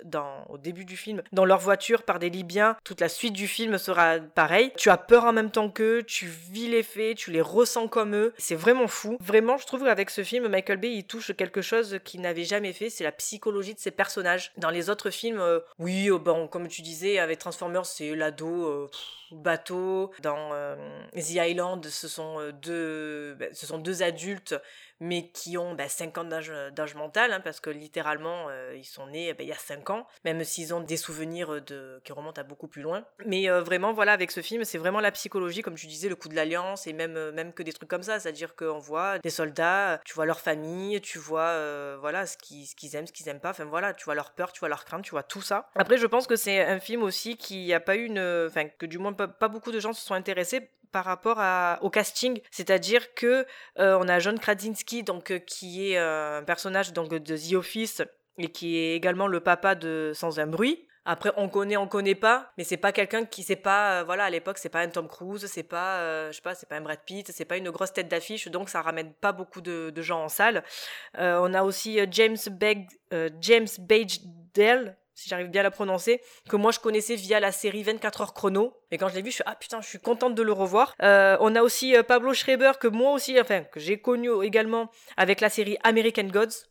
au 0.49 0.59
début 0.59 0.85
du 0.85 0.97
film, 0.97 1.23
dans 1.33 1.45
leur 1.45 1.59
voiture 1.59 2.03
par 2.03 2.19
des 2.19 2.31
Libyens, 2.31 2.77
toute 2.85 3.01
la 3.01 3.09
suite 3.09 3.33
du 3.33 3.47
film 3.47 3.79
sera 3.79 4.19
pareil. 4.19 4.73
Tu 4.77 4.91
as 4.91 4.97
peur 4.97 5.25
en 5.25 5.33
même 5.33 5.51
temps 5.51 5.71
qu'eux, 5.71 6.03
tu 6.03 6.27
vis 6.27 6.69
les 6.69 6.83
faits, 6.83 7.17
tu 7.17 7.31
les 7.31 7.41
ressens 7.41 7.89
comme 7.89 8.15
eux. 8.15 8.33
C'est 8.39 8.55
vraiment 8.55 8.89
fou. 8.89 9.17
Vraiment, 9.21 9.59
je 9.59 9.67
trouve 9.67 9.85
qu'avec 9.85 10.11
ce 10.11 10.25
film, 10.25 10.49
Michael 10.49 10.79
Bay, 10.79 10.93
il 10.93 11.05
touche 11.05 11.33
quelque 11.37 11.63
chose 11.63 11.99
qu'il 12.05 12.21
n'avait 12.21 12.45
jamais 12.45 12.73
fait, 12.73 12.91
c'est 12.91 13.05
la 13.05 13.13
psychologie 13.13 13.75
de 13.75 13.81
ses 13.81 13.91
personnages. 13.91 14.53
Dans 14.57 14.71
les 14.71 14.91
autres 14.91 15.11
films, 15.11 15.41
euh, 15.41 15.61
oui, 15.79 16.11
euh, 16.11 16.19
bon, 16.19 16.49
comme 16.49 16.69
tu 16.69 16.83
disais, 16.83 17.10
avec 17.19 17.39
Transformers, 17.39 17.87
c'est 17.87 18.15
l'ado, 18.15 18.65
euh, 18.67 18.91
bateau. 19.33 20.13
Dans 20.21 20.51
euh, 20.53 20.77
The 21.15 21.37
Island, 21.37 21.85
ce 21.87 22.09
sont 22.09 22.41
euh, 22.41 22.53
deux, 22.53 23.35
ben, 23.35 23.49
ce 23.53 23.67
sont 23.67 23.79
deux 23.79 24.03
adultes, 24.03 24.55
mais 25.01 25.29
qui 25.29 25.57
ont 25.57 25.75
ben, 25.75 25.89
5 25.89 26.19
ans 26.19 26.25
d'âge 26.25 26.53
d'âge 26.75 26.95
mental, 26.95 27.33
hein, 27.33 27.41
parce 27.41 27.61
que 27.61 27.71
littéralement, 27.71 28.47
euh, 28.49 28.75
ils 28.77 28.85
sont 28.85 29.07
nés 29.07 29.33
ben, 29.35 29.45
il 29.45 29.49
y 29.49 29.53
a 29.53 29.57
5 29.57 29.89
ans, 29.91 30.07
même 30.25 30.45
s'ils 30.45 30.75
ont 30.75 30.81
des 30.81 30.97
souvenirs 30.97 31.63
de, 31.63 32.01
qui 32.05 32.13
remontent 32.13 32.41
à 32.41 32.45
beaucoup 32.45 32.69
plus 32.69 32.83
loin. 32.83 33.05
Mais 33.27 33.49
euh, 33.49 33.63
vraiment, 33.63 33.93
voilà, 33.93 34.13
avec 34.13 34.31
ce 34.31 34.41
film, 34.41 34.65
c'est 34.65 34.79
vraiment 34.79 35.01
la 35.01 35.13
psychologie, 35.13 35.63
comme 35.63 35.75
tu 35.75 35.87
disais, 35.87 36.09
le 36.09 36.17
coup 36.17 36.29
de 36.29 36.35
l'alliance, 36.35 36.87
et 36.87 36.93
même, 36.93 37.17
euh, 37.17 37.33
même 37.33 37.53
que 37.53 37.63
des 37.63 37.73
trucs 37.73 37.89
comme 37.89 38.03
ça, 38.03 38.21
c'est-à-dire 38.21 38.55
qu'on 38.55 38.79
voit 38.79 39.19
des 39.19 39.31
soldats, 39.31 40.01
tu 40.05 40.15
vois 40.15 40.27
leur 40.27 40.41
famille, 40.41 41.01
tu 41.01 41.19
vois 41.19 41.41
euh, 41.41 41.97
voilà, 42.01 42.27
ce 42.27 42.37
qu'ils 42.37 42.67
qu'ils 42.75 42.97
aiment, 42.97 43.07
ce 43.07 43.13
qu'ils 43.13 43.29
aiment 43.29 43.41
pas, 43.41 43.51
enfin 43.51 43.65
voilà, 43.65 43.95
tu 43.95 44.05
vois 44.05 44.15
leur 44.15 44.33
peur, 44.33 44.53
tu 44.53 44.61
vois 44.61 44.69
leur 44.69 44.85
crainte, 44.85 45.05
tu 45.05 45.11
vois 45.11 45.23
tout 45.23 45.43
ça. 45.43 45.71
Après, 45.75 45.99
je 45.99 46.07
pense 46.07 46.27
que 46.27 46.37
c'est 46.37 46.61
un 46.61 46.81
film 46.81 47.03
aussi 47.03 47.37
qui 47.37 47.73
a 47.73 47.81
pas 47.81 47.97
eu 47.97 48.05
une... 48.05 48.47
Enfin, 48.47 48.69
que 48.69 48.87
du 48.87 48.99
moins 48.99 49.13
pas, 49.29 49.49
beaucoup 49.49 49.73
de 49.73 49.81
gens 49.81 49.93
se 49.93 50.05
sont 50.05 50.15
intéressés 50.15 50.71
par 50.93 51.05
rapport 51.05 51.41
au 51.83 51.91
casting, 51.91 52.41
c'est-à-dire 52.51 53.15
que 53.15 53.47
euh, 53.79 53.99
on 54.01 54.09
a 54.09 54.19
John 54.19 54.39
Krasinski 54.39 55.03
donc 55.03 55.31
euh, 55.31 55.39
qui 55.39 55.93
est 55.93 55.99
euh, 55.99 56.39
un 56.39 56.43
personnage 56.43 56.93
de 56.93 57.19
The 57.19 57.55
Office 57.55 58.03
et 58.39 58.49
qui 58.49 58.77
est 58.77 58.97
également 58.97 59.27
le 59.27 59.41
papa 59.41 59.75
de 59.75 60.13
Sans 60.15 60.41
un 60.41 60.47
bruit. 60.47 60.87
Après, 61.07 61.33
on 61.37 61.49
connaît, 61.49 61.79
on 61.79 61.89
connaît 61.89 62.15
pas, 62.15 62.53
mais 62.59 62.65
c'est 62.65 62.77
pas 62.77 62.93
quelqu'un 62.93 63.25
qui, 63.25 63.43
c'est 63.43 63.57
pas, 63.57 64.05
voilà, 64.05 64.25
à 64.25 64.31
l'époque, 64.31 64.59
c'est 64.59 64.69
pas 64.69 64.81
un 64.81 64.89
Tom 64.89 65.09
Cruise, 65.09 65.47
c'est 65.47 65.63
pas, 65.63 66.31
je 66.31 66.37
sais 66.37 66.43
pas, 66.43 66.55
c'est 66.55 66.69
pas 66.69 66.77
un 66.77 66.83
Brad 66.83 67.01
Pitt, 67.07 67.31
c'est 67.33 67.47
pas 67.47 67.57
une 67.57 67.71
grosse 67.71 67.95
tête 67.95 68.09
d'affiche, 68.09 68.49
donc 68.49 68.69
ça 68.69 68.83
ramène 68.83 69.15
pas 69.15 69.33
beaucoup 69.33 69.63
de, 69.63 69.93
gens 70.03 70.25
en 70.25 70.29
salle. 70.29 70.63
On 71.15 71.55
a 71.55 71.63
aussi 71.63 71.99
James 72.11 72.37
Beg, 72.51 72.87
James 73.41 73.67
Bagedale, 73.79 74.99
si 75.21 75.29
j'arrive 75.29 75.49
bien 75.49 75.61
à 75.61 75.65
la 75.65 75.71
prononcer, 75.71 76.23
que 76.49 76.57
moi 76.57 76.73
je 76.73 76.79
connaissais 76.79 77.15
via 77.15 77.41
la 77.41 77.53
série 77.53 77.83
24 77.83 78.23
heures 78.23 78.35
chrono. 78.35 78.73
Et 78.91 78.97
quand 78.97 79.09
je 79.09 79.15
l'ai 79.15 79.23
vu, 79.23 79.31
je 79.31 79.37
suis 79.37 79.45
ah 79.47 79.55
putain, 79.55 79.83
je 79.83 79.87
suis 79.87 80.01
contente 80.01 80.35
de 80.35 80.43
le 80.43 80.53
revoir. 80.53 80.95
Euh, 81.03 81.37
on 81.41 81.55
a 81.55 81.63
aussi 81.63 81.95
euh, 81.95 82.03
Pablo 82.03 82.33
Schreiber 82.33 82.73
que 82.81 82.89
moi 82.89 83.13
aussi, 83.13 83.39
enfin 83.39 83.63
que 83.65 83.81
j'ai 83.81 83.99
connu 83.99 84.31
également 84.43 84.91
avec 85.19 85.43
la 85.43 85.51
série 85.51 85.77
American 85.85 86.25
Gods. 86.25 86.70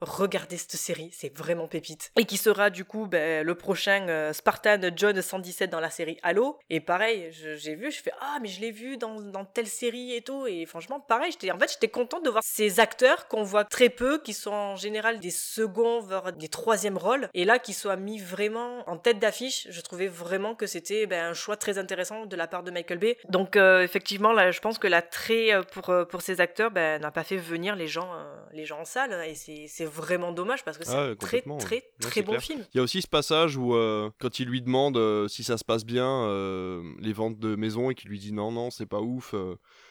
Regardez 0.00 0.56
cette 0.56 0.76
série, 0.76 1.10
c'est 1.12 1.36
vraiment 1.36 1.68
pépite. 1.68 2.12
Et 2.18 2.24
qui 2.24 2.36
sera 2.36 2.70
du 2.70 2.84
coup 2.84 3.06
ben, 3.06 3.44
le 3.44 3.54
prochain 3.54 4.06
euh, 4.08 4.32
Spartan 4.32 4.80
John 4.94 5.20
117 5.20 5.70
dans 5.70 5.80
la 5.80 5.90
série 5.90 6.18
Halo. 6.22 6.58
Et 6.68 6.80
pareil, 6.80 7.30
j'ai 7.30 7.74
vu, 7.74 7.90
je 7.90 8.02
fais 8.02 8.12
ah 8.20 8.38
mais 8.42 8.48
je 8.48 8.60
l'ai 8.60 8.70
vu 8.70 8.96
dans, 8.96 9.44
telle 9.44 9.66
série 9.66 10.14
et 10.14 10.22
tout. 10.22 10.46
Et 10.46 10.66
franchement 10.66 11.00
pareil, 11.00 11.32
j'étais 11.32 11.50
en 11.50 11.58
fait 11.58 11.70
j'étais 11.72 11.88
contente 11.88 12.24
de 12.24 12.30
voir 12.30 12.42
ces 12.44 12.80
acteurs 12.80 13.28
qu'on 13.28 13.42
voit 13.42 13.64
très 13.64 13.88
peu, 13.88 14.18
qui 14.18 14.34
sont 14.34 14.52
en 14.52 14.76
général 14.76 15.20
des 15.20 15.30
seconds 15.30 16.00
voire 16.00 16.32
des 16.32 16.48
troisièmes 16.48 16.98
rôles. 16.98 17.28
Et 17.34 17.44
là 17.44 17.58
qui 17.58 17.72
soient 17.72 17.96
mis 17.96 18.18
vraiment 18.18 18.88
en 18.88 18.96
tête 18.96 19.18
d'affiche, 19.18 19.68
je 19.70 19.80
trouvais 19.80 20.08
vraiment 20.08 20.54
que 20.54 20.66
c'était 20.66 21.06
ben, 21.06 21.30
un 21.30 21.34
choix 21.34 21.56
très 21.56 21.78
intéressant 21.78 22.26
de 22.26 22.36
la 22.36 22.46
part 22.46 22.62
de 22.62 22.70
Michael 22.70 22.98
Bay. 22.98 23.16
Donc 23.28 23.56
euh, 23.56 23.82
effectivement 23.82 24.34
je 24.50 24.60
pense 24.60 24.78
que 24.78 24.88
l'attrait 24.88 25.54
euh, 25.54 25.62
pour 25.62 25.92
pour 26.08 26.22
ces 26.22 26.40
acteurs 26.40 26.70
ben, 26.70 27.00
n'a 27.00 27.10
pas 27.10 27.24
fait 27.24 27.36
venir 27.36 27.76
les 27.76 27.88
gens 27.88 28.10
les 28.52 28.64
gens 28.64 28.80
en 28.80 28.84
salle. 28.84 29.12
Et 29.26 29.34
c'est 29.34 29.83
c'est 29.84 29.90
vraiment 29.90 30.32
dommage 30.32 30.64
parce 30.64 30.78
que 30.78 30.84
c'est 30.84 30.92
Ah 30.94 31.10
un 31.10 31.14
très 31.14 31.42
très. 31.42 31.76
Ouais, 31.76 31.82
très 32.00 32.22
bon 32.22 32.32
clair. 32.32 32.42
film. 32.42 32.64
Il 32.74 32.78
y 32.78 32.80
a 32.80 32.82
aussi 32.82 33.02
ce 33.02 33.06
passage 33.08 33.56
où, 33.56 33.74
euh, 33.74 34.10
quand 34.18 34.38
il 34.38 34.48
lui 34.48 34.62
demande 34.62 34.96
euh, 34.96 35.28
si 35.28 35.44
ça 35.44 35.58
se 35.58 35.64
passe 35.64 35.84
bien, 35.84 36.08
euh, 36.08 36.82
les 37.00 37.12
ventes 37.12 37.38
de 37.38 37.54
maisons, 37.56 37.90
et 37.90 37.94
qu'il 37.94 38.10
lui 38.10 38.18
dit 38.18 38.32
non, 38.32 38.50
non, 38.52 38.70
c'est 38.70 38.86
pas 38.86 39.00
ouf. 39.00 39.34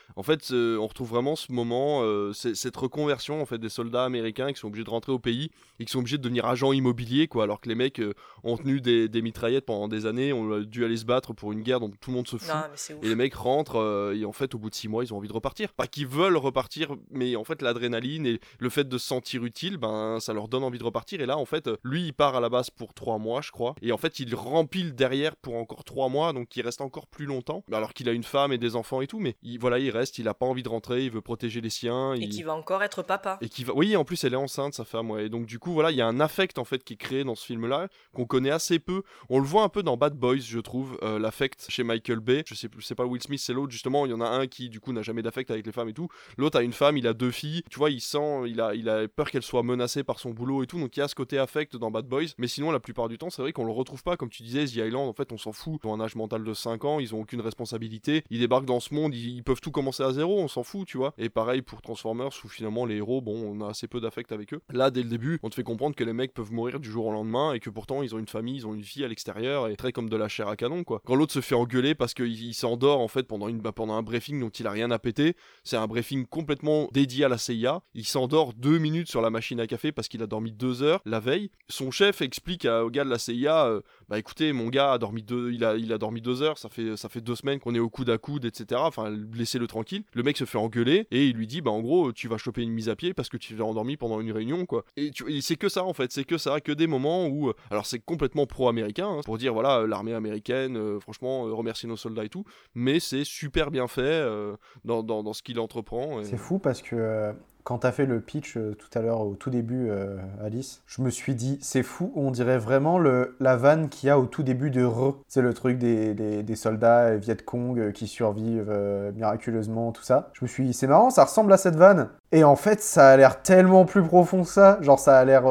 Euh, 0.10 0.14
en 0.16 0.24
fait, 0.24 0.52
euh, 0.52 0.78
on 0.78 0.88
retrouve 0.88 1.10
vraiment 1.10 1.36
ce 1.36 1.52
moment, 1.52 2.02
euh, 2.04 2.34
cette 2.34 2.76
reconversion 2.76 3.42
en 3.42 3.46
fait 3.46 3.58
des 3.58 3.70
soldats 3.70 4.06
américains 4.06 4.52
qui 4.54 4.60
sont 4.60 4.68
obligés 4.68 4.84
de 4.84 4.90
rentrer 4.90 5.12
au 5.12 5.20
pays 5.20 5.50
et 5.80 5.86
qui 5.86 5.92
sont 5.92 6.00
obligés 6.00 6.18
de 6.18 6.24
devenir 6.24 6.46
agents 6.46 6.74
immobiliers, 6.74 7.28
quoi, 7.28 7.44
alors 7.44 7.62
que 7.62 7.70
les 7.70 7.76
mecs 7.76 8.00
euh, 8.00 8.14
ont 8.44 8.58
tenu 8.58 8.82
des, 8.82 9.10
des 9.10 9.22
mitraillettes 9.22 9.66
pendant 9.66 9.88
des 9.88 10.06
années, 10.06 10.34
ont 10.34 10.60
dû 10.60 10.86
aller 10.86 10.98
se 10.98 11.06
battre 11.06 11.34
pour 11.34 11.52
une 11.52 11.62
guerre 11.62 11.80
dont 11.80 11.90
tout 11.90 12.12
le 12.12 12.16
monde 12.16 12.28
se 12.28 12.38
fout. 12.38 12.54
Non. 12.54 13.00
Et 13.02 13.08
les 13.08 13.16
mecs 13.16 13.34
rentrent 13.34 13.80
euh, 13.80 14.16
et 14.16 14.26
en 14.26 14.32
fait 14.32 14.54
au 14.56 14.58
bout 14.60 14.70
de 14.70 14.76
six 14.76 14.88
mois 14.88 15.04
ils 15.04 15.14
ont 15.14 15.18
envie 15.18 15.28
de 15.28 15.34
repartir. 15.34 15.74
Pas 15.74 15.88
qu'ils 15.88 16.08
veulent 16.08 16.38
repartir, 16.38 16.96
mais 17.10 17.36
en 17.36 17.44
fait 17.44 17.62
l'adrénaline 17.62 18.26
et 18.26 18.40
le 18.60 18.70
fait 18.70 18.88
de 18.88 18.98
se 18.98 19.08
sentir 19.08 19.44
utile, 19.46 19.78
ben 19.78 20.20
ça 20.20 20.34
leur 20.34 20.48
donne 20.48 20.64
envie 20.64 20.80
de 20.80 20.84
repartir. 20.84 21.22
Et 21.22 21.26
là 21.26 21.38
en 21.38 21.46
fait 21.46 21.70
lui 21.84 22.08
il 22.08 22.14
part 22.14 22.36
à 22.36 22.40
la 22.40 22.50
base 22.50 22.70
pour 22.70 22.94
trois 22.94 23.18
mois 23.18 23.42
je 23.42 23.52
crois. 23.52 23.76
Et 23.82 23.92
en 23.92 23.98
fait 23.98 24.20
il 24.20 24.34
rempile 24.36 24.94
derrière 24.96 25.36
pour 25.36 25.56
encore 25.56 25.84
trois 25.84 26.10
mois, 26.10 26.34
donc 26.34 26.56
il 26.56 26.62
reste 26.62 26.82
encore 26.82 27.08
plus 27.08 27.26
longtemps. 27.26 27.64
Alors 27.72 27.94
qu'il 27.94 28.10
a 28.10 28.12
une 28.12 28.24
femme 28.24 28.52
et 28.52 28.58
des 28.58 28.76
enfants 28.76 29.02
et 29.02 29.08
tout, 29.08 29.20
mais 29.20 29.36
il, 29.44 29.60
voilà 29.60 29.80
il 29.80 29.90
reste, 29.94 30.18
il 30.18 30.28
a 30.28 30.34
pas 30.34 30.46
envie 30.46 30.64
de 30.64 30.70
rentrer, 30.70 31.06
il 31.06 31.12
veut 31.12 31.22
protéger 31.22 31.62
les 31.62 31.70
siens. 31.70 32.14
Et 32.16 32.20
il- 32.20 32.30
qui 32.30 32.44
va 32.44 32.54
encore 32.54 32.84
être 32.84 33.02
papa. 33.04 33.38
et 33.42 33.48
qui 33.50 33.64
va 33.64 33.74
oui 33.76 33.96
en 33.96 34.04
plus 34.04 34.24
elle 34.24 34.34
est 34.34 34.38
enceinte 34.38 34.74
sa 34.74 34.84
femme 34.86 35.12
ouais. 35.12 35.26
Et 35.28 35.30
donc 35.30 35.46
du 35.46 35.60
coup 35.60 35.72
voilà 35.74 35.92
il 35.92 35.98
y 35.98 36.02
a 36.02 36.08
un 36.08 36.20
affect 36.20 36.58
en 36.58 36.66
fait 36.66 36.84
qui 36.84 36.94
est 36.94 36.98
créé 36.98 37.24
dans 37.24 37.36
ce 37.36 37.46
film 37.46 37.68
là 37.68 37.88
qu'on 38.14 38.26
connaît 38.26 38.50
assez 38.50 38.80
peu. 38.80 39.04
On 39.30 39.40
le 39.40 39.46
voit 39.46 39.64
un 39.64 39.70
peu 39.70 39.84
dans 39.84 39.96
Bad 39.98 40.16
Boys 40.16 40.38
je 40.40 40.60
trouve 40.60 40.98
euh, 41.04 41.20
l'affect 41.20 41.66
chez 41.70 41.84
Michael 41.84 42.20
Bay. 42.20 42.44
Je 42.48 42.56
sais 42.56 42.68
plus 42.70 42.82
c'est 42.82 42.96
pas 42.96 43.06
Will 43.06 43.22
Smith 43.22 43.40
c'est 43.40 43.54
l'autre 43.54 43.72
justement. 43.72 44.06
Il 44.06 44.10
y 44.10 44.14
en 44.14 44.22
a 44.22 44.28
un 44.28 44.48
qui 44.48 44.70
du 44.70 44.80
coup 44.80 44.92
n'a 44.94 45.02
jamais 45.02 45.22
d'affect 45.22 45.50
avec 45.52 45.66
les 45.66 45.72
femmes 45.72 45.90
et 45.90 45.94
tout. 45.94 46.08
L'autre 46.38 46.58
a 46.58 46.64
une 46.64 46.74
femme 46.74 46.98
il 46.98 47.08
a 47.08 47.14
deux 47.14 47.32
filles. 47.32 47.64
Tu 47.70 47.78
vois 47.80 47.90
il 47.90 48.02
sent 48.02 48.44
il 48.48 48.60
a 48.62 48.74
il 48.76 48.90
a 48.90 49.08
peur 49.08 49.30
qu'elle 49.30 49.44
soit 49.44 49.64
menacée 49.64 50.04
par 50.04 50.20
son 50.20 50.32
boulot 50.32 50.64
et 50.64 50.68
tout. 50.68 50.80
Donc 50.80 50.96
il 50.98 51.00
y 51.00 51.04
a 51.04 51.08
ce 51.08 51.16
côté 51.16 51.38
affect 51.38 51.76
dans 51.78 51.92
Bad 51.92 52.08
Boys. 52.08 52.34
Mais 52.38 52.48
sinon 52.48 52.72
la 52.72 52.80
plupart 52.80 53.10
du 53.10 53.18
temps 53.18 53.30
c'est 53.30 53.42
vrai 53.42 53.54
qu'on 53.54 53.66
le 53.66 53.72
retrouve 53.72 54.02
pas. 54.04 54.18
Comme 54.18 54.30
tu 54.30 54.44
disais 54.44 54.66
The 54.66 54.76
Island 54.88 55.08
en 55.10 55.14
fait 55.14 55.32
on 55.32 55.38
s'en 55.38 55.52
fout. 55.52 55.80
Ils 55.84 55.88
ont 55.88 55.94
un 55.94 56.02
âge 56.02 56.16
mental 56.16 56.44
de 56.44 56.54
5 56.54 56.84
ans 56.86 57.00
ils 57.00 57.14
ont 57.14 57.22
aucune 57.22 57.42
responsabilité. 57.42 58.24
Ils 58.30 58.40
débarquent 58.40 58.66
dans 58.66 58.80
ce 58.80 58.94
monde 58.94 59.14
ils, 59.16 59.36
ils 59.36 59.44
peuvent 59.44 59.62
tout 59.62 59.72
commencer 59.72 59.83
à 59.92 60.12
zéro 60.14 60.40
on 60.40 60.48
s'en 60.48 60.64
fout 60.64 60.88
tu 60.88 60.98
vois. 60.98 61.14
Et 61.18 61.30
pareil 61.30 61.62
pour 61.62 61.82
Transformers 61.82 62.30
où 62.44 62.48
finalement 62.48 62.86
les 62.86 62.96
héros 62.96 63.22
bon 63.22 63.36
on 63.36 63.66
a 63.66 63.70
assez 63.70 63.88
peu 63.88 64.00
d'affect 64.02 64.32
avec 64.32 64.54
eux. 64.54 64.62
Là 64.72 64.92
dès 64.92 65.04
le 65.04 65.10
début 65.10 65.40
on 65.44 65.50
te 65.50 65.56
fait 65.56 65.64
comprendre 65.64 65.96
que 65.96 66.04
les 66.04 66.14
mecs 66.14 66.34
peuvent 66.34 66.52
mourir 66.52 66.80
du 66.80 66.90
jour 66.90 67.06
au 67.08 67.12
lendemain 67.12 67.54
et 67.54 67.60
que 67.60 67.70
pourtant 67.70 68.04
ils 68.04 68.16
ont 68.16 68.20
une 68.20 68.28
famille 68.28 68.56
ils 68.58 68.68
ont 68.68 68.74
une 68.74 68.82
vie 68.82 69.04
à 69.04 69.08
l'extérieur 69.08 69.68
et 69.68 69.76
très 69.76 69.92
comme 69.92 70.10
de 70.10 70.18
la 70.18 70.28
chair 70.28 70.48
à 70.48 70.56
canon 70.56 70.84
quoi. 70.84 71.02
Quand 71.06 71.16
l'autre 71.16 71.34
se 71.34 71.42
fait 71.42 71.56
engueuler 71.56 71.96
parce 71.96 72.14
qu'il 72.14 72.28
il 72.44 72.54
s'endort 72.54 73.00
en 73.00 73.08
fait 73.08 73.24
pendant 73.24 73.48
une 73.48 73.60
bah, 73.60 73.72
pendant 73.72 73.94
un 73.94 74.04
briefing 74.04 74.40
dont 74.40 74.50
il 74.50 74.68
a 74.68 74.72
rien 74.72 74.92
à 74.92 75.00
péter 75.00 75.36
c'est 75.64 75.78
un 75.78 75.88
briefing 75.88 76.26
complètement 76.26 76.90
dédié 76.92 77.26
à 77.26 77.30
la 77.30 77.38
CIA 77.38 77.82
il 77.94 78.06
s'endort 78.06 78.54
deux 78.54 78.78
minutes 78.78 79.10
sur 79.10 79.22
la 79.22 79.30
machine 79.30 79.60
à 79.60 79.68
café 79.68 79.92
parce 79.92 80.08
qu'il 80.08 80.22
a 80.24 80.28
dormi 80.28 80.52
deux 80.52 80.84
heures 80.84 81.02
la 81.06 81.20
veille. 81.20 81.50
Son 81.70 81.92
chef 81.92 82.22
explique 82.22 82.66
à- 82.66 82.84
au 82.86 82.90
gars 82.90 83.04
de 83.04 83.10
la 83.10 83.20
CIA 83.20 83.66
euh, 83.68 83.82
bah 84.10 84.20
écoutez 84.20 84.54
mon 84.54 84.68
gars 84.70 84.94
a 84.94 84.98
dormi 84.98 85.24
deux 85.24 85.52
il 85.52 85.64
a, 85.64 85.76
il 85.76 85.92
a 85.94 85.98
dormi 85.98 86.22
deux 86.22 86.42
heures 86.42 86.58
ça 86.58 86.70
fait 86.70 86.98
ça 86.98 87.10
fait 87.10 87.22
deux 87.22 87.36
semaines 87.36 87.60
qu'on 87.60 87.74
est 87.76 87.80
au 87.80 87.90
coude 87.90 88.10
à 88.10 88.18
coude 88.18 88.46
etc 88.46 88.82
enfin 88.84 89.10
laissez-le 89.34 89.68
tranquille. 89.68 90.04
Le 90.14 90.24
mec 90.24 90.38
se 90.38 90.46
fait 90.46 90.58
engueuler 90.58 91.08
et 91.12 91.28
il 91.28 91.36
lui 91.36 91.48
dit 91.48 91.62
bah 91.62 91.72
en 91.72 91.82
gros 91.82 92.12
tu 92.12 92.28
vas 92.28 92.38
choper 92.38 92.62
une 92.62 92.72
mise 92.72 92.90
à 92.90 92.96
pied 92.96 93.14
parce 93.14 93.30
que 93.30 93.38
tu 93.38 93.56
t'es 93.56 93.62
endormi 93.62 93.98
pendant 93.98 94.20
une 94.20 94.32
réunion 94.32 94.66
quoi. 94.66 94.86
Et, 94.98 95.12
c'est 95.42 95.56
que 95.56 95.70
ça 95.70 95.84
en 95.84 95.94
fait. 95.94 96.12
C'est 96.12 96.24
que 96.24 96.38
ça 96.38 96.60
que 96.62 96.72
des 96.72 96.88
moments 96.88 97.28
où 97.28 97.52
alors 97.72 97.86
c'est 97.86 98.00
complètement 98.00 98.46
pro-américain 98.46 99.08
hein, 99.08 99.22
pour 99.26 99.38
dire 99.38 99.54
voilà 99.54 99.86
l'armée 99.88 100.14
américaine 100.14 100.78
euh, 100.78 101.00
franchement 101.00 101.48
euh, 101.48 101.54
remercier 101.54 101.88
nos 101.90 101.98
soldats 101.98 102.26
et 102.26 102.30
tout. 102.30 102.44
Mais 102.76 103.00
c'est 103.00 103.24
super 103.24 103.72
bien 103.72 103.88
fait 103.88 104.02
euh, 104.02 104.56
dans, 104.86 105.04
dans, 105.04 105.24
dans 105.24 105.34
ce 105.34 105.42
qu'il 105.44 105.60
entreprend 105.60 106.20
et- 106.22 106.26
C'est 106.26 106.38
fou 106.38 106.60
parce 106.60 106.82
que 106.82 107.34
quand 107.64 107.80
t'as 107.80 107.92
fait 107.92 108.06
le 108.06 108.20
pitch 108.20 108.58
euh, 108.58 108.76
tout 108.78 108.98
à 108.98 109.02
l'heure 109.02 109.22
au 109.22 109.36
tout 109.36 109.50
début, 109.50 109.88
euh, 109.90 110.18
Alice, 110.44 110.82
je 110.86 111.02
me 111.02 111.10
suis 111.10 111.34
dit, 111.34 111.60
c'est 111.62 111.84
fou, 111.84 112.12
on 112.16 112.30
dirait 112.32 112.58
vraiment 112.58 113.00
le, 113.00 113.36
la 113.40 113.56
vanne 113.56 113.90
qu'il 113.90 114.08
y 114.08 114.10
a 114.10 114.20
au 114.20 114.26
tout 114.26 114.44
début 114.44 114.70
de 114.70 114.84
Re. 114.84 115.18
C'est 115.28 115.42
le 115.42 115.54
truc 115.54 115.78
des, 115.78 116.14
des, 116.14 116.44
des 116.44 116.56
soldats 116.56 117.06
euh, 117.06 117.18
Viet 117.18 117.38
Cong 117.46 117.92
qui 117.94 118.08
survivent 118.08 118.74
miraculeusement, 119.16 119.92
tout 119.92 120.04
ça. 120.04 120.30
Je 120.34 120.44
me 120.44 120.48
suis 120.48 120.66
dit, 120.66 120.74
c'est 120.74 120.88
marrant, 120.88 121.10
ça 121.10 121.24
ressemble 121.24 121.54
à 121.54 121.58
cette 121.58 121.76
vanne. 121.76 122.10
Et 122.32 122.44
en 122.44 122.56
fait, 122.56 122.82
ça 122.82 123.12
a 123.12 123.18
l'air 123.18 123.44
tellement 123.44 123.86
plus 123.86 124.02
profond 124.02 124.42
que 124.42 124.50
ça. 124.50 124.80
Genre, 124.82 124.98
ça 124.98 125.20
a 125.20 125.24
l'air 125.26 125.44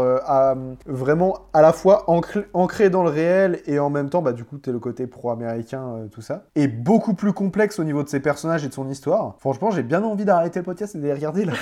vraiment 0.86 1.38
à 1.52 1.62
la 1.62 1.72
fois 1.72 2.04
ancré, 2.08 2.90
dans 2.90 3.04
le 3.04 3.08
réel 3.08 3.60
et 3.66 3.78
en 3.78 3.88
même 3.88 4.10
temps, 4.10 4.20
bah, 4.20 4.32
du 4.32 4.44
coup, 4.44 4.58
t'es 4.58 4.72
le 4.72 4.80
côté 4.80 5.06
pro-américain, 5.06 6.08
tout 6.10 6.22
ça. 6.22 6.42
Et 6.56 6.66
beaucoup 6.66 7.14
plus 7.14 7.32
complexe 7.32 7.78
au 7.78 7.84
niveau 7.84 8.02
de 8.02 8.08
ses 8.08 8.18
personnages 8.18 8.64
et 8.64 8.68
de 8.68 8.74
son 8.74 8.88
histoire. 8.88 9.36
Franchement, 9.38 9.70
j'ai 9.70 9.84
bien 9.84 10.02
envie 10.02 10.24
d'arrêter 10.24 10.58
le 10.58 10.64
podcast 10.64 10.96
et 10.96 10.98
de 10.98 11.08
regarder 11.08 11.44
là. 11.44 11.52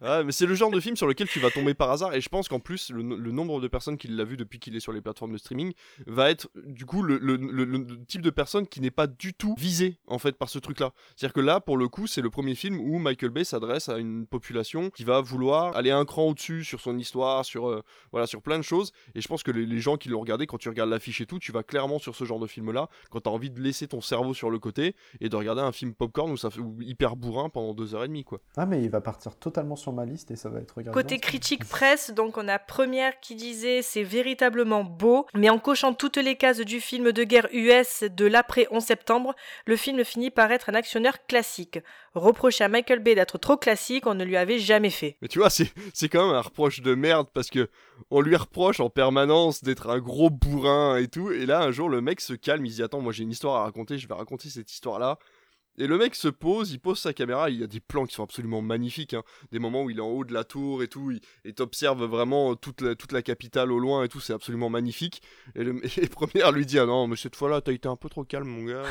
Mais 0.00 0.32
c'est 0.32 0.46
le 0.46 0.54
genre 0.54 0.70
de 0.70 0.80
film 0.80 0.96
sur 0.96 1.06
lequel 1.06 1.28
tu 1.28 1.40
vas 1.40 1.50
tomber 1.50 1.74
par 1.74 1.90
hasard 1.90 2.14
et 2.14 2.20
je 2.20 2.28
pense 2.28 2.48
qu'en 2.48 2.60
plus 2.60 2.90
le, 2.90 3.02
no- 3.02 3.16
le 3.16 3.32
nombre 3.32 3.60
de 3.60 3.68
personnes 3.68 3.98
qui 3.98 4.08
l'a 4.08 4.24
vu 4.24 4.36
depuis 4.36 4.58
qu'il 4.58 4.74
est 4.76 4.80
sur 4.80 4.92
les 4.92 5.00
plateformes 5.00 5.32
de 5.32 5.38
streaming 5.38 5.72
va 6.06 6.30
être 6.30 6.48
du 6.66 6.86
coup 6.86 7.02
le, 7.02 7.18
type 8.06 8.22
de 8.22 8.30
personne 8.30 8.66
qui 8.66 8.80
n'est 8.80 8.90
pas 8.90 9.06
du 9.06 9.34
tout 9.34 9.54
visé 9.58 9.98
en 10.06 10.18
fait 10.18 10.36
par 10.36 10.48
ce 10.48 10.58
truc 10.58 10.80
là. 10.80 10.92
C'est-à-dire 11.16 11.34
que 11.34 11.40
là 11.40 11.60
pour 11.60 11.76
le 11.76 11.88
coup 11.88 12.06
c'est 12.06 12.22
le 12.22 12.30
premier 12.30 12.54
film 12.54 12.80
où 12.80 12.98
Michael 12.98 13.30
Bay 13.30 13.44
s'adresse 13.44 13.88
à 13.88 13.98
une 13.98 14.26
population 14.26 14.90
qui 14.90 15.04
va 15.04 15.20
vouloir 15.20 15.76
aller 15.76 15.90
un 15.90 16.04
cran 16.04 16.24
au-dessus 16.28 16.64
sur 16.64 16.80
son 16.80 16.96
histoire, 16.98 17.44
sur 17.44 17.68
euh, 17.68 17.82
voilà 18.12 18.26
sur 18.26 18.42
plein 18.42 18.58
de 18.58 18.64
choses 18.64 18.92
et 19.14 19.20
je 19.20 19.28
pense 19.28 19.42
que 19.42 19.50
les, 19.50 19.80
gens 19.80 19.96
qui 19.96 20.10
l'ont 20.10 20.20
regardé 20.20 20.46
quand 20.46 20.58
tu 20.58 20.68
regardes 20.68 20.90
l'affiche 20.90 21.22
et 21.22 21.26
tout, 21.26 21.38
tu 21.38 21.52
vas 21.52 21.62
clairement 21.62 21.98
sur 21.98 22.14
ce 22.14 22.24
genre 22.24 22.38
de 22.38 22.46
film 22.46 22.70
là 22.72 22.88
quand 23.10 23.20
t'as 23.20 23.30
envie 23.30 23.50
de 23.50 23.60
laisser 23.60 23.88
ton 23.88 24.00
cerveau 24.00 24.34
sur 24.34 24.50
le 24.50 24.58
côté 24.58 24.94
et 25.20 25.28
de 25.28 25.36
regarder 25.36 25.62
un 25.62 25.72
film 25.72 25.94
popcorn 25.94 26.30
où 26.30 26.36
ça 26.36 26.50
fait 26.50 26.60
ou 26.60 26.76
hyper 26.80 27.16
bourrin 27.16 27.48
pendant 27.48 27.74
deux 27.74 27.94
heures 27.94 28.04
et 28.04 28.08
demie 28.08 28.24
quoi. 28.24 28.40
Ah, 28.56 28.66
mais 28.66 28.82
il 28.82 28.90
va 28.90 29.00
partir 29.00 29.36
totalement 29.36 29.76
sur 29.76 29.89
ma 29.92 30.04
liste 30.04 30.30
et 30.30 30.36
ça 30.36 30.48
va 30.48 30.60
être 30.60 30.76
regardé. 30.76 31.00
Côté 31.00 31.18
critique 31.18 31.64
presse, 31.64 32.10
donc 32.10 32.36
on 32.36 32.48
a 32.48 32.58
première 32.58 33.20
qui 33.20 33.34
disait 33.34 33.82
c'est 33.82 34.02
véritablement 34.02 34.84
beau, 34.84 35.26
mais 35.34 35.50
en 35.50 35.58
cochant 35.58 35.94
toutes 35.94 36.16
les 36.16 36.36
cases 36.36 36.60
du 36.60 36.80
film 36.80 37.12
de 37.12 37.24
guerre 37.24 37.48
US 37.52 38.04
de 38.04 38.26
l'après 38.26 38.66
11 38.70 38.82
septembre, 38.82 39.34
le 39.66 39.76
film 39.76 40.04
finit 40.04 40.30
par 40.30 40.50
être 40.52 40.70
un 40.70 40.74
actionneur 40.74 41.26
classique. 41.26 41.78
Reprocher 42.14 42.64
à 42.64 42.68
Michael 42.68 42.98
Bay 43.00 43.14
d'être 43.14 43.38
trop 43.38 43.56
classique, 43.56 44.06
on 44.06 44.14
ne 44.14 44.24
lui 44.24 44.36
avait 44.36 44.58
jamais 44.58 44.90
fait. 44.90 45.16
Mais 45.22 45.28
tu 45.28 45.38
vois, 45.38 45.50
c'est, 45.50 45.72
c'est 45.94 46.08
quand 46.08 46.26
même 46.26 46.36
un 46.36 46.40
reproche 46.40 46.80
de 46.80 46.94
merde 46.94 47.28
parce 47.32 47.50
que 47.50 47.68
on 48.10 48.20
lui 48.20 48.36
reproche 48.36 48.80
en 48.80 48.90
permanence 48.90 49.62
d'être 49.62 49.90
un 49.90 49.98
gros 49.98 50.30
bourrin 50.30 50.96
et 50.96 51.08
tout. 51.08 51.30
Et 51.30 51.46
là, 51.46 51.60
un 51.60 51.70
jour, 51.70 51.88
le 51.88 52.00
mec 52.00 52.20
se 52.20 52.32
calme, 52.32 52.64
il 52.66 52.70
se 52.70 52.76
dit 52.76 52.82
Attends, 52.82 53.00
moi 53.00 53.12
j'ai 53.12 53.22
une 53.22 53.30
histoire 53.30 53.56
à 53.56 53.64
raconter, 53.64 53.98
je 53.98 54.08
vais 54.08 54.14
raconter 54.14 54.48
cette 54.48 54.72
histoire-là. 54.72 55.18
Et 55.80 55.86
le 55.86 55.98
mec 55.98 56.14
se 56.14 56.28
pose, 56.28 56.70
il 56.72 56.78
pose 56.78 56.98
sa 56.98 57.12
caméra, 57.12 57.50
il 57.50 57.58
y 57.60 57.64
a 57.64 57.66
des 57.66 57.80
plans 57.80 58.04
qui 58.06 58.14
sont 58.14 58.22
absolument 58.22 58.60
magnifiques, 58.62 59.14
hein. 59.14 59.22
des 59.50 59.58
moments 59.58 59.82
où 59.82 59.90
il 59.90 59.98
est 59.98 60.02
en 60.02 60.08
haut 60.08 60.24
de 60.24 60.32
la 60.34 60.44
tour 60.44 60.82
et 60.82 60.88
tout, 60.88 61.10
il- 61.10 61.20
et 61.44 61.52
t'observes 61.54 62.04
vraiment 62.04 62.54
toute 62.54 62.82
la, 62.82 62.94
toute 62.94 63.12
la 63.12 63.22
capitale 63.22 63.72
au 63.72 63.78
loin 63.78 64.04
et 64.04 64.08
tout, 64.08 64.20
c'est 64.20 64.32
absolument 64.34 64.68
magnifique. 64.70 65.22
Et 65.54 65.64
le 65.64 65.80
et 65.98 66.06
première 66.08 66.52
lui 66.52 66.66
dit 66.66 66.78
Ah 66.78 66.86
non, 66.86 67.06
mais 67.08 67.16
cette 67.16 67.34
fois-là, 67.34 67.60
t'as 67.62 67.72
été 67.72 67.88
un 67.88 67.96
peu 67.96 68.08
trop 68.08 68.24
calme, 68.24 68.46
mon 68.48 68.64
gars. 68.64 68.82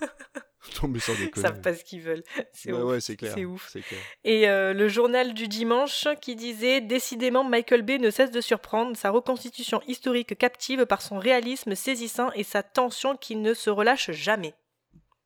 non, 0.82 0.88
mais 0.88 1.00
sans 1.00 1.14
Ils 1.14 1.24
déconner. 1.26 1.46
savent 1.48 1.60
pas 1.60 1.74
ce 1.74 1.82
qu'ils 1.82 2.02
veulent. 2.02 2.22
C'est 2.52 2.72
ouf. 2.72 2.84
ouais, 2.84 3.00
c'est 3.00 3.16
clair. 3.16 3.32
C'est 3.34 3.44
ouf. 3.44 3.68
C'est 3.72 3.80
clair. 3.80 4.00
Et 4.24 4.48
euh, 4.48 4.72
le 4.74 4.86
journal 4.88 5.34
du 5.34 5.48
dimanche 5.48 6.06
qui 6.20 6.36
disait 6.36 6.80
Décidément, 6.80 7.42
Michael 7.42 7.82
Bay 7.82 7.98
ne 7.98 8.10
cesse 8.10 8.30
de 8.30 8.40
surprendre, 8.40 8.96
sa 8.96 9.10
reconstitution 9.10 9.80
historique 9.88 10.36
captive 10.38 10.86
par 10.86 11.02
son 11.02 11.18
réalisme 11.18 11.74
saisissant 11.74 12.30
et 12.32 12.44
sa 12.44 12.62
tension 12.62 13.16
qui 13.16 13.34
ne 13.36 13.54
se 13.54 13.70
relâche 13.70 14.10
jamais. 14.12 14.54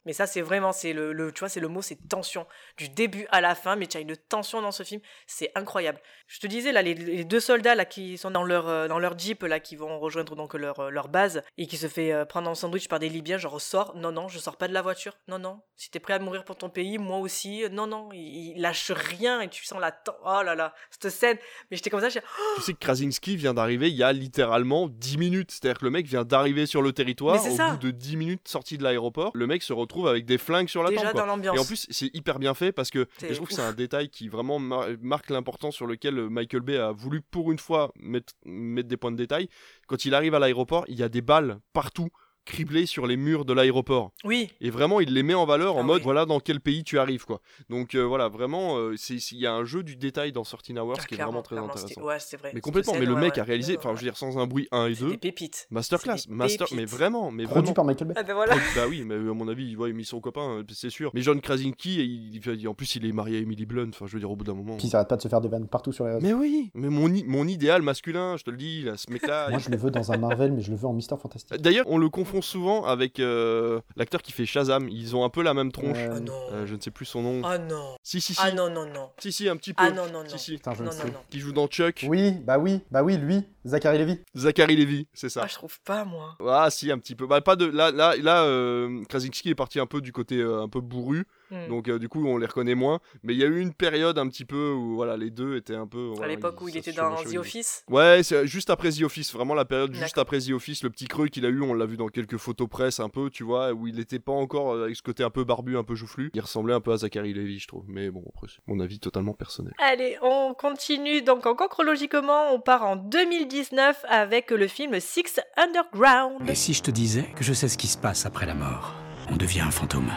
Mais 0.05 0.13
ça, 0.13 0.27
c'est 0.27 0.41
vraiment, 0.41 0.73
c'est 0.73 0.93
le, 0.93 1.13
le- 1.13 1.33
tu 1.33 1.41
vois, 1.41 1.49
c'est 1.49 1.61
le 1.61 1.69
mot, 1.69 1.83
c'est 1.83 1.97
tension. 2.09 2.47
Du 2.77 2.89
début 2.89 3.27
à 3.31 3.41
la 3.41 3.55
fin, 3.55 3.77
mais 3.77 3.87
tu 3.87 3.97
as 3.97 4.01
une 4.01 4.17
tension 4.17 4.61
dans 4.61 4.73
ce 4.73 4.83
film, 4.83 5.01
c'est 5.27 5.53
incroyable. 5.55 6.01
Je 6.27 6.41
te 6.41 6.47
disais, 6.47 6.73
là, 6.73 6.83
les, 6.83 6.95
les 6.95 7.25
deux 7.25 7.41
soldats, 7.41 7.75
là, 7.75 7.85
qui 7.85 8.19
sont 8.19 8.31
dans 8.31 8.43
leur, 8.43 8.69
euh, 8.69 8.89
dans 8.89 8.99
leur 8.99 9.19
jeep, 9.19 9.43
là, 9.43 9.61
qui 9.61 9.77
vont 9.77 9.99
rejoindre 10.01 10.35
donc 10.35 10.55
leur, 10.55 10.81
euh, 10.81 10.91
leur 10.91 11.09
base, 11.09 11.43
et 11.59 11.67
qui 11.67 11.77
se 11.77 11.87
fait 11.89 12.13
euh, 12.13 12.25
prendre 12.25 12.49
en 12.51 12.55
sandwich 12.55 12.89
par 12.89 12.99
des 12.99 13.09
Libyens, 13.09 13.39
genre, 13.39 13.61
sors, 13.61 13.95
non, 13.97 14.13
non, 14.13 14.29
je 14.29 14.39
sors 14.39 14.57
pas 14.57 14.69
de 14.69 14.73
la 14.73 14.83
voiture, 14.83 15.15
non, 15.29 15.39
non, 15.39 15.61
si 15.77 15.91
t'es 15.91 16.01
prêt 16.01 16.15
à 16.15 16.19
mourir 16.19 16.45
pour 16.45 16.57
ton 16.57 16.71
pays, 16.71 16.99
moi 16.99 17.19
aussi, 17.19 17.65
non, 17.71 17.87
non, 17.87 18.09
il, 18.13 18.55
il 18.57 18.61
lâche 18.61 18.91
rien, 18.91 19.41
et 19.41 19.49
tu 19.49 19.65
sens 19.65 19.81
la 19.81 19.93
ten- 19.93 20.15
oh 20.25 20.43
là 20.43 20.55
là, 20.55 20.75
cette 20.91 21.11
scène, 21.11 21.37
mais 21.71 21.77
j'étais 21.77 21.91
comme 21.91 22.01
ça, 22.01 22.09
j'ai 22.09 22.21
Tu 22.57 22.63
sais 22.63 22.73
que 22.73 22.79
Krasinski 22.79 23.37
vient 23.37 23.55
d'arriver 23.55 23.89
il 23.89 23.95
y 23.97 24.03
a 24.03 24.13
littéralement 24.13 24.89
10 24.89 25.19
minutes. 25.19 25.51
C'est-à-dire 25.53 25.79
que 25.79 25.85
le 25.85 25.91
mec 25.91 26.07
vient 26.07 26.25
d'arriver 26.25 26.67
sur 26.67 26.83
le 26.83 26.93
territoire. 26.93 27.45
Au 27.45 27.57
ça. 27.57 27.71
bout 27.71 27.77
de 27.79 27.91
10 27.91 28.17
minutes 28.17 28.49
sorti 28.49 28.79
de 28.79 28.83
l'aéroport, 28.83 29.31
le 29.35 29.47
mec 29.47 29.63
se 29.63 29.73
retrouve 29.73 29.92
avec 30.09 30.25
des 30.25 30.39
flingues 30.39 30.69
sur 30.69 30.83
la 30.83 30.91
déjà 30.91 31.03
tempe. 31.03 31.13
quoi. 31.13 31.21
dans 31.23 31.27
l'ambiance. 31.27 31.57
Et 31.57 31.61
en 31.61 31.65
plus, 31.65 31.87
c'est 31.91 32.11
hyper 32.15 32.39
bien 32.39 32.55
fait 32.55 32.73
parce 32.73 32.91
que 32.91 33.07
je 33.29 33.35
trouve 33.35 33.49
que 33.49 33.55
c'est 33.55 33.61
un 33.63 33.73
détail 33.73 34.09
qui 34.09 34.29
vraiment 34.29 34.59
mar- 34.59 34.87
marque 35.01 35.31
l'importance 35.31 35.75
sur 35.77 35.87
lequel 35.87 36.19
euh, 36.19 36.29
Michael 36.29 36.61
Bay 36.63 36.77
a 36.79 36.93
voulu 36.93 37.21
pour 37.21 37.53
une 37.53 37.59
fois 37.59 37.93
mettre, 38.01 38.33
mettre 38.45 38.89
des 38.89 38.97
points 38.97 39.13
de 39.13 39.17
détail. 39.17 39.49
Quand 39.87 40.05
il 40.05 40.15
arrive 40.15 40.35
à 40.35 40.39
l'aéroport, 40.39 40.85
il 40.89 40.99
y 40.99 41.03
a 41.03 41.09
des 41.09 41.23
balles 41.23 41.59
partout 41.73 42.09
criblées 42.45 42.87
sur 42.87 43.07
les 43.07 43.17
murs 43.17 43.45
de 43.45 43.53
l'aéroport. 43.53 44.13
Oui, 44.25 44.51
Et 44.61 44.71
vraiment, 44.71 45.01
il 45.01 45.13
les 45.13 45.23
met 45.23 45.35
en 45.35 45.47
valeur 45.47 45.77
en 45.77 45.81
Ah 45.81 45.83
mode 45.85 45.99
oui. 45.99 46.05
voilà 46.05 46.27
dans 46.27 46.41
quel 46.41 46.61
pays 46.61 46.83
tu 46.85 46.99
arrives 46.99 47.25
quoi. 47.25 47.41
Donc 47.69 47.95
euh, 47.95 48.03
voilà, 48.03 48.29
vraiment, 48.29 48.77
euh, 48.79 48.95
c'est- 48.97 49.33
il 49.33 49.39
y 49.39 49.47
a 49.47 49.53
un 49.55 49.65
jeu 49.65 49.83
du 49.83 49.97
détail 49.97 50.33
dans 50.33 50.43
13 50.43 50.77
Hours 50.79 50.95
Ah, 50.99 51.05
qui 51.07 51.15
est 51.15 51.19
vraiment 51.23 51.43
très 51.43 51.57
intéressant. 51.59 52.03
Ouais, 52.03 52.17
c'est 52.19 52.37
vrai. 52.37 52.51
Mais 52.55 52.61
complètement, 52.61 52.95
mais 52.99 53.07
le 53.07 53.15
mec 53.15 53.35
ouais. 53.35 53.41
a 53.41 53.45
réalisé, 53.45 53.77
enfin 53.79 53.91
ouais. 53.91 53.97
je 53.97 54.01
veux 54.01 54.07
dire 54.07 54.17
sans 54.17 54.39
un 54.39 54.47
bruit 54.47 54.69
1 54.73 54.87
et 54.89 54.95
C'est 54.95 55.05
2, 55.05 55.11
des 55.13 55.17
pépites. 55.19 55.67
masterclass, 55.71 56.27
des 56.29 56.35
master, 56.35 56.67
mais 56.75 56.85
vraiment, 56.85 57.31
mais 57.31 57.45
Produit 57.45 57.61
vraiment. 57.63 57.75
par 57.75 57.85
Michael 57.85 58.09
Bay. 58.09 58.15
Ah 58.17 58.23
ben 58.23 58.35
voilà. 58.35 58.55
bah 58.75 58.83
oui, 58.89 59.05
mais 59.07 59.15
à 59.15 59.19
mon 59.19 59.49
avis, 59.49 59.71
il, 59.71 59.77
ouais, 59.79 59.91
il 59.91 59.95
met 59.95 60.05
son 60.05 60.21
copain, 60.21 60.59
euh, 60.59 60.63
c'est 60.73 60.91
sûr. 60.91 61.11
Mais 61.15 61.23
John 61.23 61.41
Krasinski, 61.41 61.97
il, 62.01 62.37
il- 62.45 62.69
en 62.69 62.75
plus, 62.75 62.97
il 62.97 63.07
est 63.07 63.13
marié 63.13 63.39
à 63.39 63.41
Emily 63.41 63.67
Blunt. 63.67 63.89
Enfin, 63.91 64.07
je 64.07 64.13
veux 64.15 64.19
dire, 64.21 64.31
au 64.31 64.37
bout 64.37 64.45
d'un 64.45 64.55
moment. 64.55 64.77
Puis 64.77 64.89
il 64.89 64.97
arrête 64.97 65.09
pas 65.09 65.17
de 65.17 65.23
se 65.23 65.29
faire 65.29 65.41
des 65.41 65.49
vannes 65.49 65.69
partout 65.69 65.93
sur 65.93 66.05
les 66.07 66.15
réseaux. 66.15 66.27
Mais 66.27 66.33
oui, 66.33 66.71
mais 66.75 66.89
mon, 66.89 67.47
idéal 67.47 67.83
masculin, 67.83 68.37
je 68.37 68.45
te 68.45 68.51
le 68.51 68.57
dis, 68.57 68.83
là, 68.83 68.97
ce 68.97 69.11
mec-là. 69.11 69.51
Moi, 69.51 69.59
je 69.59 69.71
le 69.71 69.77
veux 69.77 69.91
dans 69.91 70.11
un 70.13 70.17
Marvel, 70.17 70.53
mais 70.53 70.63
je 70.63 70.71
le 70.71 70.77
veux 70.77 70.87
en 70.87 70.93
Mister 70.93 71.17
Fantastique. 71.21 71.61
D'ailleurs, 71.61 71.85
on 71.89 71.99
le 71.99 72.09
confond 72.09 72.32
confond 72.33 72.43
souvent 72.43 72.85
avec 72.85 73.21
euh, 73.21 73.81
l'acteur 73.97 74.23
qui 74.23 74.33
fait 74.33 74.47
Shazam. 74.47 74.89
Ils 74.89 75.15
ont 75.15 75.25
un 75.25 75.29
peu 75.29 75.43
la 75.43 75.55
même 75.55 75.71
tronche. 75.71 75.99
Euh, 75.99 76.15
Ah 76.17 76.21
non. 76.21 76.33
Euh, 76.53 76.67
je 76.67 76.75
ne 76.75 76.81
sais 76.81 76.91
plus 76.91 77.05
son 77.05 77.23
nom. 77.23 77.43
Ah 77.45 77.59
non. 77.59 77.97
Si, 78.03 78.21
si, 78.21 78.35
si. 78.35 78.41
Ah 78.43 78.53
non, 78.53 78.71
non, 78.71 78.87
non. 78.87 79.11
Si, 79.19 79.33
si, 79.33 79.49
un 79.49 79.57
petit 79.57 79.75
peu. 79.75 79.83
Ah 79.85 79.91
non, 79.91 80.07
non, 80.07 80.23
non. 80.23 80.29
Si, 80.29 80.39
si. 80.39 80.57
Putain, 80.57 80.75
je 80.75 80.81
ne 80.81 80.87
Non, 80.87 80.93
sais. 80.93 81.05
non, 81.05 81.13
non. 81.13 81.19
Qui 81.31 81.41
joue 81.41 81.53
dans 81.53 81.67
Chuck. 81.67 82.05
Oui, 82.09 82.33
bah 82.45 82.59
oui, 82.59 82.81
bah 82.91 83.03
oui, 83.03 83.17
lui, 83.17 83.45
Zachary 83.67 83.99
Levy. 83.99 84.21
Zachary 84.37 84.77
Levy, 84.77 85.07
c'est 85.13 85.29
ça. 85.29 85.43
Ah, 85.45 85.47
je 85.49 85.55
trouve 85.55 85.79
pas, 85.81 86.05
moi. 86.05 86.37
Ah 86.49 86.71
si 86.71 86.91
un 86.91 86.99
petit 86.99 87.15
peu. 87.15 87.27
Bah 87.27 87.41
pas 87.41 87.57
de 87.57 87.67
là 87.67 87.91
là 87.91 88.15
là 88.17 88.45
euh, 88.45 89.03
Krasinski 89.09 89.51
est 89.51 89.55
parti 89.55 89.79
un 89.79 89.87
peu 89.87 90.01
du 90.01 90.13
côté 90.13 90.37
euh, 90.39 90.63
un 90.63 90.69
peu 90.69 90.81
bourru. 90.81 91.27
Hmm. 91.53 91.69
Donc 91.69 91.89
euh, 91.89 91.99
du 91.99 92.09
coup 92.09 92.27
on 92.27 92.39
les 92.39 92.47
reconnaît 92.47 92.75
moins. 92.75 92.99
Mais 93.23 93.35
il 93.35 93.39
y 93.39 93.45
a 93.45 93.47
eu 93.47 93.61
une 93.61 93.75
période 93.75 94.19
un 94.19 94.29
petit 94.29 94.45
peu 94.45 94.73
où 94.73 94.97
voilà 94.97 95.17
les 95.17 95.31
deux 95.31 95.57
étaient 95.57 95.77
un 95.77 95.87
peu. 95.87 96.11
à 96.13 96.15
voilà, 96.17 96.35
l'époque 96.35 96.61
où 96.61 96.69
il 96.69 96.77
était 96.77 96.93
dans 96.93 97.15
The 97.15 97.37
Office. 97.37 97.85
Ouais, 97.89 98.23
c'est 98.25 98.47
juste 98.47 98.71
après 98.71 98.91
The 98.91 99.03
Office, 99.03 99.33
vraiment 99.33 99.55
la 99.55 99.65
période 99.65 99.95
juste 99.95 100.19
après 100.19 100.41
The 100.41 100.51
Office, 100.51 100.83
le 100.83 100.91
petit 100.91 101.07
creux 101.07 101.29
qu'il 101.29 101.47
a 101.47 101.49
eu, 101.49 101.61
on 101.63 101.75
l'a 101.75 101.87
vu 101.87 101.97
dans 101.97 102.09
quelques 102.09 102.39
photos 102.39 102.69
presse 102.69 103.01
un 103.01 103.09
peu, 103.09 103.31
tu 103.31 103.45
vois, 103.45 103.73
où 103.73 103.87
il 103.87 104.01
était 104.01 104.19
pas 104.19 104.33
encore 104.33 104.73
euh, 104.73 104.85
avec 104.85 104.97
ce 104.97 105.03
côté 105.03 105.23
un 105.23 105.31
peu 105.31 105.45
barbu, 105.45 105.77
un 105.77 105.85
peu 105.85 105.95
joufflu. 105.95 106.31
Il 106.35 106.41
ressemblait 106.41 106.75
un 106.75 106.81
peu 106.81 106.93
à 106.93 106.97
Zachary 106.97 107.33
Levy, 107.33 107.59
je 107.59 107.69
trouve. 107.69 107.85
Mais 107.87 108.11
bon, 108.11 108.25
après, 108.29 108.49
c'est 108.49 108.61
mon 108.67 108.81
avis 108.81 108.99
totalement 108.99 109.35
personnel. 109.35 109.73
Allez, 109.79 110.19
on 110.23 110.55
continue. 110.55 111.23
Donc, 111.23 111.47
encore 111.47 111.69
chronologiquement, 111.69 112.53
on 112.53 112.61
part 112.61 112.85
en 112.85 112.97
2019 112.97 114.05
avec 114.09 114.51
le 114.51 114.67
film 114.67 114.99
Six 115.01 115.41
Underground. 115.57 116.49
Et 116.49 116.55
si 116.55 116.75
je 116.75 116.83
te 116.83 116.91
disais 116.91 117.29
que 117.37 117.45
je 117.45 117.53
sais 117.53 117.69
ce 117.69 117.79
qui 117.79 117.87
se 117.87 117.99
passe 117.99 118.27
après 118.27 118.47
la 118.47 118.55
mort 118.55 118.95
On 119.31 119.37
devient 119.37 119.61
un 119.61 119.71
fantôme. 119.71 120.11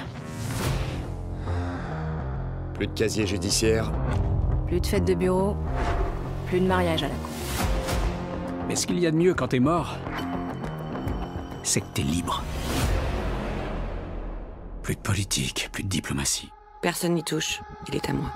Plus 2.76 2.88
de 2.88 2.94
casier 2.94 3.26
judiciaire. 3.26 3.92
Plus 4.68 4.82
de 4.82 4.86
fêtes 4.86 5.06
de 5.06 5.14
bureau, 5.14 5.56
plus 6.48 6.60
de 6.60 6.68
mariage 6.68 7.04
à 7.04 7.08
la 7.08 7.14
con. 7.14 7.30
Mais 8.68 8.76
ce 8.76 8.86
qu'il 8.86 9.00
y 9.00 9.08
a 9.08 9.12
de 9.12 9.16
mieux 9.16 9.34
quand 9.34 9.48
t'es 9.48 9.60
mort, 9.60 9.96
c'est 11.64 11.80
que 11.80 11.86
t'es 11.94 12.02
libre. 12.02 12.44
Plus 14.84 14.96
de 14.96 15.00
politique, 15.00 15.70
plus 15.72 15.84
de 15.84 15.88
diplomatie. 15.88 16.52
Personne 16.82 17.14
n'y 17.14 17.24
touche. 17.24 17.62
Il 17.88 17.96
est 17.96 18.10
à 18.10 18.14
moi. 18.14 18.30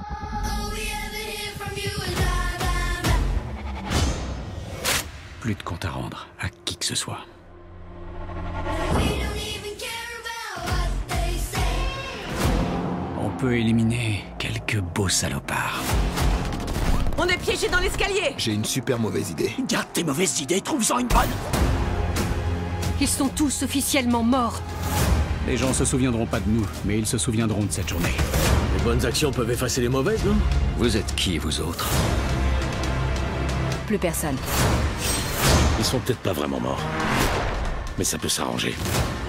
Plus 5.41 5.55
de 5.55 5.63
compte 5.63 5.83
à 5.83 5.89
rendre 5.89 6.27
à 6.39 6.47
qui 6.63 6.77
que 6.77 6.85
ce 6.85 6.95
soit. 6.95 7.19
Peut 13.39 13.55
éliminer 13.55 14.25
quelques 14.37 14.81
beaux 14.81 15.07
salopards. 15.07 15.81
On 17.17 17.25
est 17.25 17.37
piégé 17.37 17.69
dans 17.69 17.79
l'escalier 17.79 18.33
J'ai 18.37 18.53
une 18.53 18.65
super 18.65 18.99
mauvaise 18.99 19.29
idée. 19.29 19.53
Garde 19.65 19.87
tes 19.93 20.03
mauvaises 20.03 20.41
idées, 20.41 20.59
trouve-en 20.59 20.99
une 20.99 21.07
bonne 21.07 21.29
Ils 22.99 23.07
sont 23.07 23.29
tous 23.29 23.63
officiellement 23.63 24.23
morts. 24.23 24.61
Les 25.47 25.55
gens 25.55 25.73
se 25.73 25.85
souviendront 25.85 26.25
pas 26.25 26.41
de 26.41 26.49
nous, 26.49 26.65
mais 26.83 26.97
ils 26.97 27.05
se 27.05 27.17
souviendront 27.17 27.63
de 27.63 27.71
cette 27.71 27.87
journée. 27.87 28.13
Les 28.77 28.83
bonnes 28.83 29.05
actions 29.05 29.31
peuvent 29.31 29.51
effacer 29.51 29.79
les 29.79 29.89
mauvaises, 29.89 30.23
non? 30.25 30.35
Vous 30.77 30.97
êtes 30.97 31.15
qui, 31.15 31.37
vous 31.37 31.61
autres? 31.61 31.87
Plus 33.87 33.99
personne. 33.99 34.35
Ils 35.79 35.85
sont 35.85 35.99
peut-être 35.99 36.19
pas 36.19 36.33
vraiment 36.33 36.59
morts. 36.59 36.81
Mais 37.97 38.03
ça 38.03 38.17
peut 38.17 38.29
s'arranger. 38.29 38.75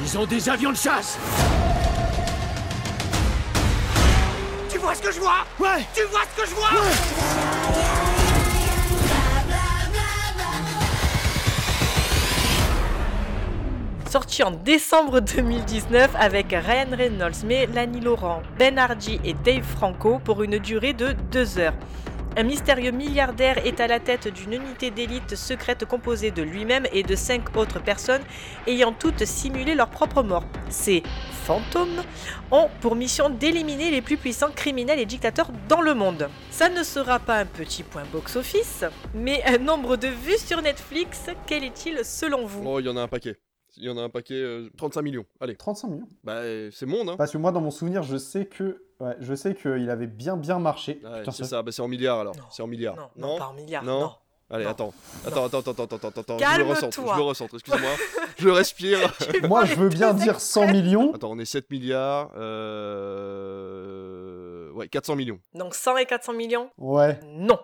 Ils 0.04 0.18
ont 0.18 0.26
des 0.26 0.48
avions 0.48 0.72
de 0.72 0.76
chasse 0.76 1.16
vois 4.80 4.94
ce 4.94 5.02
que 5.02 5.12
je 5.12 5.20
vois 5.20 5.44
Ouais 5.58 5.84
Tu 5.94 6.02
vois 6.04 6.22
ce 6.36 6.42
que 6.42 6.48
je 6.48 6.54
vois 6.54 6.70
Sorti 14.10 14.42
en 14.42 14.50
décembre 14.50 15.20
2019 15.20 16.10
avec 16.18 16.46
Ryan 16.50 16.96
Reynolds, 16.96 17.44
Mélanie 17.44 18.00
Laurent, 18.00 18.42
Ben 18.58 18.76
Hardy 18.76 19.20
et 19.24 19.34
Dave 19.34 19.62
Franco 19.62 20.18
pour 20.24 20.42
une 20.42 20.58
durée 20.58 20.94
de 20.94 21.12
deux 21.30 21.58
heures. 21.58 21.74
Un 22.36 22.44
mystérieux 22.44 22.92
milliardaire 22.92 23.66
est 23.66 23.80
à 23.80 23.88
la 23.88 23.98
tête 23.98 24.28
d'une 24.28 24.52
unité 24.52 24.90
d'élite 24.90 25.34
secrète 25.34 25.84
composée 25.84 26.30
de 26.30 26.42
lui-même 26.42 26.86
et 26.92 27.02
de 27.02 27.16
cinq 27.16 27.56
autres 27.56 27.82
personnes 27.82 28.22
ayant 28.68 28.92
toutes 28.92 29.24
simulé 29.24 29.74
leur 29.74 29.88
propre 29.90 30.22
mort. 30.22 30.44
Ces 30.68 31.02
fantômes 31.44 32.02
ont 32.52 32.68
pour 32.80 32.94
mission 32.94 33.30
d'éliminer 33.30 33.90
les 33.90 34.00
plus 34.00 34.16
puissants 34.16 34.52
criminels 34.54 35.00
et 35.00 35.06
dictateurs 35.06 35.50
dans 35.68 35.80
le 35.80 35.94
monde. 35.94 36.28
Ça 36.50 36.68
ne 36.68 36.84
sera 36.84 37.18
pas 37.18 37.38
un 37.38 37.46
petit 37.46 37.82
point 37.82 38.04
box-office, 38.12 38.84
mais 39.12 39.42
un 39.44 39.58
nombre 39.58 39.96
de 39.96 40.08
vues 40.08 40.38
sur 40.38 40.62
Netflix, 40.62 41.30
quel 41.46 41.64
est-il 41.64 42.04
selon 42.04 42.46
vous? 42.46 42.62
Oh, 42.64 42.78
il 42.78 42.86
y 42.86 42.88
en 42.88 42.96
a 42.96 43.02
un 43.02 43.08
paquet. 43.08 43.36
Il 43.76 43.84
y 43.84 43.88
en 43.88 43.98
a 43.98 44.02
un 44.02 44.08
paquet, 44.08 44.34
euh, 44.34 44.68
35 44.76 45.02
millions. 45.02 45.24
Allez. 45.40 45.56
35 45.56 45.88
millions? 45.88 46.08
Bah, 46.24 46.34
euh, 46.34 46.70
c'est 46.72 46.86
monde, 46.86 47.08
hein. 47.08 47.14
Parce 47.16 47.32
que 47.32 47.38
moi, 47.38 47.52
dans 47.52 47.60
mon 47.60 47.70
souvenir, 47.70 48.02
je 48.02 48.16
sais 48.16 48.46
que, 48.46 48.82
ouais, 49.00 49.16
je 49.20 49.34
sais 49.34 49.54
qu'il 49.54 49.90
avait 49.90 50.06
bien 50.06 50.36
bien 50.36 50.58
marché. 50.58 51.00
Ouais, 51.04 51.22
c'est 51.26 51.32
ça- 51.32 51.44
ça, 51.44 51.62
bah, 51.62 51.72
c'est 51.72 51.82
en 51.82 51.88
milliards 51.88 52.20
alors. 52.20 52.36
Non. 52.36 52.44
C'est 52.50 52.62
en 52.62 52.66
milliards. 52.66 52.96
Non, 52.96 53.08
non, 53.16 53.38
pas 53.38 53.46
en 53.46 53.52
milliards, 53.54 53.82
Non. 53.84 54.00
non. 54.00 54.12
Allez, 54.52 54.64
Non. 54.64 54.70
attends. 54.70 54.92
Attends, 55.24 55.44
attends, 55.46 55.58
attends, 55.60 55.70
attends, 55.84 55.96
attends, 56.08 56.08
attends. 56.22 56.38
Je 56.38 56.42
Calme-toi. 56.42 56.64
me 56.64 56.70
recentre, 56.74 56.96
je 56.96 57.02
me 57.18 57.22
recentre, 57.22 57.54
excuse-moi. 57.54 57.90
je 58.38 58.48
respire. 58.48 58.98
Moi, 59.44 59.64
je 59.64 59.74
veux 59.76 59.88
bien 59.90 60.12
dire 60.12 60.40
100 60.40 60.66
millions. 60.72 61.14
Attends, 61.14 61.30
on 61.30 61.38
est 61.38 61.44
7 61.44 61.70
milliards. 61.70 62.30
Euh... 63.40 64.70
Ouais, 64.72 64.88
400 64.88 65.14
millions. 65.16 65.38
Donc 65.54 65.74
100 65.74 65.96
et 65.98 66.06
400 66.06 66.32
millions 66.32 66.70
Ouais. 66.78 67.18
Non. 67.26 67.58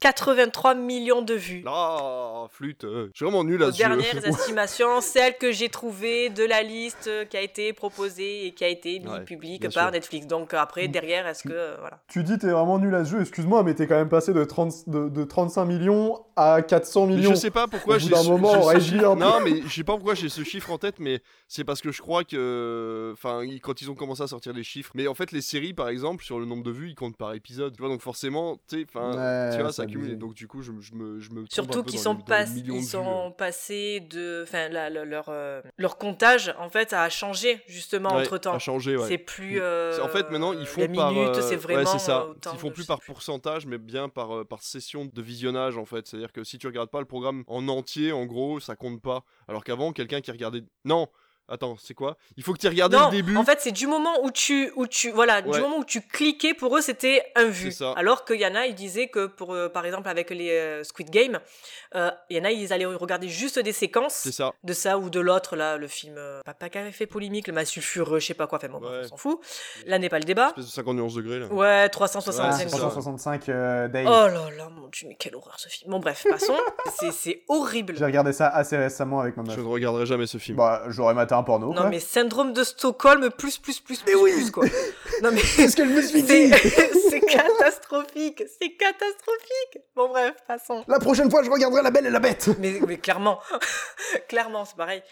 83 0.00 0.74
millions 0.74 1.20
de 1.22 1.34
vues. 1.34 1.62
Ah, 1.66 2.46
flûte. 2.50 2.84
euh, 2.84 3.08
Je 3.12 3.18
suis 3.18 3.24
vraiment 3.24 3.44
nul 3.44 3.62
à 3.62 3.66
Aux 3.68 3.72
ce 3.72 3.76
jeu. 3.78 3.84
dernières 3.86 4.26
estimations, 4.26 5.00
celle 5.02 5.36
que 5.36 5.52
j'ai 5.52 5.68
trouvée 5.68 6.30
de 6.30 6.42
la 6.42 6.62
liste 6.62 7.06
euh, 7.06 7.24
qui 7.26 7.36
a 7.36 7.42
été 7.42 7.72
proposée 7.74 8.46
et 8.46 8.52
qui 8.52 8.64
a 8.64 8.68
été 8.68 8.98
mise 8.98 9.08
Ouais, 9.10 9.24
publique 9.24 9.62
par 9.64 9.72
sûr. 9.84 9.90
Netflix. 9.92 10.26
Donc 10.26 10.54
après, 10.54 10.88
derrière, 10.88 11.26
est-ce 11.26 11.42
que... 11.44 11.52
euh, 11.52 11.76
voilà. 11.78 12.00
Tu 12.08 12.22
dis 12.24 12.38
t'es 12.38 12.48
vraiment 12.50 12.78
nul 12.78 12.94
à 12.94 13.04
ce 13.04 13.10
jeu, 13.10 13.20
excuse-moi, 13.20 13.62
mais 13.62 13.74
t'es 13.74 13.86
quand 13.86 13.96
même 13.96 14.08
passé 14.08 14.32
de, 14.32 14.42
30, 14.42 14.88
de, 14.88 15.08
de 15.10 15.24
35 15.24 15.66
millions 15.66 16.18
à 16.34 16.62
400 16.62 17.06
Mais 17.06 17.16
millions. 17.16 17.30
Je 17.30 17.34
sais 17.34 17.50
pas 17.50 17.68
pourquoi 17.68 17.96
Au 17.96 17.98
bout 17.98 18.04
j'ai 18.04 18.10
d'un 18.10 18.22
ce- 18.22 18.28
moment, 18.30 18.68
un 18.70 18.72
peu. 18.72 19.20
Non, 19.20 19.40
mais 19.44 19.60
je 19.66 19.68
sais 19.74 19.84
pas 19.84 19.92
pourquoi 19.94 20.14
j'ai 20.14 20.30
ce 20.30 20.42
chiffre 20.44 20.70
en 20.70 20.78
tête, 20.78 20.94
mais 20.98 21.20
c'est 21.46 21.64
parce 21.64 21.82
que 21.82 21.92
je 21.92 22.00
crois 22.00 22.24
que, 22.24 23.10
enfin, 23.12 23.42
quand 23.62 23.82
ils 23.82 23.90
ont 23.90 23.94
commencé 23.94 24.22
à 24.22 24.26
sortir 24.28 24.54
les 24.54 24.62
chiffres, 24.64 24.92
mais 24.94 25.06
en 25.08 25.14
fait 25.14 25.30
les 25.32 25.42
séries 25.42 25.74
par 25.74 25.88
exemple 25.90 26.24
sur 26.24 26.38
le 26.38 26.46
nombre 26.46 26.62
de 26.62 26.70
vues, 26.70 26.88
ils 26.88 26.94
comptent 26.94 27.18
par 27.18 27.34
épisode, 27.34 27.74
tu 27.76 27.82
vois, 27.82 27.90
donc 27.90 28.00
forcément, 28.00 28.56
tu 28.68 28.78
sais, 28.78 28.86
enfin, 28.88 29.10
Ouais, 29.10 29.54
tu 29.56 29.60
vois, 29.62 29.72
ça 29.72 29.84
abusé. 29.98 30.16
donc 30.16 30.34
du 30.34 30.46
coup, 30.46 30.62
je, 30.62 30.72
je 30.80 30.94
me, 30.94 31.18
je 31.20 31.30
Surtout 31.50 31.82
qu'ils 31.82 31.98
sont, 31.98 32.16
pas- 32.16 32.44
ils 32.44 32.84
sont 32.84 33.32
passés 33.36 34.00
de... 34.00 34.42
Enfin, 34.42 34.68
leur, 34.68 35.26
euh, 35.28 35.60
leur 35.76 35.98
comptage, 35.98 36.54
en 36.58 36.68
fait, 36.70 36.92
a 36.92 37.08
changé, 37.08 37.60
justement, 37.66 38.14
Ouais, 38.14 38.22
entre-temps. 38.22 38.54
a 38.54 38.58
changé, 38.58 38.96
ouais. 38.96 39.08
C'est 39.08 39.18
plus... 39.18 39.56
Mm. 39.56 39.62
euh, 39.62 40.02
En 40.02 40.08
fait, 40.08 40.30
maintenant, 40.30 40.52
ils 40.52 40.66
font 40.66 40.86
par. 40.88 41.12
minute, 41.12 41.28
euh, 41.28 41.40
c'est 41.40 41.50
ouais, 41.50 41.56
vraiment... 41.56 41.86
c'est 41.86 41.98
ça. 41.98 42.26
autant 42.26 42.52
Ils 42.52 42.58
font 42.58 42.70
plus 42.70 42.86
par 42.86 43.00
pourcentage, 43.00 43.66
mais 43.66 43.78
bien 43.78 44.08
par, 44.08 44.46
par 44.46 44.62
session 44.62 45.04
de 45.04 45.22
visionnage, 45.22 45.76
en 45.78 45.84
fait. 45.84 46.06
C'est-à-dire 46.06 46.32
que 46.32 46.44
si 46.44 46.58
tu 46.58 46.66
regardes 46.66 46.90
pas 46.90 47.00
le 47.00 47.06
programme 47.06 47.44
en 47.46 47.68
entier, 47.68 48.12
en 48.12 48.26
gros, 48.26 48.60
ça 48.60 48.76
compte 48.76 49.00
pas. 49.02 49.24
Alors 49.48 49.64
qu'avant, 49.64 49.92
quelqu'un 49.92 50.20
qui 50.20 50.30
regardait. 50.30 50.62
Non 50.84 51.08
Attends, 51.50 51.76
c'est 51.82 51.94
quoi? 51.94 52.16
Il 52.36 52.42
faut 52.44 52.52
que 52.52 52.58
tu 52.58 52.68
non, 52.68 53.06
le 53.06 53.10
début. 53.10 53.36
en 53.36 53.44
fait, 53.44 53.58
c'est 53.60 53.72
du 53.72 53.86
moment 53.86 54.22
où 54.22 54.30
tu, 54.30 54.72
où 54.76 54.86
tu, 54.86 55.10
voilà, 55.10 55.40
Ouais. 55.40 55.50
du 55.50 55.60
moment 55.60 55.78
où 55.78 55.84
tu 55.84 56.00
cliquais, 56.00 56.54
pour 56.54 56.76
eux, 56.76 56.80
c'était 56.80 57.24
un 57.34 57.46
vu. 57.46 57.70
C'est 57.72 57.78
ça. 57.78 57.92
Alors 57.96 58.24
qu'il 58.24 58.40
y 58.40 58.46
en 58.46 58.54
a, 58.54 58.66
ils 58.66 58.74
disaient 58.74 59.08
que 59.08 59.26
pour, 59.26 59.52
euh, 59.54 59.68
par 59.68 59.84
exemple, 59.84 60.08
avec 60.08 60.30
les 60.30 60.50
euh, 60.50 60.84
Squid 60.84 61.10
Game, 61.10 61.40
euh, 61.96 62.10
il 62.30 62.36
y 62.36 62.40
en 62.40 62.44
a, 62.44 62.50
ils 62.52 62.72
allaient 62.72 62.84
regarder 62.86 63.28
juste 63.28 63.58
des 63.58 63.72
séquences 63.72 64.14
C'est 64.14 64.32
ça. 64.32 64.52
de 64.62 64.72
ça 64.72 64.96
ou 64.98 65.10
de 65.10 65.18
l'autre, 65.20 65.56
là, 65.56 65.76
le 65.76 65.88
film, 65.88 66.14
euh, 66.18 66.40
pas, 66.44 66.54
pas 66.54 66.68
qui 66.68 66.78
avait 66.78 66.92
fait 66.92 67.06
polémique, 67.06 67.48
le 67.48 67.52
massue 67.52 67.80
fureux, 67.80 68.20
je 68.20 68.26
sais 68.26 68.34
pas 68.34 68.46
quoi, 68.46 68.58
enfin 68.58 68.68
bon, 68.68 68.80
Ouais. 68.80 69.00
on 69.04 69.08
s'en 69.08 69.16
fout. 69.16 69.40
Là 69.86 69.98
n'est 69.98 70.08
pas 70.08 70.18
le 70.18 70.24
débat. 70.24 70.48
Espèce 70.50 70.66
de 70.66 70.70
50 70.70 70.96
nuances 70.96 71.14
degrés, 71.14 71.40
là. 71.40 71.46
Ouais, 71.46 71.82
Ah, 71.84 71.88
365 71.88 72.52
c'est 72.58 72.68
ça. 72.68 72.76
365 72.78 73.48
euh, 73.48 73.88
Days. 73.88 74.04
Oh 74.06 74.10
là 74.28 74.50
là, 74.56 74.68
mon 74.68 74.88
dieu, 74.88 75.08
mais 75.08 75.16
quelle 75.16 75.34
horreur 75.34 75.58
ce 75.58 75.68
film. 75.68 75.90
Bon, 75.90 75.98
bref, 75.98 76.24
passons. 76.30 76.56
C'est- 77.12 77.42
horrible. 77.48 77.94
J'ai 77.96 78.04
regardé 78.04 78.32
ça 78.32 78.48
assez 78.48 78.76
récemment 78.76 79.20
avec 79.20 79.36
ma 79.36 79.42
meuf. 79.42 79.56
Je 79.56 79.60
ne 79.60 79.66
regarderai 79.66 80.06
jamais 80.06 80.26
ce 80.26 80.38
film. 80.38 80.56
Bah, 80.56 80.82
j'aurais 80.88 81.14
maté 81.14 81.34
un 81.40 81.42
porno. 81.42 81.68
Non, 81.68 81.74
quoi. 81.74 81.90
mais 81.90 82.00
syndrome 82.00 82.52
de 82.52 82.64
Stockholm, 82.64 83.30
plus, 83.30 83.58
plus, 83.58 83.80
plus, 83.80 84.00
plus, 84.00 84.16
plus, 84.16 84.50
quoi. 84.50 84.64
Non, 85.22 85.30
mais. 85.32 85.40
C'est 85.40 85.68
ce 85.68 85.76
que 85.76 85.84
je 85.84 85.90
me 85.90 86.02
suis 86.02 86.22
C'est 86.22 86.48
dit. 86.48 86.54
c'est 87.10 87.20
catastrophique, 87.20 88.42
c'est 88.58 88.70
catastrophique. 88.70 89.78
Bon 89.94 90.08
bref, 90.08 90.34
passons. 90.46 90.84
La 90.88 90.98
prochaine 90.98 91.30
fois, 91.30 91.42
je 91.42 91.50
regarderai 91.50 91.82
La 91.82 91.90
Belle 91.90 92.06
et 92.06 92.10
la 92.10 92.20
Bête. 92.20 92.48
Mais, 92.58 92.78
mais 92.86 92.98
clairement, 92.98 93.40
clairement, 94.28 94.64
c'est 94.64 94.76
pareil. 94.76 95.02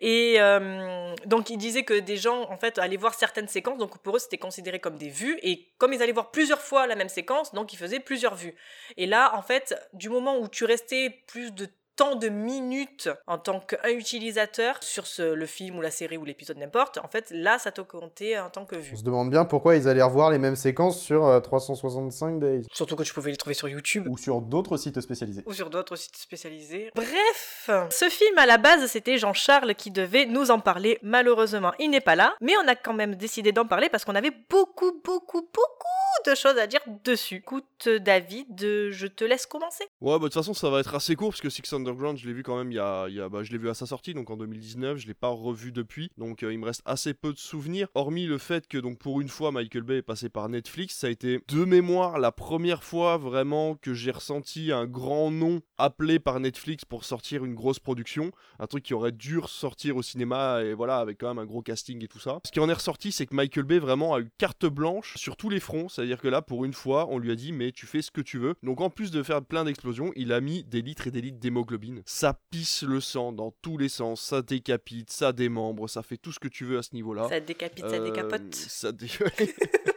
Et 0.00 0.36
euh, 0.38 1.14
donc 1.26 1.50
il 1.50 1.58
disait 1.58 1.84
que 1.84 1.98
des 1.98 2.16
gens 2.16 2.48
en 2.50 2.56
fait 2.56 2.78
allaient 2.78 2.96
voir 2.96 3.14
certaines 3.14 3.48
séquences, 3.48 3.78
donc 3.78 3.98
pour 3.98 4.16
eux 4.16 4.18
c'était 4.18 4.38
considéré 4.38 4.78
comme 4.78 4.96
des 4.98 5.08
vues. 5.08 5.38
Et 5.42 5.72
comme 5.78 5.92
ils 5.92 6.02
allaient 6.02 6.12
voir 6.12 6.30
plusieurs 6.30 6.60
fois 6.60 6.86
la 6.86 6.94
même 6.94 7.08
séquence, 7.08 7.52
donc 7.54 7.72
ils 7.72 7.76
faisaient 7.76 8.00
plusieurs 8.00 8.34
vues. 8.34 8.54
Et 8.96 9.06
là, 9.06 9.36
en 9.36 9.42
fait, 9.42 9.74
du 9.92 10.08
moment 10.08 10.38
où 10.38 10.48
tu 10.48 10.64
restais 10.64 11.22
plus 11.26 11.52
de 11.52 11.68
tant 11.96 12.16
de 12.16 12.28
minutes 12.28 13.08
en 13.26 13.38
tant 13.38 13.60
qu'un 13.60 13.88
utilisateur 13.90 14.76
sur 14.82 15.06
ce, 15.06 15.22
le 15.22 15.46
film 15.46 15.78
ou 15.78 15.80
la 15.80 15.90
série 15.90 16.16
ou 16.16 16.24
l'épisode 16.24 16.58
n'importe, 16.58 16.98
en 16.98 17.08
fait, 17.08 17.30
là, 17.30 17.58
ça 17.58 17.72
te 17.72 17.80
comptait 17.80 18.38
en 18.38 18.50
tant 18.50 18.64
que 18.64 18.76
vue. 18.76 18.92
On 18.94 18.96
se 18.98 19.04
demande 19.04 19.30
bien 19.30 19.44
pourquoi 19.44 19.76
ils 19.76 19.88
allaient 19.88 20.02
revoir 20.02 20.30
les 20.30 20.38
mêmes 20.38 20.56
séquences 20.56 21.00
sur 21.00 21.26
euh, 21.26 21.40
365 21.40 22.40
Days. 22.40 22.66
Surtout 22.72 22.96
que 22.96 23.02
tu 23.02 23.12
pouvais 23.12 23.30
les 23.30 23.36
trouver 23.36 23.54
sur 23.54 23.68
YouTube. 23.68 24.06
Ou 24.08 24.16
sur 24.16 24.40
d'autres 24.40 24.76
sites 24.76 25.00
spécialisés. 25.00 25.42
Ou 25.46 25.52
sur 25.52 25.70
d'autres 25.70 25.96
sites 25.96 26.16
spécialisés. 26.16 26.90
Bref, 26.94 27.70
ce 27.90 28.08
film 28.08 28.38
à 28.38 28.46
la 28.46 28.58
base, 28.58 28.86
c'était 28.86 29.18
Jean-Charles 29.18 29.74
qui 29.74 29.90
devait 29.90 30.26
nous 30.26 30.50
en 30.50 30.60
parler. 30.60 30.98
Malheureusement, 31.02 31.72
il 31.78 31.90
n'est 31.90 32.00
pas 32.00 32.16
là, 32.16 32.34
mais 32.40 32.54
on 32.62 32.68
a 32.68 32.74
quand 32.74 32.94
même 32.94 33.14
décidé 33.14 33.52
d'en 33.52 33.66
parler 33.66 33.88
parce 33.88 34.04
qu'on 34.04 34.14
avait 34.14 34.32
beaucoup, 34.48 35.00
beaucoup, 35.04 35.42
beaucoup 35.42 36.01
de 36.26 36.34
choses 36.34 36.58
à 36.58 36.66
dire 36.66 36.80
dessus. 37.04 37.36
Écoute, 37.36 37.88
David, 37.88 38.60
je 38.60 39.06
te 39.06 39.24
laisse 39.24 39.46
commencer. 39.46 39.84
Ouais, 40.00 40.12
bah 40.12 40.18
de 40.18 40.24
toute 40.24 40.34
façon, 40.34 40.54
ça 40.54 40.70
va 40.70 40.80
être 40.80 40.94
assez 40.94 41.16
court 41.16 41.30
parce 41.30 41.40
que 41.40 41.50
Six 41.50 41.72
Underground, 41.72 42.18
je 42.18 42.26
l'ai 42.26 42.32
vu 42.32 42.42
quand 42.42 42.56
même 42.56 42.70
il 42.70 42.76
y 42.76 42.78
a. 42.78 43.28
bah, 43.28 43.42
je 43.42 43.52
l'ai 43.52 43.58
vu 43.58 43.68
à 43.68 43.74
sa 43.74 43.86
sortie, 43.86 44.14
donc 44.14 44.30
en 44.30 44.36
2019, 44.36 44.98
je 44.98 45.06
l'ai 45.06 45.14
pas 45.14 45.28
revu 45.28 45.72
depuis, 45.72 46.10
donc 46.18 46.42
euh, 46.42 46.52
il 46.52 46.58
me 46.58 46.66
reste 46.66 46.82
assez 46.84 47.14
peu 47.14 47.32
de 47.32 47.38
souvenirs. 47.38 47.88
Hormis 47.94 48.26
le 48.26 48.38
fait 48.38 48.68
que, 48.68 48.78
donc 48.78 48.98
pour 48.98 49.20
une 49.20 49.28
fois, 49.28 49.52
Michael 49.52 49.82
Bay 49.82 49.96
est 49.98 50.02
passé 50.02 50.28
par 50.28 50.48
Netflix, 50.48 50.96
ça 50.96 51.06
a 51.06 51.10
été 51.10 51.40
de 51.48 51.64
mémoire 51.64 52.18
la 52.18 52.32
première 52.32 52.84
fois 52.84 53.16
vraiment 53.16 53.74
que 53.74 53.94
j'ai 53.94 54.10
ressenti 54.10 54.72
un 54.72 54.86
grand 54.86 55.30
nom 55.30 55.60
appelé 55.78 56.18
par 56.18 56.40
Netflix 56.40 56.84
pour 56.84 57.04
sortir 57.04 57.44
une 57.44 57.54
grosse 57.54 57.78
production, 57.78 58.32
un 58.58 58.66
truc 58.66 58.84
qui 58.84 58.94
aurait 58.94 59.12
dû 59.12 59.40
sortir 59.46 59.96
au 59.96 60.02
cinéma 60.02 60.62
et 60.62 60.74
voilà, 60.74 60.98
avec 60.98 61.18
quand 61.18 61.28
même 61.28 61.38
un 61.38 61.46
gros 61.46 61.62
casting 61.62 62.04
et 62.04 62.08
tout 62.08 62.18
ça. 62.18 62.40
Ce 62.44 62.52
qui 62.52 62.60
en 62.60 62.68
est 62.68 62.74
ressorti, 62.74 63.12
c'est 63.12 63.26
que 63.26 63.34
Michael 63.34 63.64
Bay 63.64 63.78
vraiment 63.78 64.14
a 64.14 64.20
eu 64.20 64.28
carte 64.38 64.66
blanche 64.66 65.16
sur 65.16 65.36
tous 65.36 65.48
les 65.48 65.60
fronts, 65.60 65.88
c'est-à-dire 65.88 66.11
que 66.20 66.28
là, 66.28 66.42
pour 66.42 66.64
une 66.64 66.72
fois, 66.72 67.06
on 67.10 67.18
lui 67.18 67.30
a 67.30 67.34
dit, 67.34 67.52
mais 67.52 67.72
tu 67.72 67.86
fais 67.86 68.02
ce 68.02 68.10
que 68.10 68.20
tu 68.20 68.38
veux. 68.38 68.54
Donc 68.62 68.80
en 68.80 68.90
plus 68.90 69.10
de 69.10 69.22
faire 69.22 69.42
plein 69.42 69.64
d'explosions, 69.64 70.12
il 70.16 70.32
a 70.32 70.40
mis 70.40 70.64
des 70.64 70.82
litres 70.82 71.06
et 71.06 71.10
des 71.10 71.20
litres 71.20 71.38
d'hémoglobine. 71.38 72.02
Ça 72.06 72.38
pisse 72.50 72.82
le 72.82 73.00
sang 73.00 73.32
dans 73.32 73.52
tous 73.62 73.78
les 73.78 73.88
sens, 73.88 74.20
ça 74.20 74.42
décapite, 74.42 75.10
ça 75.10 75.32
démembre, 75.32 75.88
ça 75.88 76.02
fait 76.02 76.16
tout 76.16 76.32
ce 76.32 76.38
que 76.38 76.48
tu 76.48 76.64
veux 76.64 76.78
à 76.78 76.82
ce 76.82 76.94
niveau-là. 76.94 77.28
Ça 77.28 77.40
décapite, 77.40 77.88
ça 77.88 77.94
Euh, 77.96 78.04
décapote. 78.04 78.54
Ça 78.54 78.92
dé- 78.92 79.06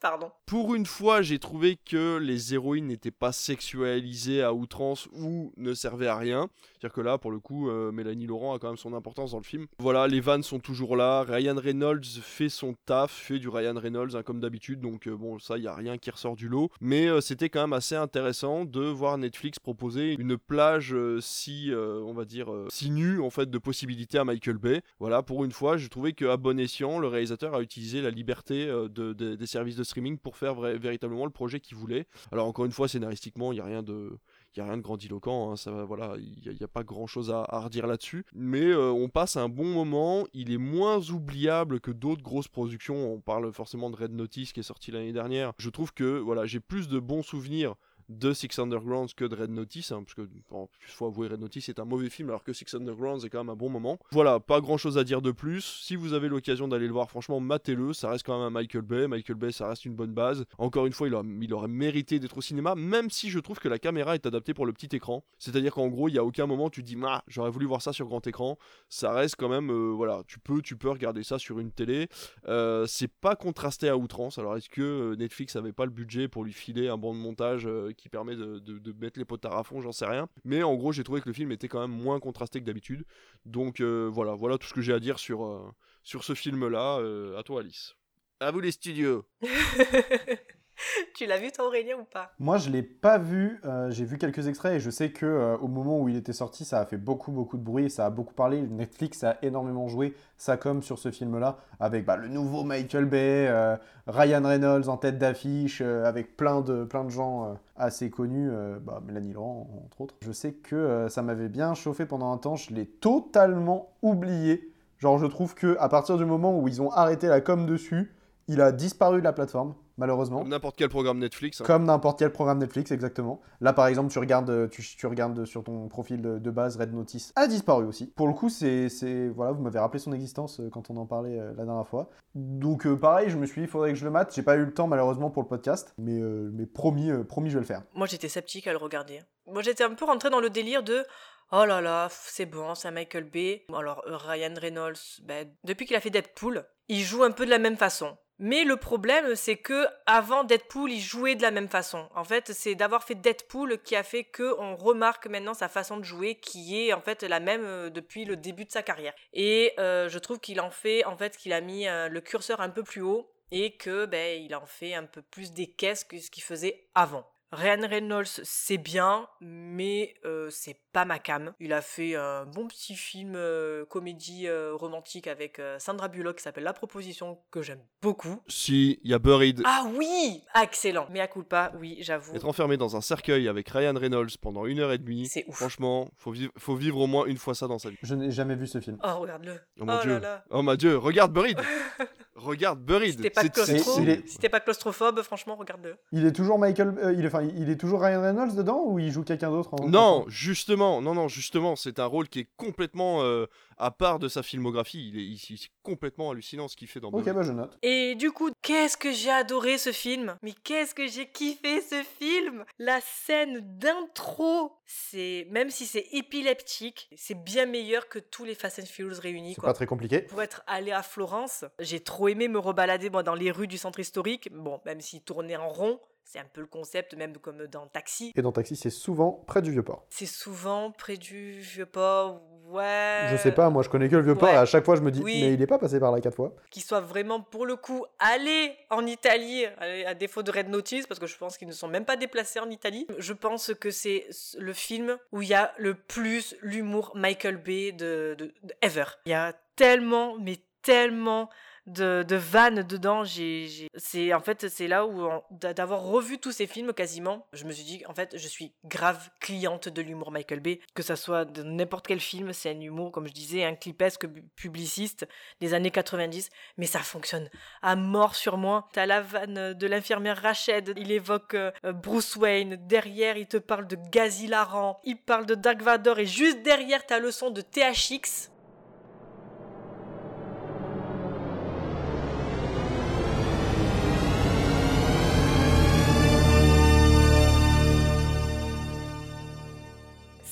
Pardon. 0.00 0.30
Pour 0.46 0.74
une 0.74 0.86
fois, 0.86 1.20
j'ai 1.20 1.38
trouvé 1.38 1.76
que 1.76 2.16
les 2.16 2.54
héroïnes 2.54 2.86
n'étaient 2.86 3.10
pas 3.10 3.32
sexualisées 3.32 4.42
à 4.42 4.54
outrance 4.54 5.08
ou 5.12 5.52
ne 5.56 5.74
servaient 5.74 6.06
à 6.06 6.16
rien. 6.16 6.48
C'est-à-dire 6.72 6.94
que 6.94 7.00
là, 7.02 7.18
pour 7.18 7.30
le 7.30 7.38
coup, 7.38 7.68
euh, 7.68 7.92
Mélanie 7.92 8.26
Laurent 8.26 8.54
a 8.54 8.58
quand 8.58 8.68
même 8.68 8.76
son 8.78 8.94
importance 8.94 9.32
dans 9.32 9.38
le 9.38 9.44
film. 9.44 9.66
Voilà, 9.78 10.08
les 10.08 10.20
vannes 10.20 10.42
sont 10.42 10.58
toujours 10.58 10.96
là. 10.96 11.22
Ryan 11.22 11.54
Reynolds 11.56 12.02
fait 12.22 12.48
son 12.48 12.74
taf, 12.86 13.10
fait 13.12 13.38
du 13.38 13.48
Ryan 13.48 13.74
Reynolds 13.78 14.16
hein, 14.16 14.22
comme 14.22 14.40
d'habitude. 14.40 14.80
Donc 14.80 15.06
euh, 15.06 15.14
bon, 15.16 15.38
ça, 15.38 15.58
il 15.58 15.64
y 15.64 15.68
a 15.68 15.74
rien 15.74 15.98
qui 15.98 16.10
ressort 16.10 16.34
du 16.36 16.48
lot. 16.48 16.70
Mais 16.80 17.06
euh, 17.06 17.20
c'était 17.20 17.50
quand 17.50 17.60
même 17.60 17.72
assez 17.74 17.94
intéressant 17.96 18.64
de 18.64 18.80
voir 18.80 19.18
Netflix 19.18 19.58
proposer 19.58 20.14
une 20.18 20.38
plage 20.38 20.94
si, 21.20 21.70
on 21.74 22.12
va 22.14 22.24
dire, 22.24 22.48
si 22.70 22.90
nue 22.90 23.20
en 23.20 23.30
fait 23.30 23.50
de 23.50 23.58
possibilités 23.58 24.18
à 24.18 24.24
Michael 24.24 24.56
Bay. 24.58 24.82
Voilà, 24.98 25.22
pour 25.22 25.44
une 25.44 25.52
fois, 25.52 25.76
j'ai 25.76 25.88
trouvé 25.88 26.12
qu'à 26.14 26.36
bon 26.36 26.58
escient, 26.58 26.98
le 26.98 27.06
réalisateur 27.08 27.54
a 27.54 27.60
utilisé 27.60 28.00
la 28.00 28.10
liberté 28.10 28.66
de- 28.66 29.12
de- 29.12 29.34
des 29.34 29.46
services 29.46 29.76
de 29.76 29.84
streaming 29.90 30.18
pour 30.18 30.36
faire 30.36 30.54
véritablement 30.54 31.24
le 31.24 31.30
projet 31.30 31.60
qu'il 31.60 31.76
voulait. 31.76 32.06
Alors 32.32 32.46
encore 32.46 32.64
une 32.64 32.72
fois, 32.72 32.88
scénaristiquement, 32.88 33.52
il 33.52 33.56
n'y 33.56 33.60
a 33.60 33.64
rien 33.64 33.82
de 33.82 34.18
il 34.56 34.60
a 34.60 34.64
rien 34.64 34.76
de 34.76 34.82
grandiloquent, 34.82 35.52
hein, 35.52 35.84
voilà, 35.84 36.14
il 36.18 36.56
n'y 36.56 36.64
a, 36.64 36.68
pas 36.68 36.82
grand 36.82 37.06
chose 37.06 37.30
à, 37.30 37.44
à 37.48 37.60
redire 37.60 37.86
là-dessus. 37.86 38.24
Mais 38.34 38.64
euh, 38.64 38.90
on 38.90 39.08
passe 39.08 39.36
un 39.36 39.48
bon 39.48 39.66
moment, 39.66 40.26
il 40.32 40.52
est 40.52 40.58
moins 40.58 40.98
oubliable 41.10 41.78
que 41.80 41.92
d'autres 41.92 42.22
grosses 42.22 42.48
productions. 42.48 43.12
On 43.12 43.20
parle 43.20 43.52
forcément 43.52 43.90
de 43.90 43.96
Red 43.96 44.12
Notice 44.12 44.52
qui 44.52 44.60
est 44.60 44.64
sorti 44.64 44.90
l'année 44.90 45.12
dernière. 45.12 45.52
Je 45.58 45.70
trouve 45.70 45.92
que 45.92 46.18
voilà, 46.18 46.46
j'ai 46.46 46.60
plus 46.60 46.88
de 46.88 46.98
bons 46.98 47.22
souvenirs 47.22 47.76
de 48.10 48.32
Six 48.32 48.58
Undergrounds 48.58 49.14
que 49.16 49.24
de 49.24 49.36
Red 49.36 49.50
Notice, 49.50 49.92
hein, 49.92 50.02
parce 50.02 50.14
que 50.14 50.28
bon, 50.50 50.68
faut 50.88 51.06
avouer 51.06 51.28
Red 51.28 51.40
Notice 51.40 51.68
est 51.68 51.78
un 51.78 51.84
mauvais 51.84 52.10
film 52.10 52.28
alors 52.28 52.42
que 52.42 52.52
Six 52.52 52.74
Undergrounds 52.74 53.24
est 53.24 53.30
quand 53.30 53.38
même 53.38 53.50
un 53.50 53.56
bon 53.56 53.70
moment. 53.70 53.98
Voilà, 54.10 54.40
pas 54.40 54.60
grand 54.60 54.76
chose 54.76 54.98
à 54.98 55.04
dire 55.04 55.22
de 55.22 55.30
plus. 55.30 55.62
Si 55.82 55.94
vous 55.96 56.12
avez 56.12 56.28
l'occasion 56.28 56.66
d'aller 56.68 56.86
le 56.88 56.92
voir, 56.92 57.08
franchement, 57.08 57.38
matez-le. 57.40 57.92
Ça 57.92 58.10
reste 58.10 58.26
quand 58.26 58.36
même 58.36 58.46
un 58.46 58.50
Michael 58.50 58.82
Bay. 58.82 59.06
Michael 59.06 59.36
Bay, 59.36 59.52
ça 59.52 59.68
reste 59.68 59.84
une 59.84 59.94
bonne 59.94 60.12
base. 60.12 60.44
Encore 60.58 60.86
une 60.86 60.92
fois, 60.92 61.06
il, 61.08 61.14
a- 61.14 61.22
il 61.40 61.54
aurait 61.54 61.68
mérité 61.68 62.18
d'être 62.18 62.36
au 62.36 62.42
cinéma, 62.42 62.74
même 62.74 63.10
si 63.10 63.30
je 63.30 63.38
trouve 63.38 63.58
que 63.60 63.68
la 63.68 63.78
caméra 63.78 64.14
est 64.16 64.26
adaptée 64.26 64.54
pour 64.54 64.66
le 64.66 64.72
petit 64.72 64.94
écran. 64.94 65.22
C'est-à-dire 65.38 65.72
qu'en 65.72 65.86
gros, 65.88 66.08
il 66.08 66.14
y 66.14 66.18
a 66.18 66.24
aucun 66.24 66.46
moment 66.46 66.68
tu 66.68 66.82
dis, 66.82 66.96
ah, 67.04 67.22
j'aurais 67.28 67.50
voulu 67.50 67.66
voir 67.66 67.80
ça 67.80 67.92
sur 67.92 68.06
grand 68.06 68.26
écran. 68.26 68.58
Ça 68.88 69.12
reste 69.12 69.36
quand 69.38 69.48
même, 69.48 69.70
euh, 69.70 69.92
voilà, 69.94 70.22
tu 70.26 70.38
peux, 70.40 70.60
tu 70.62 70.76
peux 70.76 70.90
regarder 70.90 71.22
ça 71.22 71.38
sur 71.38 71.58
une 71.60 71.70
télé. 71.70 72.08
Euh, 72.48 72.86
c'est 72.86 73.08
pas 73.12 73.36
contrasté 73.36 73.88
à 73.88 73.96
outrance. 73.96 74.38
Alors, 74.38 74.56
est-ce 74.56 74.68
que 74.68 74.82
euh, 74.82 75.16
Netflix 75.16 75.54
avait 75.56 75.72
pas 75.72 75.84
le 75.84 75.90
budget 75.90 76.28
pour 76.28 76.44
lui 76.44 76.52
filer 76.52 76.88
un 76.88 76.96
banc 76.98 77.14
de 77.14 77.18
montage 77.20 77.66
euh, 77.66 77.92
qui 78.00 78.08
permet 78.08 78.34
de, 78.36 78.58
de- 78.58 78.78
de 78.78 78.92
mettre 78.98 79.18
les 79.18 79.24
potards 79.24 79.56
à 79.56 79.62
fond 79.64 79.80
J'en 79.80 79.92
sais 79.92 80.06
rien. 80.06 80.28
Mais 80.44 80.62
en 80.62 80.74
gros, 80.74 80.92
j'ai 80.92 81.04
trouvé 81.04 81.20
que 81.20 81.28
le 81.28 81.32
film 81.34 81.52
était 81.52 81.68
quand 81.68 81.80
même 81.80 81.90
moins 81.96 82.18
contrasté 82.20 82.60
que 82.60 82.64
d'habitude. 82.64 83.04
Donc 83.44 83.80
euh, 83.80 84.08
voilà, 84.12 84.34
voilà 84.34 84.58
tout 84.58 84.66
ce 84.66 84.74
que 84.74 84.80
j'ai 84.80 84.92
à 84.92 85.00
dire 85.00 85.18
sur, 85.18 85.44
euh, 85.44 85.70
sur 86.02 86.24
ce 86.24 86.34
film-là. 86.34 86.98
Euh, 86.98 87.38
à 87.38 87.42
toi, 87.42 87.60
Alice. 87.60 87.94
À 88.40 88.50
vous 88.50 88.60
les 88.60 88.72
studios. 88.72 89.24
tu 91.14 91.26
l'as 91.26 91.38
vu 91.38 91.50
toi 91.52 91.66
Aurélien 91.66 91.96
ou 92.00 92.04
pas? 92.04 92.32
Moi, 92.38 92.58
je 92.58 92.70
l'ai 92.70 92.82
pas 92.82 93.18
vu. 93.18 93.60
euh, 93.64 93.90
j'ai 93.90 94.04
vu 94.04 94.18
quelques 94.18 94.46
extraits 94.46 94.74
et 94.74 94.80
je 94.80 94.90
sais 94.90 95.10
que 95.10 95.26
euh, 95.26 95.56
au 95.58 95.68
moment 95.68 95.98
où 96.00 96.08
il 96.08 96.16
était 96.16 96.32
sorti, 96.32 96.64
ça 96.64 96.80
a 96.80 96.86
fait 96.86 96.96
beaucoup, 96.96 97.32
beaucoup 97.32 97.56
de 97.56 97.62
bruit. 97.62 97.90
Ça 97.90 98.06
a 98.06 98.10
beaucoup 98.10 98.34
parlé. 98.34 98.62
Netflix 98.62 99.24
a 99.24 99.36
énormément 99.42 99.88
joué 99.88 100.14
sa 100.36 100.56
com 100.56 100.82
sur 100.82 100.98
ce 100.98 101.10
film-là, 101.10 101.58
avec 101.78 102.04
bah, 102.04 102.16
le 102.16 102.28
nouveau 102.28 102.64
Michael 102.64 103.04
Bay, 103.04 103.46
euh, 103.48 103.76
Ryan 104.06 104.42
Reynolds 104.42 104.88
en 104.88 104.96
tête 104.96 105.18
d'affiche, 105.18 105.80
avec 105.80 106.36
plein 106.36 106.60
de, 106.60 106.84
plein 106.84 107.04
de 107.04 107.10
gens 107.10 107.58
assez 107.76 108.10
connus, 108.10 108.50
bah, 108.82 109.02
Mélanie 109.06 109.32
Laurent 109.32 109.68
entre 109.84 110.00
autres. 110.00 110.14
Je 110.22 110.32
sais 110.32 110.52
que 110.52 111.06
ça 111.08 111.22
m'avait 111.22 111.48
bien 111.48 111.74
chauffé 111.74 112.06
pendant 112.06 112.32
un 112.32 112.38
temps. 112.38 112.56
Je 112.56 112.72
l'ai 112.74 112.86
totalement 112.86 113.92
oublié. 114.02 114.72
Genre, 114.98 115.18
je 115.18 115.26
trouve 115.26 115.54
que 115.54 115.76
à 115.78 115.88
partir 115.88 116.16
du 116.16 116.24
moment 116.24 116.58
où 116.58 116.68
ils 116.68 116.82
ont 116.82 116.90
arrêté 116.90 117.28
la 117.28 117.40
com 117.40 117.66
dessus, 117.66 118.12
il 118.48 118.60
a 118.60 118.72
disparu 118.72 119.20
de 119.20 119.24
la 119.24 119.32
plateforme, 119.32 119.74
malheureusement. 120.00 120.40
Comme 120.40 120.48
n'importe 120.48 120.76
quel 120.76 120.88
programme 120.88 121.18
Netflix. 121.18 121.60
hein. 121.60 121.64
Comme 121.64 121.84
n'importe 121.84 122.18
quel 122.18 122.32
programme 122.32 122.58
Netflix, 122.58 122.90
exactement. 122.90 123.40
Là, 123.60 123.72
par 123.72 123.86
exemple, 123.86 124.10
tu 124.10 124.18
regardes, 124.18 124.50
euh, 124.50 124.66
tu, 124.66 124.82
tu 124.82 125.06
regardes 125.06 125.44
sur 125.44 125.62
ton 125.62 125.86
profil 125.86 126.20
de, 126.20 126.38
de 126.38 126.50
base, 126.50 126.76
Red 126.76 126.92
Notice 126.92 127.32
a 127.36 127.46
disparu 127.46 127.84
aussi. 127.84 128.06
Pour 128.16 128.26
le 128.26 128.32
coup, 128.34 128.48
c'est, 128.48 128.88
c'est- 128.88 129.28
voilà, 129.28 129.52
vous 129.52 129.62
m'avez 129.62 129.78
rappelé 129.78 130.00
son 130.00 130.12
existence 130.12 130.58
euh, 130.58 130.68
quand 130.70 130.90
on 130.90 130.96
en 130.96 131.06
parlait 131.06 131.38
euh, 131.38 131.52
la 131.56 131.64
dernière 131.64 131.86
fois. 131.86 132.10
Donc, 132.34 132.86
euh, 132.86 132.96
pareil, 132.96 133.28
je 133.30 133.36
me 133.36 133.46
suis 133.46 133.60
dit, 133.60 133.66
il 133.66 133.70
faudrait 133.70 133.90
que 133.92 133.98
je 133.98 134.04
le 134.04 134.10
mate. 134.10 134.34
J'ai 134.34 134.42
pas 134.42 134.56
eu 134.56 134.64
le 134.64 134.72
temps, 134.74 134.86
malheureusement, 134.88 135.30
pour 135.30 135.42
le 135.42 135.48
podcast, 135.48 135.94
mais, 135.98 136.18
euh, 136.18 136.50
mais 136.52 136.66
promis, 136.66 137.10
euh, 137.10 137.22
promis, 137.22 137.50
je 137.50 137.54
vais 137.54 137.60
le 137.60 137.66
faire. 137.66 137.82
Moi, 137.94 138.06
j'étais 138.06 138.28
sceptique 138.28 138.66
à 138.66 138.72
le 138.72 138.78
regarder. 138.78 139.20
Moi, 139.46 139.62
j'étais 139.62 139.84
un 139.84 139.94
peu 139.94 140.04
rentrée 140.06 140.30
dans 140.30 140.40
le 140.40 140.48
délire 140.50 140.82
de 140.82 141.04
oh 141.52 141.64
là 141.64 141.80
là, 141.80 142.06
c'est 142.10 142.46
bon, 142.46 142.74
c'est 142.76 142.86
un 142.88 142.92
Michael 142.92 143.24
Bay. 143.24 143.64
Alors, 143.76 144.02
Ryan 144.06 144.54
Reynolds, 144.56 144.94
ben, 145.24 145.48
depuis 145.64 145.84
qu'il 145.86 145.96
a 145.96 146.00
fait 146.00 146.10
Deadpool, 146.10 146.64
il 146.88 147.00
joue 147.02 147.24
un 147.24 147.32
peu 147.32 147.44
de 147.44 147.50
la 147.50 147.58
même 147.58 147.76
façon. 147.76 148.16
Mais 148.42 148.64
le 148.64 148.78
problème, 148.78 149.36
c'est 149.36 149.58
que 149.58 149.86
avant 150.06 150.44
Deadpool, 150.44 150.90
il 150.90 151.00
jouait 151.00 151.34
de 151.34 151.42
la 151.42 151.50
même 151.50 151.68
façon. 151.68 152.08
En 152.14 152.24
fait, 152.24 152.52
c'est 152.54 152.74
d'avoir 152.74 153.04
fait 153.04 153.14
Deadpool 153.14 153.76
qui 153.82 153.94
a 153.94 154.02
fait 154.02 154.24
que 154.24 154.58
on 154.58 154.76
remarque 154.76 155.26
maintenant 155.26 155.52
sa 155.52 155.68
façon 155.68 155.98
de 155.98 156.04
jouer, 156.04 156.36
qui 156.36 156.80
est 156.80 156.94
en 156.94 157.02
fait 157.02 157.22
la 157.22 157.38
même 157.38 157.64
euh, 157.64 157.90
depuis 157.90 158.24
le 158.24 158.36
début 158.36 158.64
de 158.64 158.70
sa 158.70 158.82
carrière. 158.82 159.12
Et 159.34 159.74
euh, 159.78 160.08
je 160.08 160.18
trouve 160.18 160.40
qu'il 160.40 160.58
en 160.62 160.70
fait, 160.70 161.04
en 161.04 161.18
fait, 161.18 161.36
qu'il 161.36 161.52
a 161.52 161.60
mis 161.60 161.86
euh, 161.86 162.08
le 162.08 162.22
curseur 162.22 162.62
un 162.62 162.70
peu 162.70 162.82
plus 162.82 163.02
haut 163.02 163.30
et 163.50 163.76
que 163.76 164.06
ben 164.06 164.42
il 164.42 164.54
en 164.54 164.64
fait 164.64 164.94
un 164.94 165.04
peu 165.04 165.20
plus 165.20 165.52
des 165.52 165.66
caisses 165.66 166.04
que 166.04 166.18
ce 166.18 166.30
qu'il 166.30 166.42
faisait 166.42 166.86
avant. 166.94 167.26
Ryan 167.52 167.88
Reynolds, 167.88 168.40
c'est 168.44 168.78
bien, 168.78 169.26
mais 169.40 170.14
euh, 170.24 170.48
c'est 170.50 170.76
pas 170.92 171.04
ma 171.04 171.18
cam. 171.18 171.52
Il 171.58 171.72
a 171.72 171.82
fait 171.82 172.14
un 172.14 172.46
bon 172.46 172.68
petit 172.68 172.94
film 172.94 173.34
euh, 173.34 173.84
comédie 173.86 174.46
euh, 174.46 174.72
romantique 174.74 175.26
avec 175.26 175.58
euh, 175.58 175.76
Sandra 175.80 176.06
Bullock 176.06 176.36
qui 176.36 176.44
s'appelle 176.44 176.62
La 176.62 176.72
Proposition, 176.72 177.38
que 177.50 177.60
j'aime 177.60 177.82
beaucoup. 178.02 178.40
Si, 178.46 179.00
il 179.02 179.10
y 179.10 179.14
a 179.14 179.18
Buried. 179.18 179.62
Ah 179.64 179.84
oui 179.96 180.42
Excellent 180.62 181.08
Mais 181.10 181.18
à 181.20 181.26
culpa, 181.26 181.72
oui, 181.80 181.98
j'avoue. 182.00 182.34
Être 182.36 182.46
enfermé 182.46 182.76
dans 182.76 182.96
un 182.96 183.00
cercueil 183.00 183.48
avec 183.48 183.68
Ryan 183.68 183.94
Reynolds 183.96 184.38
pendant 184.40 184.64
une 184.66 184.78
heure 184.78 184.92
et 184.92 184.98
demie, 184.98 185.26
C'est 185.26 185.44
ouf. 185.48 185.56
franchement, 185.56 186.08
faut 186.16 186.30
vivre, 186.30 186.52
faut 186.56 186.76
vivre 186.76 186.98
au 186.98 187.08
moins 187.08 187.26
une 187.26 187.38
fois 187.38 187.56
ça 187.56 187.66
dans 187.66 187.78
sa 187.80 187.90
vie. 187.90 187.98
Je 188.02 188.14
n'ai 188.14 188.30
jamais 188.30 188.54
vu 188.54 188.68
ce 188.68 188.80
film. 188.80 188.98
Oh, 189.02 189.18
regarde-le. 189.18 189.60
Oh 189.80 189.84
mon 189.84 189.96
oh 189.98 190.02
dieu. 190.02 190.12
là 190.12 190.20
là. 190.20 190.44
Oh 190.50 190.62
mon 190.62 190.74
dieu, 190.76 190.96
regarde 190.96 191.32
Buried. 191.32 191.58
regarde 192.34 192.80
Buried. 192.80 193.16
Si 193.16 193.16
t'es 193.18 193.30
pas, 193.30 193.48
claustro... 193.48 194.00
si 194.26 194.38
claustrophobe, 194.60 195.22
franchement, 195.22 195.56
regarde-le. 195.56 195.96
Il 196.12 196.24
est 196.26 196.32
toujours 196.32 196.58
Michael, 196.58 196.94
euh, 197.02 197.12
il, 197.12 197.24
est, 197.24 197.28
enfin, 197.28 197.42
il 197.42 197.68
est 197.70 197.76
toujours 197.76 198.00
Ryan 198.00 198.22
Reynolds 198.22 198.54
dedans 198.54 198.82
ou 198.86 198.98
il 198.98 199.10
joue 199.10 199.22
quelqu'un 199.22 199.50
d'autre 199.50 199.74
en- 199.74 199.88
Non, 199.88 200.24
justement, 200.28 201.00
non, 201.02 201.14
non, 201.14 201.28
justement, 201.28 201.76
c'est 201.76 201.98
un 201.98 202.06
rôle 202.06 202.28
qui 202.28 202.40
est 202.40 202.48
complètement 202.56 203.22
euh, 203.22 203.46
à 203.78 203.90
part 203.90 204.18
de 204.18 204.28
sa 204.28 204.42
filmographie. 204.42 205.10
Il 205.12 205.18
est, 205.18 205.24
il- 205.24 205.60
complètement 205.82 206.30
hallucinant 206.30 206.68
ce 206.68 206.76
qu'il 206.76 206.88
fait 206.88 207.00
dans 207.00 207.08
Ok, 207.08 207.24
Buried. 207.24 207.34
bah 207.34 207.42
je 207.42 207.52
note. 207.52 207.78
Et 207.82 208.14
du 208.14 208.30
coup, 208.30 208.50
qu'est-ce 208.70 208.96
que 208.96 209.10
j'ai 209.10 209.30
adoré 209.30 209.78
ce 209.78 209.90
film 209.90 210.36
Mais 210.42 210.52
qu'est-ce 210.52 210.94
que 210.94 211.08
j'ai 211.08 211.26
kiffé 211.26 211.80
ce 211.80 212.04
film 212.18 212.64
La 212.78 213.00
scène 213.00 213.60
d'intro, 213.78 214.72
c'est 214.86 215.48
même 215.50 215.70
si 215.70 215.86
c'est 215.86 216.06
épileptique, 216.12 217.10
c'est 217.16 217.34
bien 217.34 217.66
meilleur 217.66 218.08
que 218.08 218.20
tous 218.20 218.44
les 218.44 218.54
Fast 218.54 218.78
and 218.78 218.86
Furious 218.86 219.20
réunis. 219.20 219.54
C'est 219.54 219.62
pas 219.62 219.72
très 219.72 219.86
compliqué. 219.86 220.20
Pour 220.20 220.40
être 220.40 220.62
allé 220.68 220.92
à 220.92 221.02
Florence, 221.02 221.64
j'ai 221.80 221.98
trop 221.98 222.28
aimé 222.28 222.46
me 222.46 222.60
rebalader 222.60 223.10
moi 223.10 223.24
dans 223.24 223.34
les 223.34 223.50
rues 223.50 223.66
du 223.66 223.76
centre 223.76 223.98
historique. 223.98 224.48
Bon, 224.52 224.80
même 224.86 225.00
s'il 225.00 225.22
tournait 225.22 225.56
en 225.56 225.68
rond, 225.68 225.98
C'est 226.22 226.38
un 226.38 226.44
peu 226.44 226.60
le 226.60 226.68
concept, 226.68 227.14
même 227.14 227.38
comme 227.38 227.66
dans 227.66 227.88
Taxi. 227.88 228.32
Et 228.36 228.42
dans 228.42 228.52
Taxi, 228.52 228.76
c'est 228.76 228.90
souvent 228.90 229.42
près 229.48 229.62
du 229.62 229.72
Vieux-Port. 229.72 230.06
C'est 230.10 230.26
souvent 230.26 230.92
près 230.92 231.16
du 231.16 231.58
Vieux-Port, 231.58 232.40
ouais. 232.70 233.28
Je 233.30 233.36
sais 233.36 233.52
pas, 233.52 233.68
moi 233.70 233.82
je 233.82 233.88
connais 233.88 234.08
que 234.08 234.16
le 234.16 234.22
Vieux-Port 234.22 234.48
ouais. 234.48 234.54
et 234.54 234.58
à 234.58 234.64
chaque 234.66 234.84
fois 234.84 234.96
je 234.96 235.00
me 235.02 235.10
dis, 235.10 235.20
Oui. 235.22 235.40
mais 235.42 235.54
il 235.54 235.62
est 235.62 235.66
pas 235.66 235.78
passé 235.78 235.98
par 236.00 236.12
là 236.12 236.20
quatre 236.20 236.34
fois. 236.36 236.52
Qui 236.70 236.80
soit 236.80 237.00
vraiment, 237.00 237.40
pour 237.40 237.66
le 237.66 237.76
coup, 237.76 238.04
allé 238.18 238.72
en 238.90 239.06
Italie, 239.06 239.64
à 239.66 240.10
à 240.10 240.14
défaut 240.14 240.42
de 240.42 240.50
Red 240.50 240.68
Notice, 240.68 241.06
parce 241.06 241.20
que 241.20 241.26
je 241.26 241.36
pense 241.36 241.58
qu'ils 241.58 241.68
ne 241.68 241.72
sont 241.72 241.88
même 241.88 242.04
pas 242.04 242.16
déplacés 242.16 242.60
en 242.60 242.70
Italie. 242.70 243.06
Je 243.18 243.32
pense 243.32 243.72
que 243.74 243.90
c'est 243.90 244.26
le 244.58 244.72
film 244.72 245.16
où 245.32 245.42
il 245.42 245.48
y 245.48 245.54
a 245.54 245.72
le 245.78 245.94
plus 245.94 246.56
l'humour 246.62 247.12
Michael 247.14 247.56
Bay 247.58 247.92
de, 247.92 248.34
de- 248.38 248.52
de- 248.62 248.74
ever. 248.82 249.04
Il 249.26 249.30
y 249.30 249.34
a 249.34 249.52
tellement, 249.76 250.36
mais 250.38 250.56
tellement 250.82 251.50
de, 251.86 252.24
de 252.26 252.82
dedans. 252.82 253.24
J'ai, 253.24 253.88
C'est 253.96 254.32
en 254.32 254.40
fait 254.40 254.68
c'est 254.68 254.88
là 254.88 255.06
où 255.06 255.28
d'avoir 255.50 256.02
revu 256.02 256.38
tous 256.38 256.52
ces 256.52 256.66
films 256.66 256.92
quasiment, 256.92 257.46
je 257.52 257.64
me 257.64 257.72
suis 257.72 257.84
dit 257.84 258.02
en 258.06 258.14
fait 258.14 258.36
je 258.36 258.48
suis 258.48 258.72
grave 258.84 259.30
cliente 259.40 259.88
de 259.88 260.02
l'humour 260.02 260.30
Michael 260.30 260.60
Bay, 260.60 260.80
que 260.94 261.02
ça 261.02 261.16
soit 261.16 261.44
de 261.44 261.62
n'importe 261.62 262.06
quel 262.06 262.20
film, 262.20 262.52
c'est 262.52 262.70
un 262.70 262.80
humour 262.80 263.12
comme 263.12 263.26
je 263.26 263.32
disais, 263.32 263.64
un 263.64 263.74
clipesque 263.74 264.26
publiciste 264.56 265.26
des 265.60 265.74
années 265.74 265.90
90, 265.90 266.50
mais 266.76 266.86
ça 266.86 267.00
fonctionne 267.00 267.48
à 267.82 267.96
mort 267.96 268.34
sur 268.34 268.56
moi. 268.56 268.88
T'as 268.92 269.06
la 269.06 269.20
vanne 269.20 269.74
de 269.74 269.86
l'infirmière 269.86 270.40
Rachel, 270.40 270.84
il 270.96 271.12
évoque 271.12 271.54
euh, 271.54 271.72
Bruce 271.92 272.36
Wayne, 272.36 272.76
derrière 272.86 273.36
il 273.36 273.46
te 273.46 273.56
parle 273.56 273.86
de 273.86 273.96
gaz 274.10 274.40
hilarant, 274.40 275.00
il 275.04 275.16
parle 275.16 275.46
de 275.46 275.54
Dark 275.54 275.82
Vador 275.82 276.18
et 276.18 276.26
juste 276.26 276.62
derrière 276.62 277.06
t'as 277.06 277.18
le 277.18 277.30
son 277.30 277.50
de 277.50 277.60
THX. 277.60 278.50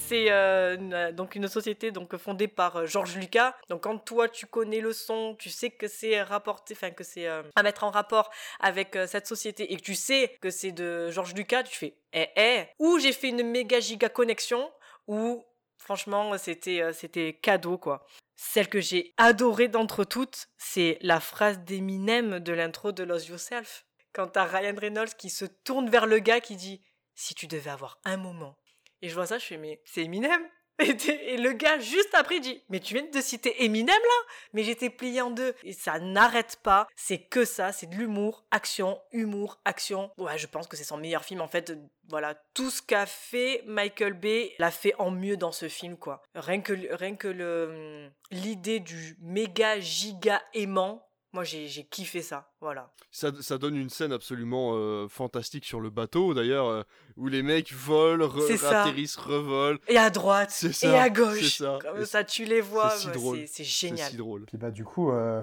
C'est 0.09 0.31
euh, 0.31 0.77
une- 0.77 1.13
donc 1.13 1.35
une 1.35 1.49
société 1.49 1.91
donc 1.91 2.17
fondée 2.17 2.49
par 2.49 2.77
euh, 2.77 2.87
George 2.87 3.17
Lucas. 3.17 3.55
Donc 3.69 3.83
quand 3.83 3.99
toi 3.99 4.27
tu 4.29 4.47
connais 4.47 4.81
le 4.81 4.95
son, 4.95 5.35
tu 5.39 5.51
sais 5.51 5.71
que 5.71 5.87
c'est 5.87 6.23
rapporté, 6.23 6.73
enfin 6.75 6.91
que 6.93 7.05
c'est 7.05 7.27
euh, 7.29 7.43
à 7.57 7.63
mettre 7.63 7.85
en 7.85 7.91
rapport 7.91 8.31
avec 8.59 8.97
euh, 8.97 9.07
cette 9.07 9.27
société 9.27 9.71
et 9.73 9.77
que 9.77 9.83
tu 9.83 9.95
sais 9.95 10.39
que 10.41 10.49
c'est 10.51 10.73
de 10.73 11.11
George 11.11 11.35
Lucas, 11.35 11.65
tu 11.65 11.77
fais 11.77 11.95
eh 12.15 12.29
eh. 12.37 12.65
Ou 12.79 12.99
j'ai 12.99 13.13
fait 13.13 13.29
une 13.29 13.43
méga 13.43 13.81
giga 13.81 14.09
connexion 14.09 14.71
ou 15.07 15.45
franchement 15.77 16.39
c'était 16.39 16.81
euh, 16.81 16.93
c'était 16.95 17.35
cadeau 17.35 17.77
quoi. 17.77 18.07
Celle 18.35 18.69
que 18.69 18.81
j'ai 18.81 19.13
adorée 19.19 19.69
d'entre 19.69 20.05
toutes, 20.05 20.47
c'est 20.57 20.97
la 21.03 21.21
phrase 21.21 21.59
d'Eminem 21.61 22.39
de 22.39 22.53
l'intro 22.55 22.93
de 22.93 23.03
Lose 23.03 23.29
Yourself. 23.29 23.85
Quand 24.15 24.29
t'as 24.29 24.45
Ryan 24.45 24.77
Reynolds 24.81 25.15
qui 25.19 25.29
se 25.29 25.45
tourne 25.45 25.91
vers 25.91 26.07
le 26.07 26.19
gars 26.21 26.41
qui 26.41 26.57
dit 26.57 26.81
si 27.15 27.35
tu 27.35 27.47
devais 27.47 27.69
avoir 27.71 27.99
un 28.05 28.17
moment 28.17 28.57
et 29.03 29.09
je 29.09 29.15
vois 29.15 29.27
ça, 29.27 29.39
je 29.39 29.45
fais, 29.45 29.57
mais 29.57 29.81
c'est 29.85 30.03
Eminem 30.03 30.49
et, 31.27 31.37
le 31.37 31.53
gars, 31.53 31.81
juste 31.81 32.15
après, 32.15 32.39
dit, 32.39 32.63
mais 32.69 32.79
tu 32.79 32.95
viens 32.95 33.03
de 33.03 33.21
citer 33.21 33.65
Eminem 33.65 33.89
là? 33.89 34.33
Mais 34.53 34.63
j'étais 34.63 34.91
plié 34.91 35.21
en 35.21 35.31
deux. 35.31 35.55
Et 35.65 35.73
ça 35.73 35.99
n'arrête 35.99 36.61
pas. 36.63 36.87
C'est 36.95 37.19
que 37.19 37.45
ça, 37.45 37.73
c'est 37.73 37.89
de 37.89 37.97
l'humour, 37.97 38.45
action, 38.53 39.01
humour, 39.11 39.61
action. 39.65 40.13
Ouais, 40.19 40.39
je 40.39 40.47
pense 40.47 40.69
que 40.69 40.77
c'est 40.77 40.85
son 40.85 40.97
meilleur 40.97 41.25
film. 41.25 41.41
En 41.41 41.49
fait, 41.49 41.77
voilà, 42.09 42.35
tout 42.55 42.71
ce 42.71 42.81
qu'a 42.81 43.07
fait 43.07 43.63
Michael 43.67 44.13
Bay 44.13 44.55
l'a 44.61 44.71
fait 44.71 44.95
en 44.99 45.11
mieux 45.11 45.37
dans 45.37 45.53
ce 45.53 45.69
film, 45.69 45.97
quoi. 45.97 46.23
Rien 46.37 46.61
que, 46.61 46.73
rien 46.95 47.17
que 47.17 47.29
le, 47.29 48.05
hum, 48.05 48.13
l'idée 48.31 48.79
du 48.79 49.17
méga 49.21 49.81
giga 49.81 50.41
aimant, 50.55 51.08
moi 51.39 51.45
j'ai, 51.45 51.69
kiffé 51.85 52.21
ça. 52.21 52.51
Voilà. 52.61 52.91
Ça, 53.13 53.31
ça 53.41 53.59
donne 53.59 53.77
une 53.77 53.91
scène 53.91 54.13
absolument 54.13 54.73
euh, 54.75 55.07
fantastique 55.09 55.65
sur 55.65 55.79
le 55.81 55.89
bateau, 55.89 56.35
d'ailleurs, 56.35 56.67
euh, 56.67 56.83
où 57.17 57.29
les 57.29 57.43
mecs 57.45 57.73
volent, 57.73 58.27
re- 58.27 58.45
C'est 58.49 58.57
ça. 58.57 58.83
atterrissent, 58.83 59.15
revolent. 59.17 59.79
Et 59.87 59.97
à 59.97 60.11
droite, 60.11 60.65
et 60.83 60.87
à 60.97 61.09
gauche. 61.11 61.59
ça. 61.59 61.79
Comme 61.81 62.01
Et 62.03 62.05
ça, 62.07 62.25
tu 62.25 62.45
les 62.45 62.61
vois. 62.61 62.91
si 62.91 63.07
ouais, 63.07 63.13
drôle. 63.13 63.39
c'est, 63.39 63.47
c'est 63.47 63.65
génial. 63.65 64.11
si 64.11 64.17
drôle. 64.17 64.47
Puis 64.47 64.59
bah 64.59 64.73
du 64.73 64.85
coup, 64.85 65.13
euh, 65.13 65.43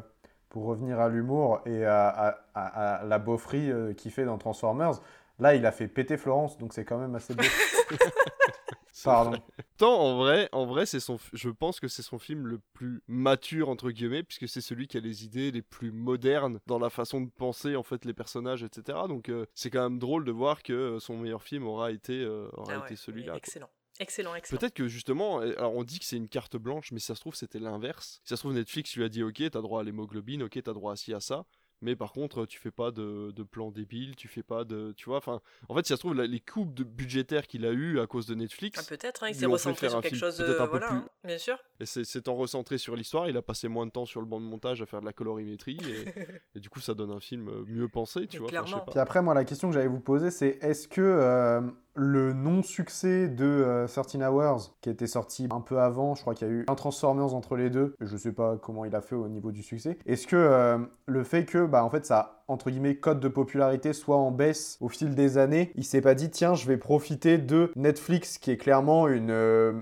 pour 0.49 0.65
revenir 0.65 0.99
à 0.99 1.07
l'humour 1.07 1.61
et 1.65 1.85
à, 1.85 2.09
à- 2.09 2.35
à- 2.55 2.95
à 2.97 3.03
la 3.05 3.17
beaufrie 3.19 3.71
euh, 3.71 3.93
qu'il 3.93 4.11
fait 4.11 4.25
dans 4.25 4.37
Transformers, 4.37 4.99
là 5.39 5.55
il 5.55 5.65
a 5.65 5.71
fait 5.71 5.87
péter 5.87 6.17
Florence, 6.17 6.57
donc 6.57 6.73
c'est 6.73 6.83
quand 6.83 6.97
même 6.97 7.15
assez 7.15 7.33
beau. 7.33 7.43
Pardon. 9.03 9.37
Tant 9.77 9.99
en 9.99 10.17
vrai, 10.17 10.49
en 10.51 10.65
vrai, 10.65 10.85
c'est 10.85 10.99
son, 10.99 11.17
je 11.33 11.49
pense 11.49 11.79
que 11.79 11.87
c'est 11.87 12.01
son 12.01 12.17
film 12.17 12.47
le 12.47 12.59
plus 12.73 13.01
mature 13.07 13.69
entre 13.69 13.91
guillemets, 13.91 14.23
puisque 14.23 14.47
c'est 14.47 14.61
celui 14.61 14.87
qui 14.87 14.97
a 14.97 15.01
les 15.01 15.25
idées 15.25 15.51
les 15.51 15.61
plus 15.61 15.91
modernes 15.91 16.59
dans 16.65 16.79
la 16.79 16.89
façon 16.89 17.21
de 17.21 17.29
penser 17.29 17.75
en 17.75 17.83
fait 17.83 18.05
les 18.05 18.13
personnages, 18.13 18.63
etc. 18.63 18.99
Donc 19.07 19.29
euh, 19.29 19.45
c'est 19.53 19.69
quand 19.69 19.83
même 19.83 19.99
drôle 19.99 20.23
de 20.25 20.31
voir 20.31 20.63
que 20.63 20.73
euh, 20.73 20.99
son 20.99 21.17
meilleur 21.17 21.43
film 21.43 21.65
aura 21.67 21.91
été, 21.91 22.21
euh, 22.21 22.47
aura 22.53 22.73
Ah 22.73 22.79
ouais, 22.79 22.85
été 22.85 22.95
celui-là. 22.95 23.35
Excellent. 23.35 23.69
Excellent, 23.99 24.35
excellent. 24.35 24.59
Peut-être 24.59 24.73
que 24.73 24.87
justement, 24.87 25.41
euh, 25.41 25.53
alors 25.57 25.73
on 25.73 25.83
dit 25.83 25.99
que 25.99 26.05
c'est 26.05 26.17
une 26.17 26.27
carte 26.27 26.57
blanche, 26.57 26.91
mais 26.91 26.99
si 26.99 27.05
ça 27.05 27.15
se 27.15 27.21
trouve 27.21 27.35
c'était 27.35 27.59
l'inverse. 27.59 28.19
Si 28.23 28.29
ça 28.29 28.35
se 28.35 28.41
trouve 28.41 28.53
Netflix 28.53 28.95
lui 28.95 29.03
a 29.03 29.09
dit 29.09 29.23
ok, 29.23 29.41
t'as 29.51 29.61
droit 29.61 29.81
à 29.81 29.83
l'hémoglobine, 29.83 30.43
ok, 30.43 30.61
t'as 30.61 30.73
droit 30.73 30.93
à 30.93 30.95
ci 30.97 31.13
à 31.13 31.21
ça, 31.21 31.45
mais 31.81 31.95
par 31.95 32.11
contre 32.13 32.45
tu 32.45 32.59
fais 32.59 32.71
pas 32.71 32.91
de, 32.91 33.31
de 33.31 33.43
plan 33.43 33.71
débile, 33.71 34.15
tu 34.15 34.27
fais 34.27 34.43
pas 34.43 34.63
de, 34.63 34.93
tu 34.97 35.05
vois, 35.05 35.17
enfin, 35.17 35.41
en 35.69 35.75
fait 35.75 35.85
si 35.85 35.89
ça 35.89 35.95
se 35.95 36.01
trouve 36.01 36.13
la- 36.15 36.27
les 36.27 36.39
coupes 36.39 36.73
de 36.73 36.83
budgétaires 36.83 37.47
qu'il 37.47 37.65
a 37.65 37.71
eu 37.71 37.99
à 37.99 38.07
cause 38.07 38.25
de 38.25 38.35
Netflix, 38.35 38.79
Ah, 38.79 38.85
peut-être, 38.87 39.23
hein, 39.23 39.27
il 39.29 39.35
s'est 39.35 39.45
recentré 39.45 39.89
sur 39.89 39.97
un 39.97 40.01
quelque 40.01 40.15
film 40.15 40.19
chose, 40.31 40.41
euh, 40.41 40.65
voilà, 40.65 40.87
plus- 40.87 40.95
hein, 40.97 41.05
bien 41.23 41.37
sûr. 41.37 41.57
Et 41.79 41.85
c'est 41.85 42.03
s'étant 42.03 42.35
recentré 42.35 42.77
sur 42.77 42.95
l'histoire, 42.95 43.27
il 43.29 43.37
a 43.37 43.41
passé 43.41 43.67
moins 43.67 43.85
de 43.85 43.91
temps 43.91 44.05
sur 44.05 44.21
le 44.21 44.27
banc 44.27 44.39
de 44.39 44.45
montage 44.45 44.81
à 44.81 44.85
faire 44.85 45.01
de 45.01 45.05
la 45.05 45.13
colorimétrie, 45.13 45.77
et, 45.83 46.05
et 46.55 46.59
du 46.59 46.69
coup 46.69 46.79
ça 46.79 46.93
donne 46.93 47.11
un 47.11 47.19
film 47.19 47.49
euh, 47.49 47.63
mieux 47.67 47.87
pensé, 47.89 48.27
tu 48.27 48.37
vois. 48.39 48.47
enfin, 48.47 48.65
je 48.65 48.73
sais 48.73 48.79
pas. 48.85 48.91
Puis 48.91 48.99
après, 48.99 49.21
moi, 49.21 49.33
la 49.33 49.43
question 49.45 49.67
que 49.69 49.73
j'allais 49.73 49.87
vous 49.87 49.99
poser, 49.99 50.31
c'est 50.31 50.57
est-ce 50.61 50.87
que 50.87 51.01
euh, 51.01 51.61
le 51.95 52.33
non-succès 52.33 53.29
de 53.29 53.45
euh, 53.45 53.87
13 53.87 54.17
Hours, 54.21 54.75
qui 54.81 54.89
était 54.89 55.07
sorti 55.07 55.47
un 55.49 55.61
peu 55.61 55.79
avant, 55.79 56.13
je 56.15 56.21
crois 56.21 56.35
qu'il 56.35 56.47
y 56.47 56.51
a 56.51 56.53
eu 56.53 56.65
un 56.67 56.75
Transformers 56.75 57.33
entre 57.33 57.55
les 57.55 57.69
deux, 57.69 57.95
je 58.01 58.17
sais 58.17 58.33
pas 58.33 58.57
comment 58.57 58.85
il 58.85 58.95
a 58.95 59.01
fait 59.01 59.15
au 59.15 59.27
niveau 59.29 59.51
du 59.51 59.63
succès, 59.63 59.97
est-ce 60.05 60.27
que 60.27 60.35
euh, 60.35 60.77
le 61.05 61.23
fait 61.23 61.45
que, 61.45 61.65
bah, 61.65 61.83
en 61.85 61.89
fait, 61.89 62.05
ça, 62.05 62.43
entre 62.47 62.69
guillemets, 62.69 62.95
cote 62.97 63.19
de 63.19 63.27
popularité 63.29 63.93
soit 63.93 64.17
en 64.17 64.31
baisse 64.31 64.77
au 64.81 64.89
fil 64.89 65.15
des 65.15 65.37
années, 65.37 65.71
il 65.75 65.85
s'est 65.85 66.01
pas 66.01 66.15
dit, 66.15 66.29
tiens, 66.29 66.53
je 66.53 66.67
vais 66.67 66.77
profiter 66.77 67.37
de 67.37 67.71
Netflix, 67.75 68.37
qui 68.37 68.51
est 68.51 68.57
clairement 68.57 69.07
une. 69.07 69.31
euh, 69.31 69.73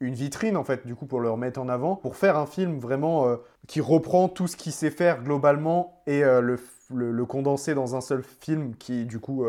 une 0.00 0.14
vitrine 0.14 0.56
en 0.56 0.64
fait 0.64 0.84
du 0.84 0.96
coup 0.96 1.06
pour 1.06 1.20
le 1.20 1.30
remettre 1.30 1.60
en 1.60 1.68
avant 1.68 1.94
pour 1.94 2.16
faire 2.16 2.36
un 2.36 2.46
film 2.46 2.80
vraiment 2.80 3.28
euh, 3.28 3.36
qui 3.68 3.80
reprend 3.80 4.28
tout 4.28 4.48
ce 4.48 4.56
qu'il 4.56 4.72
sait 4.72 4.90
faire 4.90 5.22
globalement 5.22 6.02
et 6.08 6.22
le, 6.22 6.58
le, 6.92 7.24
condenser 7.24 7.74
dans 7.76 7.94
un 7.94 8.00
seul 8.00 8.24
film 8.24 8.74
qui 8.74 9.06
du 9.06 9.20
coup 9.20 9.44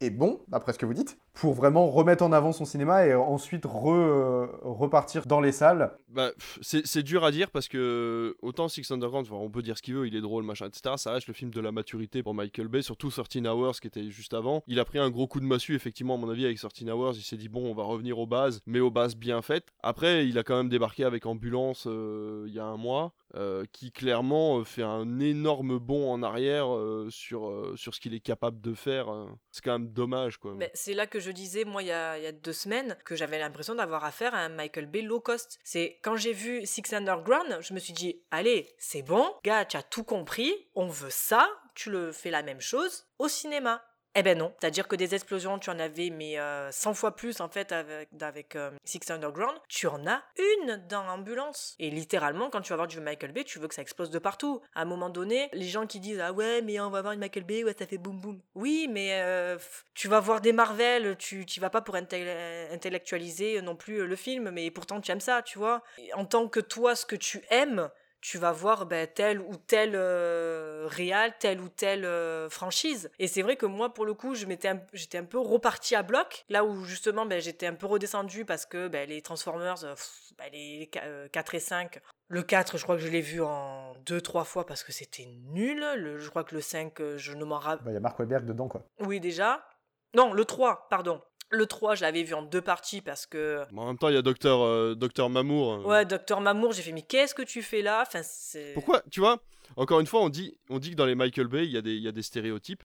est 0.00 0.10
bon 0.10 0.40
d'après 0.48 0.72
ce 0.72 0.78
que 0.78 0.86
vous 0.86 0.94
dites 0.94 1.18
pour 1.34 1.54
vraiment 1.54 1.88
remettre 1.88 2.22
en 2.22 2.32
avant 2.32 2.52
son 2.52 2.64
cinéma 2.64 3.06
et 3.06 3.14
ensuite 3.14 3.64
re- 3.64 3.90
euh, 3.94 4.46
repartir 4.62 5.26
dans 5.26 5.40
les 5.40 5.52
salles 5.52 5.92
Bah, 6.08 6.30
c'est 6.60 7.02
dur 7.02 7.24
à 7.24 7.30
dire 7.30 7.50
parce 7.50 7.68
que 7.68 8.36
autant 8.42 8.68
Six 8.68 8.90
Underground, 8.90 9.26
on 9.32 9.50
peut 9.50 9.62
dire 9.62 9.76
ce 9.78 9.82
qu'il 9.82 9.94
veut, 9.94 10.06
il 10.06 10.14
est 10.14 10.20
drôle, 10.20 10.44
machin, 10.44 10.66
etc. 10.66 10.94
Ça 10.96 11.12
reste 11.12 11.26
le 11.28 11.34
film 11.34 11.50
de 11.50 11.60
la 11.60 11.72
maturité 11.72 12.22
pour 12.22 12.34
Michael 12.34 12.68
Bay, 12.68 12.82
surtout 12.82 13.10
13 13.10 13.46
Hours 13.46 13.80
qui 13.80 13.86
était 13.86 14.10
juste 14.10 14.34
avant. 14.34 14.62
Il 14.66 14.78
a 14.78 14.84
pris 14.84 14.98
un 14.98 15.10
gros 15.10 15.26
coup 15.26 15.40
de 15.40 15.46
massue, 15.46 15.74
effectivement, 15.74 16.14
à 16.14 16.18
mon 16.18 16.28
avis, 16.30 16.44
avec 16.44 16.58
13 16.58 16.88
Hours. 16.90 17.14
Il 17.16 17.22
s'est 17.22 17.36
dit, 17.36 17.48
bon, 17.48 17.70
on 17.70 17.74
va 17.74 17.82
revenir 17.84 18.18
aux 18.18 18.26
bases, 18.26 18.60
mais 18.66 18.80
aux 18.80 18.90
bases 18.90 19.16
bien 19.16 19.40
faites. 19.42 19.68
Après, 19.82 20.26
il 20.26 20.38
a 20.38 20.42
quand 20.42 20.56
même 20.56 20.68
débarqué 20.68 21.04
avec 21.04 21.24
Ambulance 21.26 21.84
euh, 21.86 22.44
il 22.46 22.54
y 22.54 22.58
a 22.58 22.64
un 22.64 22.76
mois, 22.76 23.12
euh, 23.34 23.64
qui 23.72 23.92
clairement 23.92 24.58
euh, 24.58 24.64
fait 24.64 24.82
un 24.82 25.18
énorme 25.18 25.78
bond 25.78 26.12
en 26.12 26.22
arrière 26.22 26.74
euh, 26.74 27.08
sur, 27.10 27.72
sur 27.76 27.94
ce 27.94 28.00
qu'il 28.00 28.14
est 28.14 28.20
capable 28.20 28.60
de 28.60 28.74
faire. 28.74 29.08
C'est 29.50 29.64
quand 29.64 29.78
même 29.78 29.88
dommage, 29.88 30.36
quoi. 30.36 30.54
Mais 30.54 30.70
c'est 30.74 30.94
là 30.94 31.06
que 31.06 31.18
je 31.18 31.30
disais, 31.30 31.64
moi, 31.64 31.82
il 31.82 31.88
y 31.88 31.92
a, 31.92 32.18
y 32.18 32.26
a 32.26 32.32
deux 32.32 32.52
semaines, 32.52 32.96
que 33.04 33.16
j'avais 33.16 33.38
l'impression 33.38 33.74
d'avoir 33.74 34.04
affaire 34.04 34.34
à 34.34 34.38
un 34.38 34.48
Michael 34.50 34.86
Bay 34.86 35.02
low 35.02 35.20
cost. 35.20 35.58
C'est 35.64 35.98
quand 36.02 36.16
j'ai 36.16 36.32
vu 36.32 36.66
Six 36.66 36.92
Underground, 36.92 37.58
je 37.60 37.72
me 37.72 37.78
suis 37.78 37.94
dit, 37.94 38.20
allez, 38.30 38.68
c'est 38.78 39.02
bon, 39.02 39.32
gars, 39.44 39.64
tu 39.64 39.76
as 39.76 39.82
tout 39.82 40.04
compris, 40.04 40.52
on 40.74 40.88
veut 40.88 41.10
ça, 41.10 41.48
tu 41.74 41.90
le 41.90 42.12
fais 42.12 42.30
la 42.30 42.42
même 42.42 42.60
chose 42.60 43.06
au 43.18 43.28
cinéma. 43.28 43.82
Eh 44.14 44.22
ben 44.22 44.36
non, 44.36 44.52
c'est-à-dire 44.60 44.88
que 44.88 44.96
des 44.96 45.14
explosions, 45.14 45.58
tu 45.58 45.70
en 45.70 45.78
avais 45.78 46.10
mais 46.10 46.38
euh, 46.38 46.70
100 46.70 46.92
fois 46.92 47.16
plus 47.16 47.40
en 47.40 47.48
fait 47.48 47.72
avec, 47.72 48.56
euh, 48.56 48.70
Six 48.84 49.10
Underground. 49.10 49.56
Tu 49.68 49.86
en 49.86 50.06
as 50.06 50.22
une 50.38 50.84
dans 50.86 51.06
Ambulance. 51.08 51.74
Et 51.78 51.88
littéralement, 51.88 52.50
quand 52.50 52.60
tu 52.60 52.70
vas 52.70 52.76
voir 52.76 52.88
du 52.88 53.00
Michael 53.00 53.32
Bay, 53.32 53.44
tu 53.44 53.58
veux 53.58 53.68
que 53.68 53.74
ça 53.74 53.80
explose 53.80 54.10
de 54.10 54.18
partout. 54.18 54.60
À 54.74 54.82
un 54.82 54.84
moment 54.84 55.08
donné, 55.08 55.48
les 55.54 55.66
gens 55.66 55.86
qui 55.86 55.98
disent 55.98 56.20
ah 56.20 56.32
ouais 56.32 56.60
mais 56.60 56.78
on 56.78 56.90
va 56.90 57.00
voir 57.00 57.14
une 57.14 57.20
Michael 57.20 57.44
Bay, 57.44 57.64
ouais 57.64 57.74
ça 57.78 57.86
fait 57.86 57.96
boum 57.96 58.20
boum. 58.20 58.40
Oui 58.54 58.86
mais 58.90 59.20
euh, 59.22 59.56
tu 59.94 60.08
vas 60.08 60.20
voir 60.20 60.42
des 60.42 60.52
Marvel, 60.52 61.16
tu 61.16 61.46
tu 61.46 61.58
vas 61.60 61.70
pas 61.70 61.80
pour 61.80 61.94
intel- 61.94 62.70
intellectualiser 62.70 63.62
non 63.62 63.76
plus 63.76 64.06
le 64.06 64.16
film, 64.16 64.50
mais 64.50 64.70
pourtant 64.70 65.00
tu 65.00 65.10
aimes 65.10 65.20
ça, 65.20 65.40
tu 65.42 65.58
vois. 65.58 65.82
En 66.14 66.26
tant 66.26 66.48
que 66.48 66.60
toi, 66.60 66.94
ce 66.94 67.06
que 67.06 67.16
tu 67.16 67.42
aimes 67.48 67.88
tu 68.22 68.38
vas 68.38 68.52
voir 68.52 68.86
ben, 68.86 69.06
telle 69.06 69.40
ou 69.40 69.56
telle 69.56 69.92
euh, 69.94 70.86
réal, 70.88 71.34
telle 71.38 71.60
ou 71.60 71.68
telle 71.68 72.04
euh, 72.06 72.48
franchise. 72.48 73.10
Et 73.18 73.26
c'est 73.26 73.42
vrai 73.42 73.56
que 73.56 73.66
moi, 73.66 73.92
pour 73.92 74.06
le 74.06 74.14
coup, 74.14 74.34
je 74.34 74.46
m'étais 74.46 74.68
un- 74.68 74.80
j'étais 74.92 75.18
un 75.18 75.24
peu 75.24 75.38
reparti 75.38 75.94
à 75.94 76.02
bloc, 76.02 76.44
là 76.48 76.64
où 76.64 76.84
justement 76.84 77.26
ben, 77.26 77.40
j'étais 77.40 77.66
un 77.66 77.74
peu 77.74 77.86
redescendu 77.86 78.44
parce 78.44 78.64
que 78.64 78.88
ben, 78.88 79.08
les 79.08 79.20
Transformers, 79.22 79.84
euh, 79.84 79.94
pff, 79.94 80.32
les 80.52 80.88
qu- 80.90 81.00
euh, 81.02 81.28
4 81.28 81.54
et 81.56 81.60
5, 81.60 82.00
le 82.28 82.42
4, 82.42 82.78
je 82.78 82.84
crois 82.84 82.94
que 82.96 83.02
je 83.02 83.08
l'ai 83.08 83.20
vu 83.20 83.42
en 83.42 83.92
2-3 84.06 84.44
fois 84.44 84.64
parce 84.66 84.84
que 84.84 84.92
c'était 84.92 85.26
nul. 85.26 85.84
Le, 85.96 86.18
je 86.18 86.30
crois 86.30 86.44
que 86.44 86.54
le 86.54 86.60
5, 86.62 87.00
euh, 87.00 87.18
je 87.18 87.32
ne 87.32 87.44
m'en 87.44 87.58
rappelle 87.58 87.88
il 87.90 87.94
y 87.94 87.96
a 87.96 88.00
Mark 88.00 88.18
Wahlberg 88.18 88.46
dedans 88.46 88.68
quoi 88.68 88.84
oui, 89.00 89.20
déjà. 89.20 89.66
Non, 90.14 90.32
le 90.32 90.44
3, 90.44 90.88
pardon. 90.90 91.22
Le 91.52 91.66
3, 91.66 91.94
je 91.96 92.00
l'avais 92.00 92.22
vu 92.22 92.32
en 92.34 92.42
deux 92.42 92.62
parties 92.62 93.02
parce 93.02 93.26
que. 93.26 93.62
en 93.76 93.86
même 93.86 93.98
temps, 93.98 94.08
il 94.08 94.14
y 94.14 94.18
a 94.18 94.22
Docteur 94.22 94.62
euh, 94.62 94.94
Docteur 94.94 95.28
Mamour. 95.28 95.72
euh. 95.74 95.82
Ouais, 95.84 96.04
Docteur 96.06 96.40
Mamour, 96.40 96.72
j'ai 96.72 96.80
fait, 96.82 96.92
mais 96.92 97.02
qu'est-ce 97.02 97.34
que 97.34 97.42
tu 97.42 97.62
fais 97.62 97.82
là? 97.82 98.02
Enfin, 98.06 98.22
c'est. 98.22 98.72
Pourquoi, 98.72 99.02
tu 99.10 99.20
vois, 99.20 99.38
encore 99.76 100.00
une 100.00 100.06
fois, 100.06 100.22
on 100.22 100.30
dit, 100.30 100.56
on 100.70 100.78
dit 100.78 100.90
que 100.92 100.96
dans 100.96 101.04
les 101.06 101.14
Michael 101.14 101.48
Bay, 101.48 101.66
il 101.66 101.72
y, 101.72 101.76
a 101.76 101.82
des- 101.82 101.94
il 101.94 102.02
y 102.02 102.08
a 102.08 102.12
des 102.12 102.22
stéréotypes. 102.22 102.82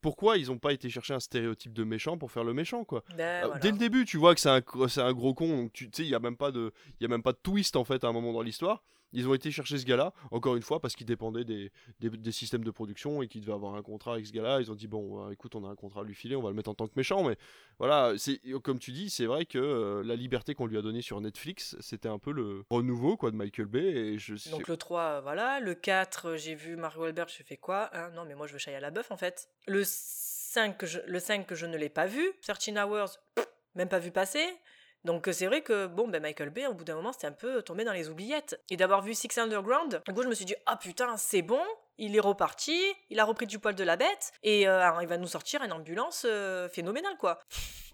Pourquoi 0.00 0.36
ils 0.36 0.52
ont 0.52 0.58
pas 0.58 0.72
été 0.72 0.90
chercher 0.90 1.14
un 1.14 1.18
stéréotype 1.20 1.72
de 1.72 1.82
méchant 1.82 2.16
pour 2.18 2.30
faire 2.30 2.44
le 2.44 2.52
méchant, 2.54 2.84
quoi? 2.84 3.02
Ben, 3.16 3.20
Euh, 3.20 3.46
voilà. 3.46 3.58
Dès 3.60 3.72
le 3.72 3.78
début, 3.78 4.04
tu 4.04 4.16
vois 4.18 4.34
que 4.34 4.40
c'est 4.40 4.50
un, 4.50 4.62
un 4.98 5.12
gros 5.12 5.34
con, 5.34 5.48
donc 5.48 5.72
tu 5.72 5.88
sais, 5.92 6.02
il 6.02 6.08
y 6.10 6.14
a 6.14 6.20
même 6.20 6.36
pas 6.36 6.52
de, 6.52 6.72
il 7.00 7.02
y 7.02 7.06
a 7.06 7.08
même 7.08 7.22
pas 7.22 7.32
de 7.32 7.38
twist 7.42 7.74
en 7.74 7.84
fait 7.84 8.04
à 8.04 8.08
un 8.08 8.12
moment 8.12 8.32
dans 8.32 8.42
l'histoire. 8.42 8.84
Ils 9.14 9.28
ont 9.28 9.34
été 9.34 9.50
chercher 9.50 9.78
ce 9.78 9.86
gars-là, 9.86 10.12
encore 10.30 10.56
une 10.56 10.62
fois, 10.62 10.80
parce 10.80 10.94
qu'il 10.94 11.06
dépendait 11.06 11.44
des, 11.44 11.70
des, 12.00 12.32
systèmes 12.32 12.64
de 12.64 12.70
production 12.70 13.22
et 13.22 13.28
qu'il 13.28 13.40
devait 13.40 13.52
avoir 13.52 13.74
un 13.74 13.82
contrat 13.82 14.14
avec 14.14 14.26
ce 14.26 14.32
gars-là. 14.32 14.60
Ils 14.60 14.70
ont 14.70 14.74
dit 14.74 14.88
bon, 14.88 15.26
euh, 15.26 15.30
écoute, 15.30 15.54
on 15.54 15.64
a 15.64 15.68
un 15.68 15.76
contrat 15.76 16.00
à 16.00 16.04
lui 16.04 16.14
filer, 16.14 16.36
on 16.36 16.42
va 16.42 16.50
le 16.50 16.56
mettre 16.56 16.70
en 16.70 16.74
tant 16.74 16.86
que 16.86 16.92
méchant. 16.96 17.22
Mais 17.26 17.36
voilà, 17.78 18.14
c'est 18.18 18.40
comme 18.62 18.78
tu 18.78 18.92
dis, 18.92 19.10
c'est 19.10 19.26
vrai 19.26 19.46
que 19.46 19.58
euh, 19.58 20.02
la 20.04 20.16
liberté 20.16 20.54
qu'on 20.54 20.66
lui 20.66 20.78
a 20.78 20.82
donnée 20.82 21.02
sur 21.02 21.20
Netflix, 21.20 21.76
c'était 21.80 22.08
un 22.08 22.18
peu 22.18 22.32
le 22.32 22.64
renouveau 22.70 23.16
quoi 23.16 23.30
de 23.30 23.36
Michael 23.36 23.66
Bay. 23.66 23.84
Et 23.84 24.18
je 24.18 24.50
Donc 24.50 24.68
le 24.68 24.76
3, 24.76 25.00
euh, 25.00 25.20
voilà. 25.20 25.60
Le 25.60 25.74
4, 25.74 26.26
euh, 26.26 26.36
j'ai 26.36 26.54
vu 26.54 26.76
Mark 26.76 26.96
Wahlberg, 26.98 27.28
j'ai 27.36 27.44
fait 27.44 27.56
quoi 27.56 27.90
hein? 27.92 28.10
Non, 28.14 28.24
mais 28.24 28.34
moi 28.34 28.46
je 28.46 28.52
veux 28.52 28.58
Shia 28.58 28.80
LaBeouf 28.80 29.10
en 29.10 29.16
fait. 29.16 29.48
Le 29.66 29.82
5, 29.84 30.76
que 30.76 30.86
je, 30.86 31.00
le 31.06 31.18
5 31.18 31.46
que 31.46 31.54
je 31.54 31.66
ne 31.66 31.76
l'ai 31.76 31.88
pas 31.88 32.06
vu. 32.06 32.32
13 32.42 32.76
Hours, 32.78 33.18
même 33.74 33.88
pas 33.88 33.98
vu 33.98 34.10
passer. 34.10 34.46
Donc 35.04 35.28
euh, 35.28 35.32
c'est 35.32 35.46
vrai 35.46 35.60
que 35.60 35.86
bon 35.86 36.08
ben 36.08 36.22
Michael 36.22 36.50
Bay 36.50 36.66
au 36.66 36.74
bout 36.74 36.84
d'un 36.84 36.94
moment 36.94 37.12
c'était 37.12 37.26
un 37.26 37.32
peu 37.32 37.62
tombé 37.62 37.84
dans 37.84 37.92
les 37.92 38.08
oubliettes. 38.08 38.60
Et 38.70 38.76
d'avoir 38.76 39.02
vu 39.02 39.14
Six 39.14 39.36
Underground 39.38 40.02
du 40.06 40.14
coup 40.14 40.22
je 40.22 40.28
me 40.28 40.34
suis 40.34 40.44
dit 40.44 40.54
ah 40.66 40.76
putain 40.76 41.16
c'est 41.16 41.42
bon 41.42 41.62
il 41.98 42.16
est 42.16 42.20
reparti 42.20 42.78
il 43.10 43.20
a 43.20 43.24
repris 43.24 43.46
du 43.46 43.58
poil 43.58 43.74
de 43.74 43.84
la 43.84 43.96
bête 43.96 44.32
et 44.42 44.68
euh, 44.68 44.88
il 45.02 45.08
va 45.08 45.16
nous 45.16 45.26
sortir 45.26 45.62
une 45.62 45.72
ambulance 45.72 46.26
euh, 46.28 46.68
phénoménale 46.68 47.16
quoi. 47.18 47.38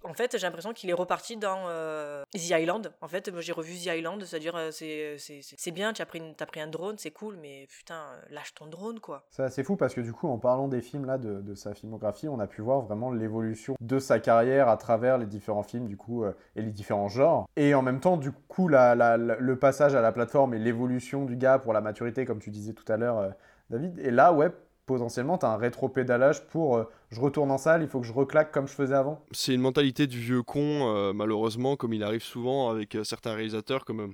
En 0.03 0.15
fait 0.15 0.33
j'ai 0.39 0.47
l'impression 0.47 0.73
qu'il 0.73 0.89
est 0.89 0.95
reparti 0.95 1.37
dans 1.37 1.65
euh, 1.67 2.23
The 2.33 2.51
Island. 2.51 2.93
En 3.03 3.09
fait 3.09 3.31
j'ai 3.41 3.53
revu 3.53 3.75
The 3.75 3.87
Island 3.97 4.25
c'est 4.25 4.37
à 4.37 4.39
dire 4.39 4.59
c'est 4.71 5.71
bien 5.73 5.93
tu 5.93 6.03
as 6.03 6.07
pris 6.07 6.21
un 6.61 6.67
drone 6.67 6.97
c'est 6.99 7.11
cool 7.11 7.37
mais 7.41 7.67
putain 7.69 8.01
lâche 8.31 8.55
ton 8.55 8.67
drone 8.67 9.01
quoi. 9.01 9.25
C'est 9.31 9.43
assez 9.43 9.63
fou 9.65 9.77
parce 9.77 9.95
que 9.95 10.01
du 10.01 10.13
coup, 10.13 10.29
en 10.29 10.39
parlant 10.39 10.69
des 10.69 10.81
films 10.81 11.05
là, 11.05 11.19
de, 11.19 11.55
sa 11.55 11.75
filmographie, 11.75 12.29
on 12.29 12.39
a 12.39 12.47
pu 12.47 12.63
voir 12.63 12.81
vraiment 12.81 13.11
l'évolution 13.11 13.77
de 13.81 13.99
sa 13.99 14.19
carrière 14.21 14.69
à 14.69 14.77
travers 14.77 15.19
les 15.19 15.27
différents 15.27 15.63
films 15.63 15.87
du 15.87 15.97
coup 15.97 16.25
et 16.25 16.63
les 16.63 16.71
différents 16.73 17.09
genres. 17.09 17.49
Et 17.57 17.75
en 17.75 17.83
même 17.83 18.01
temps, 18.01 18.17
du 18.17 18.33
coup, 18.33 18.69
la- 18.69 19.17
le 19.17 19.59
passage 19.59 19.95
à 19.95 20.01
la 20.01 20.13
plateforme 20.13 20.55
et 20.55 20.59
l'évolution 20.59 21.25
du 21.25 21.37
gars 21.37 21.59
pour 21.59 21.73
la 21.73 21.81
maturité, 21.81 22.25
comme 22.25 22.41
tu 22.41 22.51
disais 22.51 22.73
tout 22.73 22.91
à 22.91 22.97
l'heure, 22.97 23.33
David. 23.71 23.99
Et 24.01 24.11
là, 24.11 24.33
ouais, 24.33 24.51
potentiellement, 24.87 25.39
tu 25.39 25.47
as 25.47 25.51
un 25.51 25.57
rétro-pédalage 25.57 26.47
pour 26.49 26.77
euh, 26.77 26.85
je 27.11 27.21
retourne 27.21 27.51
en 27.51 27.59
salle, 27.59 27.83
il 27.83 27.89
faut 27.89 28.01
que 28.01 28.07
je 28.07 28.13
reclaque 28.13 28.51
comme 28.51 28.67
je 28.67 28.75
faisais 28.75 28.95
avant. 28.95 29.25
c'est 29.31 29.55
une 29.55 29.61
mentalité 29.61 30.07
du 30.07 30.19
vieux 30.19 30.43
con, 30.43 30.95
euh, 30.95 31.13
malheureusement, 31.13 31.77
comme 31.77 31.93
il 31.93 32.03
arrive 32.03 32.23
souvent 32.23 32.71
avec 32.71 32.97
euh, 32.97 33.05
certains 33.05 33.35
réalisateurs 33.35 33.85
comme, 33.85 34.13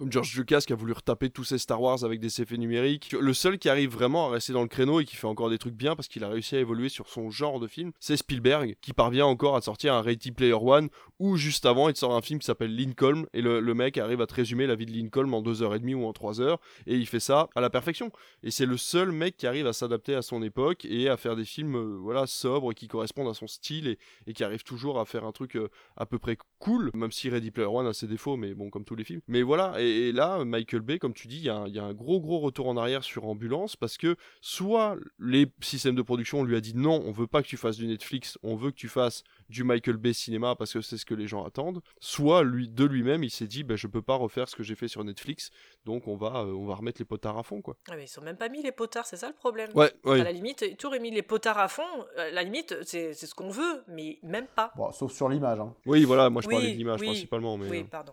comme 0.00 0.10
George 0.10 0.34
Lucas 0.34 0.62
qui 0.66 0.72
a 0.72 0.76
voulu 0.76 0.94
retaper 0.94 1.28
tous 1.28 1.44
ses 1.44 1.58
Star 1.58 1.78
Wars 1.78 2.04
avec 2.04 2.20
des 2.20 2.40
effets 2.40 2.56
numériques. 2.56 3.12
Le 3.12 3.34
seul 3.34 3.58
qui 3.58 3.68
arrive 3.68 3.90
vraiment 3.90 4.28
à 4.28 4.30
rester 4.30 4.54
dans 4.54 4.62
le 4.62 4.68
créneau 4.68 4.98
et 4.98 5.04
qui 5.04 5.14
fait 5.14 5.26
encore 5.26 5.50
des 5.50 5.58
trucs 5.58 5.74
bien 5.74 5.94
parce 5.94 6.08
qu'il 6.08 6.24
a 6.24 6.28
réussi 6.30 6.56
à 6.56 6.58
évoluer 6.58 6.88
sur 6.88 7.06
son 7.06 7.28
genre 7.28 7.60
de 7.60 7.66
film, 7.66 7.92
c'est 8.00 8.16
Spielberg 8.16 8.76
qui 8.80 8.94
parvient 8.94 9.26
encore 9.26 9.56
à 9.56 9.60
sortir 9.60 9.92
un 9.92 10.00
Ready 10.00 10.32
Player 10.32 10.54
One 10.54 10.88
ou 11.18 11.36
juste 11.36 11.66
avant 11.66 11.90
il 11.90 11.96
sort 11.96 12.16
un 12.16 12.22
film 12.22 12.38
qui 12.38 12.46
s'appelle 12.46 12.74
Lincoln 12.74 13.26
et 13.34 13.42
le, 13.42 13.60
mec 13.74 13.98
arrive 13.98 14.22
à 14.22 14.26
te 14.26 14.32
résumer 14.32 14.66
la 14.66 14.74
vie 14.74 14.86
de 14.86 14.92
Lincoln 14.92 15.30
en 15.34 15.42
2h30 15.42 15.94
ou 15.94 16.06
en 16.06 16.12
3h 16.12 16.56
et 16.86 16.96
il 16.96 17.06
fait 17.06 17.20
ça 17.20 17.50
à 17.54 17.60
la 17.60 17.68
perfection. 17.68 18.10
Et 18.42 18.50
c'est 18.50 18.64
le 18.64 18.78
seul 18.78 19.12
mec 19.12 19.36
qui 19.36 19.46
arrive 19.46 19.66
à 19.66 19.74
s'adapter 19.74 20.14
à 20.14 20.22
son 20.22 20.42
époque 20.42 20.86
et 20.86 21.10
à 21.10 21.18
faire 21.18 21.36
des 21.36 21.44
films 21.44 21.76
euh, 21.76 21.98
voilà 22.00 22.26
sobres 22.26 22.72
qui 22.72 22.88
correspondent 22.88 23.28
à 23.28 23.34
son 23.34 23.46
style 23.46 23.86
et, 23.86 23.98
et 24.26 24.32
qui 24.32 24.44
arrive 24.44 24.62
toujours 24.62 24.98
à 24.98 25.04
faire 25.04 25.26
un 25.26 25.32
truc 25.32 25.56
euh, 25.56 25.68
à 25.98 26.06
peu 26.06 26.18
près 26.18 26.38
cool, 26.60 26.90
même 26.94 27.10
si 27.10 27.28
Ready 27.28 27.50
Player 27.50 27.68
One 27.68 27.86
a 27.86 27.92
ses 27.92 28.06
défauts, 28.06 28.36
mais 28.36 28.54
bon, 28.54 28.70
comme 28.70 28.84
tous 28.84 28.94
les 28.94 29.04
films. 29.04 29.20
Mais 29.26 29.42
voilà, 29.42 29.74
et, 29.80 29.89
et 29.90 30.12
là, 30.12 30.44
Michael 30.44 30.80
Bay, 30.80 30.98
comme 30.98 31.12
tu 31.14 31.28
dis, 31.28 31.36
il 31.38 31.42
y, 31.44 31.48
a 31.48 31.56
un- 31.56 31.68
il 31.68 31.74
y 31.74 31.78
a 31.78 31.84
un 31.84 31.92
gros 31.94 32.20
gros 32.20 32.38
retour 32.40 32.68
en 32.68 32.76
arrière 32.76 33.04
sur 33.04 33.26
Ambulance 33.26 33.76
parce 33.76 33.96
que 33.96 34.16
soit 34.40 34.96
les 35.18 35.46
systèmes 35.60 35.94
de 35.94 36.02
production 36.02 36.40
on 36.40 36.44
lui 36.44 36.56
a 36.56 36.60
dit 36.60 36.74
non, 36.74 37.02
on 37.04 37.12
veut 37.12 37.26
pas 37.26 37.42
que 37.42 37.48
tu 37.48 37.56
fasses 37.56 37.76
du 37.76 37.86
Netflix, 37.86 38.38
on 38.42 38.56
veut 38.56 38.70
que 38.70 38.76
tu 38.76 38.88
fasses 38.88 39.22
du 39.48 39.64
Michael 39.64 39.96
Bay 39.96 40.12
cinéma 40.12 40.54
parce 40.56 40.72
que 40.72 40.80
c'est 40.80 40.96
ce 40.96 41.04
que 41.04 41.14
les 41.14 41.26
gens 41.26 41.44
attendent, 41.44 41.80
soit 42.00 42.42
lui 42.44 42.68
de 42.68 42.84
lui-même 42.84 43.24
il 43.24 43.30
s'est 43.30 43.46
dit 43.46 43.64
ben, 43.64 43.76
je 43.76 43.86
peux 43.86 44.02
pas 44.02 44.14
refaire 44.16 44.48
ce 44.48 44.56
que 44.56 44.62
j'ai 44.62 44.74
fait 44.74 44.88
sur 44.88 45.04
Netflix, 45.04 45.50
donc 45.84 46.06
on 46.08 46.16
va 46.16 46.40
euh, 46.40 46.52
on 46.54 46.66
va 46.66 46.74
remettre 46.74 47.00
les 47.00 47.04
potards 47.04 47.38
à 47.38 47.42
fond 47.42 47.60
quoi. 47.62 47.76
Ah, 47.90 47.96
mais 47.96 48.04
ils 48.04 48.08
sont 48.08 48.22
même 48.22 48.36
pas 48.36 48.48
mis 48.48 48.62
les 48.62 48.72
potards, 48.72 49.06
c'est 49.06 49.16
ça 49.16 49.28
le 49.28 49.34
problème. 49.34 49.70
Ouais, 49.74 49.92
ouais. 50.04 50.20
À 50.20 50.24
la 50.24 50.32
limite, 50.32 50.64
ils 50.68 50.76
t'auraient 50.76 51.00
mis 51.00 51.10
les 51.10 51.22
potards 51.22 51.58
à 51.58 51.68
fond. 51.68 51.82
À 52.16 52.30
la 52.30 52.42
limite, 52.42 52.74
c'est 52.84 53.12
c'est 53.14 53.26
ce 53.26 53.34
qu'on 53.34 53.50
veut, 53.50 53.82
mais 53.88 54.18
même 54.22 54.46
pas. 54.46 54.72
Bon, 54.76 54.90
sauf 54.92 55.12
sur 55.12 55.28
l'image. 55.28 55.58
Hein. 55.60 55.74
Oui, 55.86 56.04
voilà, 56.04 56.30
moi 56.30 56.42
je 56.42 56.48
Oui, 56.48 56.54
parlais 56.54 56.72
de 56.72 56.76
l'image 56.76 57.00
oui, 57.00 57.06
principalement, 57.06 57.56
mais. 57.58 57.68
Oui, 57.68 57.80
euh, 57.80 57.84
pardon. 57.90 58.12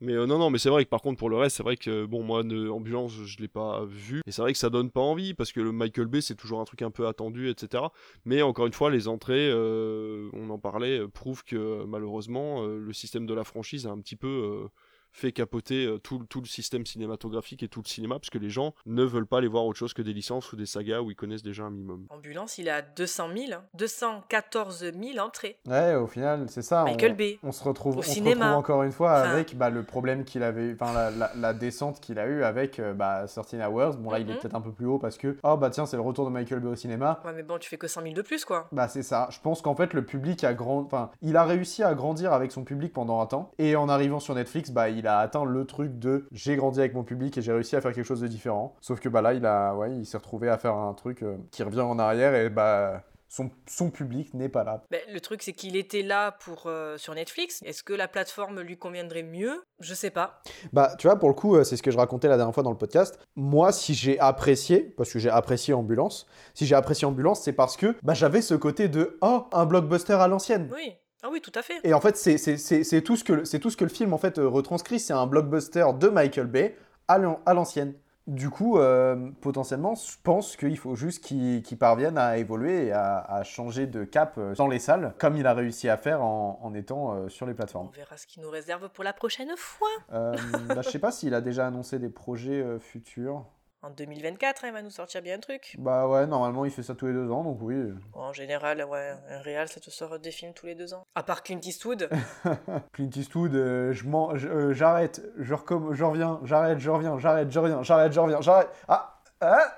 Mais 0.00 0.12
euh, 0.12 0.26
non, 0.26 0.38
non, 0.38 0.50
mais 0.50 0.58
c'est 0.58 0.68
vrai 0.68 0.84
que 0.84 0.90
par 0.90 1.00
contre, 1.00 1.18
pour 1.18 1.30
le 1.30 1.36
reste, 1.36 1.56
c'est 1.56 1.62
vrai 1.62 1.76
que 1.76 2.04
bon, 2.04 2.22
moi, 2.22 2.42
de 2.42 2.68
Ambulance, 2.68 3.12
je 3.12 3.38
l'ai 3.38 3.48
pas 3.48 3.84
vu. 3.86 4.20
Et 4.26 4.30
c'est 4.30 4.42
vrai 4.42 4.52
que 4.52 4.58
ça 4.58 4.68
donne 4.68 4.90
pas 4.90 5.00
envie, 5.00 5.32
parce 5.32 5.52
que 5.52 5.60
le 5.60 5.72
Michael 5.72 6.06
Bay, 6.06 6.20
c'est 6.20 6.34
toujours 6.34 6.60
un 6.60 6.64
truc 6.64 6.82
un 6.82 6.90
peu 6.90 7.06
attendu, 7.06 7.48
etc. 7.48 7.84
Mais 8.26 8.42
encore 8.42 8.66
une 8.66 8.74
fois, 8.74 8.90
les 8.90 9.08
entrées, 9.08 9.48
euh, 9.50 10.28
on 10.34 10.50
en 10.50 10.58
parlait, 10.58 10.98
euh, 10.98 11.08
prouvent 11.08 11.44
que 11.44 11.56
euh, 11.56 11.86
malheureusement, 11.86 12.62
euh, 12.64 12.78
le 12.78 12.92
système 12.92 13.24
de 13.24 13.32
la 13.32 13.44
franchise 13.44 13.86
a 13.86 13.90
un 13.90 13.98
petit 14.00 14.16
peu 14.16 14.68
fait 15.16 15.32
capoter 15.32 15.86
euh, 15.86 15.98
tout, 15.98 16.24
tout 16.28 16.42
le 16.42 16.46
système 16.46 16.84
cinématographique 16.84 17.62
et 17.62 17.68
tout 17.68 17.80
le 17.82 17.88
cinéma, 17.88 18.16
parce 18.18 18.28
que 18.28 18.36
les 18.36 18.50
gens 18.50 18.74
ne 18.84 19.02
veulent 19.02 19.26
pas 19.26 19.38
aller 19.38 19.48
voir 19.48 19.64
autre 19.64 19.78
chose 19.78 19.94
que 19.94 20.02
des 20.02 20.12
licences 20.12 20.52
ou 20.52 20.56
des 20.56 20.66
sagas 20.66 21.00
où 21.00 21.10
ils 21.10 21.16
connaissent 21.16 21.42
déjà 21.42 21.62
un 21.64 21.70
minimum. 21.70 22.06
Ambulance, 22.10 22.58
il 22.58 22.68
est 22.68 22.70
à 22.70 22.82
200 22.82 23.28
000, 23.34 23.52
hein. 23.54 23.62
214 23.74 24.78
000 24.92 25.18
entrées. 25.24 25.58
Ouais, 25.66 25.94
au 25.94 26.06
final, 26.06 26.46
c'est 26.48 26.60
ça. 26.62 26.84
Michael 26.84 27.12
on, 27.12 27.16
Bay. 27.16 27.38
On 27.42 27.52
se 27.52 27.64
retrouve, 27.64 27.96
Au 27.96 28.00
on 28.00 28.02
se 28.02 28.10
cinéma. 28.10 28.44
retrouve 28.46 28.58
encore 28.58 28.82
une 28.82 28.92
fois 28.92 29.20
Enfin- 29.20 29.30
avec 29.30 29.56
bah, 29.56 29.70
le 29.70 29.82
problème 29.84 30.24
qu'il 30.24 30.42
avait, 30.42 30.74
enfin 30.78 30.92
la, 30.92 31.10
la- 31.10 31.32
la 31.34 31.54
descente 31.54 32.00
qu'il 32.00 32.18
a 32.18 32.26
eu 32.26 32.42
avec 32.42 32.78
euh, 32.78 32.92
bah, 32.92 33.24
13 33.26 33.60
Hours. 33.66 33.96
Bon 33.96 34.10
là, 34.10 34.18
il 34.18 34.28
est 34.28 34.34
Mhm. 34.34 34.38
peut-être 34.40 34.54
un 34.54 34.60
peu 34.60 34.72
plus 34.72 34.86
haut 34.86 34.98
parce 34.98 35.16
que 35.16 35.36
oh 35.42 35.56
bah 35.56 35.70
tiens, 35.70 35.86
c'est 35.86 35.96
le 35.96 36.02
retour 36.02 36.24
de 36.26 36.30
Michael 36.30 36.60
Bay 36.60 36.68
au 36.68 36.76
cinéma. 36.76 37.20
Ouais, 37.24 37.32
mais 37.34 37.42
bon, 37.42 37.58
tu 37.58 37.68
fais 37.70 37.78
que 37.78 37.88
100 37.88 38.02
000 38.02 38.14
de 38.14 38.22
plus, 38.22 38.44
quoi. 38.44 38.68
Bah 38.72 38.88
c'est 38.88 39.02
ça. 39.02 39.28
Je 39.30 39.40
pense 39.40 39.62
qu'en 39.62 39.74
fait 39.74 39.94
le 39.94 40.04
public 40.04 40.44
a 40.44 40.52
grand, 40.54 40.80
enfin 40.80 41.10
il 41.22 41.36
a 41.36 41.44
réussi 41.44 41.82
à 41.82 41.94
grandir 41.94 42.32
avec 42.32 42.52
son 42.52 42.64
public 42.64 42.92
pendant 42.92 43.20
un 43.20 43.26
temps 43.26 43.50
et 43.58 43.76
en 43.76 43.88
arrivant 43.88 44.20
sur 44.20 44.34
Netflix, 44.34 44.70
bah 44.70 44.88
il 44.90 45.05
a 45.06 45.18
atteint 45.18 45.44
le 45.44 45.64
truc 45.64 45.98
de 45.98 46.26
j'ai 46.32 46.56
grandi 46.56 46.80
avec 46.80 46.94
mon 46.94 47.04
public 47.04 47.36
et 47.38 47.42
j'ai 47.42 47.52
réussi 47.52 47.76
à 47.76 47.80
faire 47.80 47.92
quelque 47.92 48.04
chose 48.06 48.20
de 48.20 48.28
différent. 48.28 48.76
Sauf 48.80 49.00
que 49.00 49.08
bah 49.08 49.22
là 49.22 49.34
il 49.34 49.46
a, 49.46 49.74
ouais, 49.74 49.92
il 49.96 50.06
s'est 50.06 50.18
retrouvé 50.18 50.48
à 50.48 50.58
faire 50.58 50.74
un 50.74 50.94
truc 50.94 51.22
euh, 51.22 51.36
qui 51.50 51.62
revient 51.62 51.80
en 51.80 51.98
arrière 51.98 52.34
et 52.34 52.50
bah 52.50 53.02
son, 53.28 53.50
son 53.68 53.90
public 53.90 54.32
n'est 54.34 54.48
pas 54.48 54.64
là. 54.64 54.82
Ben, 54.90 55.00
le 55.12 55.20
truc, 55.20 55.42
c'est 55.42 55.52
qu'il 55.52 55.76
était 55.76 56.02
là 56.02 56.32
pour 56.32 56.64
euh, 56.66 56.96
sur 56.96 57.14
Netflix. 57.14 57.60
Est-ce 57.64 57.82
que 57.82 57.92
la 57.92 58.08
plateforme 58.08 58.60
lui 58.60 58.78
conviendrait 58.78 59.22
mieux? 59.22 59.62
Je 59.80 59.94
sais 59.94 60.10
pas. 60.10 60.40
Bah, 60.72 60.94
tu 60.98 61.06
vois, 61.06 61.18
pour 61.18 61.28
le 61.28 61.34
coup, 61.34 61.56
euh, 61.56 61.64
c'est 61.64 61.76
ce 61.76 61.82
que 61.82 61.90
je 61.90 61.98
racontais 61.98 62.28
la 62.28 62.36
dernière 62.36 62.54
fois 62.54 62.62
dans 62.62 62.70
le 62.70 62.78
podcast. 62.78 63.18
Moi, 63.34 63.72
si 63.72 63.94
j'ai 63.94 64.18
apprécié, 64.20 64.80
parce 64.96 65.12
que 65.12 65.18
j'ai 65.18 65.30
apprécié 65.30 65.74
Ambulance, 65.74 66.26
si 66.54 66.66
j'ai 66.66 66.74
apprécié 66.74 67.06
Ambulance, 67.06 67.42
c'est 67.42 67.52
parce 67.52 67.76
que 67.76 67.96
bah, 68.02 68.14
j'avais 68.14 68.42
ce 68.42 68.54
côté 68.54 68.88
de 68.88 69.18
oh, 69.20 69.46
un 69.52 69.66
blockbuster 69.66 70.14
à 70.14 70.28
l'ancienne. 70.28 70.70
Oui. 70.74 70.96
Ah 71.26 71.30
oui, 71.32 71.40
tout 71.40 71.50
à 71.56 71.62
fait. 71.62 71.74
Et 71.82 71.92
en 71.92 72.00
fait, 72.00 72.16
c'est- 72.16 73.00
tout, 73.02 73.16
ce 73.16 73.24
que- 73.24 73.56
tout 73.58 73.70
ce 73.70 73.76
que 73.76 73.82
le 73.84 73.90
film 73.90 74.12
en 74.14 74.18
fait, 74.18 74.38
euh, 74.38 74.46
retranscrit. 74.48 75.00
C'est 75.00 75.12
un 75.12 75.26
blockbuster 75.26 75.84
de 75.98 76.06
Michael 76.08 76.46
Bay 76.46 76.76
à 77.08 77.18
l'an- 77.18 77.40
à 77.46 77.52
l'ancienne. 77.54 77.94
Du 78.28 78.50
coup, 78.50 78.78
euh, 78.78 79.30
potentiellement, 79.40 79.94
je 79.94 80.16
pense 80.22 80.56
qu'il 80.56 80.76
faut 80.78 80.94
juste 80.96 81.24
qu'il 81.24 81.62
qu'il 81.62 81.78
parvienne 81.78 82.18
à 82.18 82.38
évoluer 82.38 82.86
et 82.86 82.92
à, 82.92 83.18
à 83.18 83.42
changer 83.44 83.86
de 83.86 84.02
cap 84.04 84.34
euh, 84.38 84.54
dans 84.54 84.66
les 84.68 84.78
salles, 84.80 85.14
comme 85.18 85.36
il 85.36 85.46
a 85.46 85.54
réussi 85.54 85.88
à 85.88 85.96
faire 85.96 86.22
en, 86.22 86.58
en 86.62 86.74
étant 86.74 87.14
euh, 87.14 87.28
sur 87.28 87.46
les 87.46 87.54
plateformes. 87.54 87.86
On 87.88 87.90
verra 87.96 88.16
ce 88.16 88.26
qu'il 88.26 88.42
nous 88.42 88.50
réserve 88.50 88.88
pour 88.88 89.02
la 89.04 89.12
prochaine 89.12 89.50
fois. 89.56 89.88
Euh, 90.12 90.34
bah, 90.68 90.82
je 90.82 90.90
sais 90.90 90.98
pas 91.00 91.12
s'il 91.12 91.34
a 91.34 91.40
déjà 91.40 91.66
annoncé 91.68 91.98
des 92.00 92.08
projets 92.08 92.64
futurs. 92.80 93.44
En 93.86 93.90
2024, 93.90 94.64
hein, 94.64 94.68
il 94.68 94.72
va 94.72 94.82
nous 94.82 94.90
sortir 94.90 95.22
bien 95.22 95.36
un 95.36 95.38
truc. 95.38 95.76
Bah 95.78 96.08
ouais, 96.08 96.26
normalement 96.26 96.64
il 96.64 96.72
fait 96.72 96.82
ça 96.82 96.96
tous 96.96 97.06
les 97.06 97.12
deux 97.12 97.30
ans, 97.30 97.44
donc 97.44 97.58
oui. 97.60 97.76
En 98.14 98.32
général, 98.32 98.82
ouais, 98.84 99.12
un 99.28 99.38
réal, 99.42 99.68
ça 99.68 99.78
te 99.78 99.90
sort 99.90 100.18
des 100.18 100.32
films 100.32 100.52
tous 100.54 100.66
les 100.66 100.74
deux 100.74 100.92
ans. 100.92 101.04
À 101.14 101.22
part 101.22 101.44
Clint 101.44 101.60
Eastwood. 101.62 102.10
Clint 102.92 103.10
Eastwood, 103.14 103.54
euh, 103.54 103.92
je 103.92 104.04
m'en- 104.08 104.34
je- 104.34 104.48
euh, 104.48 104.72
j'arrête, 104.74 105.22
je, 105.38 105.54
recomm- 105.54 105.92
je 105.94 106.02
reviens, 106.02 106.40
j'arrête, 106.42 106.80
je 106.80 106.90
reviens, 106.90 107.16
j'arrête, 107.20 107.48
je 107.52 107.58
reviens, 107.60 107.82
j'arrête, 107.84 108.12
je 108.12 108.18
reviens, 108.18 108.40
j'arrête. 108.40 108.68
Ah, 108.88 109.20
ah, 109.40 109.76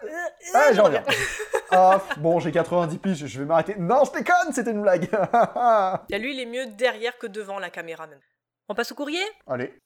ah, 0.55 0.73
je 0.73 0.81
reviens. 0.81 1.05
Ah, 1.71 2.01
bon, 2.17 2.41
j'ai 2.41 2.51
90 2.51 2.97
piges, 2.97 3.27
je 3.27 3.39
vais 3.41 3.45
m'arrêter. 3.45 3.75
Non, 3.79 4.03
je 4.07 4.13
déconne, 4.13 4.55
c'était 4.55 4.71
une 4.71 4.81
blague. 4.81 5.03
Lui, 6.11 6.35
il 6.35 6.41
est 6.41 6.47
mieux 6.47 6.65
derrière 6.65 7.19
que 7.19 7.27
devant 7.27 7.59
la 7.59 7.69
caméra 7.69 8.07
même. 8.07 8.21
On 8.71 8.75
passe 8.75 8.91
au 8.93 8.95
courrier? 8.95 9.21
Allez. 9.47 9.79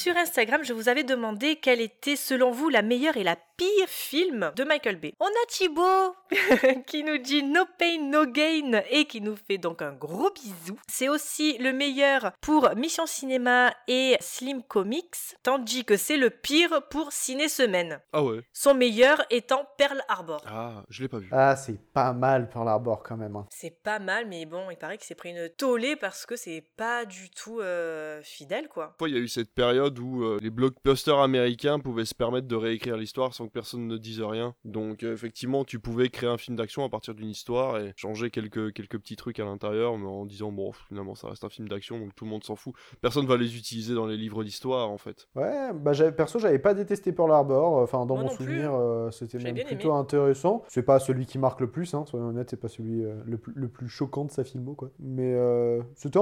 Sur 0.00 0.16
Instagram, 0.16 0.64
je 0.64 0.72
vous 0.72 0.88
avais 0.88 1.04
demandé 1.04 1.56
quelle 1.56 1.82
était 1.82 2.16
selon 2.16 2.50
vous 2.52 2.70
la 2.70 2.80
meilleure 2.80 3.18
et 3.18 3.22
la 3.22 3.36
pire 3.36 3.86
film 3.88 4.50
de 4.56 4.64
Michael 4.64 4.96
Bay. 4.96 5.12
On 5.20 5.26
a 5.26 5.46
Thibaut 5.48 6.16
qui 6.86 7.04
nous 7.04 7.18
dit 7.18 7.42
No 7.42 7.64
Pain 7.78 7.98
No 8.00 8.24
Gain 8.24 8.80
et 8.88 9.04
qui 9.04 9.20
nous 9.20 9.36
fait 9.36 9.58
donc 9.58 9.82
un 9.82 9.92
gros 9.92 10.30
bisou. 10.30 10.78
C'est 10.88 11.10
aussi 11.10 11.58
le 11.58 11.74
meilleur 11.74 12.32
pour 12.40 12.70
Mission 12.76 13.04
Cinéma 13.04 13.74
et 13.88 14.16
Slim 14.20 14.62
Comics, 14.62 15.36
tandis 15.42 15.84
que 15.84 15.98
c'est 15.98 16.16
le 16.16 16.30
pire 16.30 16.80
pour 16.88 17.12
Ciné 17.12 17.48
Semaine. 17.50 18.00
Ah 18.14 18.24
ouais. 18.24 18.40
Son 18.54 18.72
meilleur 18.72 19.22
étant 19.28 19.68
Pearl 19.76 20.00
Harbor. 20.08 20.40
Ah, 20.46 20.82
je 20.88 21.02
l'ai 21.02 21.08
pas 21.08 21.18
vu. 21.18 21.28
Ah, 21.30 21.56
c'est 21.56 21.78
pas 21.92 22.14
mal 22.14 22.48
Pearl 22.48 22.66
Harbor 22.68 23.02
quand 23.02 23.18
même. 23.18 23.36
hein. 23.36 23.46
C'est 23.50 23.82
pas 23.82 23.98
mal, 23.98 24.26
mais 24.26 24.46
bon, 24.46 24.70
il 24.70 24.78
paraît 24.78 24.96
que 24.96 25.04
c'est 25.04 25.14
pris 25.14 25.30
une 25.30 25.50
tollée 25.50 25.96
parce 25.96 26.24
que 26.24 26.36
c'est 26.36 26.64
pas 26.78 27.04
du 27.04 27.28
tout 27.28 27.60
euh, 27.60 28.22
fidèle, 28.22 28.68
quoi. 28.68 28.94
Fois, 28.98 29.10
il 29.10 29.14
y 29.14 29.18
a 29.18 29.20
eu 29.20 29.28
cette 29.28 29.52
période 29.52 29.89
où 29.98 30.22
euh, 30.22 30.38
les 30.40 30.50
blockbusters 30.50 31.18
américains 31.18 31.78
pouvaient 31.80 32.04
se 32.04 32.14
permettre 32.14 32.46
de 32.46 32.56
réécrire 32.56 32.96
l'histoire 32.96 33.34
sans 33.34 33.46
que 33.46 33.52
personne 33.52 33.86
ne 33.88 33.96
dise 33.96 34.20
rien. 34.20 34.54
Donc 34.64 35.02
euh, 35.02 35.12
effectivement, 35.12 35.64
tu 35.64 35.78
pouvais 35.80 36.08
créer 36.10 36.28
un 36.28 36.38
film 36.38 36.56
d'action 36.56 36.84
à 36.84 36.88
partir 36.88 37.14
d'une 37.14 37.30
histoire 37.30 37.78
et 37.78 37.92
changer 37.96 38.30
quelques, 38.30 38.72
quelques 38.72 38.98
petits 38.98 39.16
trucs 39.16 39.40
à 39.40 39.44
l'intérieur, 39.44 39.96
mais 39.98 40.06
en 40.06 40.26
disant 40.26 40.52
bon, 40.52 40.72
finalement, 40.88 41.14
ça 41.14 41.28
reste 41.28 41.44
un 41.44 41.48
film 41.48 41.68
d'action, 41.68 41.98
donc 41.98 42.14
tout 42.14 42.24
le 42.24 42.30
monde 42.30 42.44
s'en 42.44 42.56
fout. 42.56 42.74
Personne 43.00 43.26
va 43.26 43.36
les 43.36 43.56
utiliser 43.56 43.94
dans 43.94 44.06
les 44.06 44.16
livres 44.16 44.44
d'histoire, 44.44 44.90
en 44.90 44.98
fait. 44.98 45.28
Ouais, 45.34 45.72
bah 45.74 45.92
j'avais- 45.92 46.12
perso, 46.12 46.38
j'avais 46.38 46.58
pas 46.58 46.74
détesté 46.74 47.12
Pearl 47.12 47.32
Harbor. 47.32 47.78
Enfin, 47.78 48.06
dans 48.06 48.14
Moi 48.14 48.24
mon 48.24 48.30
non 48.30 48.36
souvenir, 48.36 48.74
euh, 48.74 49.10
c'était 49.10 49.38
même 49.38 49.54
plutôt 49.64 49.88
aimé. 49.90 49.98
intéressant. 49.98 50.62
C'est 50.68 50.82
pas 50.82 50.98
celui 50.98 51.26
qui 51.26 51.38
marque 51.38 51.60
le 51.60 51.70
plus, 51.70 51.94
hein, 51.94 52.04
soyons 52.06 52.26
honnêtes, 52.26 52.50
c'est 52.50 52.60
pas 52.60 52.68
celui 52.68 53.04
euh, 53.04 53.14
le, 53.24 53.38
plus, 53.38 53.52
le 53.56 53.68
plus 53.68 53.88
choquant 53.88 54.24
de 54.24 54.30
sa 54.30 54.44
filmo, 54.44 54.74
quoi. 54.74 54.90
Mais 54.98 55.34
euh, 55.34 55.82
c'était 55.94 56.18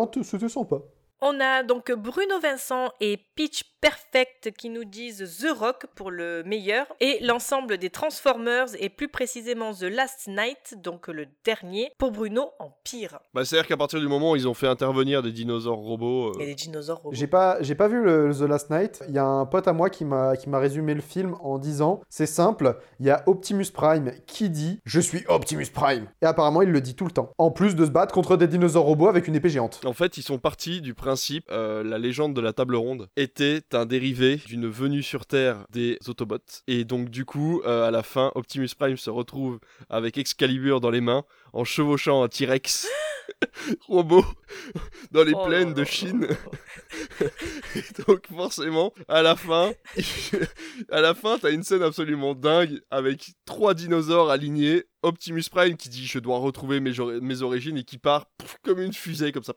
sympa. 0.48 0.78
On 1.20 1.40
a 1.40 1.64
donc 1.64 1.90
Bruno 1.90 2.38
Vincent 2.40 2.90
et 3.00 3.18
Pitch 3.34 3.64
Perfect 3.80 4.52
qui 4.56 4.70
nous 4.70 4.84
disent 4.84 5.40
The 5.40 5.56
Rock 5.56 5.86
pour 5.94 6.10
le 6.10 6.42
meilleur 6.44 6.86
et 7.00 7.18
l'ensemble 7.22 7.78
des 7.78 7.90
Transformers 7.90 8.66
et 8.78 8.88
plus 8.88 9.08
précisément 9.08 9.72
The 9.72 9.82
Last 9.84 10.26
Night, 10.28 10.74
donc 10.82 11.06
le 11.08 11.26
dernier, 11.44 11.90
pour 11.98 12.10
Bruno 12.12 12.50
en 12.58 12.70
pire. 12.84 13.18
Bah, 13.34 13.44
c'est-à-dire 13.44 13.68
qu'à 13.68 13.76
partir 13.76 14.00
du 14.00 14.06
moment 14.08 14.32
où 14.32 14.36
ils 14.36 14.48
ont 14.48 14.54
fait 14.54 14.66
intervenir 14.66 15.22
des 15.22 15.30
dinosaures 15.32 15.78
robots. 15.78 16.30
euh, 16.30 16.32
Il 16.36 16.40
y 16.40 16.44
a 16.44 16.46
des 16.46 16.54
dinosaures 16.56 16.98
robots. 16.98 17.14
J'ai 17.14 17.26
pas, 17.28 17.58
j'ai 17.62 17.74
pas 17.76 17.86
vu 17.88 18.02
le, 18.02 18.32
The 18.36 18.42
Last 18.42 18.70
Night. 18.70 19.02
Il 19.08 19.14
y 19.14 19.18
a 19.18 19.24
un 19.24 19.46
pote 19.46 19.66
à 19.68 19.72
moi 19.72 19.90
qui 19.90 20.04
m'a, 20.04 20.36
qui 20.36 20.48
m'a 20.48 20.58
résumé 20.58 20.94
le 20.94 21.00
film 21.00 21.36
en 21.40 21.58
disant 21.58 22.00
c'est 22.08 22.26
simple, 22.26 22.78
il 23.00 23.06
y 23.06 23.10
a 23.10 23.22
Optimus 23.26 23.66
Prime 23.72 24.12
qui 24.26 24.50
dit 24.50 24.80
je 24.84 25.00
suis 25.00 25.24
Optimus 25.28 25.66
Prime. 25.72 26.08
Et 26.22 26.26
apparemment, 26.26 26.62
il 26.62 26.70
le 26.70 26.80
dit 26.80 26.94
tout 26.94 27.04
le 27.06 27.12
temps. 27.12 27.30
En 27.38 27.50
plus 27.52 27.74
de 27.76 27.84
se 27.86 27.90
battre 27.90 28.14
contre 28.14 28.36
des 28.36 28.46
dinosaures 28.48 28.84
robots 28.84 29.08
avec 29.08 29.26
une 29.28 29.34
épée 29.36 29.48
géante. 29.50 29.80
En 29.84 29.92
fait, 29.92 30.16
ils 30.16 30.22
sont 30.22 30.38
partis 30.38 30.80
du 30.80 30.94
principe, 30.94 31.07
euh, 31.50 31.82
la 31.82 31.98
légende 31.98 32.34
de 32.34 32.40
la 32.40 32.52
table 32.52 32.76
ronde 32.76 33.08
était 33.16 33.62
un 33.72 33.86
dérivé 33.86 34.36
d'une 34.46 34.68
venue 34.68 35.02
sur 35.02 35.26
Terre 35.26 35.64
des 35.70 35.98
Autobots. 36.06 36.62
Et 36.66 36.84
donc, 36.84 37.08
du 37.08 37.24
coup, 37.24 37.62
euh, 37.64 37.86
à 37.86 37.90
la 37.90 38.02
fin, 38.02 38.32
Optimus 38.34 38.70
Prime 38.78 38.96
se 38.96 39.10
retrouve 39.10 39.60
avec 39.88 40.18
Excalibur 40.18 40.80
dans 40.80 40.90
les 40.90 41.00
mains, 41.00 41.24
en 41.52 41.64
chevauchant 41.64 42.22
un 42.22 42.28
T-Rex 42.28 42.88
robot 43.88 44.24
dans 45.10 45.24
les 45.24 45.32
Oh 45.34 45.46
plaines 45.46 45.74
de. 45.74 45.84
Chine. 45.84 46.28
Et 47.76 48.02
donc, 48.06 48.26
forcément, 48.28 48.92
à 49.08 49.22
la 49.22 49.36
fin, 49.36 49.72
à 50.90 51.00
la 51.00 51.14
fin, 51.14 51.38
t'as 51.38 51.52
une 51.52 51.62
scène 51.62 51.82
absolument 51.82 52.34
dingue 52.34 52.80
avec 52.90 53.32
trois 53.44 53.74
dinosaures 53.74 54.30
alignés. 54.30 54.84
Optimus 55.02 55.44
Prime 55.50 55.76
qui 55.76 55.88
dit 55.88 56.06
je 56.06 56.18
dois 56.18 56.38
retrouver 56.38 56.80
mes, 56.80 57.42
origines 57.42 57.78
et 57.78 57.84
qui 57.84 57.98
part 57.98 58.26
comme 58.62 58.80
une 58.80 58.92
fusée 58.92 59.32
comme 59.32 59.44
ça. 59.44 59.54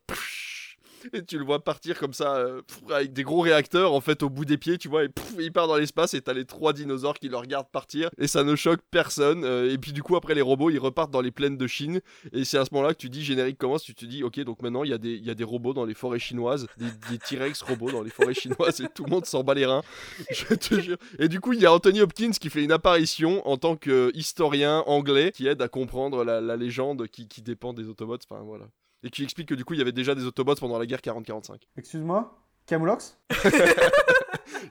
et 1.13 1.23
tu 1.23 1.37
le 1.37 1.45
vois 1.45 1.63
partir 1.63 1.97
comme 1.99 2.13
ça 2.13 2.35
euh, 2.35 2.61
avec 2.89 3.13
des 3.13 3.23
gros 3.23 3.41
réacteurs 3.41 3.93
en 3.93 4.01
fait 4.01 4.23
au 4.23 4.29
bout 4.29 4.45
des 4.45 4.57
pieds, 4.57 4.77
tu 4.77 4.87
vois, 4.87 5.05
et 5.05 5.09
il 5.39 5.51
part 5.51 5.67
dans 5.67 5.77
l'espace 5.77 6.13
et 6.13 6.21
t'as 6.21 6.33
les 6.33 6.45
trois 6.45 6.73
dinosaures 6.73 7.19
qui 7.19 7.29
le 7.29 7.37
regardent 7.37 7.69
partir 7.71 8.09
et 8.17 8.27
ça 8.27 8.43
ne 8.43 8.55
choque 8.55 8.81
personne. 8.91 9.43
euh, 9.43 9.71
et 9.71 9.77
puis 9.77 9.93
du 9.93 10.03
coup 10.03 10.15
après 10.15 10.35
les 10.35 10.41
robots 10.41 10.69
ils 10.69 10.79
repartent 10.79 11.11
dans 11.11 11.21
les 11.21 11.31
plaines 11.31 11.57
de 11.57 11.67
Chine 11.67 12.01
et 12.33 12.43
c'est 12.45 12.57
à 12.57 12.65
ce 12.65 12.73
moment-là 12.73 12.93
que 12.93 12.99
tu 12.99 13.09
dis 13.09 13.23
générique 13.23 13.57
commence, 13.57 13.83
tu 13.83 13.93
te 13.93 14.05
dis 14.05 14.23
ok 14.23 14.39
donc 14.41 14.61
maintenant 14.61 14.83
il 14.83 14.89
y, 14.89 14.93
a 14.93 14.97
des- 14.97 15.43
robots 15.43 15.73
dans 15.73 15.85
les 15.85 15.93
forêts 15.93 16.19
chinoises, 16.19 16.67
des, 16.77 17.17
T-Rex 17.17 17.61
robots 17.63 17.91
dans 17.91 18.03
les 18.03 18.09
forêts 18.09 18.33
chinoises 18.33 18.81
et 18.81 18.87
tout 18.93 19.03
le 19.05 19.09
monde 19.09 19.25
s'en 19.25 19.43
bat 19.43 19.53
les 19.53 19.65
reins. 19.65 19.81
Je 20.31 20.53
te. 20.53 20.97
Et 21.19 21.27
du 21.27 21.39
coup, 21.39 21.53
il 21.53 21.61
y 21.61 21.65
a 21.65 21.73
Anthony 21.73 22.01
Hopkins 22.01 22.31
qui 22.31 22.49
fait 22.49 22.63
une 22.63 22.71
apparition 22.71 23.47
en 23.47 23.57
tant 23.57 23.75
que 23.75 24.11
historien 24.13 24.83
anglais 24.87 25.31
qui 25.31 25.47
aide 25.47 25.61
à 25.61 25.67
comprendre 25.67 26.23
la, 26.23 26.41
la 26.41 26.57
légende 26.57 27.07
qui, 27.07 27.27
qui 27.27 27.41
dépend 27.41 27.73
des 27.73 27.87
Autobots. 27.87 28.17
Enfin, 28.29 28.41
voilà. 28.43 28.65
Et 29.03 29.09
qui 29.09 29.23
explique 29.23 29.49
que 29.49 29.55
du 29.55 29.65
coup, 29.65 29.73
il 29.73 29.79
y 29.79 29.81
avait 29.81 29.91
déjà 29.91 30.13
des 30.13 30.25
Autobots 30.25 30.55
pendant 30.55 30.77
la 30.77 30.85
guerre 30.85 30.99
40-45. 30.99 31.55
Excuse-moi, 31.77 32.37
Camoulox? 32.67 33.17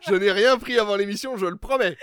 Je 0.08 0.14
n'ai 0.14 0.30
rien 0.30 0.56
pris 0.58 0.78
avant 0.78 0.96
l'émission, 0.96 1.36
je 1.36 1.46
le 1.46 1.56
promets. 1.56 1.96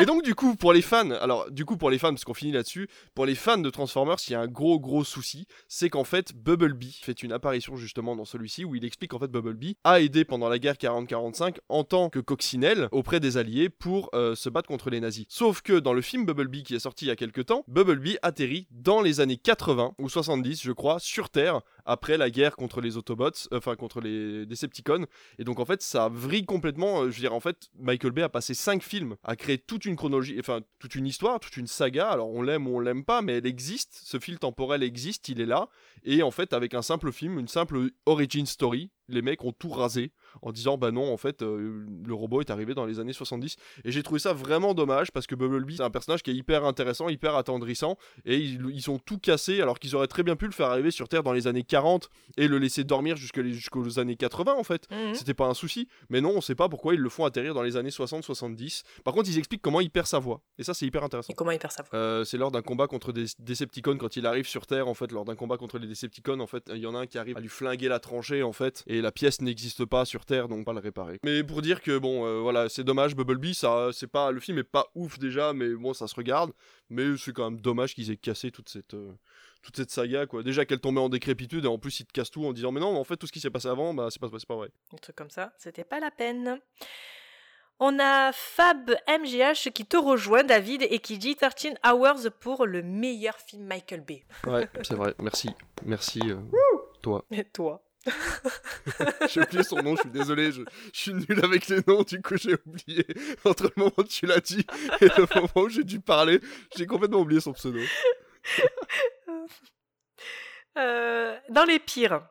Et 0.00 0.06
donc 0.06 0.22
du 0.22 0.34
coup 0.34 0.54
pour 0.54 0.72
les 0.72 0.82
fans, 0.82 1.10
alors 1.10 1.50
du 1.50 1.64
coup 1.64 1.76
pour 1.76 1.90
les 1.90 1.98
fans 1.98 2.10
parce 2.10 2.24
qu'on 2.24 2.34
finit 2.34 2.52
là-dessus, 2.52 2.88
pour 3.14 3.26
les 3.26 3.34
fans 3.34 3.58
de 3.58 3.68
Transformers, 3.68 4.16
il 4.28 4.32
y 4.32 4.34
a 4.36 4.40
un 4.40 4.46
gros 4.46 4.78
gros 4.78 5.02
souci, 5.02 5.46
c'est 5.66 5.90
qu'en 5.90 6.04
fait 6.04 6.32
Bumblebee 6.34 7.00
fait 7.02 7.22
une 7.22 7.32
apparition 7.32 7.76
justement 7.76 8.14
dans 8.14 8.24
celui-ci 8.24 8.64
où 8.64 8.76
il 8.76 8.84
explique 8.84 9.10
qu'en 9.10 9.18
fait 9.18 9.30
Bumblebee 9.30 9.76
a 9.82 10.00
aidé 10.00 10.24
pendant 10.24 10.48
la 10.48 10.60
guerre 10.60 10.74
40-45 10.74 11.56
en 11.68 11.82
tant 11.82 12.10
que 12.10 12.20
coccinelle 12.20 12.88
auprès 12.92 13.18
des 13.18 13.38
alliés 13.38 13.68
pour 13.68 14.10
euh, 14.14 14.36
se 14.36 14.48
battre 14.48 14.68
contre 14.68 14.88
les 14.90 15.00
nazis. 15.00 15.26
Sauf 15.28 15.62
que 15.62 15.78
dans 15.78 15.94
le 15.94 16.00
film 16.00 16.24
Bumblebee 16.24 16.62
qui 16.62 16.76
est 16.76 16.80
sorti 16.80 17.06
il 17.06 17.08
y 17.08 17.10
a 17.10 17.16
quelques 17.16 17.46
temps, 17.46 17.64
Bumblebee 17.66 18.18
atterrit 18.22 18.68
dans 18.70 19.02
les 19.02 19.18
années 19.18 19.36
80 19.36 19.94
ou 19.98 20.08
70 20.08 20.62
je 20.62 20.72
crois 20.72 21.00
sur 21.00 21.28
Terre 21.28 21.60
après 21.84 22.18
la 22.18 22.30
guerre 22.30 22.54
contre 22.54 22.80
les 22.80 22.96
Autobots, 22.96 23.48
euh, 23.52 23.58
enfin 23.58 23.74
contre 23.74 24.00
les 24.00 24.46
Decepticons 24.46 25.06
et 25.38 25.44
donc 25.44 25.58
en 25.58 25.64
fait, 25.64 25.82
ça 25.82 26.08
vrille 26.08 26.44
complètement. 26.44 27.02
euh, 27.02 27.10
je 27.10 27.16
veux 27.16 27.20
dire, 27.20 27.34
en 27.34 27.40
fait, 27.40 27.68
Michael 27.78 28.12
Bay 28.12 28.22
a 28.22 28.28
passé 28.28 28.54
5 28.54 28.82
films 28.82 29.16
à 29.24 29.36
créer 29.36 29.58
toute 29.58 29.84
une 29.84 29.87
chronologie, 29.96 30.36
enfin 30.38 30.60
toute 30.78 30.94
une 30.94 31.06
histoire, 31.06 31.40
toute 31.40 31.56
une 31.56 31.66
saga. 31.66 32.08
Alors 32.08 32.30
on 32.30 32.42
l'aime 32.42 32.66
ou 32.66 32.76
on 32.76 32.80
l'aime 32.80 33.04
pas, 33.04 33.22
mais 33.22 33.34
elle 33.38 33.46
existe. 33.46 34.00
Ce 34.02 34.18
fil 34.18 34.38
temporel 34.38 34.82
existe, 34.82 35.28
il 35.28 35.40
est 35.40 35.46
là. 35.46 35.68
Et 36.04 36.22
en 36.22 36.30
fait, 36.30 36.52
avec 36.52 36.74
un 36.74 36.82
simple 36.82 37.12
film, 37.12 37.38
une 37.38 37.48
simple 37.48 37.90
origin 38.06 38.46
story, 38.46 38.90
les 39.08 39.22
mecs 39.22 39.44
ont 39.44 39.52
tout 39.52 39.70
rasé 39.70 40.12
en 40.42 40.52
disant 40.52 40.78
bah 40.78 40.90
non, 40.90 41.12
en 41.12 41.16
fait, 41.16 41.42
euh, 41.42 41.84
le 42.06 42.14
robot 42.14 42.40
est 42.40 42.50
arrivé 42.50 42.74
dans 42.74 42.86
les 42.86 43.00
années 43.00 43.12
70. 43.12 43.56
Et 43.84 43.92
j'ai 43.92 44.02
trouvé 44.02 44.20
ça 44.20 44.32
vraiment 44.32 44.74
dommage 44.74 45.10
parce 45.12 45.26
que 45.26 45.34
Bumblebee, 45.34 45.76
c'est 45.76 45.82
un 45.82 45.90
personnage 45.90 46.22
qui 46.22 46.30
est 46.30 46.34
hyper 46.34 46.64
intéressant, 46.64 47.08
hyper 47.08 47.36
attendrissant. 47.36 47.96
Et 48.24 48.36
ils, 48.36 48.60
ils 48.72 48.90
ont 48.90 48.98
tout 48.98 49.18
cassé 49.18 49.60
alors 49.60 49.78
qu'ils 49.78 49.96
auraient 49.96 50.06
très 50.06 50.22
bien 50.22 50.36
pu 50.36 50.46
le 50.46 50.52
faire 50.52 50.68
arriver 50.68 50.90
sur 50.90 51.08
Terre 51.08 51.22
dans 51.22 51.32
les 51.32 51.46
années 51.46 51.62
40 51.62 52.08
et 52.36 52.48
le 52.48 52.58
laisser 52.58 52.84
dormir 52.84 53.16
jusqu'aux 53.16 53.98
années 53.98 54.16
80 54.16 54.54
en 54.54 54.64
fait. 54.64 54.88
Mhm. 54.90 55.14
C'était 55.14 55.34
pas 55.34 55.46
un 55.46 55.54
souci. 55.54 55.88
Mais 56.10 56.20
non, 56.20 56.32
on 56.36 56.40
sait 56.40 56.54
pas 56.54 56.68
pourquoi 56.68 56.94
ils 56.94 57.00
le 57.00 57.08
font 57.08 57.24
atterrir 57.24 57.54
dans 57.54 57.62
les 57.62 57.76
années 57.76 57.90
60-70. 57.90 58.82
Par 59.04 59.14
contre, 59.14 59.28
ils 59.28 59.38
expliquent 59.38 59.62
comment 59.62 59.80
il 59.80 59.90
perd 59.90 60.06
sa 60.06 60.18
voix. 60.18 60.40
Et 60.58 60.64
ça, 60.64 60.74
c'est 60.74 60.86
hyper 60.86 61.02
intéressant. 61.04 61.32
Et 61.32 61.36
comment 61.36 61.50
il 61.50 61.58
perd 61.58 61.72
sa 61.72 61.82
voix 61.82 61.98
Euh, 61.98 62.24
c'est 62.24 62.36
lors 62.36 62.50
d'un 62.50 62.62
combat 62.62 62.86
contre 62.86 63.12
des 63.12 63.26
Decepticons 63.38 63.96
quand 63.98 64.16
il 64.16 64.26
arrive 64.26 64.46
sur 64.46 64.66
Terre 64.66 64.88
en 64.88 64.94
fait 64.94 65.12
lors 65.12 65.24
d'un 65.24 65.36
combat 65.36 65.56
contre 65.56 65.78
les 65.78 65.86
Decepticons 65.86 66.40
en 66.40 66.46
fait 66.46 66.70
il 66.74 66.78
y 66.78 66.86
en 66.86 66.94
a 66.94 67.00
un 67.00 67.06
qui 67.06 67.18
arrive 67.18 67.36
à 67.36 67.40
lui 67.40 67.48
flinguer 67.48 67.88
la 67.88 68.00
tranchée 68.00 68.42
en 68.42 68.52
fait 68.52 68.82
et 68.86 68.97
la 69.00 69.12
pièce 69.12 69.40
n'existe 69.40 69.84
pas 69.84 70.04
sur 70.04 70.24
Terre 70.24 70.48
donc 70.48 70.64
pas 70.64 70.72
le 70.72 70.80
réparer. 70.80 71.18
Mais 71.24 71.42
pour 71.42 71.62
dire 71.62 71.82
que 71.82 71.98
bon 71.98 72.26
euh, 72.26 72.40
voilà 72.40 72.68
c'est 72.68 72.84
dommage 72.84 73.14
Bumblebee 73.14 73.54
ça 73.54 73.90
c'est 73.92 74.06
pas 74.06 74.30
le 74.30 74.40
film 74.40 74.58
est 74.58 74.64
pas 74.64 74.86
ouf 74.94 75.18
déjà 75.18 75.52
mais 75.52 75.68
bon 75.70 75.94
ça 75.94 76.06
se 76.06 76.14
regarde. 76.14 76.52
Mais 76.90 77.16
c'est 77.16 77.32
quand 77.32 77.50
même 77.50 77.60
dommage 77.60 77.94
qu'ils 77.94 78.10
aient 78.10 78.16
cassé 78.16 78.50
toute 78.50 78.68
cette 78.68 78.94
euh, 78.94 79.12
toute 79.62 79.76
cette 79.76 79.90
saga 79.90 80.26
quoi. 80.26 80.42
Déjà 80.42 80.64
qu'elle 80.64 80.80
tombait 80.80 81.00
en 81.00 81.08
décrépitude 81.08 81.64
et 81.64 81.68
en 81.68 81.78
plus 81.78 82.00
ils 82.00 82.06
te 82.06 82.12
cassent 82.12 82.30
tout 82.30 82.44
en 82.44 82.52
disant 82.52 82.72
mais 82.72 82.80
non 82.80 82.92
mais 82.92 82.98
en 82.98 83.04
fait 83.04 83.16
tout 83.16 83.26
ce 83.26 83.32
qui 83.32 83.40
s'est 83.40 83.50
passé 83.50 83.68
avant 83.68 83.94
bah 83.94 84.08
c'est 84.10 84.20
pas 84.20 84.28
c'est 84.32 84.46
pas 84.46 84.56
vrai. 84.56 84.70
Un 84.92 84.96
truc 84.96 85.16
comme 85.16 85.30
ça, 85.30 85.52
c'était 85.58 85.84
pas 85.84 86.00
la 86.00 86.10
peine. 86.10 86.60
On 87.80 88.00
a 88.00 88.32
Fab 88.32 88.90
MGH 89.06 89.70
qui 89.72 89.86
te 89.86 89.96
rejoint, 89.96 90.42
David, 90.42 90.82
et 90.90 90.98
qui 90.98 91.16
dit 91.16 91.36
13 91.36 91.74
Hours 91.86 92.28
pour 92.40 92.66
le 92.66 92.82
meilleur 92.82 93.36
film 93.36 93.66
Michael 93.66 94.00
Bay. 94.00 94.24
ouais 94.48 94.68
c'est 94.82 94.94
vrai. 94.94 95.14
Merci. 95.20 95.50
Merci 95.84 96.20
euh, 96.24 96.36
toi. 97.02 97.24
Et 97.30 97.44
toi 97.44 97.87
J'ai 99.28 99.40
oublié 99.42 99.62
son 99.62 99.82
nom, 99.82 99.96
je 99.96 100.02
suis 100.02 100.10
désolé, 100.10 100.52
je, 100.52 100.62
suis 100.92 101.12
nul 101.12 101.40
avec 101.42 101.68
les 101.68 101.80
noms, 101.86 102.02
du 102.02 102.22
coup 102.22 102.36
j'ai 102.36 102.56
oublié. 102.66 103.06
Entre 103.44 103.64
le 103.64 103.72
moment 103.76 103.92
où 103.96 104.04
tu 104.04 104.26
l'as 104.26 104.40
dit 104.40 104.64
et 105.00 105.06
le 105.06 105.34
moment 105.34 105.66
où 105.66 105.68
j'ai 105.68 105.84
dû 105.84 106.00
parler, 106.00 106.40
j'ai 106.76 106.86
complètement 106.86 107.20
oublié 107.20 107.40
son 107.40 107.52
pseudo. 107.52 107.80
Euh, 110.76 111.36
dans 111.48 111.64
les 111.64 111.80
pires. 111.80 112.22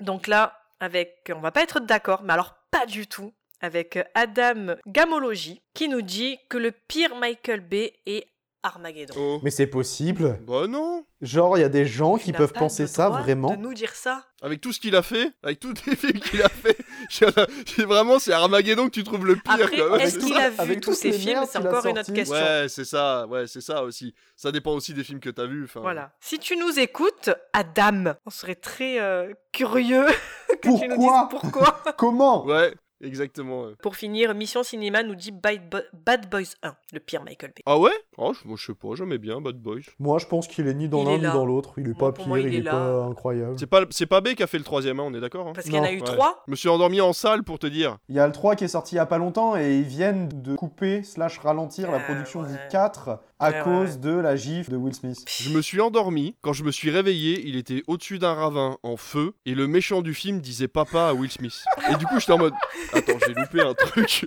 Donc 0.00 0.28
là, 0.28 0.58
avec, 0.80 1.30
on 1.34 1.40
va 1.40 1.50
pas 1.50 1.62
être 1.62 1.78
d'accord, 1.78 2.22
mais 2.22 2.32
alors 2.32 2.54
pas 2.70 2.86
du 2.86 3.06
tout, 3.06 3.34
avec 3.60 3.98
Adam 4.14 4.76
Gamology 4.86 5.60
qui 5.74 5.88
nous 5.88 6.00
dit 6.00 6.38
que 6.48 6.56
le 6.56 6.72
pire 6.72 7.14
Michael 7.16 7.60
Bay 7.60 7.92
est 8.06 8.28
Armageddon. 8.66 9.14
Oh. 9.18 9.40
Mais 9.42 9.50
c'est 9.50 9.66
possible. 9.66 10.38
Bah 10.46 10.66
non 10.68 11.04
Genre, 11.22 11.56
il 11.56 11.62
y 11.62 11.64
a 11.64 11.70
des 11.70 11.86
gens 11.86 12.18
qui 12.18 12.32
peuvent 12.32 12.52
penser 12.52 12.86
ça 12.86 13.08
vraiment. 13.08 13.52
De 13.52 13.56
nous 13.56 13.72
dire 13.72 13.94
ça. 13.94 14.26
Avec 14.42 14.60
tout 14.60 14.70
ce 14.72 14.80
qu'il 14.80 14.94
a 14.94 15.02
fait, 15.02 15.32
avec 15.42 15.60
tous 15.60 15.72
les 15.86 15.96
films 15.96 16.20
qu'il 16.20 16.42
a 16.42 16.48
fait, 16.50 16.76
vraiment 17.84 18.18
c'est 18.18 18.32
Armageddon 18.32 18.84
que 18.86 18.90
tu 18.90 19.02
trouves 19.02 19.24
le 19.24 19.36
pire 19.36 19.54
Après, 19.54 19.76
quand 19.78 19.90
même. 19.92 20.00
est-ce 20.00 20.20
c'est 20.20 20.26
qu'il 20.26 20.34
ça 20.34 20.44
a 20.44 20.50
vu 20.50 20.56
Avec 20.58 20.80
tous 20.82 20.92
ces 20.92 21.12
films? 21.12 21.40
C'est 21.50 21.58
encore 21.58 21.86
une 21.86 21.98
autre 21.98 22.12
question. 22.12 22.36
Ouais, 22.36 22.66
c'est 22.68 22.84
ça, 22.84 23.26
ouais, 23.28 23.46
c'est 23.46 23.62
ça 23.62 23.82
aussi. 23.82 24.14
Ça 24.36 24.52
dépend 24.52 24.72
aussi 24.72 24.92
des 24.92 25.04
films 25.04 25.20
que 25.20 25.30
t'as 25.30 25.46
vus. 25.46 25.66
Voilà. 25.76 26.12
Si 26.20 26.38
tu 26.38 26.56
nous 26.58 26.78
écoutes, 26.78 27.30
Adam, 27.54 28.12
on 28.26 28.30
serait 28.30 28.54
très 28.54 29.00
euh, 29.00 29.32
curieux 29.52 30.04
que 30.62 30.78
tu 30.78 30.86
nous 30.88 30.96
Pourquoi? 30.96 30.96
dises 30.96 31.28
pourquoi. 31.30 31.82
Comment 31.96 32.44
Ouais, 32.46 32.74
Exactement. 33.02 33.64
ouais. 33.64 33.74
Pour 33.82 33.96
finir, 33.96 34.34
Mission 34.34 34.62
Cinéma 34.62 35.02
nous 35.02 35.14
dit 35.14 35.30
Bad, 35.32 35.68
Bo- 35.70 35.78
Bad 35.92 36.30
Boys 36.30 36.54
1, 36.62 36.74
le 36.92 37.00
pire 37.00 37.22
Michael 37.24 37.50
Bay. 37.54 37.62
Ah 37.66 37.78
ouais? 37.78 37.90
Oh, 38.16 38.32
je, 38.32 38.46
moi, 38.48 38.56
je 38.58 38.66
sais 38.66 38.74
pas, 38.74 38.88
j'aimais 38.94 39.18
bien 39.18 39.40
Bad 39.40 39.56
Boys. 39.56 39.80
Moi, 39.98 40.18
je 40.18 40.26
pense 40.26 40.48
qu'il 40.48 40.66
est 40.66 40.74
ni 40.74 40.88
dans 40.88 41.04
l'un 41.04 41.18
ni 41.18 41.22
dans 41.24 41.44
l'autre. 41.44 41.74
Il 41.76 41.84
est 41.90 41.98
Moi, 42.00 42.12
pas 42.12 42.12
pire, 42.12 42.28
moi, 42.28 42.40
il 42.40 42.46
il 42.48 42.54
est 42.56 42.62
là. 42.62 42.70
pas 42.72 43.04
incroyable. 43.04 43.58
C'est 43.58 43.66
pas, 43.66 43.82
c'est 43.90 44.06
pas 44.06 44.20
B 44.20 44.28
qui 44.34 44.42
a 44.42 44.46
fait 44.46 44.58
le 44.58 44.64
troisième, 44.64 44.98
hein, 45.00 45.04
on 45.06 45.14
est 45.14 45.20
d'accord 45.20 45.46
hein 45.48 45.52
Parce 45.54 45.66
qu'il 45.66 45.74
y 45.76 45.78
en 45.78 45.84
a 45.84 45.92
eu 45.92 45.96
Ouais. 46.00 46.04
trois. 46.04 46.42
Je 46.46 46.50
me 46.52 46.56
suis 46.56 46.68
endormi 46.68 47.00
en 47.00 47.12
salle 47.12 47.42
pour 47.44 47.58
te 47.58 47.66
dire. 47.66 47.98
Il 48.08 48.14
y 48.14 48.18
a 48.20 48.26
le 48.26 48.32
3 48.32 48.56
qui 48.56 48.64
est 48.64 48.68
sorti 48.68 48.94
il 48.94 48.98
y 48.98 49.00
a 49.00 49.06
pas 49.06 49.18
longtemps 49.18 49.56
et 49.56 49.76
ils 49.76 49.82
viennent 49.84 50.28
de 50.28 50.56
couper 50.56 51.02
slash 51.02 51.38
ralentir 51.38 51.90
la 51.90 51.98
Ah, 51.98 52.00
production 52.00 52.42
du 52.42 52.52
ouais. 52.52 52.68
4 52.70 53.18
à 53.38 53.50
Ouais, 53.50 53.62
cause 53.64 53.90
ouais. 53.92 53.96
de 53.98 54.10
la 54.10 54.36
gifle 54.36 54.70
de 54.72 54.76
Will 54.76 54.94
Smith. 54.94 55.18
Je 55.40 55.50
me 55.50 55.60
suis 55.62 55.80
endormi. 55.80 56.34
Quand 56.40 56.52
je 56.52 56.64
me 56.64 56.70
suis 56.70 56.90
réveillé, 56.90 57.42
il 57.46 57.56
était 57.56 57.82
au-dessus 57.86 58.18
d'un 58.18 58.34
ravin 58.34 58.78
en 58.82 58.96
feu 58.96 59.32
et 59.44 59.54
le 59.54 59.66
méchant 59.66 60.00
du 60.02 60.14
film 60.14 60.40
disait 60.40 60.68
papa 60.68 61.08
à 61.08 61.12
Will 61.14 61.30
Smith. 61.30 61.62
Et 61.90 61.96
du 61.96 62.06
coup, 62.06 62.18
j'étais 62.18 62.32
en 62.32 62.38
mode 62.38 62.54
Attends, 62.92 63.18
j'ai 63.26 63.34
loupé 63.34 63.60
un 63.60 63.74
truc. 63.74 64.24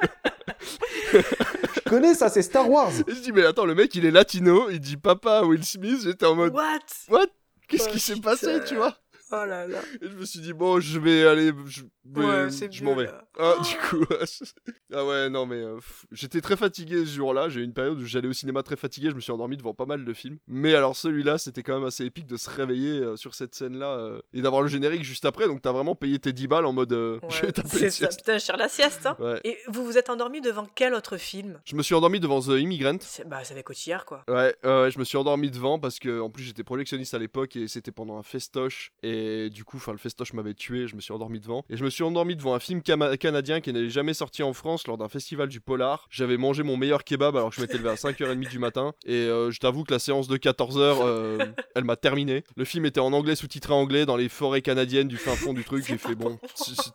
Je 1.12 1.80
connais 1.90 2.14
ça, 2.14 2.30
c'est 2.30 2.42
Star 2.44 2.70
Wars. 2.70 2.92
Et 3.08 3.16
je 3.16 3.20
dis 3.22 3.32
Mais 3.32 3.46
attends, 3.46 3.66
le 3.66 3.76
mec 3.76 3.94
il 3.96 4.06
est 4.06 4.12
latino, 4.12 4.70
il 4.70 4.80
dit 4.80 4.98
papa 4.98 5.40
à 5.40 5.44
Will 5.44 5.64
Smith. 5.66 6.02
J'étais 6.04 6.26
en 6.26 6.36
mode 6.36 6.54
What? 6.54 6.80
What? 7.10 7.28
Qu'est-ce 7.68 7.88
Oh, 7.90 7.92
qui 7.92 8.00
s'est 8.00 8.20
passé, 8.20 8.60
tu 8.68 8.76
vois? 8.76 8.96
Oh 9.32 9.46
là 9.46 9.68
là. 9.68 9.80
Et 10.02 10.08
je 10.10 10.16
me 10.16 10.26
suis 10.26 10.40
dit, 10.40 10.54
bon, 10.54 10.80
je 10.80 11.00
vais 11.00 11.26
aller. 11.28 11.52
Je, 11.68 11.84
Ouais, 12.16 12.48
je 12.72 12.84
m'en 12.84 12.96
vais. 12.96 13.04
là. 13.04 13.24
Ah, 13.38 13.56
du 13.64 13.76
coup. 13.78 14.04
ah 14.94 15.06
ouais, 15.06 15.30
non, 15.30 15.46
mais. 15.46 15.58
euh, 15.58 15.76
pff, 15.76 16.06
J'étais 16.12 16.42
très 16.42 16.58
fatigué 16.58 17.06
ce 17.06 17.12
jour-là. 17.12 17.50
J'ai 17.50 17.62
eu 17.62 17.64
une 17.64 17.74
période 17.74 18.00
où 18.00 18.06
j'allais 18.06 18.28
au 18.28 18.34
cinéma 18.34 18.64
très 18.64 18.76
fatigué. 18.76 19.10
Je 19.12 19.16
me 19.16 19.20
suis 19.22 19.32
endormi 19.32 19.58
devant 19.58 19.76
pas 19.76 19.86
mal 19.86 20.04
de 20.04 20.14
films. 20.14 20.38
Mais 20.48 20.74
alors, 20.74 20.96
celui-là, 20.96 21.38
c'était 21.38 21.62
quand 21.62 21.76
même 21.78 21.86
assez 21.88 22.04
épique 22.06 22.26
de 22.26 22.36
se 22.38 22.50
réveiller 22.50 23.00
euh, 23.00 23.16
sur 23.16 23.36
cette 23.36 23.54
scène-là 23.54 23.92
euh, 24.00 24.20
et 24.34 24.42
d'avoir 24.42 24.64
le 24.64 24.68
générique 24.70 25.04
juste 25.04 25.26
après. 25.26 25.46
Donc, 25.46 25.62
t'as 25.62 25.72
vraiment 25.72 25.94
payé 25.94 26.18
tes 26.18 26.34
10 26.34 26.48
balles 26.48 26.66
en 26.66 26.74
mode. 26.74 26.92
euh, 26.94 27.20
je 27.30 27.42
vais 27.42 27.46
Ouais, 27.48 27.52
taper 27.52 27.70
c'est 27.70 27.90
ça, 27.92 28.08
putain, 28.08 28.38
je 28.40 28.46
tire 28.46 28.58
la 28.58 28.70
sieste. 28.70 29.06
Hein. 29.06 29.16
Ouais. 29.20 29.40
Et 29.44 29.58
vous 29.68 29.86
vous 29.86 29.98
êtes 30.00 30.10
endormi 30.10 30.42
devant 30.42 30.66
quel 30.74 30.96
autre 30.96 31.18
film? 31.18 31.60
Je 31.66 31.76
me 31.76 31.84
suis 31.84 31.94
endormi 31.94 32.20
devant 32.20 32.40
The 32.42 32.60
Immigrant. 32.60 32.98
C'est- 33.02 33.28
Bah, 33.28 33.42
c'est 33.44 33.54
avec 33.54 33.66
Cotillard, 33.68 34.06
quoi. 34.06 34.24
Ouais, 34.28 34.56
ouais, 34.64 34.90
je 34.90 34.98
me 34.98 35.04
suis 35.04 35.18
endormi 35.18 35.52
devant 35.52 35.78
parce 35.78 36.00
que 36.00 36.20
en 36.22 36.32
plus 36.32 36.44
j'étais 36.44 36.64
projectionniste 36.64 37.14
à 37.14 37.20
l'époque 37.20 37.56
et 37.56 37.68
c'était 37.68 37.92
pendant 37.92 38.18
un 38.18 38.24
festoche 38.24 38.92
et 39.04 39.19
du 39.50 39.64
coup, 39.64 39.78
enfin 39.78 39.92
le 39.92 39.98
festoche 39.98 40.34
m'avait 40.34 40.54
tué, 40.54 40.88
je 40.88 40.96
me 40.96 41.02
suis 41.02 41.14
endormi 41.14 41.40
devant 41.40 41.64
et 41.70 41.78
je 41.78 41.84
me 41.84 41.90
suis 41.90 42.04
endormi 42.04 42.36
devant 42.36 42.54
un 42.54 42.60
film 42.60 42.82
canadien 42.82 43.62
qui 43.62 43.74
n'avait 43.74 43.90
jamais 43.90 44.14
sorti 44.14 44.44
en 44.44 44.54
France 44.54 44.88
lors 44.88 44.98
d'un 44.98 45.10
festival 45.10 45.48
du 45.50 45.60
Polar. 45.62 46.08
J'avais 46.10 46.38
mangé 46.38 46.64
mon 46.64 46.78
meilleur 46.78 47.04
kebab 47.04 47.36
alors 47.36 47.50
que 47.50 47.56
je 47.56 47.62
m'étais 47.62 47.78
levé 47.78 47.90
à 47.90 47.96
5h30 47.96 48.50
du 48.50 48.60
matin 48.60 48.94
et 49.06 49.14
euh, 49.14 49.52
je 49.52 49.60
t'avoue 49.60 49.84
que 49.84 49.92
la 49.94 50.00
séance 50.00 50.28
de 50.28 50.38
14h 50.38 51.54
elle 51.76 51.84
m'a 51.84 51.96
terminé. 51.96 52.44
Le 52.56 52.66
film 52.66 52.86
était 52.86 53.00
en 53.00 53.14
anglais 53.14 53.36
sous-titré 53.36 53.74
anglais 53.74 54.06
dans 54.06 54.18
les 54.18 54.30
forêts 54.30 54.62
canadiennes 54.62 55.08
du 55.08 55.18
fin 55.18 55.36
fond 55.36 55.54
du 55.54 55.64
truc, 55.64 55.86
j'ai 55.88 55.98
fait 55.98 56.16
bon, 56.16 56.38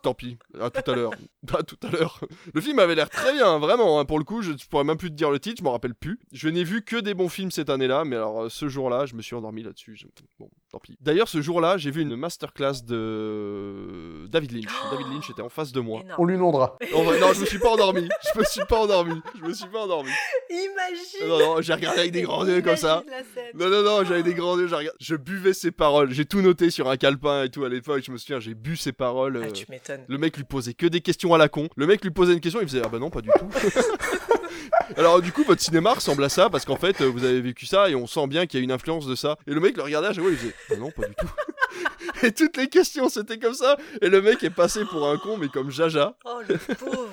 tant 0.01 0.13
pis, 0.13 0.37
à 0.59 0.69
tout 0.69 0.89
à 0.91 0.95
l'heure. 0.95 1.11
À 1.53 1.61
tout 1.63 1.77
à 1.83 1.91
l'heure. 1.91 2.19
Le 2.53 2.59
film 2.59 2.79
avait 2.79 2.95
l'air 2.95 3.07
très 3.09 3.31
bien, 3.31 3.59
vraiment. 3.59 3.99
hein, 3.99 4.05
pour 4.05 4.17
le 4.17 4.25
coup, 4.25 4.41
je, 4.41 4.51
je 4.57 4.67
pourrais 4.67 4.83
même 4.83 4.97
plus 4.97 5.09
te 5.09 5.15
dire 5.15 5.29
le 5.29 5.39
titre, 5.39 5.57
je 5.59 5.63
m'en 5.63 5.71
rappelle 5.73 5.93
plus. 5.93 6.19
Je 6.33 6.49
n'ai 6.49 6.63
vu 6.63 6.81
que 6.83 6.95
des 6.97 7.13
bons 7.13 7.29
films 7.29 7.51
cette 7.51 7.69
année-là, 7.69 8.03
mais 8.03 8.15
alors 8.15 8.43
euh, 8.45 8.49
ce 8.49 8.67
jour-là, 8.67 9.05
je 9.05 9.13
me 9.15 9.21
suis 9.21 9.35
endormi 9.35 9.61
là-dessus. 9.63 9.95
je- 9.95 10.07
Bon, 10.39 10.49
tant 10.75 10.79
pis. 10.79 10.97
D'ailleurs, 10.99 11.29
ce 11.29 11.41
jour-là, 11.41 11.77
j'ai 11.77 11.89
vu 11.89 12.01
une 12.01 12.15
masterclass 12.15 12.83
de 12.85 14.27
David 14.29 14.51
Lynch. 14.51 14.73
David 14.91 15.07
Lynch 15.07 15.29
était 15.29 15.41
en 15.41 15.49
face 15.49 15.71
de 15.71 15.79
moi. 15.79 16.01
Énorme. 16.01 16.15
On 16.19 16.25
lui 16.25 16.35
vrai, 16.35 17.19
non, 17.19 17.33
je 17.33 17.41
me 17.41 17.45
suis 17.45 17.59
pas 17.59 17.69
endormi. 17.69 18.09
Je 18.33 18.39
me 18.39 18.43
suis 18.43 18.65
pas 18.65 18.79
endormi. 18.79 19.21
Je 19.39 19.47
me 19.47 19.53
suis 19.53 19.67
pas 19.67 19.79
endormi. 19.79 20.09
Imagine 20.49 21.29
Non, 21.29 21.39
non, 21.39 21.61
j'ai 21.61 21.73
regardé 21.73 21.99
avec 22.01 22.11
des 22.11 22.23
grands 22.23 22.45
yeux 22.45 22.61
comme 22.61 22.75
ça. 22.75 23.03
Imagine 23.05 23.25
la 23.35 23.41
scène. 23.41 23.51
Non, 23.55 23.69
non, 23.69 23.83
non, 23.83 24.05
j'avais 24.05 24.23
des 24.23 24.33
grands 24.33 24.57
yeux. 24.59 24.67
Je 24.99 25.15
buvais 25.15 25.53
ses 25.53 25.71
paroles. 25.71 26.11
J'ai 26.11 26.25
tout 26.25 26.41
noté 26.41 26.69
sur 26.69 26.89
un 26.89 26.97
calepin 26.97 27.43
et 27.43 27.49
tout 27.49 27.63
à 27.63 27.69
l'époque. 27.69 28.03
Je 28.05 28.11
me 28.11 28.17
souviens, 28.17 28.39
j'ai 28.39 28.53
bu 28.53 28.75
ses 28.75 28.91
paroles. 28.91 29.39
Ah, 29.41 29.47
euh, 29.47 29.51
tu 29.51 29.65
m'étonnes. 29.69 30.03
le 30.07 30.17
mec 30.17 30.35
lui 30.35 30.43
posait 30.43 30.73
que 30.73 30.87
des 30.87 31.01
questions 31.01 31.33
à 31.33 31.37
la 31.37 31.47
con. 31.47 31.69
Le 31.77 31.87
mec 31.87 32.03
lui 32.03 32.11
posait 32.11 32.33
une 32.33 32.41
question, 32.41 32.59
il 32.61 32.67
faisait 32.67 32.81
Ah 32.83 32.89
bah 32.89 32.99
non, 32.99 33.09
pas 33.09 33.21
du 33.21 33.29
tout. 33.39 33.47
Alors 34.97 35.21
du 35.21 35.31
coup, 35.31 35.43
votre 35.43 35.61
cinéma 35.61 35.93
ressemble 35.93 36.23
à 36.23 36.29
ça 36.29 36.49
parce 36.49 36.65
qu'en 36.65 36.75
fait, 36.75 37.01
euh, 37.01 37.05
vous 37.05 37.23
avez 37.23 37.41
vécu 37.41 37.65
ça 37.65 37.89
et 37.89 37.95
on 37.95 38.07
sent 38.07 38.27
bien 38.27 38.45
qu'il 38.45 38.59
y 38.59 38.61
a 38.61 38.63
une 38.63 38.71
influence 38.71 39.07
de 39.07 39.15
ça. 39.15 39.37
Et 39.47 39.53
le 39.53 39.59
mec 39.59 39.77
le 39.77 39.83
regardait 39.83 40.07
à 40.07 40.13
chaque 40.13 40.23
fois, 40.23 40.31
il 40.31 40.37
faisait 40.37 40.53
Ah 40.71 40.75
non, 40.77 40.91
pas 40.91 41.07
du 41.07 41.15
tout. 41.15 41.27
et 42.25 42.31
toutes 42.31 42.57
les 42.57 42.67
questions, 42.69 43.09
c'était 43.09 43.39
comme 43.39 43.53
ça. 43.53 43.77
Et 44.01 44.09
le 44.09 44.21
mec 44.21 44.43
est 44.43 44.49
passé 44.49 44.85
pour 44.85 45.07
un 45.07 45.17
con, 45.17 45.37
mais 45.37 45.49
comme 45.49 45.71
Jaja. 45.71 46.17
Oh, 46.25 46.41
le 46.47 46.57
pauvre 46.75 47.11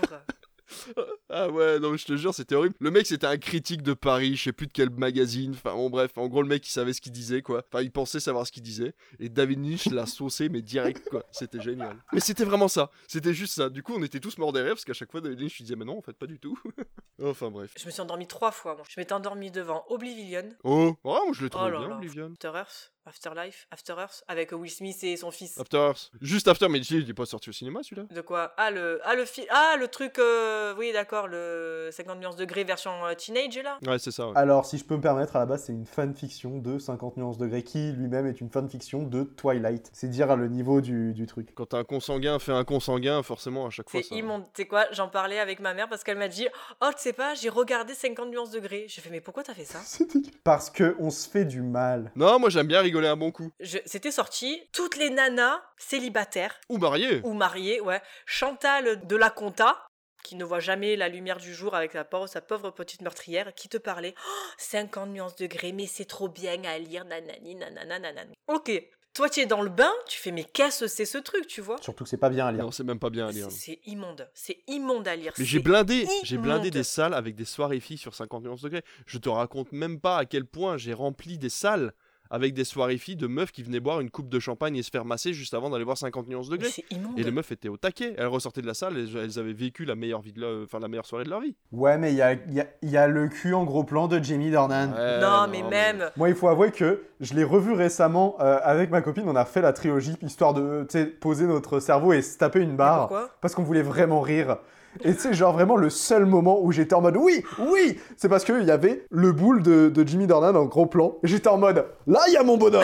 Ah 1.29 1.49
ouais, 1.49 1.79
non, 1.79 1.91
mais 1.91 1.99
je 1.99 2.07
te 2.07 2.17
jure, 2.17 2.35
c'était 2.35 2.55
horrible. 2.55 2.75
Le 2.79 2.91
mec, 2.91 3.07
c'était 3.07 3.27
un 3.27 3.39
critique 3.39 3.83
de 3.83 3.95
Paris, 3.95 4.37
je 4.37 4.45
sais 4.45 4.53
plus 4.53 4.67
de 4.67 4.73
quel 4.73 4.91
magazine. 4.91 5.53
Enfin, 5.55 5.75
bon, 5.75 5.91
bref, 5.91 6.13
en 6.17 6.29
gros, 6.29 6.43
le 6.43 6.49
mec, 6.49 6.67
il 6.67 6.71
savait 6.71 6.93
ce 6.93 7.01
qu'il 7.01 7.13
disait, 7.13 7.43
quoi. 7.43 7.63
Enfin, 7.73 7.83
il 7.83 7.91
pensait 7.91 8.21
savoir 8.21 8.47
ce 8.47 8.53
qu'il 8.53 8.63
disait. 8.63 8.95
Et 9.19 9.29
David 9.29 9.65
Lynch 9.65 9.87
l'a 9.87 10.07
saucé, 10.07 10.49
mais 10.49 10.63
direct, 10.63 11.09
quoi. 11.09 11.25
C'était 11.31 11.61
génial. 11.61 11.97
Mais 12.13 12.21
c'était 12.21 12.45
vraiment 12.45 12.69
ça. 12.69 12.91
C'était 13.09 13.35
juste 13.35 13.55
ça. 13.55 13.69
Du 13.69 13.83
coup, 13.83 13.95
on 13.97 14.03
était 14.03 14.21
tous 14.21 14.39
morts 14.39 14.53
derrière, 14.53 14.75
parce 14.75 14.85
qu'à 14.85 14.93
chaque 14.93 15.11
fois, 15.11 15.21
David 15.21 15.41
Lynch, 15.41 15.61
il 15.61 15.65
disait, 15.65 15.77
mais 15.77 15.85
non, 15.85 15.99
en 15.99 16.03
fait, 16.03 16.13
pas 16.15 16.27
du 16.27 16.39
tout. 16.39 16.59
enfin, 17.23 17.51
bref. 17.51 17.73
Je 17.79 17.87
me 17.87 17.91
suis 17.91 18.01
endormi 18.01 18.27
trois 18.27 18.53
fois, 18.53 18.75
moi. 18.75 18.85
Je 18.89 19.01
m'étais 19.01 19.13
endormi 19.13 19.51
devant 19.51 19.85
Oblivion. 19.89 20.49
Oh, 20.65 20.89
ouais, 20.89 20.95
moi, 21.05 21.27
je 21.33 21.41
l'ai 21.41 21.47
Oh 21.47 21.49
trouvé 21.51 21.71
là 21.71 21.79
bien, 21.79 21.89
là. 21.89 21.97
Oblivion. 21.97 22.33
After 22.33 22.53
Earth 22.55 22.92
Afterlife 23.07 23.67
After 23.71 23.95
Earth 23.99 24.23
Avec 24.29 24.53
Will 24.53 24.71
Smith 24.71 25.03
et 25.03 25.17
son 25.17 25.31
fils. 25.31 25.59
After 25.59 25.79
Earth. 25.79 26.11
Juste 26.21 26.49
After, 26.49 26.69
mais 26.69 26.79
il 26.81 27.11
est 27.11 27.15
pas 27.15 27.27
sorti 27.27 27.51
au 27.51 27.53
cinéma, 27.53 27.81
celui-là? 27.83 28.07
De 28.15 28.21
quoi? 28.21 28.53
Ah, 28.57 28.71
le, 28.71 29.01
ah, 29.05 29.15
le, 29.15 29.25
fi- 29.25 29.47
ah, 29.51 29.77
le 29.79 29.89
truc. 29.89 30.19
euh, 30.19 30.75
Oui, 30.79 30.93
d'accord, 30.93 31.27
le 31.29 31.91
50 31.93 32.19
nuances 32.21 32.37
degrés 32.37 32.65
version 32.65 32.93
euh, 33.07 33.15
teenage, 33.15 33.59
là? 33.63 33.79
Ouais, 33.87 33.99
c'est 33.99 34.11
ça, 34.11 34.29
ouais. 34.29 34.37
Alors, 34.37 34.67
si 34.67 34.79
je 34.79 34.85
peux 34.85 34.97
me 34.97 35.01
permettre, 35.01 35.37
à 35.37 35.41
la 35.41 35.47
base, 35.47 35.65
c'est 35.65 35.73
une 35.73 35.87
fanfiction 35.87 36.59
de 36.59 36.79
50 36.79 37.17
nuances 37.17 37.39
degrés 37.39 37.63
qui 37.63 37.93
lui-même 37.93 38.27
est 38.27 38.41
une 38.41 38.51
fanfiction 38.51 39.03
de 39.03 39.25
Twilight. 39.25 39.91
C'est 39.93 40.09
dire 40.09 40.35
le 40.37 40.49
niveau 40.49 40.81
du, 40.81 41.13
du 41.13 41.27
truc. 41.27 41.55
Quand 41.55 41.75
un 41.75 41.85
consanguin 41.85 42.39
fait 42.39 42.53
un 42.53 42.65
consanguin, 42.65 43.23
forcément, 43.23 43.67
à 43.67 43.71
chaque 43.71 43.91
fois, 43.91 44.01
C'est 44.03 44.15
immonde. 44.15 44.45
Tu 44.55 44.63
sais 44.63 44.67
quoi? 44.69 44.87
J'en 44.93 45.09
parlais 45.09 45.39
avec 45.41 45.61
ma 45.61 45.75
mère 45.75 45.89
parce 45.89 46.05
qu'elle 46.05 46.19
m'a 46.19 46.29
dit 46.29 46.47
Oh, 46.81 46.87
tu 46.95 47.03
sais 47.03 47.13
pas, 47.13 47.35
j'ai 47.35 47.49
regardé 47.49 47.95
50 47.95 48.31
nuances 48.31 48.51
degrés. 48.51 48.87
J'ai 48.89 49.01
fait 49.01 49.11
Mais 49.11 49.21
pourquoi 49.21 49.43
t'as 49.43 49.55
fait 49.55 49.65
ça? 49.65 49.79
Parce 50.45 50.71
que 50.71 50.97
on 50.99 51.11
se 51.11 51.29
fait 51.29 51.45
du 51.45 51.63
mal. 51.63 52.11
Non, 52.17 52.39
moi, 52.39 52.49
j'aime 52.51 52.67
bien 52.67 52.81
rigoler 52.81 52.92
un 52.99 53.17
bon 53.17 53.31
coup. 53.33 53.51
Je- 53.61 53.79
C'était 53.87 54.11
sorti, 54.13 54.63
toutes 54.73 54.97
les 54.97 55.11
nanas 55.11 55.61
célibataires 55.79 56.59
Ou 56.69 56.79
marié. 56.79 57.21
ou 57.25 57.33
mariées, 57.35 57.81
ouais. 57.81 58.01
Chantal 58.27 59.07
de 59.07 59.17
la 59.17 59.31
Conta, 59.31 59.87
qui 60.23 60.37
ne 60.37 60.45
voit 60.45 60.61
jamais 60.61 60.97
la 60.97 61.09
lumière 61.09 61.39
du 61.39 61.53
jour 61.55 61.75
avec 61.75 61.93
sa 61.93 62.05
pauvre, 62.05 62.27
sa 62.29 62.41
pauvre 62.41 62.71
petite 62.71 63.03
meurtrière, 63.03 63.53
qui 63.55 63.69
te 63.69 63.77
parlait 63.77 64.15
Oh, 64.17 64.31
50 64.59 65.11
nuances 65.11 65.37
degrés, 65.37 65.73
mais 65.73 65.87
c'est 65.87 66.05
trop 66.05 66.29
bien 66.29 66.63
à 66.65 66.79
lire, 66.79 67.05
nanani, 67.05 67.55
nanana, 67.57 67.99
nanana. 67.99 68.31
Ok, 68.49 68.71
toi 69.15 69.29
tu 69.29 69.41
es 69.41 69.47
dans 69.47 69.63
le 69.63 69.69
bain, 69.69 69.93
tu 70.09 70.19
fais 70.21 70.31
Mais 70.31 70.45
qu'est-ce 70.45 70.81
que 70.85 70.87
c'est 70.87 71.05
ce 71.07 71.19
truc, 71.19 71.47
tu 71.49 71.61
vois? 71.61 71.77
Surtout 71.83 72.05
que 72.05 72.11
c'est 72.11 72.17
pas 72.17 72.31
bien 72.31 72.47
à 72.47 72.53
lire. 72.53 72.63
Non, 72.65 72.71
c'est 72.71 72.85
même 72.85 73.01
pas 73.01 73.11
bien 73.11 73.27
à 73.27 73.33
lire. 73.33 73.51
c'est 73.51 73.81
immonde, 73.85 74.31
c'est 74.33 74.63
immonde 74.69 75.07
à 75.09 75.17
lire. 75.17 75.33
Mais 75.39 75.45
j'ai 75.45 75.59
blindé, 75.59 76.07
j'ai 76.23 76.39
blindé 76.39 76.71
des 76.71 76.85
salles 76.85 77.15
avec 77.15 77.35
des 77.35 77.45
soirées 77.45 77.81
filles 77.81 77.99
sur 77.99 78.15
50 78.15 78.45
nuances 78.45 78.63
degrés. 78.63 78.85
Je 79.07 79.19
te 79.19 79.29
raconte 79.29 79.73
même 79.73 80.01
pas 80.01 80.19
à 80.19 80.25
quel 80.25 80.45
point 80.47 80.77
j'ai 80.79 80.93
rempli 80.95 81.37
des 81.37 81.51
salles 81.51 81.93
avec 82.33 82.53
des 82.55 82.65
soirées 82.65 82.97
filles 82.99 83.15
de 83.17 83.29
meufs 83.29 83.53
qui 83.53 83.63
venaient 83.63 83.79
boire 83.79 84.01
une 84.01 84.11
coupe 84.11 84.29
de 84.29 84.41
champagne 84.41 84.75
et 84.77 84.83
se 84.83 84.91
faire 84.91 85.05
masser 85.05 85.33
juste 85.33 85.55
avant 85.55 85.71
d'aller 85.71 85.85
voir 85.85 85.97
50 85.99 86.27
nuances 86.29 86.49
degrés. 86.49 86.71
c'est 86.71 86.85
immonde. 86.91 87.17
Et 87.19 87.23
les 87.23 87.31
meufs 87.31 87.53
étaient 87.53 87.69
au 87.69 87.77
taquet. 87.77 88.15
Elles 88.19 88.27
ressortaient 88.27 88.63
de 88.63 88.67
la 88.67 88.75
salle, 88.75 88.97
elles, 88.97 89.17
elles 89.17 89.39
avaient 89.39 89.53
vécu 89.53 89.85
la 89.85 89.95
meilleure 89.95 90.23
vie 90.23 90.33
de 90.33 90.41
leur- 90.41 90.65
enfin 90.65 90.81
la 90.81 90.89
meilleure 90.89 91.07
soirée 91.07 91.25
de 91.25 91.31
leur 91.31 91.41
vie. 91.41 91.55
Ouais, 91.71 91.99
mais 91.99 92.11
il 92.13 92.17
y 92.17 92.23
a, 92.23 92.33
il 92.33 92.55
y 92.55 92.61
a- 92.61 92.67
il 92.83 92.91
y 92.91 92.97
a 92.97 93.07
le 93.07 93.29
cul 93.29 93.55
en 93.55 93.65
gros 93.65 93.85
plan 93.85 94.09
de 94.09 94.21
Jamie 94.23 94.51
Dornan. 94.51 94.91
Ouais, 94.93 95.21
non, 95.21 95.47
mais 95.49 95.63
même. 95.63 96.11
Moi, 96.17 96.31
il 96.31 96.35
faut 96.35 96.49
avouer 96.49 96.71
que 96.73 97.03
je 97.21 97.35
l'ai 97.35 97.45
revu 97.45 97.73
récemment 97.73 98.37
euh, 98.41 98.59
avec 98.63 98.91
ma 98.91 99.03
copine. 99.03 99.25
On 99.29 99.37
a 99.37 99.45
fait 99.45 99.61
la 99.61 99.73
trilogie, 99.75 100.17
histoire 100.23 100.55
de 100.55 100.85
poser 101.21 101.47
notre 101.47 101.79
cerveau 101.81 102.13
et 102.15 102.23
se 102.23 102.39
taper 102.39 102.61
une 102.61 102.77
barre. 102.77 103.09
pourquoi? 103.09 103.31
Parce 103.43 103.55
qu'on 103.55 103.63
voulait 103.63 103.83
vraiment 103.83 104.21
rire. 104.23 104.57
Et 105.05 105.13
c'est 105.15 105.35
genre 105.35 105.53
vraiment 105.53 105.77
le 105.77 105.91
seul 105.91 106.27
moment 106.27 106.63
où 106.63 106.73
j'étais 106.73 106.95
en 106.95 107.01
mode 107.01 107.17
oui, 107.17 107.43
oui 107.59 107.99
C'est 108.17 108.29
parce 108.29 108.45
qu'il 108.45 108.63
y 108.65 108.71
avait 108.71 109.07
le 109.11 109.33
boule 109.33 109.63
de, 109.63 109.89
de 109.89 110.07
Jimmy 110.07 110.27
Dornan 110.27 110.55
en 110.55 110.67
gros 110.67 110.87
plan. 110.87 111.17
J'étais 111.23 111.49
en 111.49 111.59
mode 111.59 111.87
là, 112.07 112.21
il 112.29 112.35
y 112.35 112.37
a 112.37 112.43
mon 112.43 112.57
bonhomme 112.57 112.83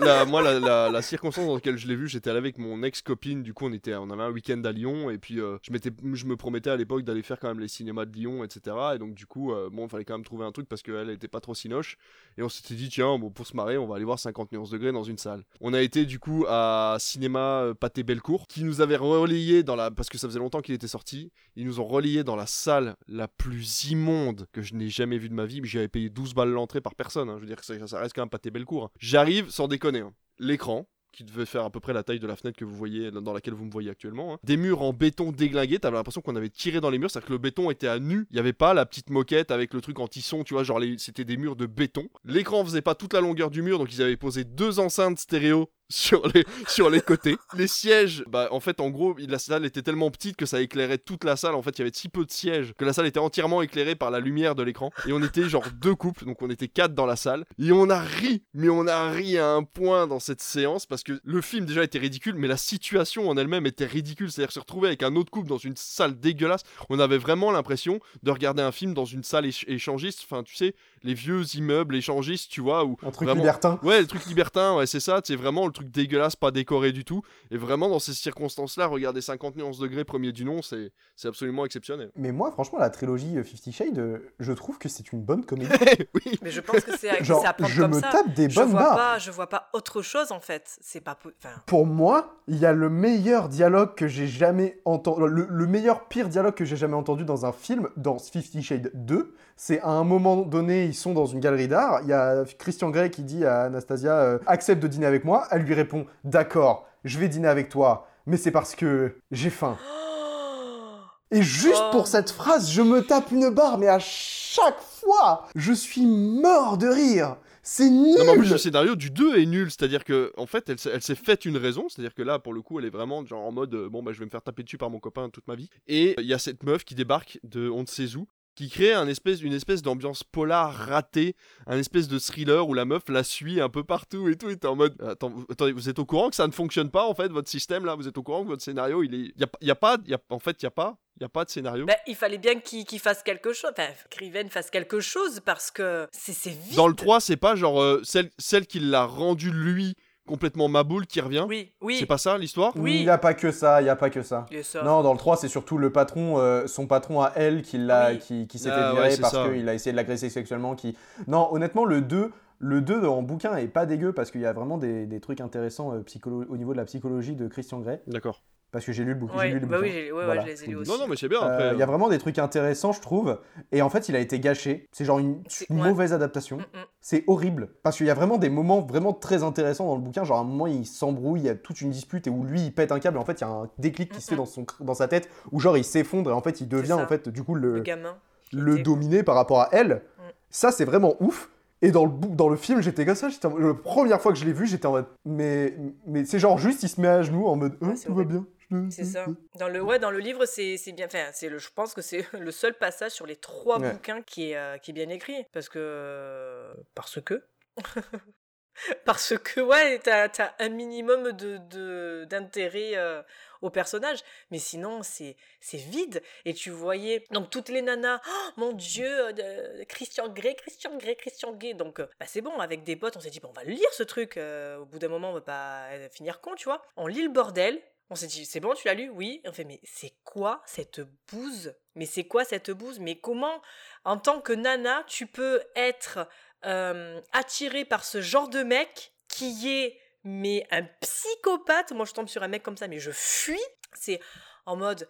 moi, 0.28 0.42
la, 0.42 0.90
la- 0.90 1.02
circonstance 1.02 1.46
dans 1.46 1.54
laquelle 1.54 1.78
je 1.78 1.86
l'ai 1.88 1.96
vu, 1.96 2.08
j'étais 2.08 2.30
allé 2.30 2.38
avec 2.38 2.58
mon 2.58 2.82
ex-copine. 2.82 3.42
Du 3.42 3.54
coup, 3.54 3.66
on, 3.66 3.72
était, 3.72 3.94
on 3.94 4.10
avait 4.10 4.22
un 4.22 4.30
week-end 4.30 4.60
à 4.64 4.72
Lyon. 4.72 5.10
Et 5.10 5.18
puis, 5.18 5.40
euh, 5.40 5.56
je, 5.62 5.70
je 6.14 6.26
me 6.26 6.36
promettais 6.36 6.70
à 6.70 6.76
l'époque 6.76 7.02
d'aller 7.02 7.22
faire 7.22 7.38
quand 7.38 7.48
même 7.48 7.60
les 7.60 7.68
cinémas 7.68 8.04
de 8.04 8.12
Lyon, 8.12 8.44
etc. 8.44 8.76
Et 8.94 8.98
donc, 8.98 9.14
du 9.14 9.26
coup, 9.26 9.52
euh, 9.52 9.68
bon, 9.72 9.88
fallait 9.88 10.04
quand 10.04 10.14
même 10.14 10.24
trouver 10.24 10.44
un 10.44 10.52
truc 10.52 10.68
parce 10.68 10.82
qu'elle 10.82 11.10
était 11.10 11.28
pas 11.28 11.40
trop 11.40 11.54
sinoche. 11.54 11.96
Et 12.38 12.42
on 12.42 12.48
s'était 12.48 12.74
dit, 12.74 12.88
tiens, 12.88 13.18
bon, 13.18 13.30
pour 13.30 13.46
se 13.46 13.56
marrer, 13.56 13.78
on 13.78 13.86
va 13.86 13.96
aller 13.96 14.04
voir 14.04 14.18
50 14.18 14.52
nuances 14.52 14.70
degrés 14.70 14.92
dans 14.92 15.04
une 15.04 15.18
salle. 15.18 15.44
On 15.60 15.72
a 15.74 15.80
été, 15.80 16.04
du 16.04 16.18
coup, 16.18 16.44
à 16.48 16.96
Cinéma 16.98 17.62
euh, 17.62 17.74
Pâté 17.74 18.02
Bellecour, 18.02 18.46
qui 18.48 18.64
nous 18.64 18.80
avait 18.80 18.96
relayé 18.96 19.62
dans 19.62 19.76
la. 19.76 19.90
Parce 19.90 20.08
que 20.08 20.18
ça 20.18 20.28
faisait 20.28 20.38
longtemps 20.40 20.60
qu'il 20.60 20.74
était 20.74 20.88
sorti. 20.88 21.32
Ils 21.56 21.66
nous 21.66 21.80
ont 21.80 21.86
relayé 21.86 22.22
dans 22.22 22.36
la 22.36 22.46
salle 22.46 22.96
la 23.08 23.28
plus 23.28 23.90
immonde 23.90 24.46
que 24.52 24.62
je 24.62 24.74
n'ai 24.74 24.88
jamais 24.88 25.18
vue 25.18 25.28
de 25.28 25.34
ma 25.34 25.46
vie. 25.46 25.60
Mais 25.60 25.68
j'avais 25.68 25.88
payé 25.88 26.10
12 26.10 26.34
balles 26.34 26.50
l'entrée 26.50 26.80
par 26.80 26.94
personne. 26.94 27.28
hein. 27.30 27.36
Je 27.36 27.40
veux 27.40 27.46
dire 27.46 27.56
que 27.56 27.64
ça, 27.64 27.98
reste 27.98 28.14
quand 28.14 28.22
même 28.22 28.28
Pâté 28.28 28.50
Bellecour. 28.50 28.84
hein. 28.84 28.90
J'arrive, 28.98 29.50
sans 29.50 29.66
déconner. 29.66 30.00
hein. 30.00 30.12
L'écran, 30.38 30.86
qui 31.12 31.24
devait 31.24 31.46
faire 31.46 31.64
à 31.64 31.70
peu 31.70 31.80
près 31.80 31.94
la 31.94 32.02
taille 32.02 32.20
de 32.20 32.26
la 32.26 32.36
fenêtre 32.36 32.58
que 32.58 32.64
vous 32.66 32.76
voyez, 32.76 33.10
dans 33.10 33.32
laquelle 33.32 33.54
vous 33.54 33.64
me 33.64 33.70
voyez 33.70 33.88
actuellement. 33.88 34.38
Des 34.44 34.58
murs 34.58 34.82
en 34.82 34.92
béton 34.92 35.32
déglingués, 35.32 35.78
t'avais 35.78 35.96
l'impression 35.96 36.20
qu'on 36.20 36.36
avait 36.36 36.50
tiré 36.50 36.82
dans 36.82 36.90
les 36.90 36.98
murs, 36.98 37.10
c'est-à-dire 37.10 37.28
que 37.28 37.32
le 37.32 37.38
béton 37.38 37.70
était 37.70 37.88
à 37.88 37.98
nu. 37.98 38.26
Il 38.30 38.34
n'y 38.34 38.38
avait 38.38 38.52
pas 38.52 38.74
la 38.74 38.84
petite 38.84 39.08
moquette 39.08 39.50
avec 39.50 39.72
le 39.72 39.80
truc 39.80 39.98
anti-son, 39.98 40.44
tu 40.44 40.52
vois, 40.52 40.62
genre 40.62 40.78
c'était 40.98 41.24
des 41.24 41.38
murs 41.38 41.56
de 41.56 41.64
béton. 41.64 42.06
L'écran 42.24 42.62
faisait 42.66 42.82
pas 42.82 42.94
toute 42.94 43.14
la 43.14 43.22
longueur 43.22 43.50
du 43.50 43.62
mur, 43.62 43.78
donc 43.78 43.94
ils 43.94 44.02
avaient 44.02 44.18
posé 44.18 44.44
deux 44.44 44.78
enceintes 44.78 45.18
stéréo 45.18 45.70
sur 45.88 46.26
les, 46.28 46.44
sur 46.68 46.90
les 46.90 47.00
côtés. 47.00 47.36
Les 47.56 47.68
sièges, 47.68 48.24
bah 48.28 48.48
en 48.50 48.60
fait 48.60 48.80
en 48.80 48.90
gros 48.90 49.16
la 49.18 49.38
salle 49.38 49.64
était 49.64 49.82
tellement 49.82 50.10
petite 50.10 50.36
que 50.36 50.46
ça 50.46 50.60
éclairait 50.60 50.98
toute 50.98 51.24
la 51.24 51.36
salle. 51.36 51.54
En 51.54 51.62
fait 51.62 51.70
il 51.70 51.78
y 51.78 51.82
avait 51.82 51.92
si 51.94 52.08
peu 52.08 52.24
de 52.24 52.30
sièges 52.30 52.74
que 52.76 52.84
la 52.84 52.92
salle 52.92 53.06
était 53.06 53.20
entièrement 53.20 53.62
éclairée 53.62 53.94
par 53.94 54.10
la 54.10 54.20
lumière 54.20 54.54
de 54.54 54.62
l'écran. 54.62 54.90
Et 55.06 55.12
on 55.12 55.22
était 55.22 55.48
genre 55.48 55.64
deux 55.80 55.94
couples, 55.94 56.24
donc 56.24 56.42
on 56.42 56.50
était 56.50 56.68
quatre 56.68 56.94
dans 56.94 57.06
la 57.06 57.16
salle. 57.16 57.44
Et 57.58 57.72
on 57.72 57.88
a 57.90 58.00
ri, 58.00 58.42
mais 58.54 58.68
on 58.68 58.86
a 58.86 59.10
ri 59.10 59.38
à 59.38 59.52
un 59.52 59.62
point 59.62 60.06
dans 60.06 60.20
cette 60.20 60.40
séance 60.42 60.86
parce 60.86 61.02
que 61.02 61.20
le 61.22 61.40
film 61.40 61.66
déjà 61.66 61.84
était 61.84 61.98
ridicule, 61.98 62.34
mais 62.36 62.48
la 62.48 62.56
situation 62.56 63.28
en 63.28 63.36
elle-même 63.36 63.66
était 63.66 63.86
ridicule. 63.86 64.30
C'est-à-dire 64.30 64.52
se 64.52 64.60
retrouver 64.60 64.88
avec 64.88 65.02
un 65.02 65.14
autre 65.16 65.30
couple 65.30 65.48
dans 65.48 65.58
une 65.58 65.76
salle 65.76 66.18
dégueulasse. 66.18 66.62
On 66.88 66.98
avait 66.98 67.18
vraiment 67.18 67.50
l'impression 67.50 68.00
de 68.22 68.30
regarder 68.30 68.62
un 68.62 68.72
film 68.72 68.94
dans 68.94 69.04
une 69.04 69.22
salle 69.22 69.46
éch- 69.46 69.64
échangiste. 69.68 70.20
Enfin 70.24 70.42
tu 70.42 70.54
sais, 70.54 70.74
les 71.06 71.14
vieux 71.14 71.42
immeubles 71.54 71.96
échangistes, 71.96 72.50
tu 72.50 72.60
vois, 72.60 72.84
où 72.84 72.96
Un 73.02 73.10
truc 73.10 73.26
vraiment- 73.28 73.40
libertin. 73.40 73.78
Ouais, 73.82 74.00
le 74.00 74.06
truc 74.06 74.26
libertin, 74.26 74.76
ouais, 74.76 74.86
c'est 74.86 75.00
ça, 75.00 75.20
c'est 75.24 75.36
vraiment 75.36 75.66
le 75.66 75.72
truc 75.72 75.90
dégueulasse, 75.90 76.36
pas 76.36 76.50
décoré 76.50 76.92
du 76.92 77.04
tout. 77.04 77.22
Et 77.50 77.56
vraiment, 77.56 77.88
dans 77.88 77.98
ces 77.98 78.12
circonstances-là, 78.12 78.86
regarder 78.86 79.20
50 79.20 79.56
nuances 79.56 79.78
degrés, 79.78 80.04
premier 80.04 80.32
du 80.32 80.44
nom, 80.44 80.60
c'est 80.62 80.92
c'est 81.14 81.28
absolument 81.28 81.64
exceptionnel. 81.64 82.10
Mais 82.16 82.32
moi, 82.32 82.50
franchement, 82.50 82.78
la 82.78 82.90
trilogie 82.90 83.38
euh, 83.38 83.42
Fifty 83.44 83.72
Shades, 83.72 83.98
euh, 83.98 84.18
je 84.38 84.52
trouve 84.52 84.78
que 84.78 84.88
c'est 84.88 85.12
une 85.12 85.22
bonne 85.22 85.44
comédie. 85.44 85.70
Mais 86.42 86.50
je 86.50 86.60
pense 86.60 86.80
que 86.84 86.96
c'est 86.96 87.08
à, 87.08 87.22
Genre, 87.22 87.40
c'est 87.40 87.46
à 87.46 87.52
prendre 87.54 87.72
je 87.72 87.80
comme 87.82 87.94
me 87.94 88.00
ça. 88.00 88.10
tape 88.12 88.34
des 88.34 88.50
je 88.50 88.54
bonnes 88.56 88.70
vois 88.70 88.80
barres. 88.80 88.96
pas, 88.96 89.18
je 89.18 89.30
vois 89.30 89.48
pas 89.48 89.68
autre 89.72 90.02
chose 90.02 90.32
en 90.32 90.40
fait. 90.40 90.76
C'est 90.80 91.00
pas. 91.00 91.16
Enfin, 91.42 91.54
Pour 91.66 91.86
moi, 91.86 92.36
il 92.48 92.56
y 92.58 92.66
a 92.66 92.72
le 92.72 92.90
meilleur 92.90 93.48
dialogue 93.48 93.94
que 93.94 94.08
j'ai 94.08 94.26
jamais 94.26 94.80
entendu, 94.84 95.22
le, 95.28 95.46
le 95.48 95.66
meilleur 95.66 96.08
pire 96.08 96.28
dialogue 96.28 96.54
que 96.54 96.64
j'ai 96.64 96.76
jamais 96.76 96.94
entendu 96.94 97.24
dans 97.24 97.46
un 97.46 97.52
film, 97.52 97.88
dans 97.96 98.18
Fifty 98.18 98.62
Shades 98.62 98.90
2. 98.94 99.34
C'est 99.56 99.80
à 99.80 99.88
un 99.88 100.04
moment 100.04 100.36
donné, 100.42 100.84
ils 100.84 100.94
sont 100.96 101.12
dans 101.12 101.26
une 101.26 101.40
galerie 101.40 101.68
d'art. 101.68 102.00
Il 102.02 102.08
y 102.08 102.12
a 102.12 102.44
Christian 102.58 102.90
Grey 102.90 103.10
qui 103.10 103.22
dit 103.22 103.44
à 103.44 103.62
Anastasia 103.64 104.12
euh, 104.12 104.38
accepte 104.46 104.82
de 104.82 104.88
dîner 104.88 105.06
avec 105.06 105.24
moi. 105.24 105.46
Elle 105.50 105.62
lui 105.62 105.74
répond 105.74 106.06
d'accord, 106.24 106.86
je 107.04 107.18
vais 107.18 107.28
dîner 107.28 107.48
avec 107.48 107.68
toi, 107.68 108.08
mais 108.26 108.36
c'est 108.36 108.50
parce 108.50 108.74
que 108.74 109.16
j'ai 109.30 109.50
faim. 109.50 109.76
Et 111.32 111.42
juste 111.42 111.82
Oh. 111.88 111.90
pour 111.92 112.06
cette 112.06 112.30
phrase, 112.30 112.70
je 112.70 112.82
me 112.82 113.02
tape 113.02 113.32
une 113.32 113.50
barre, 113.50 113.78
mais 113.78 113.88
à 113.88 113.98
chaque 113.98 114.80
fois, 114.80 115.46
je 115.56 115.72
suis 115.72 116.06
mort 116.06 116.78
de 116.78 116.86
rire. 116.86 117.36
C'est 117.64 117.90
nul. 117.90 118.14
Non, 118.16 118.24
mais 118.24 118.30
en 118.30 118.36
plus, 118.36 118.52
le 118.52 118.58
scénario 118.58 118.94
du 118.94 119.10
2 119.10 119.38
est 119.40 119.46
nul, 119.46 119.68
c'est-à-dire 119.72 120.04
que 120.04 120.32
en 120.36 120.46
fait, 120.46 120.68
elle, 120.68 120.78
s'est- 120.78 120.90
elle 120.94 121.02
s'est 121.02 121.16
faite 121.16 121.44
une 121.44 121.56
raison, 121.56 121.88
c'est-à-dire 121.88 122.14
que 122.14 122.22
là, 122.22 122.38
pour 122.38 122.54
le 122.54 122.62
coup, 122.62 122.78
elle 122.78 122.84
est 122.84 122.90
vraiment 122.90 123.26
genre 123.26 123.44
en 123.44 123.50
mode 123.50 123.74
euh, 123.74 123.88
bon, 123.88 124.04
bah, 124.04 124.12
je 124.12 124.20
vais 124.20 124.24
me 124.24 124.30
faire 124.30 124.40
taper 124.42 124.62
dessus 124.62 124.78
par 124.78 124.88
mon 124.88 125.00
copain 125.00 125.28
toute 125.30 125.48
ma 125.48 125.56
vie. 125.56 125.68
Et 125.88 126.14
il 126.20 126.26
y 126.26 126.32
a 126.32 126.38
cette 126.38 126.62
meuf 126.62 126.84
qui 126.84 126.94
débarque 126.94 127.40
de 127.42 127.68
on 127.68 127.80
ne 127.80 127.86
sait 127.86 128.14
où, 128.14 128.28
qui 128.56 128.68
crée 128.70 128.92
un 128.94 129.06
espèce, 129.06 129.42
une 129.42 129.52
espèce 129.52 129.82
d'ambiance 129.82 130.24
polar 130.24 130.72
ratée, 130.74 131.36
un 131.66 131.78
espèce 131.78 132.08
de 132.08 132.18
thriller 132.18 132.66
où 132.68 132.74
la 132.74 132.84
meuf 132.84 133.02
la 133.08 133.22
suit 133.22 133.60
un 133.60 133.68
peu 133.68 133.84
partout 133.84 134.28
et 134.28 134.36
tout. 134.36 134.48
Et 134.50 134.56
t'es 134.56 134.66
en 134.66 134.74
mode 134.74 135.00
attends, 135.02 135.32
attendez, 135.50 135.72
vous 135.72 135.88
êtes 135.88 135.98
au 135.98 136.06
courant 136.06 136.30
que 136.30 136.36
ça 136.36 136.46
ne 136.46 136.52
fonctionne 136.52 136.90
pas 136.90 137.06
en 137.06 137.14
fait, 137.14 137.28
votre 137.28 137.48
système 137.48 137.84
là? 137.84 137.94
Vous 137.94 138.08
êtes 138.08 138.18
au 138.18 138.22
courant 138.22 138.42
que 138.42 138.48
votre 138.48 138.62
scénario, 138.62 139.02
il 139.02 139.14
est. 139.14 139.18
Il 139.36 139.40
y 139.40 139.44
a, 139.44 139.48
y 139.60 139.70
a 139.70 139.74
pas. 139.76 139.98
y 140.06 140.14
a- 140.14 140.20
en 140.30 140.38
fait, 140.38 140.56
il 140.62 140.64
y 140.64 140.66
a 140.66 140.70
pas. 140.70 140.96
Il 141.18 141.22
y 141.22 141.24
a 141.24 141.30
pas 141.30 141.44
de 141.46 141.50
scénario? 141.50 141.86
ben, 141.86 141.96
il 142.06 142.14
fallait 142.14 142.36
bien 142.36 142.60
qu'il 142.60 142.98
fasse 143.00 143.22
quelque 143.22 143.54
chose. 143.54 143.70
Enfin, 143.72 143.88
qu'Riven 144.10 144.50
fasse 144.50 144.68
quelque 144.70 145.00
chose 145.00 145.40
parce 145.44 145.70
que 145.70 146.08
c'est 146.12 146.50
vide. 146.50 146.76
Dans 146.76 146.88
le 146.88 146.94
3, 146.94 147.20
c'est 147.20 147.38
pas 147.38 147.56
genre 147.56 147.80
euh, 147.80 148.02
celle, 148.04 148.30
celle 148.38 148.66
qui 148.66 148.80
l'a 148.80 149.04
rendu 149.04 149.50
lui 149.50 149.96
complètement 150.26 150.68
maboule 150.68 151.06
qui 151.06 151.20
revient. 151.20 151.44
Oui, 151.48 151.72
oui. 151.80 151.96
C'est 151.98 152.06
pas 152.06 152.18
ça 152.18 152.36
l'histoire? 152.36 152.72
Il 152.76 152.82
n'y 152.82 153.08
a 153.08 153.16
pas 153.18 153.32
que 153.34 153.50
ça, 153.52 153.80
il 153.80 153.84
n'y 153.84 153.90
a 153.90 153.96
pas 153.96 154.10
que 154.10 154.22
ça. 154.22 154.46
Non, 154.84 155.02
dans 155.02 155.12
le 155.12 155.18
3, 155.18 155.36
c'est 155.36 155.48
surtout 155.48 155.78
le 155.78 155.90
patron, 155.90 156.38
euh, 156.38 156.66
son 156.66 156.86
patron 156.86 157.22
à 157.22 157.32
elle 157.36 157.62
qui, 157.62 157.78
l'a, 157.78 158.10
Oui. 158.10 158.18
qui, 158.18 158.46
qui 158.46 158.58
s'est 158.58 158.70
Ah, 158.70 158.92
fait 158.92 158.98
ouais, 159.00 159.08
virer 159.08 159.20
parce 159.20 159.36
qu'il 159.48 159.68
a 159.68 159.74
essayé 159.74 159.92
de 159.92 159.96
l'agresser 159.96 160.28
sexuellement. 160.28 160.74
Qui... 160.74 160.96
Non, 161.28 161.48
honnêtement, 161.52 161.84
le 161.84 162.00
2, 162.02 162.30
le 162.58 162.80
2 162.80 163.06
en 163.06 163.22
bouquin 163.22 163.56
est 163.56 163.68
pas 163.68 163.86
dégueu 163.86 164.12
parce 164.12 164.30
qu'il 164.30 164.40
y 164.40 164.46
a 164.46 164.52
vraiment 164.52 164.78
des, 164.78 165.06
des 165.06 165.20
trucs 165.20 165.40
intéressants 165.40 165.92
euh, 165.94 166.00
psycholo- 166.00 166.46
au 166.48 166.56
niveau 166.56 166.72
de 166.72 166.78
la 166.78 166.84
psychologie 166.84 167.34
de 167.36 167.48
Christian 167.48 167.78
Grey. 167.80 168.02
D'accord. 168.06 168.42
Parce 168.76 168.84
que 168.84 168.92
j'ai 168.92 169.04
lu 169.04 169.14
le 169.14 169.18
bouquin. 169.18 169.38
Ouais, 169.38 169.46
j'ai 169.48 169.54
lu 169.54 169.60
le 169.60 169.66
bah 169.66 169.78
oui, 169.80 169.88
ouais, 170.12 170.40
je 170.42 170.46
les 170.46 170.64
ai 170.64 170.66
lus 170.66 170.76
aussi. 170.76 170.90
Non, 170.90 170.98
non, 170.98 171.06
mais 171.08 171.16
c'est 171.16 171.28
bien 171.30 171.40
Euh, 171.42 171.46
après. 171.46 171.72
Il 171.72 171.78
y 171.78 171.82
a 171.82 171.84
euh, 171.84 171.88
vraiment 171.88 172.10
des 172.10 172.18
trucs 172.18 172.38
intéressants, 172.38 172.92
je 172.92 173.00
trouve. 173.00 173.40
Et 173.72 173.80
en 173.80 173.88
fait, 173.88 174.10
il 174.10 174.16
a 174.16 174.18
été 174.18 174.38
gâché. 174.38 174.86
C'est 174.92 175.06
genre 175.06 175.18
une 175.18 175.42
C'est- 175.48 175.70
une 175.70 175.80
ouais. 175.80 175.88
mauvaise 175.88 176.12
adaptation. 176.12 176.58
Mm, 176.58 176.60
mm. 176.60 176.84
C'est 177.00 177.24
horrible. 177.26 177.70
Parce 177.82 177.96
qu'il 177.96 178.04
y 178.06 178.10
a 178.10 178.14
vraiment 178.14 178.36
des 178.36 178.50
moments 178.50 178.82
vraiment 178.82 179.14
très 179.14 179.42
intéressants 179.42 179.86
dans 179.86 179.94
le 179.94 180.02
bouquin. 180.02 180.24
Genre, 180.24 180.36
à 180.36 180.40
un 180.40 180.44
moment, 180.44 180.66
il 180.66 180.84
s'embrouille, 180.84 181.40
il 181.40 181.46
y 181.46 181.48
a 181.48 181.54
toute 181.54 181.80
une 181.80 181.88
dispute 181.88 182.26
et 182.26 182.30
où 182.30 182.44
lui, 182.44 182.60
il 182.60 182.74
pète 182.74 182.92
un 182.92 182.98
câble. 183.00 183.16
Et 183.16 183.20
en 183.20 183.24
fait, 183.24 183.40
il 183.40 183.44
y 183.44 183.46
a 183.46 183.50
un 183.50 183.70
déclic 183.78 184.12
qui 184.12 184.20
se 184.20 184.28
fait 184.28 184.36
dans, 184.36 184.44
son, 184.44 184.66
dans 184.80 184.92
sa 184.94 185.08
tête 185.08 185.30
où, 185.52 185.58
genre, 185.58 185.78
il 185.78 185.84
s'effondre 185.84 186.28
et 186.28 186.34
en 186.34 186.42
fait, 186.42 186.60
il 186.60 186.68
devient, 186.68 186.92
en 186.92 187.06
fait, 187.06 187.30
du 187.30 187.42
coup, 187.42 187.54
le, 187.54 187.76
Le 187.76 187.80
gamin. 187.80 188.14
le 188.52 188.78
dominé 188.80 189.22
par 189.22 189.36
rapport 189.36 189.62
à 189.62 189.68
elle. 189.72 190.02
Mm. 190.18 190.22
Ça, 190.50 190.70
c'est 190.70 190.84
vraiment 190.84 191.14
ouf. 191.20 191.48
Et 191.82 191.90
dans 191.90 192.06
le, 192.06 192.10
bou- 192.10 192.34
dans 192.34 192.48
le 192.48 192.56
film, 192.56 192.80
j'étais 192.80 193.04
comme 193.04 193.14
ça. 193.14 193.28
La 193.60 193.74
première 193.74 194.18
fois 194.22 194.32
que 194.32 194.38
je 194.38 194.46
l'ai 194.46 194.52
vu, 194.54 194.66
j'étais 194.66 194.86
en 194.86 194.92
mode. 194.92 195.04
Mais, 195.26 195.76
mais 196.06 196.24
c'est 196.24 196.38
genre 196.38 196.56
juste, 196.56 196.82
il 196.82 196.88
se 196.88 196.98
met 196.98 197.06
à 197.06 197.20
genoux 197.20 197.46
en 197.46 197.54
mode. 197.56 197.76
Oh, 197.82 197.88
tout 198.04 198.14
va 198.14 198.24
bien. 198.24 198.46
Je- 198.70 198.90
C'est 198.90 199.04
ça. 199.04 199.26
Dans 199.58 199.68
le, 199.68 199.80
ouais, 199.80 199.98
dans 199.98 200.10
le 200.10 200.18
livre, 200.18 200.44
c'est 200.46 200.76
bien. 200.92 201.06
Enfin, 201.06 201.30
le, 201.48 201.58
je 201.58 201.70
pense 201.70 201.94
que 201.94 202.02
c'est 202.02 202.26
le 202.32 202.50
seul 202.50 202.74
passage 202.74 203.12
sur 203.12 203.26
les 203.26 203.36
trois 203.36 203.78
Ouais. 203.78 203.92
bouquins 203.92 204.22
qui 204.22 204.50
est, 204.50 204.56
euh, 204.56 204.78
qui 204.78 204.90
est 204.90 204.94
bien 204.94 205.08
écrit. 205.08 205.44
Parce 205.52 205.68
que. 205.68 206.72
Parce 206.94 207.20
que. 207.20 207.44
parce 209.06 209.38
que, 209.38 209.60
ouais, 209.60 209.98
t'as 210.00 210.28
as 210.38 210.54
un 210.58 210.68
minimum 210.68 211.32
de 211.32 211.56
de- 211.70 212.26
d'intérêt 212.28 212.92
euh, 212.96 213.22
au 213.62 213.70
personnage. 213.70 214.18
Mais 214.50 214.58
sinon, 214.58 215.02
c'est 215.02 215.36
vide. 215.72 216.22
Et 216.44 216.52
tu 216.52 216.70
voyais. 216.70 217.24
Donc, 217.30 217.48
toutes 217.50 217.68
les 217.70 217.82
nanas. 217.82 218.20
Oh, 218.28 218.48
mon 218.58 218.72
Dieu, 218.72 219.06
euh, 219.28 219.32
de- 219.32 219.84
Christian 219.84 220.28
Grey, 220.28 220.54
Christian 220.56 220.96
Grey, 220.98 221.16
Christian 221.16 221.52
Grey. 221.54 221.74
Donc, 221.74 222.00
bah, 222.00 222.26
c'est 222.26 222.42
bon, 222.42 222.58
avec 222.58 222.82
des 222.84 222.96
potes, 222.96 223.16
on 223.16 223.20
s'est 223.20 223.30
dit, 223.30 223.40
on 223.44 223.52
va 223.52 223.64
lire 223.64 223.92
ce 223.92 224.02
truc. 224.02 224.36
au 224.36 224.84
bout 224.84 224.98
d'un 224.98 225.08
moment, 225.08 225.30
on 225.30 225.34
va 225.34 225.40
pas 225.40 225.86
finir 226.12 226.40
con, 226.40 226.54
tu 226.56 226.64
vois. 226.64 226.82
On 226.96 227.06
lit 227.06 227.22
le 227.22 227.30
bordel. 227.30 227.80
On 228.08 228.14
s'est 228.14 228.28
dit, 228.28 228.44
c'est 228.44 228.60
bon, 228.60 228.74
tu 228.74 228.86
l'as 228.86 228.94
lu? 228.94 229.08
Oui. 229.10 229.40
On 229.44 229.52
fait, 229.52 229.64
mais 229.64 229.80
c'est 229.82 230.14
quoi 230.24 230.62
cette 230.64 231.00
bouse? 231.30 231.74
Mais 231.96 232.06
c'est 232.06 232.24
quoi 232.24 232.44
cette 232.44 232.70
bouse? 232.70 233.00
Mais 233.00 233.18
comment, 233.18 233.60
en 234.04 234.16
tant 234.16 234.40
que 234.40 234.52
nana, 234.52 235.04
tu 235.08 235.26
peux 235.26 235.62
être 235.74 236.28
euh, 236.64 237.20
attiré 237.32 237.84
par 237.84 238.04
ce 238.04 238.20
genre 238.20 238.48
de 238.48 238.62
mec 238.62 239.12
qui 239.28 239.68
est, 239.68 239.98
mais 240.22 240.66
un 240.70 240.84
psychopathe? 241.00 241.92
Moi, 241.92 242.06
je 242.06 242.12
tombe 242.12 242.28
sur 242.28 242.42
un 242.42 242.48
mec 242.48 242.62
comme 242.62 242.76
ça, 242.76 242.86
mais 242.86 243.00
je 243.00 243.10
fuis. 243.10 243.58
C'est 243.92 244.20
en 244.66 244.76
mode. 244.76 245.08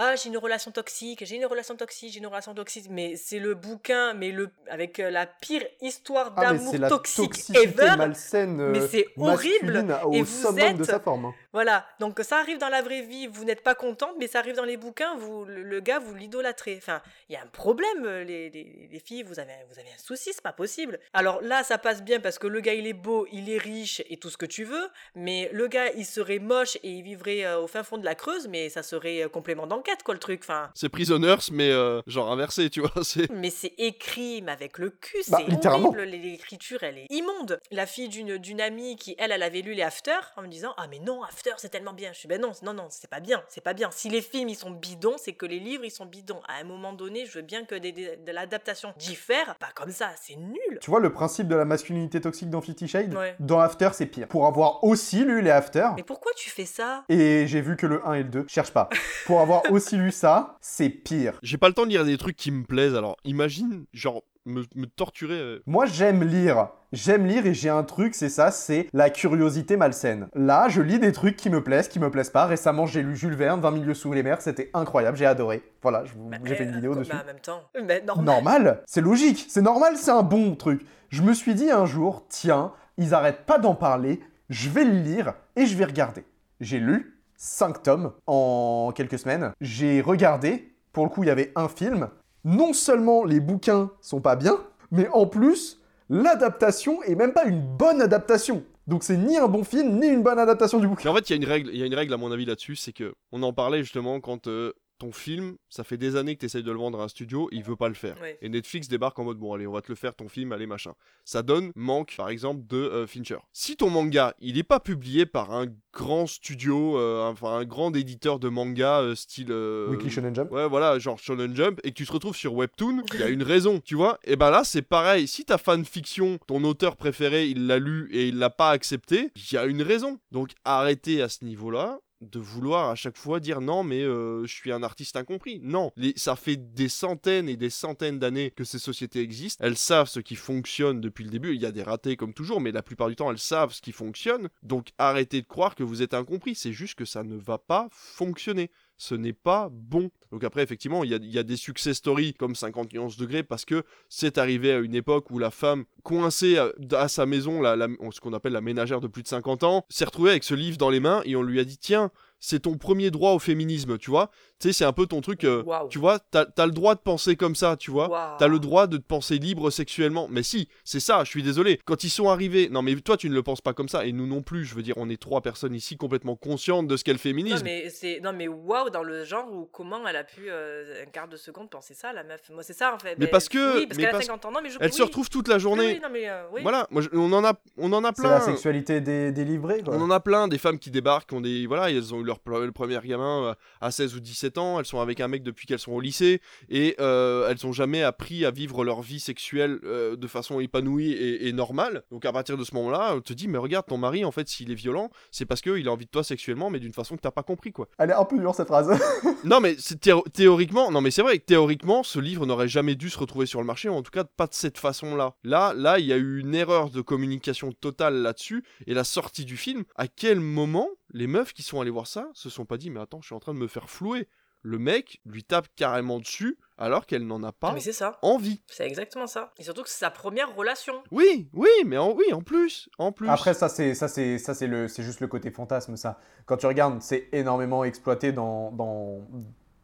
Ah, 0.00 0.14
j'ai 0.14 0.28
une 0.28 0.38
relation 0.38 0.70
toxique, 0.70 1.24
j'ai 1.26 1.34
une 1.34 1.46
relation 1.46 1.74
toxique, 1.74 2.12
j'ai 2.12 2.20
une 2.20 2.28
relation 2.28 2.54
toxique, 2.54 2.86
mais 2.88 3.16
c'est 3.16 3.40
le 3.40 3.54
bouquin, 3.54 4.14
mais 4.14 4.30
le 4.30 4.48
avec 4.70 5.00
euh, 5.00 5.10
la 5.10 5.26
pire 5.26 5.64
histoire 5.82 6.34
Ah, 6.36 6.40
d'amour 6.52 6.72
la 6.78 6.88
toxique 6.88 7.50
ever. 7.56 7.96
malsaine 7.96 8.60
euh, 8.60 8.70
Mais 8.70 8.86
c'est 8.86 9.06
horrible. 9.16 9.84
au 10.04 10.12
Et 10.12 10.22
vous 10.22 10.52
de 10.52 10.60
êtes- 10.60 10.84
sa 10.84 11.00
forme. 11.00 11.24
hein. 11.24 11.34
Voilà, 11.52 11.84
donc 11.98 12.20
ça 12.22 12.38
arrive 12.38 12.58
dans 12.58 12.68
la 12.68 12.80
vraie 12.80 13.00
vie, 13.02 13.26
vous 13.26 13.42
n'êtes 13.44 13.64
pas 13.64 13.74
contente, 13.74 14.14
mais 14.20 14.28
ça 14.28 14.38
arrive 14.38 14.54
dans 14.54 14.64
les 14.64 14.76
bouquins, 14.76 15.16
vous, 15.16 15.44
le, 15.44 15.64
le 15.64 15.80
gars, 15.80 15.98
vous 15.98 16.14
l'idolâtrez. 16.14 16.76
Enfin, 16.78 17.02
il 17.28 17.32
y 17.32 17.36
a 17.36 17.42
un 17.42 17.46
problème, 17.48 18.04
euh, 18.04 18.22
les, 18.22 18.50
les- 18.50 18.88
les 18.92 18.98
filles, 19.00 19.24
vous 19.24 19.40
avez, 19.40 19.50
un- 19.52 19.64
vous 19.68 19.80
avez 19.80 19.88
un 19.88 19.98
souci, 19.98 20.30
c'est 20.32 20.42
pas 20.42 20.52
possible. 20.52 21.00
Alors 21.12 21.40
là, 21.42 21.64
ça 21.64 21.76
passe 21.76 22.04
bien 22.04 22.20
parce 22.20 22.38
que 22.38 22.46
le 22.46 22.60
gars, 22.60 22.74
il 22.74 22.86
est 22.86 22.92
beau, 22.92 23.26
il 23.32 23.50
est 23.50 23.58
riche 23.58 24.00
et 24.08 24.16
tout 24.18 24.30
ce 24.30 24.36
que 24.36 24.46
tu 24.46 24.62
veux, 24.62 24.86
mais 25.16 25.50
le 25.52 25.66
gars, 25.66 25.90
il 25.96 26.06
serait 26.06 26.38
moche 26.38 26.76
et 26.84 26.90
il 26.90 27.02
vivrait 27.02 27.44
euh, 27.44 27.58
au 27.58 27.66
fin 27.66 27.82
fond 27.82 27.98
de 27.98 28.04
la 28.04 28.14
Creuse, 28.14 28.46
mais 28.46 28.68
ça 28.68 28.84
serait 28.84 29.28
complément 29.32 29.66
d'enquête, 29.66 29.87
quoi, 30.04 30.14
le 30.14 30.20
truc. 30.20 30.40
Enfin, 30.42 30.70
C'est 30.74 30.88
Prisoners, 30.88 31.36
mais 31.52 31.70
euh, 31.70 32.00
genre 32.06 32.30
inversé, 32.30 32.70
tu 32.70 32.80
vois. 32.80 32.90
C'est. 33.02 33.30
mais 33.30 33.50
c'est 33.50 33.72
écrit, 33.78 34.42
mais 34.42 34.52
avec 34.52 34.78
le 34.78 34.90
cul, 34.90 35.18
Bah, 35.28 35.38
c'est 35.40 35.50
littéralement. 35.50 35.88
horrible. 35.88 36.02
L'écriture, 36.04 36.82
elle 36.82 36.98
est 36.98 37.06
immonde. 37.10 37.58
La 37.70 37.86
fille 37.86 38.08
d'une 38.08 38.36
d'une 38.38 38.60
amie 38.60 38.96
qui, 38.96 39.14
elle, 39.18 39.32
elle 39.32 39.42
avait 39.42 39.60
lu 39.62 39.74
les 39.74 39.82
After 39.82 40.18
en 40.36 40.42
me 40.42 40.48
disant 40.48 40.74
Ah, 40.76 40.86
mais 40.90 40.98
non, 40.98 41.22
After, 41.22 41.52
c'est 41.58 41.68
tellement 41.68 41.92
bien. 41.92 42.12
Je 42.12 42.18
suis 42.18 42.28
Ben 42.28 42.40
non, 42.40 42.52
non, 42.62 42.74
non, 42.74 42.86
c'est 42.90 43.08
pas 43.10 43.20
bien, 43.20 43.42
c'est 43.48 43.62
pas 43.62 43.74
bien. 43.74 43.90
Si 43.92 44.08
les 44.08 44.22
films, 44.22 44.48
ils 44.48 44.56
sont 44.56 44.70
bidons, 44.70 45.16
c'est 45.18 45.32
que 45.32 45.46
les 45.46 45.58
livres, 45.60 45.84
ils 45.84 45.90
sont 45.90 46.06
bidons. 46.06 46.40
À 46.48 46.60
un 46.60 46.64
moment 46.64 46.92
donné, 46.92 47.26
je 47.26 47.32
veux 47.32 47.42
bien 47.42 47.64
que 47.64 47.74
des, 47.74 47.92
des- 47.92 48.16
de 48.16 48.32
l'adaptation 48.32 48.92
diffère. 48.98 49.54
Pas 49.58 49.70
comme 49.74 49.90
ça, 49.92 50.10
c'est 50.20 50.36
nul. 50.36 50.78
Tu 50.80 50.90
vois 50.90 51.00
le 51.00 51.12
principe 51.12 51.48
de 51.48 51.54
la 51.56 51.64
masculinité 51.64 52.20
toxique 52.20 52.50
dans 52.50 52.60
Fifty 52.60 52.86
Ouais. 53.14 53.36
Dans 53.40 53.58
After, 53.60 53.90
c'est 53.92 54.06
pire. 54.06 54.28
Pour 54.28 54.46
avoir 54.46 54.82
aussi 54.84 55.24
lu 55.24 55.42
les 55.42 55.50
After, 55.50 55.88
Mais 55.96 56.02
pourquoi 56.02 56.32
tu 56.36 56.48
fais 56.50 56.64
ça? 56.64 57.04
et 57.08 57.46
j'ai 57.46 57.60
vu 57.60 57.76
que 57.76 57.86
le 57.86 58.06
1 58.06 58.14
et 58.14 58.22
le 58.22 58.28
2, 58.28 58.46
cherche 58.48 58.70
pas. 58.72 58.88
Pour 59.26 59.40
avoir 59.40 59.62
aussi 59.72 59.96
lu 59.96 60.10
ça, 60.10 60.56
c'est 60.60 60.88
pire. 60.90 61.38
J'ai 61.42 61.58
pas 61.58 61.68
le 61.68 61.74
temps 61.74 61.84
de 61.84 61.90
lire 61.90 62.04
des 62.04 62.16
trucs 62.18 62.36
qui 62.36 62.50
me 62.50 62.64
plaisent, 62.64 62.94
alors 62.94 63.16
imagine, 63.24 63.84
genre, 63.92 64.22
me, 64.46 64.64
me 64.74 64.86
torturer. 64.86 65.34
euh. 65.38 65.62
Moi, 65.66 65.84
j'aime 65.86 66.24
lire. 66.24 66.68
J'aime 66.92 67.26
lire 67.26 67.44
et 67.44 67.52
j'ai 67.52 67.68
un 67.68 67.82
truc, 67.84 68.14
c'est 68.14 68.30
ça, 68.30 68.50
c'est 68.50 68.88
la 68.94 69.10
curiosité 69.10 69.76
malsaine. 69.76 70.28
Là, 70.34 70.68
je 70.70 70.80
lis 70.80 70.98
des 70.98 71.12
trucs 71.12 71.36
qui 71.36 71.50
me 71.50 71.62
plaisent, 71.62 71.88
qui 71.88 71.98
me 72.00 72.10
plaisent 72.10 72.30
pas. 72.30 72.46
Récemment, 72.46 72.86
j'ai 72.86 73.02
lu 73.02 73.14
Jules 73.14 73.34
Verne, 73.34 73.60
20 73.60 73.70
milieux 73.72 73.92
sous 73.92 74.10
les 74.14 74.22
mers, 74.22 74.40
c'était 74.40 74.70
incroyable, 74.72 75.18
j'ai 75.18 75.26
adoré. 75.26 75.62
Voilà, 75.82 76.04
vous- 76.16 76.30
j'ai 76.44 76.54
fait 76.54 76.64
une 76.64 76.72
vidéo 76.76 76.94
Bah, 76.94 77.00
dessus. 77.00 77.12
en 77.12 77.26
même 77.26 77.40
temps. 77.42 77.62
Mais 77.86 78.00
normal. 78.00 78.24
Normal, 78.24 78.82
c'est 78.86 79.02
logique, 79.02 79.44
c'est 79.50 79.60
normal, 79.60 79.98
c'est 79.98 80.10
un 80.12 80.22
bon 80.22 80.54
truc. 80.54 80.86
Je 81.10 81.20
me 81.20 81.34
suis 81.34 81.54
dit 81.54 81.70
un 81.70 81.84
jour, 81.84 82.24
tiens, 82.30 82.72
ils 82.96 83.12
arrêtent 83.12 83.44
pas 83.44 83.58
d'en 83.58 83.74
parler, 83.74 84.20
je 84.48 84.70
vais 84.70 84.84
le 84.84 84.98
lire 85.00 85.34
et 85.56 85.66
je 85.66 85.76
vais 85.76 85.84
regarder. 85.84 86.24
J'ai 86.60 86.78
lu 86.80 87.17
5 87.38 87.82
tomes 87.84 88.12
en 88.26 88.92
quelques 88.94 89.18
semaines. 89.18 89.52
J'ai 89.60 90.00
regardé, 90.00 90.74
pour 90.92 91.04
le 91.04 91.10
coup, 91.10 91.22
il 91.22 91.28
y 91.28 91.30
avait 91.30 91.52
un 91.54 91.68
film. 91.68 92.08
Non 92.44 92.72
seulement 92.72 93.24
les 93.24 93.40
bouquins 93.40 93.90
sont 94.00 94.20
pas 94.20 94.36
bien, 94.36 94.58
mais 94.90 95.08
en 95.12 95.26
plus, 95.26 95.80
l'adaptation 96.10 97.02
est 97.04 97.14
même 97.14 97.32
pas 97.32 97.44
une 97.46 97.60
bonne 97.60 98.02
adaptation. 98.02 98.64
Donc 98.88 99.04
c'est 99.04 99.16
ni 99.16 99.36
un 99.36 99.48
bon 99.48 99.64
film, 99.64 100.00
ni 100.00 100.08
une 100.08 100.22
bonne 100.22 100.38
adaptation 100.38 100.80
du 100.80 100.88
bouquin. 100.88 101.10
En 101.10 101.14
fait, 101.14 101.30
il 101.30 101.32
y 101.32 101.34
a 101.34 101.36
une 101.36 101.48
règle, 101.48 101.70
il 101.72 101.78
y 101.78 101.82
a 101.82 101.86
une 101.86 101.94
règle 101.94 102.12
à 102.12 102.16
mon 102.16 102.32
avis 102.32 102.44
là-dessus, 102.44 102.76
c'est 102.76 102.92
que 102.92 103.14
on 103.32 103.42
en 103.42 103.52
parlait 103.52 103.82
justement 103.82 104.18
quand 104.20 104.48
euh, 104.48 104.72
ton 104.98 105.12
film, 105.12 105.56
ça 105.68 105.84
fait 105.84 105.96
des 105.96 106.16
années 106.16 106.34
que 106.34 106.40
tu 106.40 106.46
essayes 106.46 106.62
de 106.62 106.70
le 106.70 106.78
vendre 106.78 107.00
à 107.00 107.04
un 107.04 107.08
studio, 107.08 107.48
il 107.52 107.62
veut 107.62 107.76
pas 107.76 107.88
le 107.88 107.94
faire. 107.94 108.20
Ouais. 108.20 108.38
Et 108.42 108.48
Netflix 108.48 108.88
débarque 108.88 109.18
en 109.18 109.24
mode 109.24 109.38
bon 109.38 109.54
allez, 109.54 109.66
on 109.66 109.72
va 109.72 109.82
te 109.82 109.90
le 109.90 109.94
faire 109.94 110.14
ton 110.14 110.28
film, 110.28 110.52
allez 110.52 110.66
machin. 110.66 110.94
Ça 111.24 111.42
donne 111.42 111.72
manque 111.74 112.14
par 112.16 112.28
exemple 112.28 112.66
de 112.66 112.76
euh, 112.76 113.06
Fincher. 113.06 113.38
Si 113.52 113.76
ton 113.76 113.90
manga, 113.90 114.34
il 114.40 114.58
est 114.58 114.64
pas 114.64 114.80
publié 114.80 115.26
par 115.26 115.52
un 115.52 115.66
grand 115.92 116.26
studio, 116.26 116.98
euh, 116.98 117.26
enfin 117.28 117.56
un 117.58 117.64
grand 117.64 117.94
éditeur 117.94 118.38
de 118.38 118.48
manga 118.48 119.00
euh, 119.00 119.14
style 119.14 119.50
euh, 119.50 119.88
Weekly 119.90 120.10
Shonen 120.10 120.34
Jump. 120.34 120.50
Ouais, 120.52 120.68
voilà, 120.68 120.98
genre 120.98 121.18
Shonen 121.18 121.54
Jump 121.54 121.80
et 121.84 121.90
que 121.90 121.96
tu 121.96 122.06
te 122.06 122.12
retrouves 122.12 122.36
sur 122.36 122.54
Webtoon, 122.54 123.02
il 123.14 123.20
y 123.20 123.22
a 123.22 123.28
une 123.28 123.42
raison, 123.42 123.80
tu 123.80 123.94
vois. 123.94 124.18
Et 124.24 124.36
ben 124.36 124.50
là, 124.50 124.62
c'est 124.64 124.82
pareil, 124.82 125.26
si 125.26 125.44
ta 125.44 125.58
fanfiction, 125.58 126.38
ton 126.46 126.62
auteur 126.64 126.96
préféré, 126.96 127.46
il 127.46 127.66
l'a 127.66 127.78
lu 127.78 128.08
et 128.12 128.28
il 128.28 128.38
l'a 128.38 128.50
pas 128.50 128.70
accepté, 128.70 129.30
il 129.34 129.54
y 129.54 129.56
a 129.56 129.66
une 129.66 129.82
raison. 129.82 130.18
Donc 130.30 130.50
arrêtez 130.64 131.22
à 131.22 131.28
ce 131.28 131.44
niveau-là 131.44 131.98
de 132.20 132.38
vouloir 132.38 132.90
à 132.90 132.94
chaque 132.94 133.16
fois 133.16 133.40
dire 133.40 133.60
non 133.60 133.84
mais 133.84 134.02
euh, 134.02 134.44
je 134.46 134.54
suis 134.54 134.72
un 134.72 134.82
artiste 134.82 135.16
incompris. 135.16 135.60
Non, 135.62 135.92
ça 136.16 136.36
fait 136.36 136.56
des 136.56 136.88
centaines 136.88 137.48
et 137.48 137.56
des 137.56 137.70
centaines 137.70 138.18
d'années 138.18 138.50
que 138.50 138.64
ces 138.64 138.78
sociétés 138.78 139.20
existent. 139.20 139.64
Elles 139.64 139.76
savent 139.76 140.08
ce 140.08 140.20
qui 140.20 140.36
fonctionne 140.36 141.00
depuis 141.00 141.24
le 141.24 141.30
début. 141.30 141.54
Il 141.54 141.60
y 141.60 141.66
a 141.66 141.72
des 141.72 141.82
ratés 141.82 142.16
comme 142.16 142.34
toujours, 142.34 142.60
mais 142.60 142.72
la 142.72 142.82
plupart 142.82 143.08
du 143.08 143.16
temps 143.16 143.30
elles 143.30 143.38
savent 143.38 143.72
ce 143.72 143.82
qui 143.82 143.92
fonctionne. 143.92 144.48
Donc 144.62 144.88
arrêtez 144.98 145.42
de 145.42 145.46
croire 145.46 145.74
que 145.74 145.84
vous 145.84 146.02
êtes 146.02 146.14
incompris. 146.14 146.54
C'est 146.54 146.72
juste 146.72 146.96
que 146.96 147.04
ça 147.04 147.22
ne 147.22 147.36
va 147.36 147.58
pas 147.58 147.88
fonctionner. 147.90 148.70
Ce 148.98 149.14
n'est 149.14 149.32
pas 149.32 149.68
bon. 149.70 150.10
Donc 150.32 150.44
après, 150.44 150.62
effectivement, 150.62 151.04
il 151.04 151.10
y 151.10 151.38
a, 151.38 151.42
des 151.42 151.56
success 151.56 151.96
stories 151.96 152.34
comme 152.34 152.54
50 152.54 152.92
nuances 152.92 153.16
degrés 153.16 153.44
parce 153.44 153.64
que 153.64 153.84
c'est 154.08 154.38
arrivé 154.38 154.72
à 154.72 154.78
une 154.78 154.94
époque 154.94 155.30
où 155.30 155.38
la 155.38 155.50
femme 155.50 155.84
coincée 156.02 156.58
à, 156.92 157.08
sa 157.08 157.24
maison, 157.24 157.62
la- 157.62 157.76
ce 158.10 158.20
qu'on 158.20 158.32
appelle 158.32 158.52
la 158.52 158.60
ménagère 158.60 159.00
de 159.00 159.06
plus 159.06 159.22
de 159.22 159.28
50 159.28 159.62
ans, 159.62 159.86
s'est 159.88 160.04
retrouvée 160.04 160.30
avec 160.30 160.44
ce 160.44 160.54
livre 160.54 160.76
dans 160.78 160.90
les 160.90 161.00
mains 161.00 161.22
et 161.24 161.36
on 161.36 161.42
lui 161.42 161.60
a 161.60 161.64
dit 161.64 161.78
tiens, 161.78 162.10
c'est 162.40 162.60
ton 162.60 162.76
premier 162.78 163.10
droit 163.10 163.32
au 163.32 163.38
féminisme, 163.38 163.98
tu 163.98 164.10
vois. 164.10 164.30
Tu 164.60 164.68
sais, 164.68 164.72
c'est 164.72 164.84
un 164.84 164.92
peu 164.92 165.06
ton 165.06 165.20
truc, 165.20 165.44
euh, 165.44 165.62
Waouh. 165.64 165.88
tu 165.88 165.98
vois, 165.98 166.18
t'as 166.18 166.44
as 166.56 166.66
le 166.66 166.72
droit 166.72 166.94
de 166.96 167.00
penser 167.00 167.36
comme 167.36 167.54
ça, 167.54 167.76
tu 167.76 167.90
vois. 167.92 168.08
Waouh. 168.08 168.36
T'as 168.38 168.48
le 168.48 168.58
droit 168.58 168.86
de 168.88 168.96
te 168.96 169.02
penser 169.06 169.38
libre 169.38 169.70
sexuellement. 169.70 170.26
Mais 170.30 170.42
si, 170.42 170.68
c'est 170.84 170.98
ça, 171.00 171.22
je 171.24 171.30
suis 171.30 171.42
désolé. 171.42 171.80
Quand 171.84 172.02
ils 172.04 172.10
sont 172.10 172.28
arrivés, 172.28 172.68
non 172.68 172.82
mais 172.82 172.94
toi 172.96 173.16
tu 173.16 173.28
ne 173.30 173.34
le 173.34 173.42
penses 173.42 173.60
pas 173.60 173.72
comme 173.72 173.88
ça, 173.88 174.04
et 174.04 174.12
nous 174.12 174.26
non 174.26 174.42
plus, 174.42 174.64
je 174.64 174.74
veux 174.74 174.82
dire, 174.82 174.94
on 174.98 175.08
est 175.08 175.20
trois 175.20 175.40
personnes 175.42 175.74
ici 175.74 175.96
complètement 175.96 176.34
conscientes 176.36 176.88
de 176.88 176.96
ce 176.96 177.04
qu'est 177.04 177.12
le 177.12 177.16
Non 177.18 177.22
féminisme. 177.22 177.62
mais 177.64 177.88
c'est 177.90 178.20
non 178.20 178.32
mais 178.32 178.48
waouh 178.48 178.90
dans 178.90 179.02
le 179.04 179.24
genre 179.24 179.52
où 179.52 179.66
comment 179.72 180.06
elle 180.08 180.16
a 180.16 180.24
pu 180.24 180.42
euh, 180.48 181.04
un 181.04 181.10
quart 181.10 181.28
de 181.28 181.36
seconde 181.36 181.70
penser 181.70 181.94
ça 181.94 182.12
la 182.12 182.24
meuf 182.24 182.40
moi 182.52 182.62
c'est 182.62 182.72
ça 182.72 182.92
en 182.94 182.98
fait 182.98 183.16
Mais 183.18 183.26
parce 183.28 183.48
que- 183.48 183.78
oui 183.78 183.86
parce 183.86 183.96
mais 183.96 184.02
qu'elle 184.04 184.08
a 184.08 184.12
parce- 184.12 184.26
50 184.26 184.44
ans 184.46 184.52
non 184.52 184.60
mais 184.62 184.70
je 184.70 184.78
Elle 184.80 184.92
se 184.92 185.02
retrouve 185.02 185.28
toute 185.30 185.48
la 185.48 185.58
journée. 185.58 185.94
Oui, 185.94 186.00
non, 186.02 186.08
mais, 186.12 186.28
euh, 186.28 186.42
oui. 186.52 186.62
Voilà, 186.62 186.86
moi, 186.90 187.02
je- 187.02 187.08
on 187.12 187.32
en 187.32 187.44
a, 187.44 187.52
on 187.76 187.92
en 187.92 188.04
a 188.04 188.08
C'est 188.14 188.22
plein. 188.22 188.30
la 188.30 188.40
sexualité 188.40 189.00
dé- 189.00 189.32
délivrée, 189.32 189.82
quoi. 189.82 189.94
On 189.96 190.00
en 190.00 190.10
a 190.10 190.20
plein, 190.20 190.48
des 190.48 190.58
femmes 190.58 190.78
qui 190.78 190.90
débarquent, 190.90 191.28
qui 191.28 191.34
ont 191.34 191.40
des. 191.40 191.66
Voilà, 191.66 191.90
elles 191.90 192.14
ont 192.14 192.20
eu 192.20 192.24
leur 192.28 192.38
le 192.46 192.72
premier 192.72 192.98
gamin 193.04 193.44
euh, 193.48 193.54
à 193.80 193.90
16 193.90 194.14
ou 194.14 194.20
17 194.20 194.58
ans, 194.58 194.78
elles 194.78 194.86
sont 194.86 195.00
avec 195.00 195.20
un 195.20 195.28
mec 195.28 195.42
depuis 195.42 195.66
qu'elles 195.66 195.78
sont 195.78 195.92
au 195.92 196.00
lycée, 196.00 196.40
et 196.68 196.94
euh, 197.00 197.48
elles 197.50 197.66
ont 197.66 197.72
jamais 197.72 198.02
appris 198.02 198.44
à 198.44 198.50
vivre 198.50 198.84
leur 198.84 199.02
vie 199.02 199.20
sexuelle 199.20 199.80
euh, 199.84 200.16
de 200.16 200.26
façon 200.26 200.60
épanouie 200.60 201.12
et, 201.12 201.48
et 201.48 201.52
normale. 201.52 202.04
Donc 202.10 202.24
à 202.24 202.32
partir 202.32 202.56
de 202.56 202.64
ce 202.64 202.74
moment-là, 202.76 203.14
on 203.16 203.20
te 203.20 203.32
dit, 203.32 203.48
mais 203.48 203.58
regarde, 203.58 203.86
ton 203.86 203.98
mari, 203.98 204.24
en 204.24 204.30
fait, 204.30 204.48
s'il 204.48 204.70
est 204.70 204.74
violent, 204.76 205.10
c'est 205.30 205.46
parce 205.46 205.60
qu'il 205.60 205.88
a 205.88 205.92
envie 205.92 206.06
de 206.06 206.10
toi 206.10 206.22
sexuellement, 206.24 206.70
mais 206.70 206.78
d'une 206.80 206.92
façon 206.92 207.16
que 207.16 207.20
t'as 207.22 207.30
pas 207.30 207.42
compris, 207.42 207.72
quoi. 207.72 207.88
Elle 207.98 208.10
est 208.10 208.14
un 208.14 208.24
peu 208.24 208.38
dure 208.38 208.54
cette 208.54 208.68
phrase. 208.68 208.90
Non, 209.44 209.60
mais 209.60 209.76
c'est 209.78 210.00
théo- 210.00 210.24
théoriquement, 210.32 210.90
non, 210.90 211.00
mais 211.00 211.10
c'est 211.12 211.22
vrai 211.22 211.38
que 211.38 211.44
théoriquement, 211.44 212.02
ce 212.02 212.18
livre 212.18 212.44
n'aurait 212.44 212.66
jamais 212.68 212.96
dû 212.96 213.08
se 213.08 213.18
retrouver 213.18 213.46
sur 213.46 213.60
le 213.60 213.66
marché, 213.66 213.88
ou 213.88 213.94
en 213.94 214.02
tout 214.02 214.10
cas 214.10 214.24
pas 214.24 214.46
de 214.46 214.54
cette 214.54 214.78
façon-là. 214.78 215.34
Là, 215.44 215.72
là, 215.76 215.98
il 216.00 216.06
y 216.06 216.12
a 216.12 216.16
eu 216.16 216.40
une 216.40 216.54
erreur 216.54 216.90
de 216.90 217.00
communication 217.00 217.70
totale 217.72 218.16
là-dessus, 218.22 218.64
et 218.86 218.94
la 218.94 219.04
sortie 219.04 219.44
du 219.44 219.56
film. 219.56 219.84
À 219.96 220.08
quel 220.08 220.40
moment 220.40 220.88
les 221.10 221.26
meufs 221.26 221.52
qui 221.52 221.62
sont 221.62 221.80
allées 221.80 221.90
voir 221.90 222.06
ça 222.06 222.28
se 222.34 222.50
sont 222.50 222.64
pas 222.64 222.76
dit, 222.76 222.90
mais 222.90 223.00
attends, 223.00 223.20
je 223.20 223.26
suis 223.26 223.34
en 223.34 223.40
train 223.40 223.54
de 223.54 223.58
me 223.58 223.68
faire 223.68 223.88
flouer. 223.90 224.28
Le 224.62 224.78
mec 224.78 225.20
lui 225.24 225.44
tape 225.44 225.68
carrément 225.76 226.18
dessus, 226.18 226.58
alors 226.78 227.06
qu'elle 227.06 227.24
n'en 227.26 227.42
a 227.44 227.52
pas 227.52 227.72
mais 227.72 227.78
c'est 227.80 227.92
ça 227.92 228.18
envie. 228.22 228.60
c'est 228.66 228.84
exactement 228.86 229.28
ça 229.28 229.52
et 229.56 229.62
surtout 229.62 229.84
que 229.84 229.88
c'est 229.88 230.00
sa 230.00 230.10
première 230.10 230.52
relation 230.56 230.94
Oui, 231.12 231.48
oui, 231.52 231.68
mais 231.86 231.96
en, 231.96 232.12
oui, 232.12 232.32
en 232.32 232.42
plus, 232.42 232.88
en 232.98 233.12
plus. 233.12 233.28
Après, 233.28 233.54
ça, 233.54 233.68
c'est 233.68 233.94
ça, 233.94 234.08
c'est 234.08 234.36
ça, 234.38 234.54
c'est 234.54 234.66
le, 234.66 234.88
c'est 234.88 235.04
juste 235.04 235.20
le 235.20 235.28
côté 235.28 235.52
fantasme, 235.52 235.96
ça. 235.96 236.18
Quand 236.46 236.56
tu 236.56 236.66
regardes, 236.66 237.00
c'est 237.02 237.28
énormément 237.30 237.84
exploité 237.84 238.32
dans, 238.32 238.72
dans, 238.72 239.28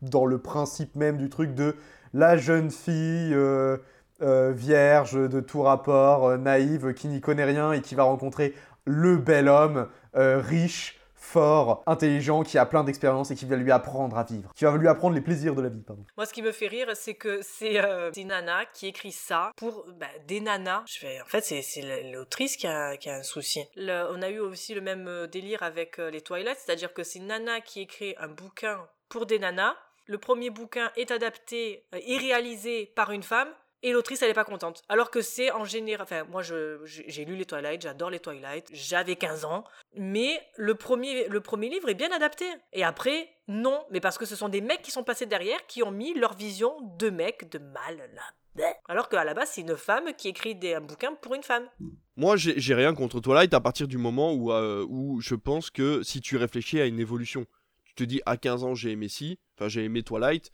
dans 0.02 0.26
le 0.26 0.38
principe 0.42 0.96
même 0.96 1.18
du 1.18 1.28
truc 1.30 1.54
de 1.54 1.76
la 2.12 2.36
jeune 2.36 2.72
fille 2.72 3.32
euh, 3.32 3.76
euh, 4.22 4.52
vierge 4.52 5.14
de 5.14 5.40
tout 5.40 5.62
rapport, 5.62 6.26
euh, 6.26 6.36
naïve, 6.36 6.94
qui 6.94 7.06
n'y 7.06 7.20
connaît 7.20 7.44
rien 7.44 7.72
et 7.72 7.80
qui 7.80 7.94
va 7.94 8.02
rencontrer 8.04 8.54
le 8.86 9.18
bel 9.18 9.48
homme 9.48 9.88
euh, 10.16 10.40
riche, 10.40 11.00
fort, 11.24 11.82
intelligent, 11.86 12.42
qui 12.42 12.58
a 12.58 12.66
plein 12.66 12.84
d'expérience 12.84 13.30
et 13.30 13.34
qui 13.34 13.46
va 13.46 13.56
lui 13.56 13.72
apprendre 13.72 14.16
à 14.16 14.24
vivre, 14.24 14.52
qui 14.54 14.64
va 14.64 14.76
lui 14.76 14.88
apprendre 14.88 15.14
les 15.14 15.20
plaisirs 15.20 15.54
de 15.54 15.62
la 15.62 15.68
vie, 15.68 15.82
pardon. 15.82 16.04
moi 16.16 16.26
ce 16.26 16.32
qui 16.32 16.42
me 16.42 16.52
fait 16.52 16.68
rire 16.68 16.88
c'est 16.94 17.14
que 17.14 17.40
c'est 17.42 17.82
euh, 17.82 18.10
nana 18.24 18.64
qui 18.72 18.86
écrit 18.86 19.12
ça 19.12 19.50
pour 19.56 19.86
bah, 19.98 20.06
des 20.26 20.40
nanas. 20.40 20.84
Je 20.86 20.98
fais 20.98 21.20
en 21.20 21.26
fait 21.26 21.42
c'est 21.42 22.12
l'autrice 22.12 22.56
qui 22.56 22.66
a, 22.66 22.96
qui 22.96 23.08
a 23.08 23.16
un 23.16 23.22
souci. 23.22 23.64
On 23.76 24.22
a 24.22 24.28
eu 24.28 24.38
aussi 24.38 24.74
le 24.74 24.80
même 24.80 25.08
euh, 25.08 25.26
délire 25.26 25.62
avec 25.62 25.98
euh, 25.98 26.10
les 26.10 26.20
Twilight 26.20 26.58
c'est-à-dire 26.58 26.92
que 26.92 27.02
c'est 27.02 27.20
nana 27.20 27.60
qui 27.60 27.80
écrit 27.80 28.14
un 28.18 28.28
bouquin 28.28 28.86
pour 29.08 29.26
des 29.26 29.38
nanas 29.38 29.74
le 30.06 30.18
premier 30.18 30.50
bouquin 30.50 30.90
est 30.96 31.10
adapté 31.10 31.84
euh, 31.94 32.00
et 32.06 32.18
réalisé 32.18 32.92
par 32.94 33.10
une 33.10 33.22
femme 33.22 33.48
et 33.84 33.92
l'autrice 33.92 34.22
elle 34.22 34.30
est 34.30 34.34
pas 34.34 34.44
contente. 34.44 34.82
Alors 34.88 35.10
que 35.10 35.20
c'est 35.20 35.52
en 35.52 35.64
général 35.64 36.02
enfin 36.02 36.24
moi 36.24 36.42
j'ai 36.42 37.24
lu 37.24 37.36
les 37.36 37.44
Twilight 37.44 37.82
j'adore 37.82 38.10
les 38.10 38.18
Twilight 38.18 38.68
j'avais 38.72 39.14
15 39.14 39.44
ans 39.44 39.62
mais 39.94 40.40
le 40.56 40.74
premier 40.74 41.28
le 41.28 41.40
premier 41.40 41.68
livre 41.68 41.88
est 41.88 41.94
bien 41.94 42.10
adapté. 42.10 42.46
Et 42.72 42.82
après 42.82 43.28
non 43.46 43.84
mais 43.90 44.00
parce 44.00 44.18
que 44.18 44.26
ce 44.26 44.34
sont 44.34 44.48
des 44.48 44.62
mecs 44.62 44.82
qui 44.82 44.90
sont 44.90 45.04
passés 45.04 45.26
derrière 45.26 45.64
qui 45.66 45.82
ont 45.82 45.92
mis 45.92 46.14
leur 46.14 46.34
vision 46.34 46.74
de 46.98 47.10
mec 47.10 47.48
de 47.50 47.58
mal 47.58 48.10
là. 48.14 48.72
Alors 48.88 49.08
qu'à 49.08 49.22
la 49.22 49.34
base 49.34 49.50
c'est 49.52 49.60
une 49.60 49.76
femme 49.76 50.12
qui 50.16 50.28
écrit 50.28 50.54
des, 50.54 50.74
un 50.74 50.80
bouquin 50.80 51.14
pour 51.14 51.34
une 51.34 51.42
femme. 51.42 51.68
Moi, 52.16 52.36
j'ai 52.36 52.58
j'ai 52.60 52.74
rien 52.74 52.94
contre 52.94 53.20
Twilight 53.20 53.52
à 53.54 53.60
partir 53.60 53.88
du 53.88 53.98
moment 53.98 54.32
où, 54.32 54.52
euh, 54.52 54.86
où 54.88 55.20
je 55.20 55.34
pense 55.34 55.70
que 55.70 56.02
si 56.04 56.20
tu 56.20 56.36
réfléchis 56.36 56.80
à 56.80 56.86
une 56.86 57.00
évolution, 57.00 57.44
tu 57.84 57.94
te 57.94 58.04
dis 58.04 58.22
à 58.24 58.36
15 58.36 58.62
ans 58.62 58.74
j'ai 58.76 58.92
aimé 58.92 59.08
si, 59.08 59.40
enfin 59.56 59.68
j'ai 59.68 59.82
aimé 59.82 60.04
Twilight. 60.04 60.52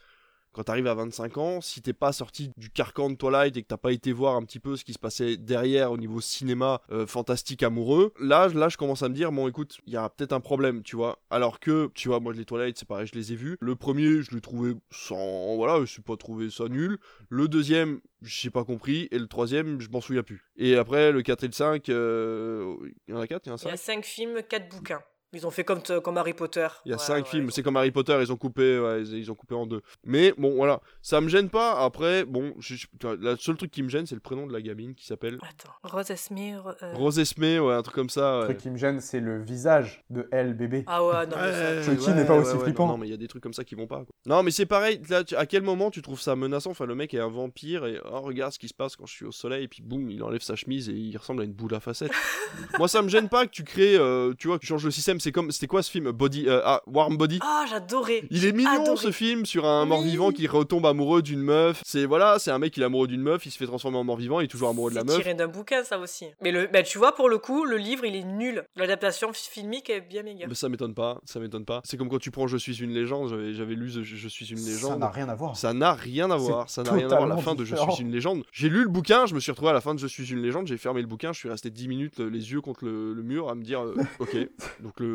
Quand 0.53 0.65
t'arrives 0.65 0.89
à 0.89 0.95
25 0.95 1.39
ans, 1.39 1.61
si 1.61 1.81
t'es 1.81 1.93
pas 1.93 2.13
sorti 2.13 2.51
du 2.57 2.71
carcan 2.71 3.11
de 3.11 3.15
Twilight 3.15 3.57
et 3.57 3.63
que 3.63 3.69
t'as 3.69 3.77
pas 3.77 3.93
été 3.93 4.13
voir 4.13 4.35
un 4.35 4.43
petit 4.43 4.59
peu 4.59 4.77
ce 4.77 4.85
qui 4.85 4.93
se 4.93 4.99
passait 4.99 5.37
derrière 5.37 5.93
au 5.93 5.97
niveau 5.97 6.21
cinéma 6.21 6.81
euh, 6.91 7.07
fantastique 7.07 7.63
amoureux, 7.63 8.13
là, 8.21 8.49
là, 8.49 8.69
je 8.69 8.77
commence 8.77 9.03
à 9.03 9.09
me 9.09 9.15
dire 9.15 9.31
bon, 9.31 9.47
écoute, 9.49 9.79
il 9.87 9.93
y 9.93 9.97
a 9.97 10.09
peut-être 10.09 10.33
un 10.33 10.41
problème, 10.41 10.83
tu 10.83 10.97
vois. 10.97 11.21
Alors 11.31 11.61
que, 11.61 11.91
tu 11.95 12.09
vois, 12.09 12.19
moi 12.19 12.33
les 12.33 12.45
Twilight, 12.45 12.77
c'est 12.77 12.89
pareil, 12.89 13.07
je 13.07 13.15
les 13.15 13.33
ai 13.33 13.37
vus. 13.37 13.57
Le 13.61 13.77
premier, 13.77 14.23
je 14.23 14.33
l'ai 14.33 14.41
trouvé 14.41 14.75
sans, 14.91 15.55
voilà, 15.57 15.85
je 15.85 15.99
n'ai 15.99 16.03
pas 16.03 16.17
trouvé 16.17 16.51
ça 16.51 16.69
nul. 16.69 16.99
Le 17.29 17.47
deuxième, 17.47 18.01
j'ai 18.23 18.51
pas 18.51 18.65
compris. 18.65 19.09
Et 19.13 19.19
le 19.19 19.29
troisième, 19.29 19.81
je 19.81 19.89
m'en 19.91 20.01
souviens 20.01 20.25
plus. 20.25 20.45
Et 20.57 20.77
après, 20.77 21.13
le 21.13 21.23
4 21.23 21.45
et 21.45 21.47
le 21.47 21.53
5, 21.53 21.89
euh, 21.89 22.77
il 23.07 23.15
y 23.15 23.17
en 23.17 23.21
a 23.21 23.27
4, 23.27 23.47
il 23.47 23.49
y 23.51 23.53
en 23.53 23.55
a 23.55 23.59
il 23.63 23.69
y 23.69 23.71
a 23.71 23.77
5 23.77 23.95
cinq 24.01 24.05
films 24.05 24.43
quatre 24.49 24.69
bouquins 24.69 25.03
ils 25.33 25.47
ont 25.47 25.51
fait 25.51 25.65
comme, 25.65 25.81
comme 26.03 26.17
Harry 26.19 26.33
Potter 26.35 26.67
il 26.85 26.91
y 26.91 26.93
a 26.93 26.97
Ouais, 26.97 27.03
5 27.03 27.25
ouais, 27.25 27.31
films, 27.31 27.51
c'est 27.51 27.63
comme 27.63 27.77
Harry 27.77 27.91
Potter, 27.91 28.19
ils 28.21 28.33
ont 28.33 28.37
coupé, 28.37 28.79
ouais, 28.79 29.03
ils, 29.03 29.15
ils 29.19 29.31
ont 29.31 29.35
coupé 29.35 29.55
en 29.55 29.67
deux. 29.67 29.81
Mais 30.05 30.35
bon, 30.37 30.55
voilà, 30.57 30.81
ça 31.03 31.21
me 31.21 31.29
gêne 31.29 31.49
pas. 31.49 31.79
Après, 31.85 32.25
bon, 32.25 32.55
je, 32.59 32.75
je- 32.75 32.87
le 33.19 33.37
seul 33.37 33.57
truc 33.57 33.71
qui 33.71 33.83
me 33.83 33.89
gêne, 33.89 34.07
c'est 34.07 34.15
le 34.15 34.21
prénom 34.21 34.47
de 34.47 34.53
la 34.53 34.61
gamine 34.63 34.95
qui 34.95 35.07
s'appelle 35.07 35.39
Attends, 35.43 35.73
Rose 35.85 36.11
Esme. 36.11 36.37
euh, 36.39 36.93
Rose 36.95 37.19
Esme, 37.19 37.43
ouais, 37.45 37.75
un 37.75 37.83
truc 37.83 37.95
comme 37.95 38.11
ça. 38.11 38.41
Le 38.41 38.45
truc 38.47 38.59
qui 38.59 38.71
me 38.71 38.77
gêne, 38.77 39.01
c'est 39.01 39.21
le 39.21 39.43
visage 39.43 40.05
de 40.11 40.29
elle, 40.33 40.55
bébé. 40.55 40.85
Ah 40.87 41.05
ouais, 41.05 41.27
non, 41.27 41.37
mais 41.41 41.83
ça- 41.85 41.95
qui 41.97 42.01
ouais, 42.09 42.15
n'est 42.15 42.25
pas 42.25 42.35
ouais, 42.35 42.41
aussi 42.41 42.57
ouais, 42.57 42.65
flippant. 42.65 42.87
Non, 42.87 42.93
non, 42.93 42.99
mais 42.99 43.07
il 43.07 43.11
y 43.11 43.15
a 43.15 43.19
des 43.19 43.29
trucs 43.29 43.43
comme 43.43 43.53
ça 43.55 43.65
qui 43.65 43.75
vont 43.75 43.87
pas. 43.87 43.99
quoi. 44.05 44.15
Non, 44.27 44.43
mais 44.43 44.51
c'est 44.51 44.67
pareil. 44.67 45.01
Là, 45.09 45.23
tu- 45.25 45.37
à 45.37 45.47
quel 45.47 45.63
moment 45.63 45.91
tu 45.91 46.03
trouves 46.03 46.21
ça 46.21 46.35
menaçant? 46.37 46.71
Enfin, 46.71 46.87
le 46.87 46.95
mec 46.95 47.15
est 47.15 47.21
un 47.21 47.29
vampire 47.29 47.87
et 47.87 48.01
oh, 48.05 48.21
regarde 48.21 48.53
ce 48.53 48.59
qui 48.59 48.69
se 48.69 48.75
passe 48.75 48.97
quand 48.97 49.07
je 49.07 49.13
suis 49.15 49.25
au 49.25 49.33
soleil. 49.33 49.65
Et 49.65 49.69
puis 49.69 49.83
boum, 49.83 50.11
il 50.11 50.23
enlève 50.23 50.41
sa 50.43 50.57
chemise 50.57 50.89
et 50.89 50.93
il 50.95 51.17
ressemble 51.17 51.43
à 51.43 51.45
une 51.45 51.53
boule 51.53 51.75
à 51.75 51.81
facettes. 51.81 52.11
Moi, 52.79 52.89
ça 52.89 53.03
me 53.03 53.09
gêne 53.09 53.29
pas 53.29 53.47
que 53.47 53.51
tu 53.51 53.65
crées, 53.65 53.97
euh, 53.97 54.35
tu 54.39 54.49
vois, 54.49 54.57
que 54.57 54.63
tu 54.63 54.67
changes 54.67 54.85
le 54.85 54.91
système. 54.91 55.20
C'est 55.21 55.33
comme, 55.33 55.51
c'était 55.51 55.67
quoi 55.67 55.83
ce 55.83 55.91
film 55.91 56.11
Body, 56.11 56.47
euh, 56.49 56.61
ah, 56.65 56.83
Warm 56.87 57.17
Body? 57.17 57.39
Ah, 57.43 57.65
j'adorais. 57.69 58.25
Il 58.31 58.45
est 58.45 58.53
mignon 58.53 58.83
adoré. 58.83 58.97
ce 58.97 59.13
film 59.13 59.47
sur 59.47 59.67
un 59.67 59.83
Oui. 59.83 59.89
mort-vivant 59.89 60.33
qui 60.33 60.47
retombe 60.47 60.87
amoureux 60.87 61.23
d'une 61.23 61.41
meuf. 61.41 61.83
C'est 61.85 62.05
voilà, 62.07 62.39
c'est 62.39 62.51
un 62.51 62.59
mec 62.59 62.73
qui 62.75 62.81
est 62.81 62.85
amoureux 62.85 63.07
d'une 63.07 63.21
meuf, 63.23 63.47
il 63.47 63.51
se 63.51 63.59
fait 63.59 63.67
transformer 63.67 63.99
en 63.99 64.05
mort-vivant, 64.05 64.41
il 64.41 64.45
est 64.45 64.49
toujours 64.49 64.69
amoureux 64.71 64.91
de 64.91 64.97
la 64.97 65.03
C'est 65.03 65.07
meuf. 65.09 65.17
tiré 65.19 65.35
d'un 65.35 65.49
bouquin, 65.49 65.85
ça 65.85 65.99
aussi. 65.99 66.27
Mais 66.43 66.51
le, 66.53 66.67
bah, 66.67 66.83
tu 66.83 66.99
vois, 66.99 67.15
pour 67.15 67.29
le 67.29 67.39
coup, 67.39 67.65
le 67.65 67.77
livre, 67.77 68.05
il 68.05 68.17
est 68.17 68.25
nul. 68.25 68.65
L'adaptation 68.77 69.33
filmique 69.33 69.91
est 69.91 70.01
bien 70.01 70.23
méga. 70.23 70.47
Mais 70.49 70.55
ça 70.55 70.69
m'étonne 70.69 70.95
pas, 70.95 71.21
ça 71.25 71.39
m'étonne 71.41 71.65
pas. 71.65 71.81
C'est 71.85 71.97
comme 71.97 72.09
quand 72.09 72.19
tu 72.19 72.31
prends 72.31 72.47
Je 72.47 72.57
suis 72.57 72.79
une 72.83 72.93
légende, 72.93 73.29
j'avais, 73.29 73.53
j'avais 73.53 73.75
lu 73.75 73.91
je, 73.91 74.03
Je 74.03 74.29
suis 74.29 74.47
une 74.51 74.59
légende. 74.65 74.93
Ça 74.93 74.97
n'a 74.99 75.09
rien 75.11 75.29
à 75.29 75.35
voir. 75.35 75.57
Ça 75.57 75.73
n'a 75.73 75.93
rien 75.93 76.31
à 76.31 76.39
C'est 76.39 76.45
voir, 76.45 76.71
ça 76.71 76.83
n'a 76.83 76.93
rien 76.93 77.11
à 77.11 77.17
voir. 77.17 77.27
La 77.29 77.37
fin 77.39 77.55
de 77.55 77.65
Je 77.65 77.77
suis 77.77 78.03
une 78.03 78.11
légende. 78.13 78.43
J'ai 78.53 78.69
lu 78.69 78.83
le 78.83 78.89
bouquin, 78.89 79.27
je 79.27 79.35
me 79.35 79.41
suis 79.41 79.51
retrouvé 79.53 79.71
à 79.71 79.75
la 79.75 79.81
fin 79.81 79.95
de 79.95 79.99
Je 80.01 80.07
suis 80.07 80.31
une 80.31 80.41
légende, 80.43 80.67
j'ai 80.67 80.77
fermé 80.79 81.01
le 81.01 81.07
bouquin, 81.07 81.33
je 81.33 81.39
suis 81.39 81.49
resté 81.49 81.71
10 81.71 81.89
minutes 81.89 82.21
euh, 82.21 82.29
les 82.31 82.53
yeux 82.53 82.61
contre 82.61 82.85
le, 82.85 83.13
le 83.13 83.23
mur 83.23 83.49
à 83.51 83.55
me 83.55 83.63
dire 83.63 83.83
euh, 83.83 83.95
ok, 84.19 84.37
donc 84.81 84.99
le, 85.01 85.10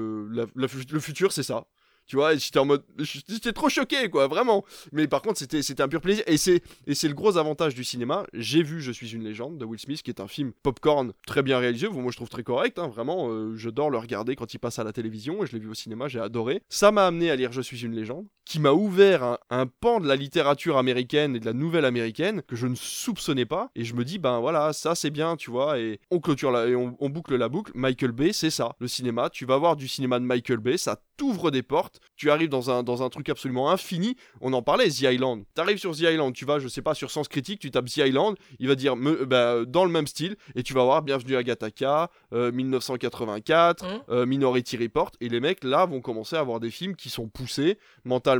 fu- 0.68 0.86
le 0.92 1.00
futur 1.00 1.32
c'est 1.32 1.44
ça. 1.44 1.66
Tu 2.08 2.18
vois, 2.18 2.36
j'étais 2.36 2.60
en 2.60 2.66
mode. 2.66 2.84
J'étais 3.00 3.52
trop 3.52 3.68
choqué, 3.68 4.12
quoi, 4.12 4.28
vraiment. 4.28 4.64
Mais 4.92 5.08
par 5.08 5.24
contre, 5.24 5.40
c'était 5.40 5.82
un 5.82 5.88
pur 5.88 6.02
plaisir. 6.02 6.24
Et 6.28 6.38
c'est 6.38 6.62
et 6.86 6.94
c'est 6.94 7.08
le 7.08 7.16
gros 7.16 7.38
avantage 7.38 7.74
du 7.74 7.84
cinéma. 7.84 8.28
J'ai 8.32 8.62
vu 8.62 8.80
Je 8.80 8.92
suis 8.92 9.12
une 9.16 9.24
légende 9.24 9.58
de 9.58 9.66
Will 9.66 9.80
Smith, 9.80 10.04
qui 10.04 10.12
est 10.12 10.22
un 10.22 10.28
film 10.28 10.52
popcorn 10.62 11.14
très 11.26 11.42
bien 11.42 11.58
réalisé. 11.58 11.90
Moi, 11.90 12.12
je 12.12 12.18
trouve 12.18 12.30
très 12.30 12.44
correct, 12.44 12.78
hein, 12.78 12.90
vraiment. 12.90 13.30
euh, 13.32 13.56
J'adore 13.56 13.90
le 13.90 13.98
regarder 13.98 14.36
quand 14.36 14.54
il 14.54 14.60
passe 14.60 14.78
à 14.78 14.84
la 14.84 14.94
télévision. 14.94 15.44
Et 15.44 15.48
je 15.48 15.54
l'ai 15.54 15.60
vu 15.60 15.68
au 15.68 15.74
cinéma, 15.74 16.08
j'ai 16.08 16.20
adoré. 16.20 16.62
Ça 16.70 16.92
m'a 16.92 17.08
amené 17.08 17.32
à 17.32 17.36
lire 17.36 17.52
Je 17.52 17.62
suis 17.64 17.84
une 17.84 17.96
légende, 17.96 18.28
qui 18.46 18.60
m'a 18.60 18.72
ouvert 18.72 19.24
un, 19.24 19.38
un 19.50 19.66
pan 19.68 20.00
de 20.00 20.08
la 20.08 20.16
littérature 20.16 20.78
américaine 20.78 21.36
et 21.36 21.40
de 21.40 21.46
la 21.46 21.54
nouvelle 21.54 21.84
américaine 21.86 22.42
que 22.48 22.56
je 22.56 22.68
ne 22.68 22.76
soupçonnais 22.76 23.46
pas. 23.46 23.72
Et 23.76 23.84
je 23.84 23.96
me 23.96 24.06
dis, 24.06 24.20
ben 24.20 24.40
voilà, 24.40 24.72
ça 24.72 24.96
c'est 24.96 25.10
bien, 25.10 25.36
tu 25.36 25.50
vois. 25.52 25.80
Et 25.80 26.00
on 26.12 26.20
clôture 26.20 26.52
la, 26.52 26.68
et 26.68 26.76
on, 26.76 26.96
on 27.00 27.10
boucle 27.10 27.36
la 27.36 27.50
boucle. 27.50 27.72
Michael 27.76 28.12
Bay, 28.12 28.34
c'est 28.34 28.50
ça. 28.52 28.76
Le 28.80 28.88
cinéma, 28.88 29.30
tu 29.30 29.46
vas 29.46 29.58
voir 29.58 29.76
du 29.76 29.88
cinéma 29.88 30.20
de 30.20 30.26
Michael 30.26 30.60
Bay, 30.60 30.78
ça 30.78 31.02
t'ouvre 31.18 31.50
des 31.50 31.64
portes. 31.64 32.00
Tu 32.18 32.30
arrives 32.30 32.50
dans 32.50 32.70
un, 32.70 32.84
dans 32.84 33.02
un 33.02 33.10
truc 33.10 33.30
absolument 33.30 33.72
infini. 33.72 34.16
On 34.42 34.54
en 34.54 34.62
parlait, 34.62 34.90
The 34.90 35.02
Island. 35.04 35.44
T'arrives 35.56 35.78
sur 35.78 35.96
The 35.96 36.02
Island, 36.02 36.34
tu 36.34 36.46
vas, 36.46 36.60
je 36.60 36.68
sais 36.68 36.82
pas, 36.82 36.94
sur 36.94 37.10
Sens 37.10 37.28
Critique, 37.28 37.60
tu 37.60 37.72
tapes 37.72 37.86
The 37.86 37.98
Island, 37.98 38.36
il 38.60 38.68
va 38.68 38.76
dire 38.76 38.96
me- 38.96 39.26
bah, 39.26 39.66
dans 39.66 39.86
le 39.86 39.92
même 39.92 40.08
style, 40.08 40.36
et 40.56 40.62
tu 40.64 40.74
vas 40.74 40.84
voir 40.84 41.02
Bienvenue 41.02 41.36
à 41.38 41.44
Gattaca, 41.44 42.12
euh, 42.34 42.52
1984, 42.52 43.86
Mhm. 43.86 44.02
euh, 44.10 44.26
Minority 44.26 44.78
Report, 44.78 45.12
et 45.22 45.30
les 45.30 45.40
mecs 45.40 45.64
là 45.64 45.86
vont 45.86 46.02
commencer 46.02 46.36
à 46.36 46.40
avoir 46.40 46.60
des 46.60 46.70
films 46.72 46.96
qui 46.96 47.10
sont 47.10 47.28
poussés 47.28 47.78
mentalement, 48.04 48.35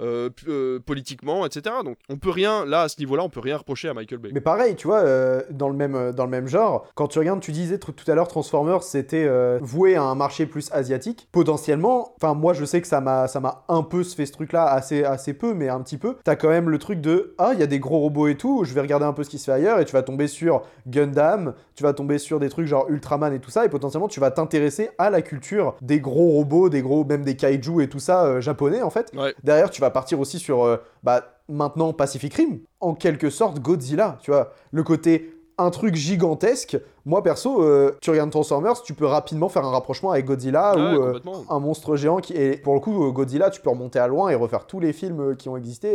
euh, 0.00 0.30
euh, 0.48 0.78
politiquement, 0.78 1.46
etc. 1.46 1.76
Donc 1.84 1.96
on 2.08 2.16
peut 2.16 2.30
rien, 2.30 2.64
là 2.64 2.82
à 2.82 2.88
ce 2.88 2.98
niveau-là, 2.98 3.22
on 3.22 3.30
peut 3.30 3.40
rien 3.40 3.56
reprocher 3.56 3.88
à 3.88 3.94
Michael 3.94 4.18
Bay. 4.18 4.30
Mais 4.32 4.40
pareil, 4.40 4.76
tu 4.76 4.86
vois, 4.86 4.98
euh, 4.98 5.42
dans, 5.50 5.68
le 5.68 5.74
même, 5.74 6.12
dans 6.12 6.24
le 6.24 6.30
même 6.30 6.46
genre, 6.46 6.86
quand 6.94 7.08
tu 7.08 7.18
regardes, 7.18 7.40
tu 7.40 7.52
disais 7.52 7.78
tout 7.78 7.94
à 8.06 8.14
l'heure, 8.14 8.28
Transformers, 8.28 8.82
c'était 8.82 9.28
voué 9.60 9.96
à 9.96 10.02
un 10.02 10.14
marché 10.14 10.46
plus 10.46 10.70
asiatique. 10.72 11.28
Potentiellement, 11.32 12.14
enfin, 12.16 12.34
moi, 12.34 12.52
je 12.52 12.64
sais 12.64 12.80
que 12.80 12.86
ça 12.86 13.00
m'a 13.00 13.28
ça 13.28 13.40
m'a 13.40 13.64
un 13.68 13.82
peu 13.82 14.02
fait 14.04 14.26
ce 14.26 14.32
truc-là, 14.32 14.66
assez, 14.66 15.04
assez 15.04 15.32
peu, 15.32 15.54
mais 15.54 15.68
un 15.68 15.80
petit 15.80 15.98
peu. 15.98 16.16
T'as 16.24 16.36
quand 16.36 16.48
même 16.48 16.68
le 16.68 16.78
truc 16.78 17.00
de 17.00 17.34
Ah, 17.38 17.50
il 17.54 17.60
y 17.60 17.62
a 17.62 17.66
des 17.66 17.78
gros 17.78 17.98
robots 17.98 18.28
et 18.28 18.36
tout, 18.36 18.64
je 18.64 18.74
vais 18.74 18.80
regarder 18.80 19.06
un 19.06 19.12
peu 19.12 19.24
ce 19.24 19.30
qui 19.30 19.38
se 19.38 19.44
fait 19.44 19.52
ailleurs, 19.52 19.80
et 19.80 19.84
tu 19.84 19.92
vas 19.92 20.02
tomber 20.02 20.26
sur 20.26 20.62
Gundam, 20.86 21.54
tu 21.74 21.82
vas 21.82 21.92
tomber 21.92 22.18
sur 22.18 22.38
des 22.38 22.48
trucs 22.48 22.66
genre 22.66 22.86
Ultraman 22.88 23.32
et 23.32 23.40
tout 23.40 23.50
ça, 23.50 23.64
et 23.64 23.68
potentiellement, 23.68 24.08
tu 24.08 24.20
vas 24.20 24.30
t'intéresser 24.30 24.90
à 24.98 25.10
la 25.10 25.22
culture 25.22 25.74
des 25.80 26.00
gros 26.00 26.32
robots, 26.32 26.68
des 26.68 26.82
gros, 26.82 27.04
même 27.04 27.22
des 27.22 27.36
kaiju 27.36 27.82
et 27.82 27.88
tout 27.88 27.98
ça, 27.98 28.40
japonais, 28.40 28.82
en 28.82 28.90
fait. 28.90 29.12
Ouais. 29.16 29.25
Derrière, 29.42 29.70
tu 29.70 29.80
vas 29.80 29.90
partir 29.90 30.20
aussi 30.20 30.38
sur, 30.38 30.64
euh, 30.64 30.76
bah, 31.02 31.38
maintenant 31.48 31.92
Pacific 31.92 32.34
Rim, 32.34 32.58
en 32.80 32.94
quelque 32.94 33.30
sorte 33.30 33.60
Godzilla, 33.60 34.18
tu 34.20 34.30
vois. 34.30 34.52
Le 34.72 34.82
côté 34.82 35.32
un 35.58 35.70
truc 35.70 35.94
gigantesque. 35.94 36.76
Moi, 37.06 37.22
perso, 37.22 37.62
euh, 37.62 37.96
tu 38.02 38.10
regardes 38.10 38.30
Transformers, 38.30 38.82
tu 38.82 38.92
peux 38.92 39.06
rapidement 39.06 39.48
faire 39.48 39.64
un 39.64 39.70
rapprochement 39.70 40.10
avec 40.10 40.26
Godzilla 40.26 40.74
ou 40.76 40.78
euh, 40.78 41.18
un 41.48 41.60
monstre 41.60 41.96
géant 41.96 42.18
qui 42.18 42.34
est. 42.34 42.62
Pour 42.62 42.74
le 42.74 42.80
coup, 42.80 43.10
Godzilla, 43.10 43.48
tu 43.48 43.62
peux 43.62 43.70
remonter 43.70 43.98
à 43.98 44.06
loin 44.06 44.28
et 44.28 44.34
refaire 44.34 44.66
tous 44.66 44.80
les 44.80 44.92
films 44.92 45.34
qui 45.36 45.48
ont 45.48 45.56
existé. 45.56 45.94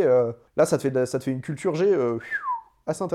Là, 0.56 0.66
ça 0.66 0.78
te 0.78 0.82
fait, 0.82 1.06
ça 1.06 1.20
te 1.20 1.24
fait 1.24 1.30
une 1.30 1.42
culture 1.42 1.76
G 1.76 1.96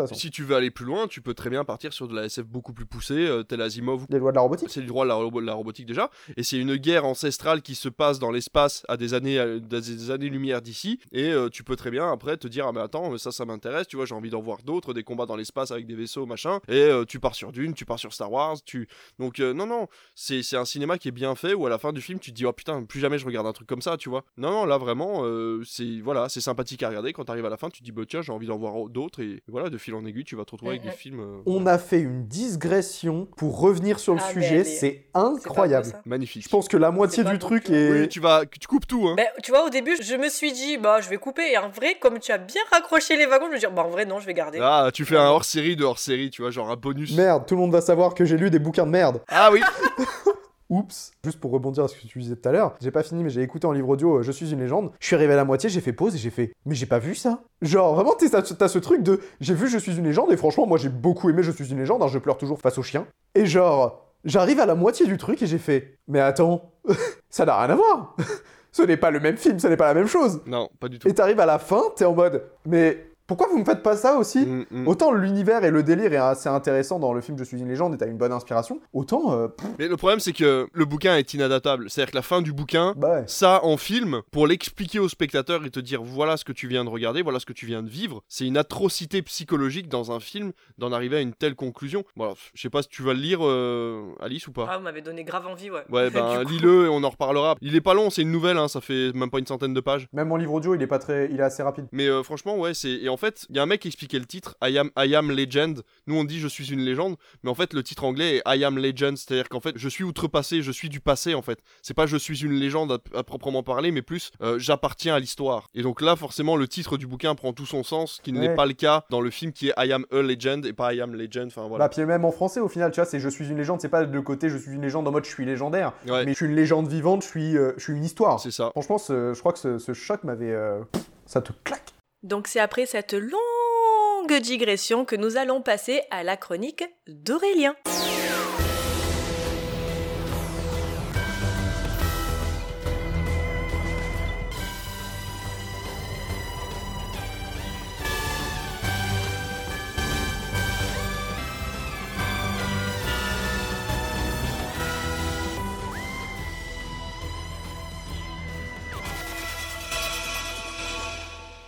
assez. 0.03 0.15
Si 0.15 0.31
tu 0.31 0.43
veux 0.43 0.55
aller 0.55 0.71
plus 0.71 0.85
loin, 0.85 1.07
tu 1.07 1.21
peux 1.21 1.33
très 1.33 1.49
bien 1.49 1.63
partir 1.63 1.91
sur 1.93 2.07
de 2.07 2.15
la 2.15 2.25
SF 2.25 2.45
beaucoup 2.47 2.73
plus 2.73 2.85
poussée, 2.85 3.27
euh, 3.27 3.43
tel 3.43 3.61
Asimov. 3.61 4.05
Les 4.09 4.19
lois 4.19 4.31
de 4.31 4.35
la 4.35 4.41
robotique. 4.41 4.69
C'est 4.69 4.81
du 4.81 4.87
droit 4.87 5.03
de 5.05 5.09
la, 5.09 5.15
robo- 5.15 5.39
la 5.41 5.53
robotique 5.53 5.85
déjà, 5.85 6.09
et 6.37 6.43
c'est 6.43 6.57
une 6.57 6.75
guerre 6.77 7.05
ancestrale 7.05 7.61
qui 7.61 7.75
se 7.75 7.89
passe 7.89 8.19
dans 8.19 8.31
l'espace 8.31 8.83
à 8.87 8.97
des 8.97 9.13
années, 9.13 9.39
à 9.39 9.59
des 9.59 10.11
années-lumière 10.11 10.61
d'ici, 10.61 10.99
et 11.11 11.31
euh, 11.31 11.49
tu 11.49 11.63
peux 11.63 11.75
très 11.75 11.91
bien 11.91 12.11
après 12.11 12.37
te 12.37 12.47
dire 12.47 12.65
ah 12.67 12.71
mais 12.71 12.81
attends 12.81 13.17
ça 13.17 13.31
ça 13.31 13.45
m'intéresse, 13.45 13.87
tu 13.87 13.95
vois 13.95 14.05
j'ai 14.05 14.15
envie 14.15 14.29
d'en 14.29 14.41
voir 14.41 14.63
d'autres, 14.63 14.93
des 14.93 15.03
combats 15.03 15.25
dans 15.25 15.35
l'espace 15.35 15.71
avec 15.71 15.85
des 15.87 15.95
vaisseaux 15.95 16.25
machin, 16.25 16.59
et 16.67 16.73
euh, 16.75 17.05
tu 17.05 17.19
pars 17.19 17.35
sur 17.35 17.51
Dune, 17.51 17.73
tu 17.73 17.85
pars 17.85 17.99
sur 17.99 18.13
Star 18.13 18.31
Wars, 18.31 18.57
tu 18.65 18.87
donc 19.19 19.39
non 19.39 19.65
non 19.65 19.87
c'est 20.15 20.41
un 20.55 20.65
cinéma 20.65 20.97
qui 20.97 21.07
est 21.09 21.11
bien 21.11 21.35
fait 21.35 21.53
où 21.53 21.65
à 21.65 21.69
la 21.69 21.77
fin 21.77 21.91
du 21.93 22.01
film 22.01 22.19
tu 22.19 22.31
te 22.31 22.35
dis 22.35 22.45
oh 22.45 22.53
putain 22.53 22.83
plus 22.83 22.99
jamais 22.99 23.17
je 23.17 23.25
regarde 23.25 23.47
un 23.47 23.53
truc 23.53 23.67
comme 23.67 23.81
ça 23.81 23.97
tu 23.97 24.09
vois, 24.09 24.23
non 24.37 24.51
non 24.51 24.65
là 24.65 24.77
vraiment 24.77 25.23
c'est 25.65 25.99
voilà 26.01 26.29
c'est 26.29 26.41
sympathique 26.41 26.83
à 26.83 26.89
regarder. 26.89 27.13
Quand 27.13 27.25
t'arrives 27.25 27.45
à 27.45 27.49
la 27.49 27.57
fin 27.57 27.69
tu 27.69 27.79
te 27.79 27.83
dis 27.83 27.91
bah 27.91 28.03
tiens 28.07 28.21
j'ai 28.21 28.31
envie 28.31 28.47
d'en 28.47 28.57
voir 28.57 28.87
d'autres 28.89 29.21
et 29.21 29.41
voilà 29.47 29.56
de 29.69 29.77
fil 29.77 29.93
en 29.95 30.05
aiguille 30.05 30.23
tu 30.23 30.35
vas 30.35 30.45
te 30.45 30.51
retrouver 30.51 30.71
avec 30.73 30.83
Mhm. 30.85 30.89
des 30.91 30.95
films 30.95 31.19
euh, 31.19 31.41
On 31.45 31.65
a 31.65 31.77
fait 31.77 31.99
une 31.99 32.25
digression 32.27 33.27
pour 33.37 33.59
revenir 33.59 33.99
sur 33.99 34.13
le 34.13 34.19
Ah, 34.23 34.29
sujet, 34.31 34.63
c'est 34.63 35.05
incroyable. 35.13 35.93
magnifiques. 36.05 36.43
Je 36.43 36.49
pense 36.49 36.67
que 36.67 36.77
la 36.77 36.91
moitié 36.91 37.23
du 37.23 37.37
truc 37.39 37.69
est. 37.69 37.91
Oui, 37.91 38.07
tu 38.07 38.19
vas 38.19 38.43
tu 38.45 38.67
coupes 38.67 38.87
tout 38.87 39.07
hein. 39.07 39.15
Tu 39.43 39.51
vois, 39.51 39.65
au 39.65 39.69
début, 39.69 39.95
je 40.01 40.15
me 40.15 40.29
suis 40.29 40.51
dit, 40.51 40.77
bah, 40.77 41.01
je 41.01 41.09
vais 41.09 41.17
couper. 41.17 41.51
Et 41.51 41.57
en 41.57 41.69
vrai, 41.69 41.95
comme 41.99 42.19
tu 42.19 42.31
as 42.31 42.37
bien 42.37 42.61
raccroché 42.71 43.15
les 43.17 43.25
wagons, 43.25 43.47
je 43.47 43.53
me 43.53 43.59
dis, 43.59 43.65
bah, 43.75 43.83
en 43.83 43.89
vrai, 43.89 44.05
non, 44.05 44.19
je 44.19 44.25
vais 44.25 44.33
garder. 44.33 44.59
Ah, 44.61 44.89
tu 44.93 45.05
fais 45.05 45.17
un 45.17 45.27
hors-série 45.29 45.75
de 45.75 45.83
hors-série, 45.83 46.29
tu 46.29 46.41
vois, 46.41 46.51
genre 46.51 46.69
un 46.69 46.75
bonus. 46.75 47.15
Merde, 47.15 47.45
tout 47.45 47.55
le 47.55 47.61
monde 47.61 47.71
va 47.71 47.81
savoir 47.81 48.13
que 48.13 48.25
j'ai 48.25 48.37
lu 48.37 48.49
des 48.49 48.59
bouquins 48.59 48.85
de 48.85 48.91
merde. 48.91 49.21
Ah 49.27 49.49
oui 49.51 49.61
Oups. 50.69 51.11
Juste 51.23 51.39
pour 51.39 51.51
rebondir 51.51 51.83
à 51.85 51.87
ce 51.87 51.95
que 51.95 52.07
tu 52.07 52.19
disais 52.19 52.35
tout 52.35 52.49
à 52.49 52.51
l'heure, 52.51 52.75
j'ai 52.81 52.91
pas 52.91 53.03
fini, 53.03 53.23
mais 53.23 53.29
j'ai 53.29 53.41
écouté 53.41 53.67
en 53.67 53.71
livre 53.71 53.89
audio 53.89 54.17
euh, 54.17 54.21
Je 54.21 54.31
suis 54.31 54.51
une 54.51 54.59
légende. 54.59 54.91
Je 54.99 55.07
suis 55.07 55.15
arrivé 55.15 55.33
à 55.33 55.37
la 55.37 55.45
moitié, 55.45 55.69
j'ai 55.69 55.81
fait 55.81 55.93
pause 55.93 56.15
et 56.15 56.17
j'ai 56.17 56.29
fait 56.29 56.53
Mais 56.65 56.75
j'ai 56.75 56.85
pas 56.85 56.99
vu 56.99 57.15
ça 57.15 57.41
Genre, 57.61 57.95
vraiment, 57.95 58.13
t'as 58.19 58.67
ce 58.67 58.79
truc 58.79 59.03
de 59.03 59.21
J'ai 59.39 59.53
vu 59.53 59.67
Je 59.67 59.77
suis 59.77 59.95
une 59.97 60.03
légende 60.03 60.31
et 60.31 60.37
franchement, 60.37 60.67
moi 60.67 60.77
j'ai 60.77 60.89
beaucoup 60.89 61.29
aimé 61.29 61.43
Je 61.43 61.51
suis 61.51 61.69
une 61.69 61.77
légende, 61.77 62.01
hein, 62.03 62.07
je 62.07 62.19
pleure 62.19 62.37
toujours 62.37 62.59
face 62.59 62.77
au 62.77 62.83
chien. 62.83 63.07
Et 63.35 63.45
genre, 63.45 64.05
j'arrive 64.25 64.59
à 64.59 64.65
la 64.65 64.75
moitié 64.75 65.05
du 65.05 65.17
truc 65.17 65.41
et 65.41 65.47
j'ai 65.47 65.57
fait 65.57 65.97
Mais 66.07 66.19
attends, 66.19 66.71
ça 67.29 67.45
n'a 67.45 67.57
rien 67.59 67.69
à 67.69 67.75
voir 67.75 68.15
Ce 68.73 68.83
n'est 68.83 68.97
pas 68.97 69.09
le 69.09 69.19
même 69.19 69.37
film, 69.37 69.57
ce 69.57 69.67
n'est 69.67 69.77
pas 69.77 69.87
la 69.87 69.95
même 69.95 70.07
chose 70.07 70.41
Non, 70.45 70.69
pas 70.79 70.87
du 70.87 70.99
tout. 70.99 71.07
Et 71.07 71.13
t'arrives 71.13 71.39
à 71.39 71.47
la 71.47 71.57
fin, 71.57 71.81
t'es 71.95 72.05
en 72.05 72.13
mode 72.13 72.43
Mais 72.65 73.06
pourquoi 73.27 73.47
vous 73.47 73.57
me 73.59 73.65
faites 73.65 73.83
pas 73.83 73.95
ça 73.97 74.17
aussi 74.17 74.45
Mm, 74.45 74.65
mm. 74.71 74.87
Autant 74.87 75.11
l'univers 75.11 75.63
et 75.63 75.71
le 75.71 75.83
délire 75.83 76.13
est 76.13 76.17
assez 76.17 76.47
intéressant 76.49 76.99
dans 76.99 77.13
le 77.13 77.21
film 77.21 77.37
Je 77.37 77.43
suis 77.43 77.59
une 77.59 77.67
légende 77.67 77.93
et 77.93 77.97
t'as 77.97 78.07
une 78.07 78.17
bonne 78.17 78.31
inspiration, 78.31 78.79
autant. 78.93 79.33
euh, 79.33 79.47
Mais 79.79 79.87
le 79.87 79.97
problème, 79.97 80.19
c'est 80.19 80.33
que 80.33 80.67
le 80.71 80.85
bouquin 80.85 81.17
est 81.17 81.33
inadaptable. 81.33 81.89
C'est-à-dire 81.89 82.11
que 82.11 82.15
la 82.17 82.21
fin 82.21 82.41
du 82.41 82.53
bouquin, 82.53 82.93
bah 82.97 83.19
ouais. 83.19 83.23
ça 83.27 83.63
en 83.63 83.77
film, 83.77 84.21
pour 84.31 84.47
l'expliquer 84.47 84.99
au 84.99 85.09
spectateur 85.09 85.65
et 85.65 85.69
te 85.69 85.79
dire 85.79 86.01
voilà 86.03 86.37
ce 86.37 86.45
que 86.45 86.51
tu 86.53 86.67
viens 86.67 86.83
de 86.85 86.89
regarder, 86.89 87.21
voilà 87.21 87.39
ce 87.39 87.45
que 87.45 87.53
tu 87.53 87.65
viens 87.65 87.83
de 87.83 87.89
vivre, 87.89 88.23
c'est 88.27 88.45
une 88.45 88.57
atrocité 88.57 89.21
psychologique 89.21 89.89
dans 89.89 90.11
un 90.11 90.19
film 90.19 90.51
d'en 90.77 90.91
arriver 90.91 91.17
à 91.17 91.21
une 91.21 91.33
telle 91.33 91.55
conclusion. 91.55 92.03
Bon, 92.15 92.33
je 92.53 92.61
sais 92.61 92.69
pas 92.69 92.81
si 92.81 92.89
tu 92.89 93.01
vas 93.03 93.13
le 93.13 93.19
lire, 93.19 93.39
euh, 93.41 94.03
Alice, 94.21 94.47
ou 94.47 94.51
pas. 94.51 94.67
Ah, 94.69 94.77
vous 94.77 94.83
m'avez 94.83 95.01
donné 95.01 95.23
grave 95.23 95.47
envie, 95.47 95.69
ouais. 95.69 95.83
Ouais, 95.89 96.09
ben 96.11 96.43
coup, 96.43 96.49
lis-le 96.49 96.85
et 96.85 96.89
on 96.89 97.03
en 97.03 97.09
reparlera. 97.09 97.55
Il 97.61 97.75
est 97.75 97.81
pas 97.81 97.93
long, 97.93 98.09
c'est 98.09 98.21
une 98.21 98.31
nouvelle, 98.31 98.57
hein, 98.57 98.67
ça 98.67 98.81
fait 98.81 99.11
même 99.13 99.29
pas 99.29 99.39
une 99.39 99.47
centaine 99.47 99.73
de 99.73 99.81
pages. 99.81 100.07
Même 100.13 100.27
mon 100.29 100.37
livre 100.37 100.53
audio, 100.53 100.75
il 100.75 100.81
est 100.81 100.87
pas 100.87 100.99
très, 100.99 101.29
il 101.31 101.39
est 101.39 101.43
assez 101.43 101.63
rapide. 101.63 101.85
Mais 101.91 102.07
euh, 102.07 102.23
franchement, 102.23 102.57
ouais, 102.57 102.73
c'est. 102.73 103.07
En 103.17 103.19
fait, 103.19 103.47
il 103.49 103.55
y 103.55 103.59
a 103.59 103.63
un 103.63 103.65
mec 103.65 103.81
qui 103.81 103.87
expliquait 103.87 104.19
le 104.19 104.27
titre, 104.27 104.55
I 104.61 104.77
am, 104.77 104.91
I 104.95 105.15
am 105.15 105.31
Legend. 105.31 105.81
Nous, 106.05 106.15
on 106.15 106.23
dit 106.23 106.39
je 106.39 106.47
suis 106.47 106.71
une 106.71 106.81
légende, 106.81 107.15
mais 107.41 107.49
en 107.49 107.55
fait, 107.55 107.73
le 107.73 107.81
titre 107.81 108.03
anglais 108.03 108.35
est 108.45 108.57
I 108.59 108.63
am 108.63 108.77
Legend, 108.77 109.17
c'est-à-dire 109.17 109.49
qu'en 109.49 109.59
fait, 109.59 109.75
je 109.75 109.89
suis 109.89 110.03
outrepassé, 110.03 110.61
je 110.61 110.71
suis 110.71 110.87
du 110.87 110.99
passé, 110.99 111.33
en 111.33 111.41
fait. 111.41 111.57
C'est 111.81 111.95
pas 111.95 112.05
je 112.05 112.15
suis 112.15 112.43
une 112.43 112.53
légende 112.53 112.91
à, 112.91 113.17
à 113.17 113.23
proprement 113.23 113.63
parler, 113.63 113.89
mais 113.89 114.03
plus 114.03 114.29
euh, 114.43 114.59
j'appartiens 114.59 115.15
à 115.15 115.19
l'histoire. 115.19 115.67
Et 115.73 115.81
donc 115.81 115.99
là, 116.01 116.15
forcément, 116.15 116.57
le 116.57 116.67
titre 116.67 116.95
du 116.97 117.07
bouquin 117.07 117.33
prend 117.33 117.53
tout 117.53 117.65
son 117.65 117.81
sens, 117.83 118.19
qui 118.23 118.33
n'est 118.33 118.53
pas 118.53 118.67
le 118.67 118.73
cas 118.73 119.03
dans 119.09 119.19
le 119.19 119.31
film 119.31 119.51
qui 119.51 119.69
est 119.69 119.73
I 119.79 119.91
am 119.93 120.05
a 120.11 120.21
legend 120.21 120.63
et 120.67 120.73
pas 120.73 120.93
I 120.93 121.01
am 121.01 121.15
legend. 121.15 121.47
Enfin 121.47 121.67
voilà. 121.67 121.85
Bah, 121.85 121.89
puis 121.89 122.05
même 122.05 122.23
en 122.23 122.31
français, 122.31 122.59
au 122.59 122.67
final, 122.69 122.91
tu 122.91 122.99
vois, 123.01 123.09
c'est 123.09 123.19
je 123.19 123.29
suis 123.29 123.47
une 123.49 123.57
légende, 123.57 123.81
c'est 123.81 123.89
pas 123.89 124.05
de 124.05 124.19
côté 124.19 124.47
je 124.49 124.57
suis 124.57 124.73
une 124.73 124.83
légende 124.83 125.07
en 125.07 125.11
mode 125.11 125.25
je 125.25 125.29
suis 125.31 125.43
légendaire, 125.43 125.93
Ouais. 126.07 126.23
mais 126.23 126.33
je 126.33 126.37
suis 126.37 126.45
une 126.45 126.55
légende 126.55 126.87
vivante, 126.87 127.23
je 127.23 127.27
suis, 127.29 127.57
euh, 127.57 127.71
je 127.77 127.83
suis 127.83 127.93
une 127.93 128.05
histoire. 128.05 128.39
C'est 128.39 128.51
ça. 128.51 128.69
Franchement, 128.73 128.99
ce- 128.99 129.33
je 129.33 129.39
crois 129.39 129.53
que 129.53 129.59
ce, 129.59 129.79
ce 129.79 129.93
choc 129.93 130.23
m'avait. 130.23 130.51
euh, 130.51 130.81
ça 131.25 131.41
te 131.41 131.51
claque. 131.63 131.93
Donc, 132.27 132.49
c'est 132.49 132.59
après 132.59 132.85
cette 132.85 133.13
longue 133.13 134.41
digression 134.41 135.05
que 135.05 135.15
nous 135.15 135.37
allons 135.37 135.61
passer 135.61 136.01
à 136.11 136.23
la 136.23 136.35
chronique 136.35 136.83
d'Aurélien. 137.07 137.73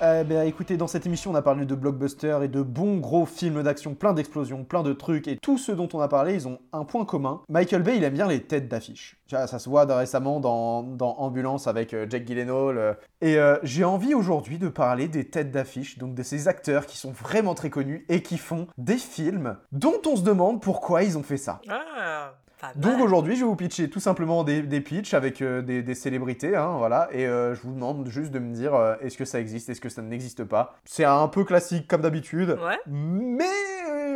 Euh, 0.01 0.23
bah, 0.23 0.45
écoutez, 0.45 0.77
dans 0.77 0.87
cette 0.87 1.05
émission, 1.05 1.31
on 1.31 1.35
a 1.35 1.41
parlé 1.41 1.65
de 1.65 1.75
blockbusters 1.75 2.43
et 2.43 2.47
de 2.47 2.61
bons 2.61 2.97
gros 2.97 3.25
films 3.25 3.63
d'action, 3.63 3.95
plein 3.95 4.13
d'explosions, 4.13 4.63
plein 4.63 4.81
de 4.81 4.93
trucs, 4.93 5.27
et 5.27 5.37
tous 5.37 5.57
ceux 5.57 5.75
dont 5.75 5.89
on 5.93 5.99
a 5.99 6.07
parlé, 6.07 6.35
ils 6.35 6.47
ont 6.47 6.59
un 6.71 6.85
point 6.85 7.03
commun. 7.03 7.41
Michael 7.49 7.83
Bay, 7.83 7.97
il 7.97 8.03
aime 8.03 8.13
bien 8.13 8.27
les 8.27 8.41
têtes 8.41 8.69
d'affiche. 8.69 9.17
Ça, 9.29 9.47
se 9.59 9.69
voit 9.69 9.85
récemment 9.85 10.39
dans, 10.39 10.85
Ambulance 10.99 11.67
avec 11.67 11.93
euh, 11.93 12.07
Jack 12.09 12.25
Gyllenhaal. 12.25 12.77
Euh. 12.77 12.93
Et 13.21 13.37
euh, 13.37 13.57
j'ai 13.63 13.83
envie 13.83 14.13
aujourd'hui 14.13 14.57
de 14.57 14.69
parler 14.69 15.07
des 15.07 15.25
têtes 15.25 15.51
d'affiche, 15.51 15.97
donc 15.97 16.15
de 16.15 16.23
ces 16.23 16.47
acteurs 16.47 16.85
qui 16.85 16.97
sont 16.97 17.11
vraiment 17.11 17.53
très 17.53 17.69
connus 17.69 18.05
et 18.09 18.21
qui 18.21 18.37
font 18.37 18.67
des 18.77 18.97
films 18.97 19.57
dont 19.71 20.01
on 20.05 20.15
se 20.15 20.23
demande 20.23 20.61
pourquoi 20.61 21.03
ils 21.03 21.17
ont 21.17 21.23
fait 21.23 21.37
ça. 21.37 21.61
Ah. 21.69 22.33
Donc 22.75 22.99
aujourd'hui, 22.99 23.35
je 23.35 23.41
vais 23.41 23.47
vous 23.47 23.55
pitcher 23.55 23.89
tout 23.89 23.99
simplement 23.99 24.43
des, 24.43 24.61
des 24.61 24.81
pitchs 24.81 25.13
avec 25.13 25.41
euh, 25.41 25.61
des, 25.61 25.81
des 25.81 25.95
célébrités, 25.95 26.55
hein, 26.55 26.75
voilà, 26.77 27.07
et 27.11 27.25
euh, 27.25 27.55
je 27.55 27.61
vous 27.61 27.73
demande 27.73 28.07
juste 28.07 28.31
de 28.31 28.39
me 28.39 28.53
dire 28.53 28.75
euh, 28.75 28.95
est-ce 29.01 29.17
que 29.17 29.25
ça 29.25 29.39
existe, 29.39 29.69
est-ce 29.69 29.81
que 29.81 29.89
ça 29.89 30.01
n'existe 30.01 30.43
pas? 30.43 30.75
C'est 30.85 31.05
un 31.05 31.27
peu 31.27 31.43
classique 31.43 31.87
comme 31.87 32.01
d'habitude, 32.01 32.57
Ouais. 32.63 32.77
mais 32.87 33.45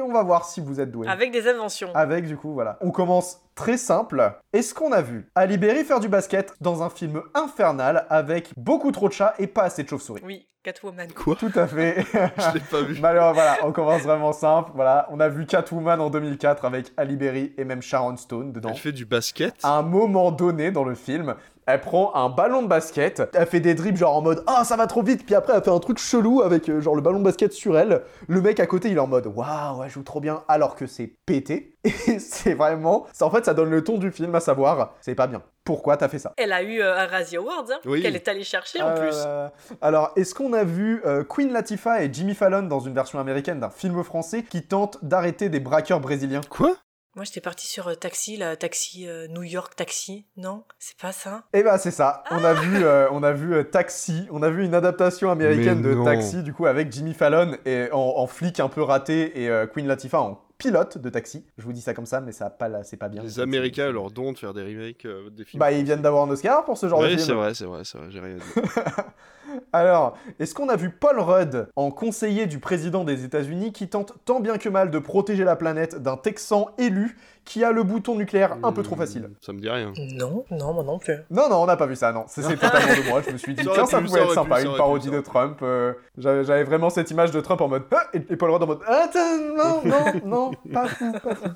on 0.05 0.11
va 0.11 0.23
voir 0.23 0.45
si 0.45 0.59
vous 0.61 0.79
êtes 0.81 0.91
doué. 0.91 1.07
Avec 1.07 1.31
des 1.31 1.47
inventions. 1.47 1.89
Avec 1.93 2.27
du 2.27 2.35
coup, 2.37 2.53
voilà. 2.53 2.77
On 2.81 2.91
commence 2.91 3.41
très 3.55 3.77
simple. 3.77 4.39
Est-ce 4.53 4.73
qu'on 4.73 4.91
a 4.91 5.01
vu 5.01 5.29
Ali 5.35 5.57
Berry 5.57 5.83
faire 5.83 5.99
du 5.99 6.07
basket 6.07 6.53
dans 6.61 6.83
un 6.83 6.89
film 6.89 7.21
infernal 7.33 8.05
avec 8.09 8.51
beaucoup 8.57 8.91
trop 8.91 9.07
de 9.07 9.13
chats 9.13 9.33
et 9.39 9.47
pas 9.47 9.63
assez 9.63 9.83
de 9.83 9.89
chauves-souris? 9.89 10.21
Oui, 10.23 10.47
Catwoman. 10.63 11.11
Quoi? 11.11 11.35
Tout 11.35 11.51
à 11.55 11.67
fait. 11.67 12.05
Je 12.13 12.53
l'ai 12.53 12.59
pas 12.61 12.81
vu. 12.81 12.97
Malheureusement, 13.01 13.33
voilà, 13.33 13.57
on 13.63 13.71
commence 13.73 14.03
vraiment 14.03 14.31
simple. 14.31 14.71
Voilà, 14.73 15.07
on 15.11 15.19
a 15.19 15.27
vu 15.27 15.45
Catwoman 15.45 15.99
en 15.99 16.09
2004 16.09 16.63
avec 16.63 16.93
Ali 16.95 17.17
Berry 17.17 17.53
et 17.57 17.65
même 17.65 17.81
Sharon 17.81 18.15
Stone 18.15 18.53
dedans. 18.53 18.69
Elle 18.69 18.77
fait 18.77 18.93
du 18.93 19.05
basket. 19.05 19.55
À 19.63 19.77
un 19.77 19.81
moment 19.81 20.31
donné 20.31 20.71
dans 20.71 20.85
le 20.85 20.95
film, 20.95 21.35
elle 21.65 21.81
prend 21.81 22.13
un 22.15 22.29
ballon 22.29 22.61
de 22.63 22.67
basket, 22.67 23.21
elle 23.33 23.47
fait 23.47 23.59
des 23.59 23.73
dribbles 23.75 23.97
genre 23.97 24.15
en 24.17 24.21
mode 24.21 24.43
ah 24.47 24.63
ça 24.63 24.75
va 24.75 24.87
trop 24.87 25.03
vite, 25.03 25.25
puis 25.25 25.35
après 25.35 25.53
elle 25.55 25.63
fait 25.63 25.69
un 25.71 25.79
truc 25.79 25.97
chelou 25.99 26.41
avec 26.41 26.69
euh, 26.69 26.81
genre 26.81 26.95
le 26.95 27.01
ballon 27.01 27.19
de 27.19 27.23
basket 27.23 27.53
sur 27.53 27.77
elle. 27.77 28.01
Le 28.27 28.41
mec 28.41 28.59
à 28.59 28.65
côté 28.67 28.89
il 28.89 28.97
est 28.97 28.99
en 28.99 29.07
mode 29.07 29.27
waouh 29.27 29.83
elle 29.83 29.89
joue 29.89 30.03
trop 30.03 30.19
bien 30.19 30.43
alors 30.47 30.75
que 30.75 30.87
c'est 30.87 31.13
pété. 31.25 31.69
Et 31.83 32.19
c'est 32.19 32.53
vraiment, 32.53 33.05
ça, 33.11 33.25
en 33.25 33.29
fait 33.29 33.43
ça 33.45 33.53
donne 33.53 33.69
le 33.69 33.83
ton 33.83 33.97
du 33.97 34.11
film 34.11 34.33
à 34.35 34.39
savoir 34.39 34.93
c'est 35.01 35.15
pas 35.15 35.27
bien. 35.27 35.41
Pourquoi 35.65 35.95
t'as 35.95 36.09
fait 36.09 36.19
ça? 36.19 36.33
Elle 36.35 36.51
a 36.51 36.61
eu 36.61 36.81
euh, 36.81 36.97
un 36.97 37.07
Razzie 37.07 37.37
Awards 37.37 37.65
hein, 37.71 37.79
Oui. 37.85 38.01
qu'elle 38.01 38.15
est 38.15 38.27
allée 38.27 38.43
chercher 38.43 38.81
en 38.81 38.93
plus. 38.95 39.15
Euh, 39.25 39.47
alors, 39.81 40.11
est-ce 40.17 40.35
qu'on 40.35 40.51
a 40.51 40.65
vu 40.65 41.01
euh, 41.05 41.23
Queen 41.23 41.53
Latifah 41.53 42.03
et 42.03 42.09
Jimmy 42.11 42.35
Fallon 42.35 42.63
dans 42.63 42.81
une 42.81 42.93
version 42.93 43.17
américaine 43.17 43.61
d'un 43.61 43.69
film 43.69 44.03
français 44.03 44.43
qui 44.43 44.63
tente 44.63 44.97
d'arrêter 45.05 45.47
des 45.47 45.61
braqueurs 45.61 46.01
brésiliens? 46.01 46.41
Quoi? 46.49 46.75
Moi, 47.15 47.25
j'étais 47.25 47.41
partie 47.41 47.67
sur 47.67 47.87
euh, 47.89 47.93
Taxi, 47.95 48.37
là, 48.37 48.55
Taxi 48.55 49.07
euh, 49.07 49.27
New 49.27 49.43
York 49.43 49.75
Taxi. 49.75 50.25
Non, 50.35 50.63
c'est 50.79 50.97
pas 50.97 51.11
ça. 51.11 51.43
Eh 51.53 51.61
ben 51.61 51.77
c'est 51.77 51.91
ça. 51.91 52.23
On 52.31 52.43
a 52.43 52.53
vu, 52.53 52.83
euh, 52.83 53.07
on 53.11 53.21
a 53.21 53.31
vu 53.33 53.53
euh, 53.53 53.63
Taxi. 53.63 54.27
On 54.31 54.41
a 54.41 54.49
vu 54.49 54.65
une 54.65 54.73
adaptation 54.73 55.29
américaine 55.29 55.81
Mais 55.81 55.89
de 55.89 55.93
non. 55.93 56.05
Taxi, 56.05 56.41
du 56.41 56.53
coup 56.53 56.65
avec 56.65 56.91
Jimmy 56.91 57.13
Fallon 57.13 57.55
et 57.65 57.89
en, 57.91 57.99
en 57.99 58.25
flic 58.27 58.59
un 58.59 58.67
peu 58.67 58.81
raté 58.81 59.43
et 59.43 59.49
euh, 59.49 59.67
Queen 59.67 59.85
Latifah 59.87 60.21
en 60.21 60.41
pilote 60.57 60.97
de 60.97 61.09
Taxi. 61.09 61.45
Je 61.59 61.63
vous 61.65 61.73
dis 61.73 61.81
ça 61.81 61.93
comme 61.93 62.05
ça, 62.07 62.19
mais 62.19 62.31
ça 62.31 62.49
pas, 62.49 62.67
la- 62.67 62.83
c'est 62.83 62.97
pas 62.97 63.09
bien. 63.09 63.21
Les 63.21 63.39
Américains 63.39 63.91
leur 63.91 64.09
don 64.09 64.31
de 64.31 64.37
faire 64.39 64.53
des 64.55 64.63
remakes 64.63 65.05
euh, 65.05 65.29
des 65.29 65.43
films. 65.45 65.59
Bah 65.59 65.71
ils 65.71 65.83
viennent 65.83 66.01
d'avoir 66.01 66.23
un 66.23 66.29
Oscar 66.31 66.65
pour 66.65 66.77
ce 66.79 66.87
genre 66.89 66.99
de 67.01 67.05
oui, 67.05 67.11
film. 67.15 67.25
c'est 67.27 67.33
vrai, 67.33 67.53
c'est 67.53 67.65
vrai, 67.65 67.81
c'est 67.83 67.97
vrai, 67.99 68.07
j'ai 68.09 68.19
rien 68.21 68.37
dit. 68.37 68.41
Alors, 69.71 70.17
est-ce 70.39 70.53
qu'on 70.55 70.69
a 70.69 70.75
vu 70.75 70.89
Paul 70.89 71.19
Rudd 71.19 71.67
en 71.75 71.91
conseiller 71.91 72.45
du 72.45 72.59
président 72.59 73.03
des 73.03 73.23
États-Unis 73.25 73.71
qui 73.73 73.87
tente 73.87 74.13
tant 74.25 74.39
bien 74.39 74.57
que 74.57 74.69
mal 74.69 74.89
de 74.91 74.99
protéger 74.99 75.43
la 75.43 75.55
planète 75.55 76.01
d'un 76.01 76.17
Texan 76.17 76.69
élu 76.77 77.17
qui 77.45 77.63
a 77.63 77.71
le 77.71 77.83
bouton 77.83 78.15
nucléaire 78.15 78.55
un 78.63 78.71
peu 78.71 78.83
trop 78.83 78.95
facile? 78.95 79.29
Ça 79.41 79.51
me 79.53 79.59
dit 79.59 79.69
rien. 79.69 79.91
Non, 80.17 80.45
non, 80.49 80.73
moi 80.73 80.83
non 80.83 80.97
plus. 80.99 81.15
Non, 81.29 81.49
non, 81.49 81.57
on 81.57 81.65
n'a 81.65 81.75
pas 81.75 81.85
vu 81.87 81.95
ça, 81.95 82.11
non. 82.11 82.23
C'est 82.27 82.41
c'est 82.41 82.55
totalement 82.57 82.93
de 83.03 83.09
moi. 83.09 83.21
Je 83.25 83.31
me 83.31 83.37
suis 83.37 83.53
dit, 83.53 83.63
tiens, 83.63 83.85
ça 83.85 84.01
pouvait 84.01 84.21
être 84.21 84.33
sympa, 84.33 84.61
une 84.61 84.75
parodie 84.77 85.09
de 85.11 85.19
Trump. 85.19 85.59
euh, 85.61 85.93
J'avais 86.17 86.63
vraiment 86.63 86.89
cette 86.89 87.11
image 87.11 87.31
de 87.31 87.41
Trump 87.41 87.59
en 87.61 87.67
mode, 87.67 87.83
Ah 87.91 88.07
et, 88.13 88.17
et 88.29 88.35
Paul 88.37 88.51
Rudd 88.51 88.63
en 88.63 88.67
mode, 88.67 88.79
attends, 88.87 89.19
non, 89.57 89.81
non, 89.83 90.21
non, 90.25 90.51
pas 90.71 90.87
fou, 90.87 91.11
pas 91.11 91.35
fou. 91.35 91.47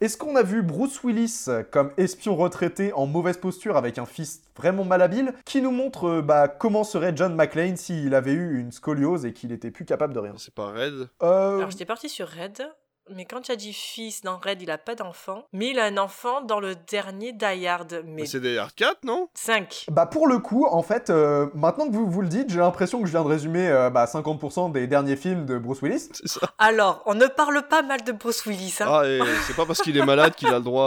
Est-ce 0.00 0.16
qu'on 0.16 0.34
a 0.34 0.42
vu 0.42 0.62
Bruce 0.62 1.04
Willis 1.04 1.44
comme 1.70 1.92
espion 1.98 2.34
retraité 2.34 2.90
en 2.94 3.04
mauvaise 3.04 3.36
posture 3.36 3.76
avec 3.76 3.98
un 3.98 4.06
fils 4.06 4.40
vraiment 4.56 4.82
malhabile 4.82 5.34
qui 5.44 5.60
nous 5.60 5.72
montre 5.72 6.04
euh, 6.08 6.22
bah, 6.22 6.48
comment 6.48 6.84
serait 6.84 7.12
John 7.14 7.34
McClane 7.34 7.76
s'il 7.76 8.14
avait 8.14 8.32
eu 8.32 8.58
une 8.58 8.72
scoliose 8.72 9.26
et 9.26 9.34
qu'il 9.34 9.52
était 9.52 9.70
plus 9.70 9.84
capable 9.84 10.14
de 10.14 10.18
rien? 10.18 10.32
C'est 10.38 10.54
pas 10.54 10.70
Red. 10.72 11.10
Euh, 11.22 11.58
Alors, 11.58 11.70
j'étais 11.70 11.84
partie 11.84 12.08
sur 12.08 12.28
Red, 12.28 12.66
mais 13.14 13.24
quand 13.24 13.40
tu 13.40 13.52
as 13.52 13.56
dit 13.56 13.72
fils 13.72 14.22
dans 14.22 14.38
Red, 14.38 14.62
il 14.62 14.70
a 14.70 14.78
pas 14.78 14.94
d'enfant. 14.94 15.44
Mais 15.52 15.68
il 15.70 15.78
a 15.78 15.84
un 15.84 15.98
enfant 15.98 16.40
dans 16.40 16.60
le 16.60 16.74
dernier 16.74 17.32
Die 17.32 17.66
Hard. 17.66 18.02
Mais 18.06 18.26
C'est 18.26 18.40
des 18.40 18.58
Hard 18.58 18.72
4, 18.74 19.04
non? 19.04 19.28
5. 19.34 19.86
Bah 19.90 20.06
pour 20.06 20.26
le 20.26 20.38
coup, 20.38 20.66
en 20.66 20.82
fait, 20.82 21.10
euh, 21.10 21.48
maintenant 21.54 21.86
que 21.88 21.92
vous 21.92 22.10
vous 22.10 22.22
le 22.22 22.28
dites, 22.28 22.50
j'ai 22.50 22.58
l'impression 22.58 23.00
que 23.00 23.06
je 23.06 23.12
viens 23.12 23.22
de 23.22 23.28
résumer 23.28 23.68
euh, 23.68 23.90
bah, 23.90 24.06
50% 24.06 24.72
des 24.72 24.86
derniers 24.86 25.16
films 25.16 25.46
de 25.46 25.58
Bruce 25.58 25.82
Willis. 25.82 26.08
C'est 26.12 26.28
ça. 26.28 26.40
Alors, 26.58 27.02
on 27.06 27.14
ne 27.14 27.26
parle 27.26 27.62
pas 27.68 27.82
mal 27.82 28.02
de 28.04 28.12
Bruce 28.12 28.44
Willis, 28.46 28.76
hein. 28.80 28.86
Ah, 28.88 29.06
et 29.06 29.20
c'est 29.46 29.56
pas 29.56 29.66
parce 29.66 29.80
qu'il 29.80 29.96
est 29.96 30.04
malade 30.04 30.34
qu'il 30.34 30.48
a 30.48 30.58
le 30.58 30.64
droit 30.64 30.86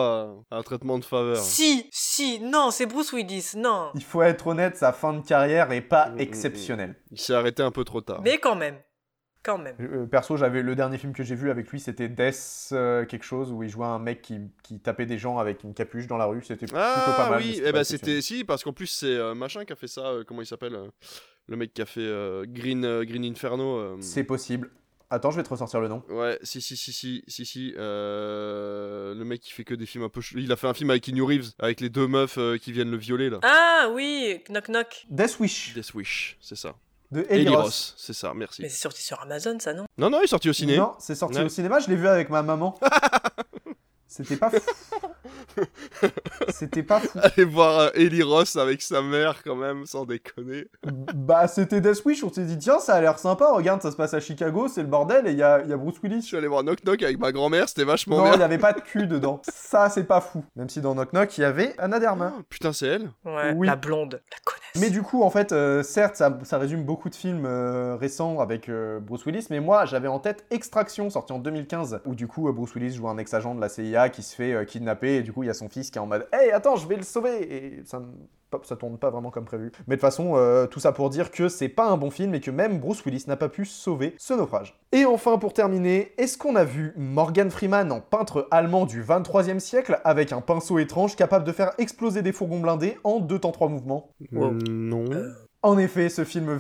à, 0.49 0.55
à 0.55 0.59
un 0.59 0.63
traitement 0.63 0.97
de 0.99 1.05
faveur. 1.05 1.37
Si, 1.37 1.87
si, 1.91 2.39
non, 2.39 2.71
c'est 2.71 2.85
Bruce 2.85 3.11
Willis, 3.13 3.51
non. 3.55 3.91
Il 3.95 4.03
faut 4.03 4.21
être 4.21 4.47
honnête, 4.47 4.77
sa 4.77 4.93
fin 4.93 5.13
de 5.13 5.21
carrière 5.25 5.71
est 5.71 5.81
pas 5.81 6.11
exceptionnelle. 6.17 6.95
Il 7.11 7.19
s'est 7.19 7.33
arrêté 7.33 7.63
un 7.63 7.71
peu 7.71 7.83
trop 7.83 8.01
tard. 8.01 8.21
Mais 8.23 8.37
quand 8.37 8.55
même, 8.55 8.77
quand 9.44 9.57
même. 9.57 9.76
Euh, 9.80 10.06
perso, 10.06 10.38
j'avais 10.38 10.61
le 10.64 10.76
dernier 10.76 10.98
film 10.98 11.14
que 11.14 11.22
j'ai 11.24 11.36
vu 11.36 11.52
avec 11.52 11.70
lui, 11.70 11.80
c'était 11.80 12.07
Death 12.10 12.70
euh, 12.72 13.06
quelque 13.06 13.24
chose 13.26 13.52
où 13.52 13.61
il 13.61 13.70
jouait 13.70 13.86
un 13.86 13.99
mec 13.99 14.22
qui, 14.22 14.40
qui 14.64 14.80
tapait 14.80 15.06
des 15.06 15.18
gens 15.18 15.38
avec 15.38 15.64
une 15.64 15.74
capuche 15.74 16.07
dans 16.07 16.18
la 16.18 16.26
rue. 16.26 16.41
C'était 16.41 16.65
plutôt 16.65 16.74
pas 16.76 17.26
Ah 17.26 17.30
mal. 17.32 17.40
oui, 17.41 17.56
c'était 17.56 17.60
eh 17.70 17.72
pas 17.72 17.78
ben 17.80 17.84
c'était 17.84 18.22
si 18.22 18.44
parce 18.44 18.64
qu'en 18.64 18.74
plus 18.74 18.88
c'est 18.88 19.06
euh, 19.07 19.36
machin 19.36 19.65
qui 19.65 19.74
a 19.74 19.76
fait 19.76 19.88
ça. 19.88 20.02
euh, 20.07 20.24
comment 20.26 20.41
il 20.41 20.48
s'appelle 20.48 20.76
euh, 20.76 20.88
Le 21.48 21.57
mec 21.57 21.74
qui 21.74 21.82
a 21.82 21.86
fait 21.86 21.99
euh, 22.02 22.45
Green 22.48 22.86
euh, 22.86 23.03
Green 23.03 23.26
Inferno. 23.26 23.78
euh, 23.78 23.98
C'est 23.99 24.24
possible. 24.24 24.72
Attends, 25.10 25.30
je 25.30 25.36
vais 25.38 25.44
te 25.44 25.49
ressortir 25.49 25.80
le 25.80 25.90
nom. 25.90 26.02
Ouais, 26.10 26.40
si 26.41 26.60
si 26.60 26.76
si 26.76 26.91
si 26.91 27.24
si 27.28 27.45
si. 27.45 27.76
euh, 27.78 29.14
le 29.14 29.26
mec 29.26 29.41
qui 29.41 29.52
fait 29.52 29.64
que 29.64 29.74
des 29.76 29.86
films 29.86 30.03
un 30.06 30.10
peu. 30.10 30.22
chelous. 30.22 30.41
Il 30.41 30.52
a 30.52 30.56
fait 30.56 30.68
un 30.68 30.74
film 30.74 30.90
avec 30.90 31.03
Keanu 31.03 31.22
Reeves 31.22 31.52
avec 31.60 31.82
les 31.82 31.90
deux 31.90 32.07
meufs 32.07 32.38
euh, 32.38 32.57
qui 32.57 32.72
viennent 32.72 32.90
le 32.91 32.98
violer 32.98 33.30
là. 33.30 33.40
Ah 33.44 33.90
oui, 33.94 34.40
knock 34.49 34.68
knock. 34.70 35.06
Death 35.10 35.40
Wish 35.40 35.74
Death 35.76 35.94
Wish, 35.94 36.38
c'est 36.41 36.56
ça. 36.56 36.76
De 37.14 37.26
Eli. 37.30 37.48
Ross, 37.56 37.94
c'est 37.98 38.14
ça. 38.14 38.34
Merci. 38.35 38.61
Mais 38.61 38.69
c'est 38.69 38.81
sorti 38.81 39.02
sur 39.03 39.19
Amazon, 39.22 39.57
ça, 39.60 39.73
non? 39.73 39.85
Non 39.98 40.10
non, 40.10 40.19
il 40.22 40.26
est 40.26 40.27
sorti 40.27 40.49
au 40.49 40.53
ciné. 40.53 40.77
Non, 40.77 40.94
c'est 40.99 41.15
sorti 41.15 41.38
Ouais. 41.38 41.45
au 41.45 41.49
cinéma, 41.49 41.80
je 41.80 41.88
l'ai 41.90 41.95
vu 41.95 42.07
avec 42.07 42.30
ma 42.30 42.41
maman. 42.44 42.77
C'était 44.07 44.38
pas 44.38 44.49
fou. 44.49 44.57
C'était 46.49 46.84
pas 46.84 46.99
fou. 46.99 47.19
Allez 47.21 47.45
voir 47.45 47.80
euh, 47.80 47.89
Eli 47.95 48.23
Ross 48.23 48.55
avec 48.55 48.81
sa 48.81 49.01
mère 49.01 49.41
quand 49.43 49.55
même, 49.55 49.85
sans 49.85 50.05
déconner. 50.05 50.67
Bah, 51.15 51.47
c'était 51.47 51.81
Death 51.81 52.03
Wish, 52.05 52.23
on 52.23 52.31
s'est 52.31 52.45
dit, 52.45 52.57
tiens, 52.57 52.80
ça 52.80 52.95
a 52.95 53.01
l'air 53.01 53.19
sympa, 53.19 53.51
regarde, 53.51 53.81
ça 53.81 53.91
se 53.91 53.95
passe 53.95 54.13
à 54.13 54.19
Chicago, 54.19 54.67
c'est 54.67 54.81
le 54.81 54.88
bordel, 54.88 55.27
et 55.27 55.31
il 55.31 55.38
y 55.38 55.43
a, 55.43 55.61
il 55.63 55.69
y 55.69 55.73
a 55.73 55.77
Bruce 55.77 55.95
Je 56.01 56.07
Willis. 56.07 56.21
suis 56.23 56.38
allé 56.38 56.47
voir 56.47 56.63
Knock 56.63 56.84
Knock 56.84 57.01
avec 57.03 57.19
ma 57.19 57.31
grand-mère, 57.31 57.69
c'était 57.69 57.84
vachement 57.84 58.17
Non, 58.17 58.25
il 58.25 58.30
bien. 58.30 58.38
n'y 58.38 58.43
avait 58.43 58.57
pas 58.57 58.73
de 58.73 58.81
cul 58.81 59.07
dedans. 59.07 59.41
Ça, 59.47 59.89
c'est 59.89 60.03
pas 60.03 60.21
fou. 60.21 60.43
Même 60.55 60.69
si 60.69 60.81
dans 60.81 60.93
Knock 60.95 61.13
Knock, 61.13 61.38
il 61.38 61.41
y 61.41 61.45
avait 61.45 61.73
Anna 61.77 61.99
Derma. 61.99 62.34
Putain, 62.49 62.73
c'est 62.73 62.88
elle 62.88 63.09
Ouais, 63.25 63.53
Oui. 63.55 63.67
la 63.67 63.75
blonde, 63.75 64.21
la 64.31 64.38
connaisse. 64.43 64.59
Mais 64.80 64.89
du 64.89 65.03
coup, 65.03 65.21
en 65.23 65.30
fait, 65.30 65.51
euh, 65.51 65.84
certes, 65.84 66.15
ça, 66.15 66.39
ça 66.43 66.57
résume 66.57 66.84
beaucoup 66.84 67.09
de 67.09 67.15
films 67.15 67.45
euh, 67.45 67.95
récents 67.95 68.39
avec 68.39 68.69
euh, 68.69 68.99
Bruce 68.99 69.23
Willis, 69.25 69.45
mais 69.51 69.59
moi, 69.59 69.85
j'avais 69.85 70.07
en 70.07 70.17
tête 70.19 70.45
Extraction, 70.49 71.09
sorti 71.11 71.31
en 71.31 71.38
2015, 71.39 72.01
où 72.05 72.15
du 72.15 72.27
coup, 72.27 72.47
euh, 72.49 72.51
Bruce 72.51 72.73
Willis 72.73 72.95
joue 72.95 73.07
un 73.07 73.17
ex-agent 73.19 73.53
de 73.53 73.61
la 73.61 73.69
CIA 73.69 74.09
qui 74.09 74.23
se 74.23 74.34
fait 74.35 74.53
euh, 74.53 74.65
kidnapper, 74.65 75.17
et 75.17 75.21
du 75.21 75.31
coup, 75.31 75.43
il 75.44 75.48
y 75.48 75.49
a 75.49 75.53
son 75.53 75.70
fils 75.70 75.91
qui 75.91 75.98
est 75.98 76.02
en 76.02 76.07
mode 76.07 76.28
Hey, 76.34 76.52
attends, 76.52 76.76
je 76.76 76.88
vais 76.88 76.95
le 76.95 77.03
sauver 77.03 77.53
Et 77.53 77.82
ça, 77.86 78.02
ça 78.64 78.76
tourne 78.76 78.98
pas 78.98 79.10
vraiment 79.10 79.32
comme 79.32 79.45
prévu. 79.45 79.72
Mais 79.88 79.95
de 79.95 79.99
toute 79.99 80.07
façon, 80.07 80.34
euh, 80.36 80.68
tout 80.68 80.80
ça 80.80 80.91
pour 80.91 81.10
dire 81.10 81.32
que 81.32 81.49
c'est 81.49 81.70
pas 81.70 81.88
un 81.88 81.98
bon 81.98 82.11
film 82.11 82.36
et 82.36 82.40
que 82.40 82.52
même 82.52 82.80
Bruce 82.80 83.03
Willis 83.06 83.26
n'a 83.28 83.36
pas 83.36 83.49
pu 83.49 83.65
sauver 83.65 84.15
ce 84.18 84.34
naufrage. 84.34 84.80
Et 84.91 85.06
enfin, 85.06 85.38
pour 85.38 85.53
terminer, 85.53 86.14
est-ce 86.18 86.38
qu'on 86.38 86.56
a 86.56 86.64
vu 86.64 86.94
Morgan 86.95 87.49
Freeman 87.49 87.91
en 87.91 88.02
peintre 88.02 88.48
allemand 88.52 88.86
du 88.86 89.03
23e 89.03 89.60
siècle 89.60 89.99
avec 90.03 90.32
un 90.32 90.41
pinceau 90.41 90.80
étrange 90.80 91.15
capable 91.15 91.45
de 91.45 91.52
faire 91.52 91.72
exploser 91.78 92.22
des 92.22 92.32
fourgons 92.32 92.60
blindés 92.60 92.98
en 93.03 93.20
deux 93.20 93.40
temps 93.40 93.52
trois 93.52 93.70
mouvements? 93.70 94.10
Euh, 94.34 94.52
Non. 94.70 95.06
En 95.64 95.77
effet, 95.77 96.10
ce 96.10 96.23
film 96.26 96.60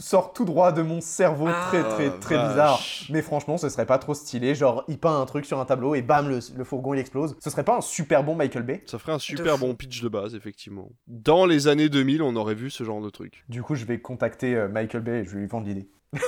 sort 0.00 0.32
tout 0.32 0.44
droit 0.44 0.72
de 0.72 0.80
mon 0.82 1.00
cerveau 1.00 1.46
Ah. 1.48 1.66
très 1.68 1.82
très 1.82 2.10
très 2.18 2.36
bizarre. 2.48 2.80
Mais 3.10 3.20
franchement, 3.20 3.58
ce 3.58 3.68
serait 3.68 3.84
pas 3.86 3.98
trop 3.98 4.14
stylé. 4.14 4.54
Genre, 4.54 4.84
il 4.88 4.98
peint 4.98 5.20
un 5.20 5.26
truc 5.26 5.44
sur 5.44 5.60
un 5.60 5.64
tableau 5.64 5.94
et 5.94 6.02
bam, 6.02 6.28
le, 6.28 6.38
le 6.56 6.64
fourgon 6.64 6.94
il 6.94 7.00
explose. 7.00 7.36
Ce 7.42 7.50
serait 7.50 7.64
pas 7.64 7.76
un 7.76 7.80
super 7.80 8.24
bon 8.24 8.34
Michael 8.34 8.62
Bay 8.62 8.82
Ça 8.86 8.98
ferait 8.98 9.12
un 9.12 9.18
super 9.18 9.58
bon 9.58 9.74
pitch 9.74 10.00
de 10.02 10.08
base, 10.08 10.34
effectivement. 10.34 10.88
Dans 11.06 11.44
les 11.46 11.68
années 11.68 11.88
2000, 11.88 12.22
on 12.22 12.36
aurait 12.36 12.54
vu 12.54 12.70
ce 12.70 12.84
genre 12.84 13.00
de 13.02 13.10
truc. 13.10 13.44
Du 13.48 13.62
coup, 13.62 13.74
je 13.74 13.84
vais 13.84 14.00
contacter 14.00 14.54
euh, 14.54 14.68
Michael 14.68 15.02
Bay 15.02 15.20
et 15.20 15.24
je 15.24 15.30
vais 15.30 15.40
lui 15.40 15.46
vendre 15.46 15.66
l'idée. 15.66 15.88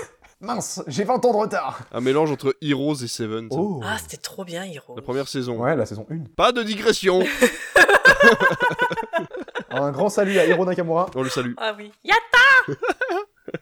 Mince, 0.43 0.83
j'ai 0.87 1.05
20 1.05 1.25
ans 1.25 1.33
de 1.33 1.37
retard 1.39 1.81
Un 1.93 2.03
mélange 2.03 2.31
entre 2.31 2.55
Heroes 2.61 2.97
et 3.03 3.09
Seven. 3.09 3.49
Oh 3.53 3.81
Ah, 3.83 3.97
c'était 3.99 4.19
trop 4.19 4.45
bien, 4.45 4.67
Hiro. 4.67 4.95
La 4.95 5.01
première 5.01 5.29
saison. 5.29 5.57
Ouais, 5.63 5.75
la 5.75 5.87
saison 5.87 6.05
1. 6.11 6.25
Pas 6.37 6.53
de 6.53 6.63
digression 6.63 7.23
Un 9.77 9.91
grand 9.93 10.09
salut 10.09 10.39
à 10.39 10.47
Hiro 10.47 10.65
Nakamura. 10.65 11.07
On 11.15 11.23
le 11.23 11.29
salue. 11.31 11.53
Ah 11.59 11.75
oui. 11.77 11.93
Yatta 12.05 12.19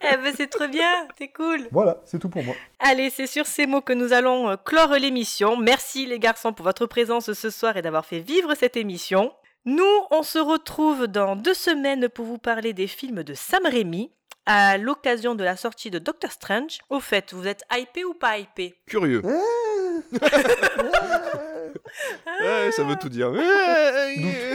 Eh 0.01 0.17
ben 0.17 0.33
c'est 0.35 0.47
trop 0.49 0.67
bien, 0.67 1.07
c'est 1.19 1.29
cool. 1.29 1.69
Voilà, 1.71 1.99
c'est 2.07 2.19
tout 2.19 2.31
pour 2.31 2.43
moi. 2.43 2.55
Allez, 2.79 3.11
c'est 3.11 3.27
sur 3.27 3.47
ces 3.47 3.67
mots 3.67 3.83
que 3.83 3.93
nous 3.93 4.15
allons 4.15 4.49
euh, 4.49 4.57
clore 4.57 4.93
l'émission. 4.95 5.57
Merci 5.59 6.07
les 6.07 6.19
garçons 6.19 6.55
pour 6.55 6.65
votre 6.65 6.87
présence 6.87 7.31
ce 7.33 7.51
soir 7.51 7.77
et 7.77 7.83
d'avoir 7.83 8.07
fait 8.07 8.21
vivre 8.21 8.55
cette 8.55 8.79
émission. 8.79 9.33
Nous, 9.67 9.85
on 10.11 10.23
se 10.23 10.39
retrouve 10.39 11.07
dans 11.07 11.37
deux 11.37 11.53
semaines 11.55 12.09
pour 12.09 12.25
vous 12.25 12.39
parler 12.39 12.73
des 12.73 12.87
films 12.87 13.23
de 13.25 13.35
Sam 13.35 13.67
Raimi. 13.67 14.11
à 14.47 14.77
l'occasion 14.79 15.35
de 15.35 15.45
la 15.45 15.57
sortie 15.57 15.91
de 15.91 15.99
Doctor 15.99 16.31
Strange. 16.33 16.79
Au 16.91 17.01
fait, 17.01 17.33
vous 17.35 17.47
êtes 17.47 17.65
hypé 17.73 18.05
ou 18.05 18.15
pas 18.15 18.39
hypé? 18.39 18.75
Curieux. 18.87 19.23
Ouais, 22.27 22.71
ça 22.73 22.83
veut 22.85 22.97
tout 22.97 23.09
dire. 23.09 23.31
Doute, 23.31 23.43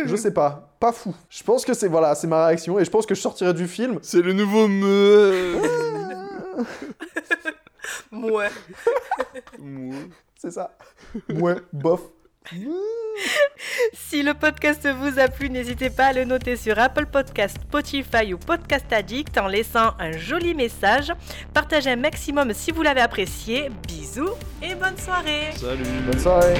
je 0.05 0.15
sais 0.15 0.33
pas, 0.33 0.73
pas 0.79 0.91
fou. 0.91 1.15
Je 1.29 1.43
pense 1.43 1.63
que 1.65 1.73
c'est 1.73 1.87
voilà, 1.87 2.15
c'est 2.15 2.27
ma 2.27 2.47
réaction 2.47 2.79
et 2.79 2.85
je 2.85 2.89
pense 2.89 3.05
que 3.05 3.15
je 3.15 3.21
sortirai 3.21 3.53
du 3.53 3.67
film. 3.67 3.99
C'est 4.01 4.21
le 4.21 4.33
nouveau 4.33 4.67
me. 4.67 5.55
Ouais. 8.11 8.49
C'est 10.35 10.51
ça. 10.51 10.75
Ouais, 11.29 11.55
bof. 11.71 12.01
Si 13.93 14.23
le 14.23 14.33
podcast 14.33 14.87
vous 14.87 15.19
a 15.19 15.27
plu, 15.27 15.49
n'hésitez 15.49 15.89
pas 15.89 16.07
à 16.07 16.13
le 16.13 16.25
noter 16.25 16.55
sur 16.55 16.79
Apple 16.79 17.05
Podcast, 17.05 17.57
Spotify 17.61 18.33
ou 18.33 18.37
Podcast 18.37 18.85
Addict 18.91 19.37
en 19.37 19.47
laissant 19.47 19.93
un 19.99 20.11
joli 20.11 20.53
message. 20.55 21.11
Partagez 21.53 21.91
un 21.91 21.95
maximum 21.95 22.53
si 22.53 22.71
vous 22.71 22.81
l'avez 22.81 23.01
apprécié. 23.01 23.69
Bisous 23.87 24.33
et 24.61 24.75
bonne 24.75 24.97
soirée. 24.97 25.51
Salut. 25.55 25.83
Bonne 26.05 26.19
soirée. 26.19 26.55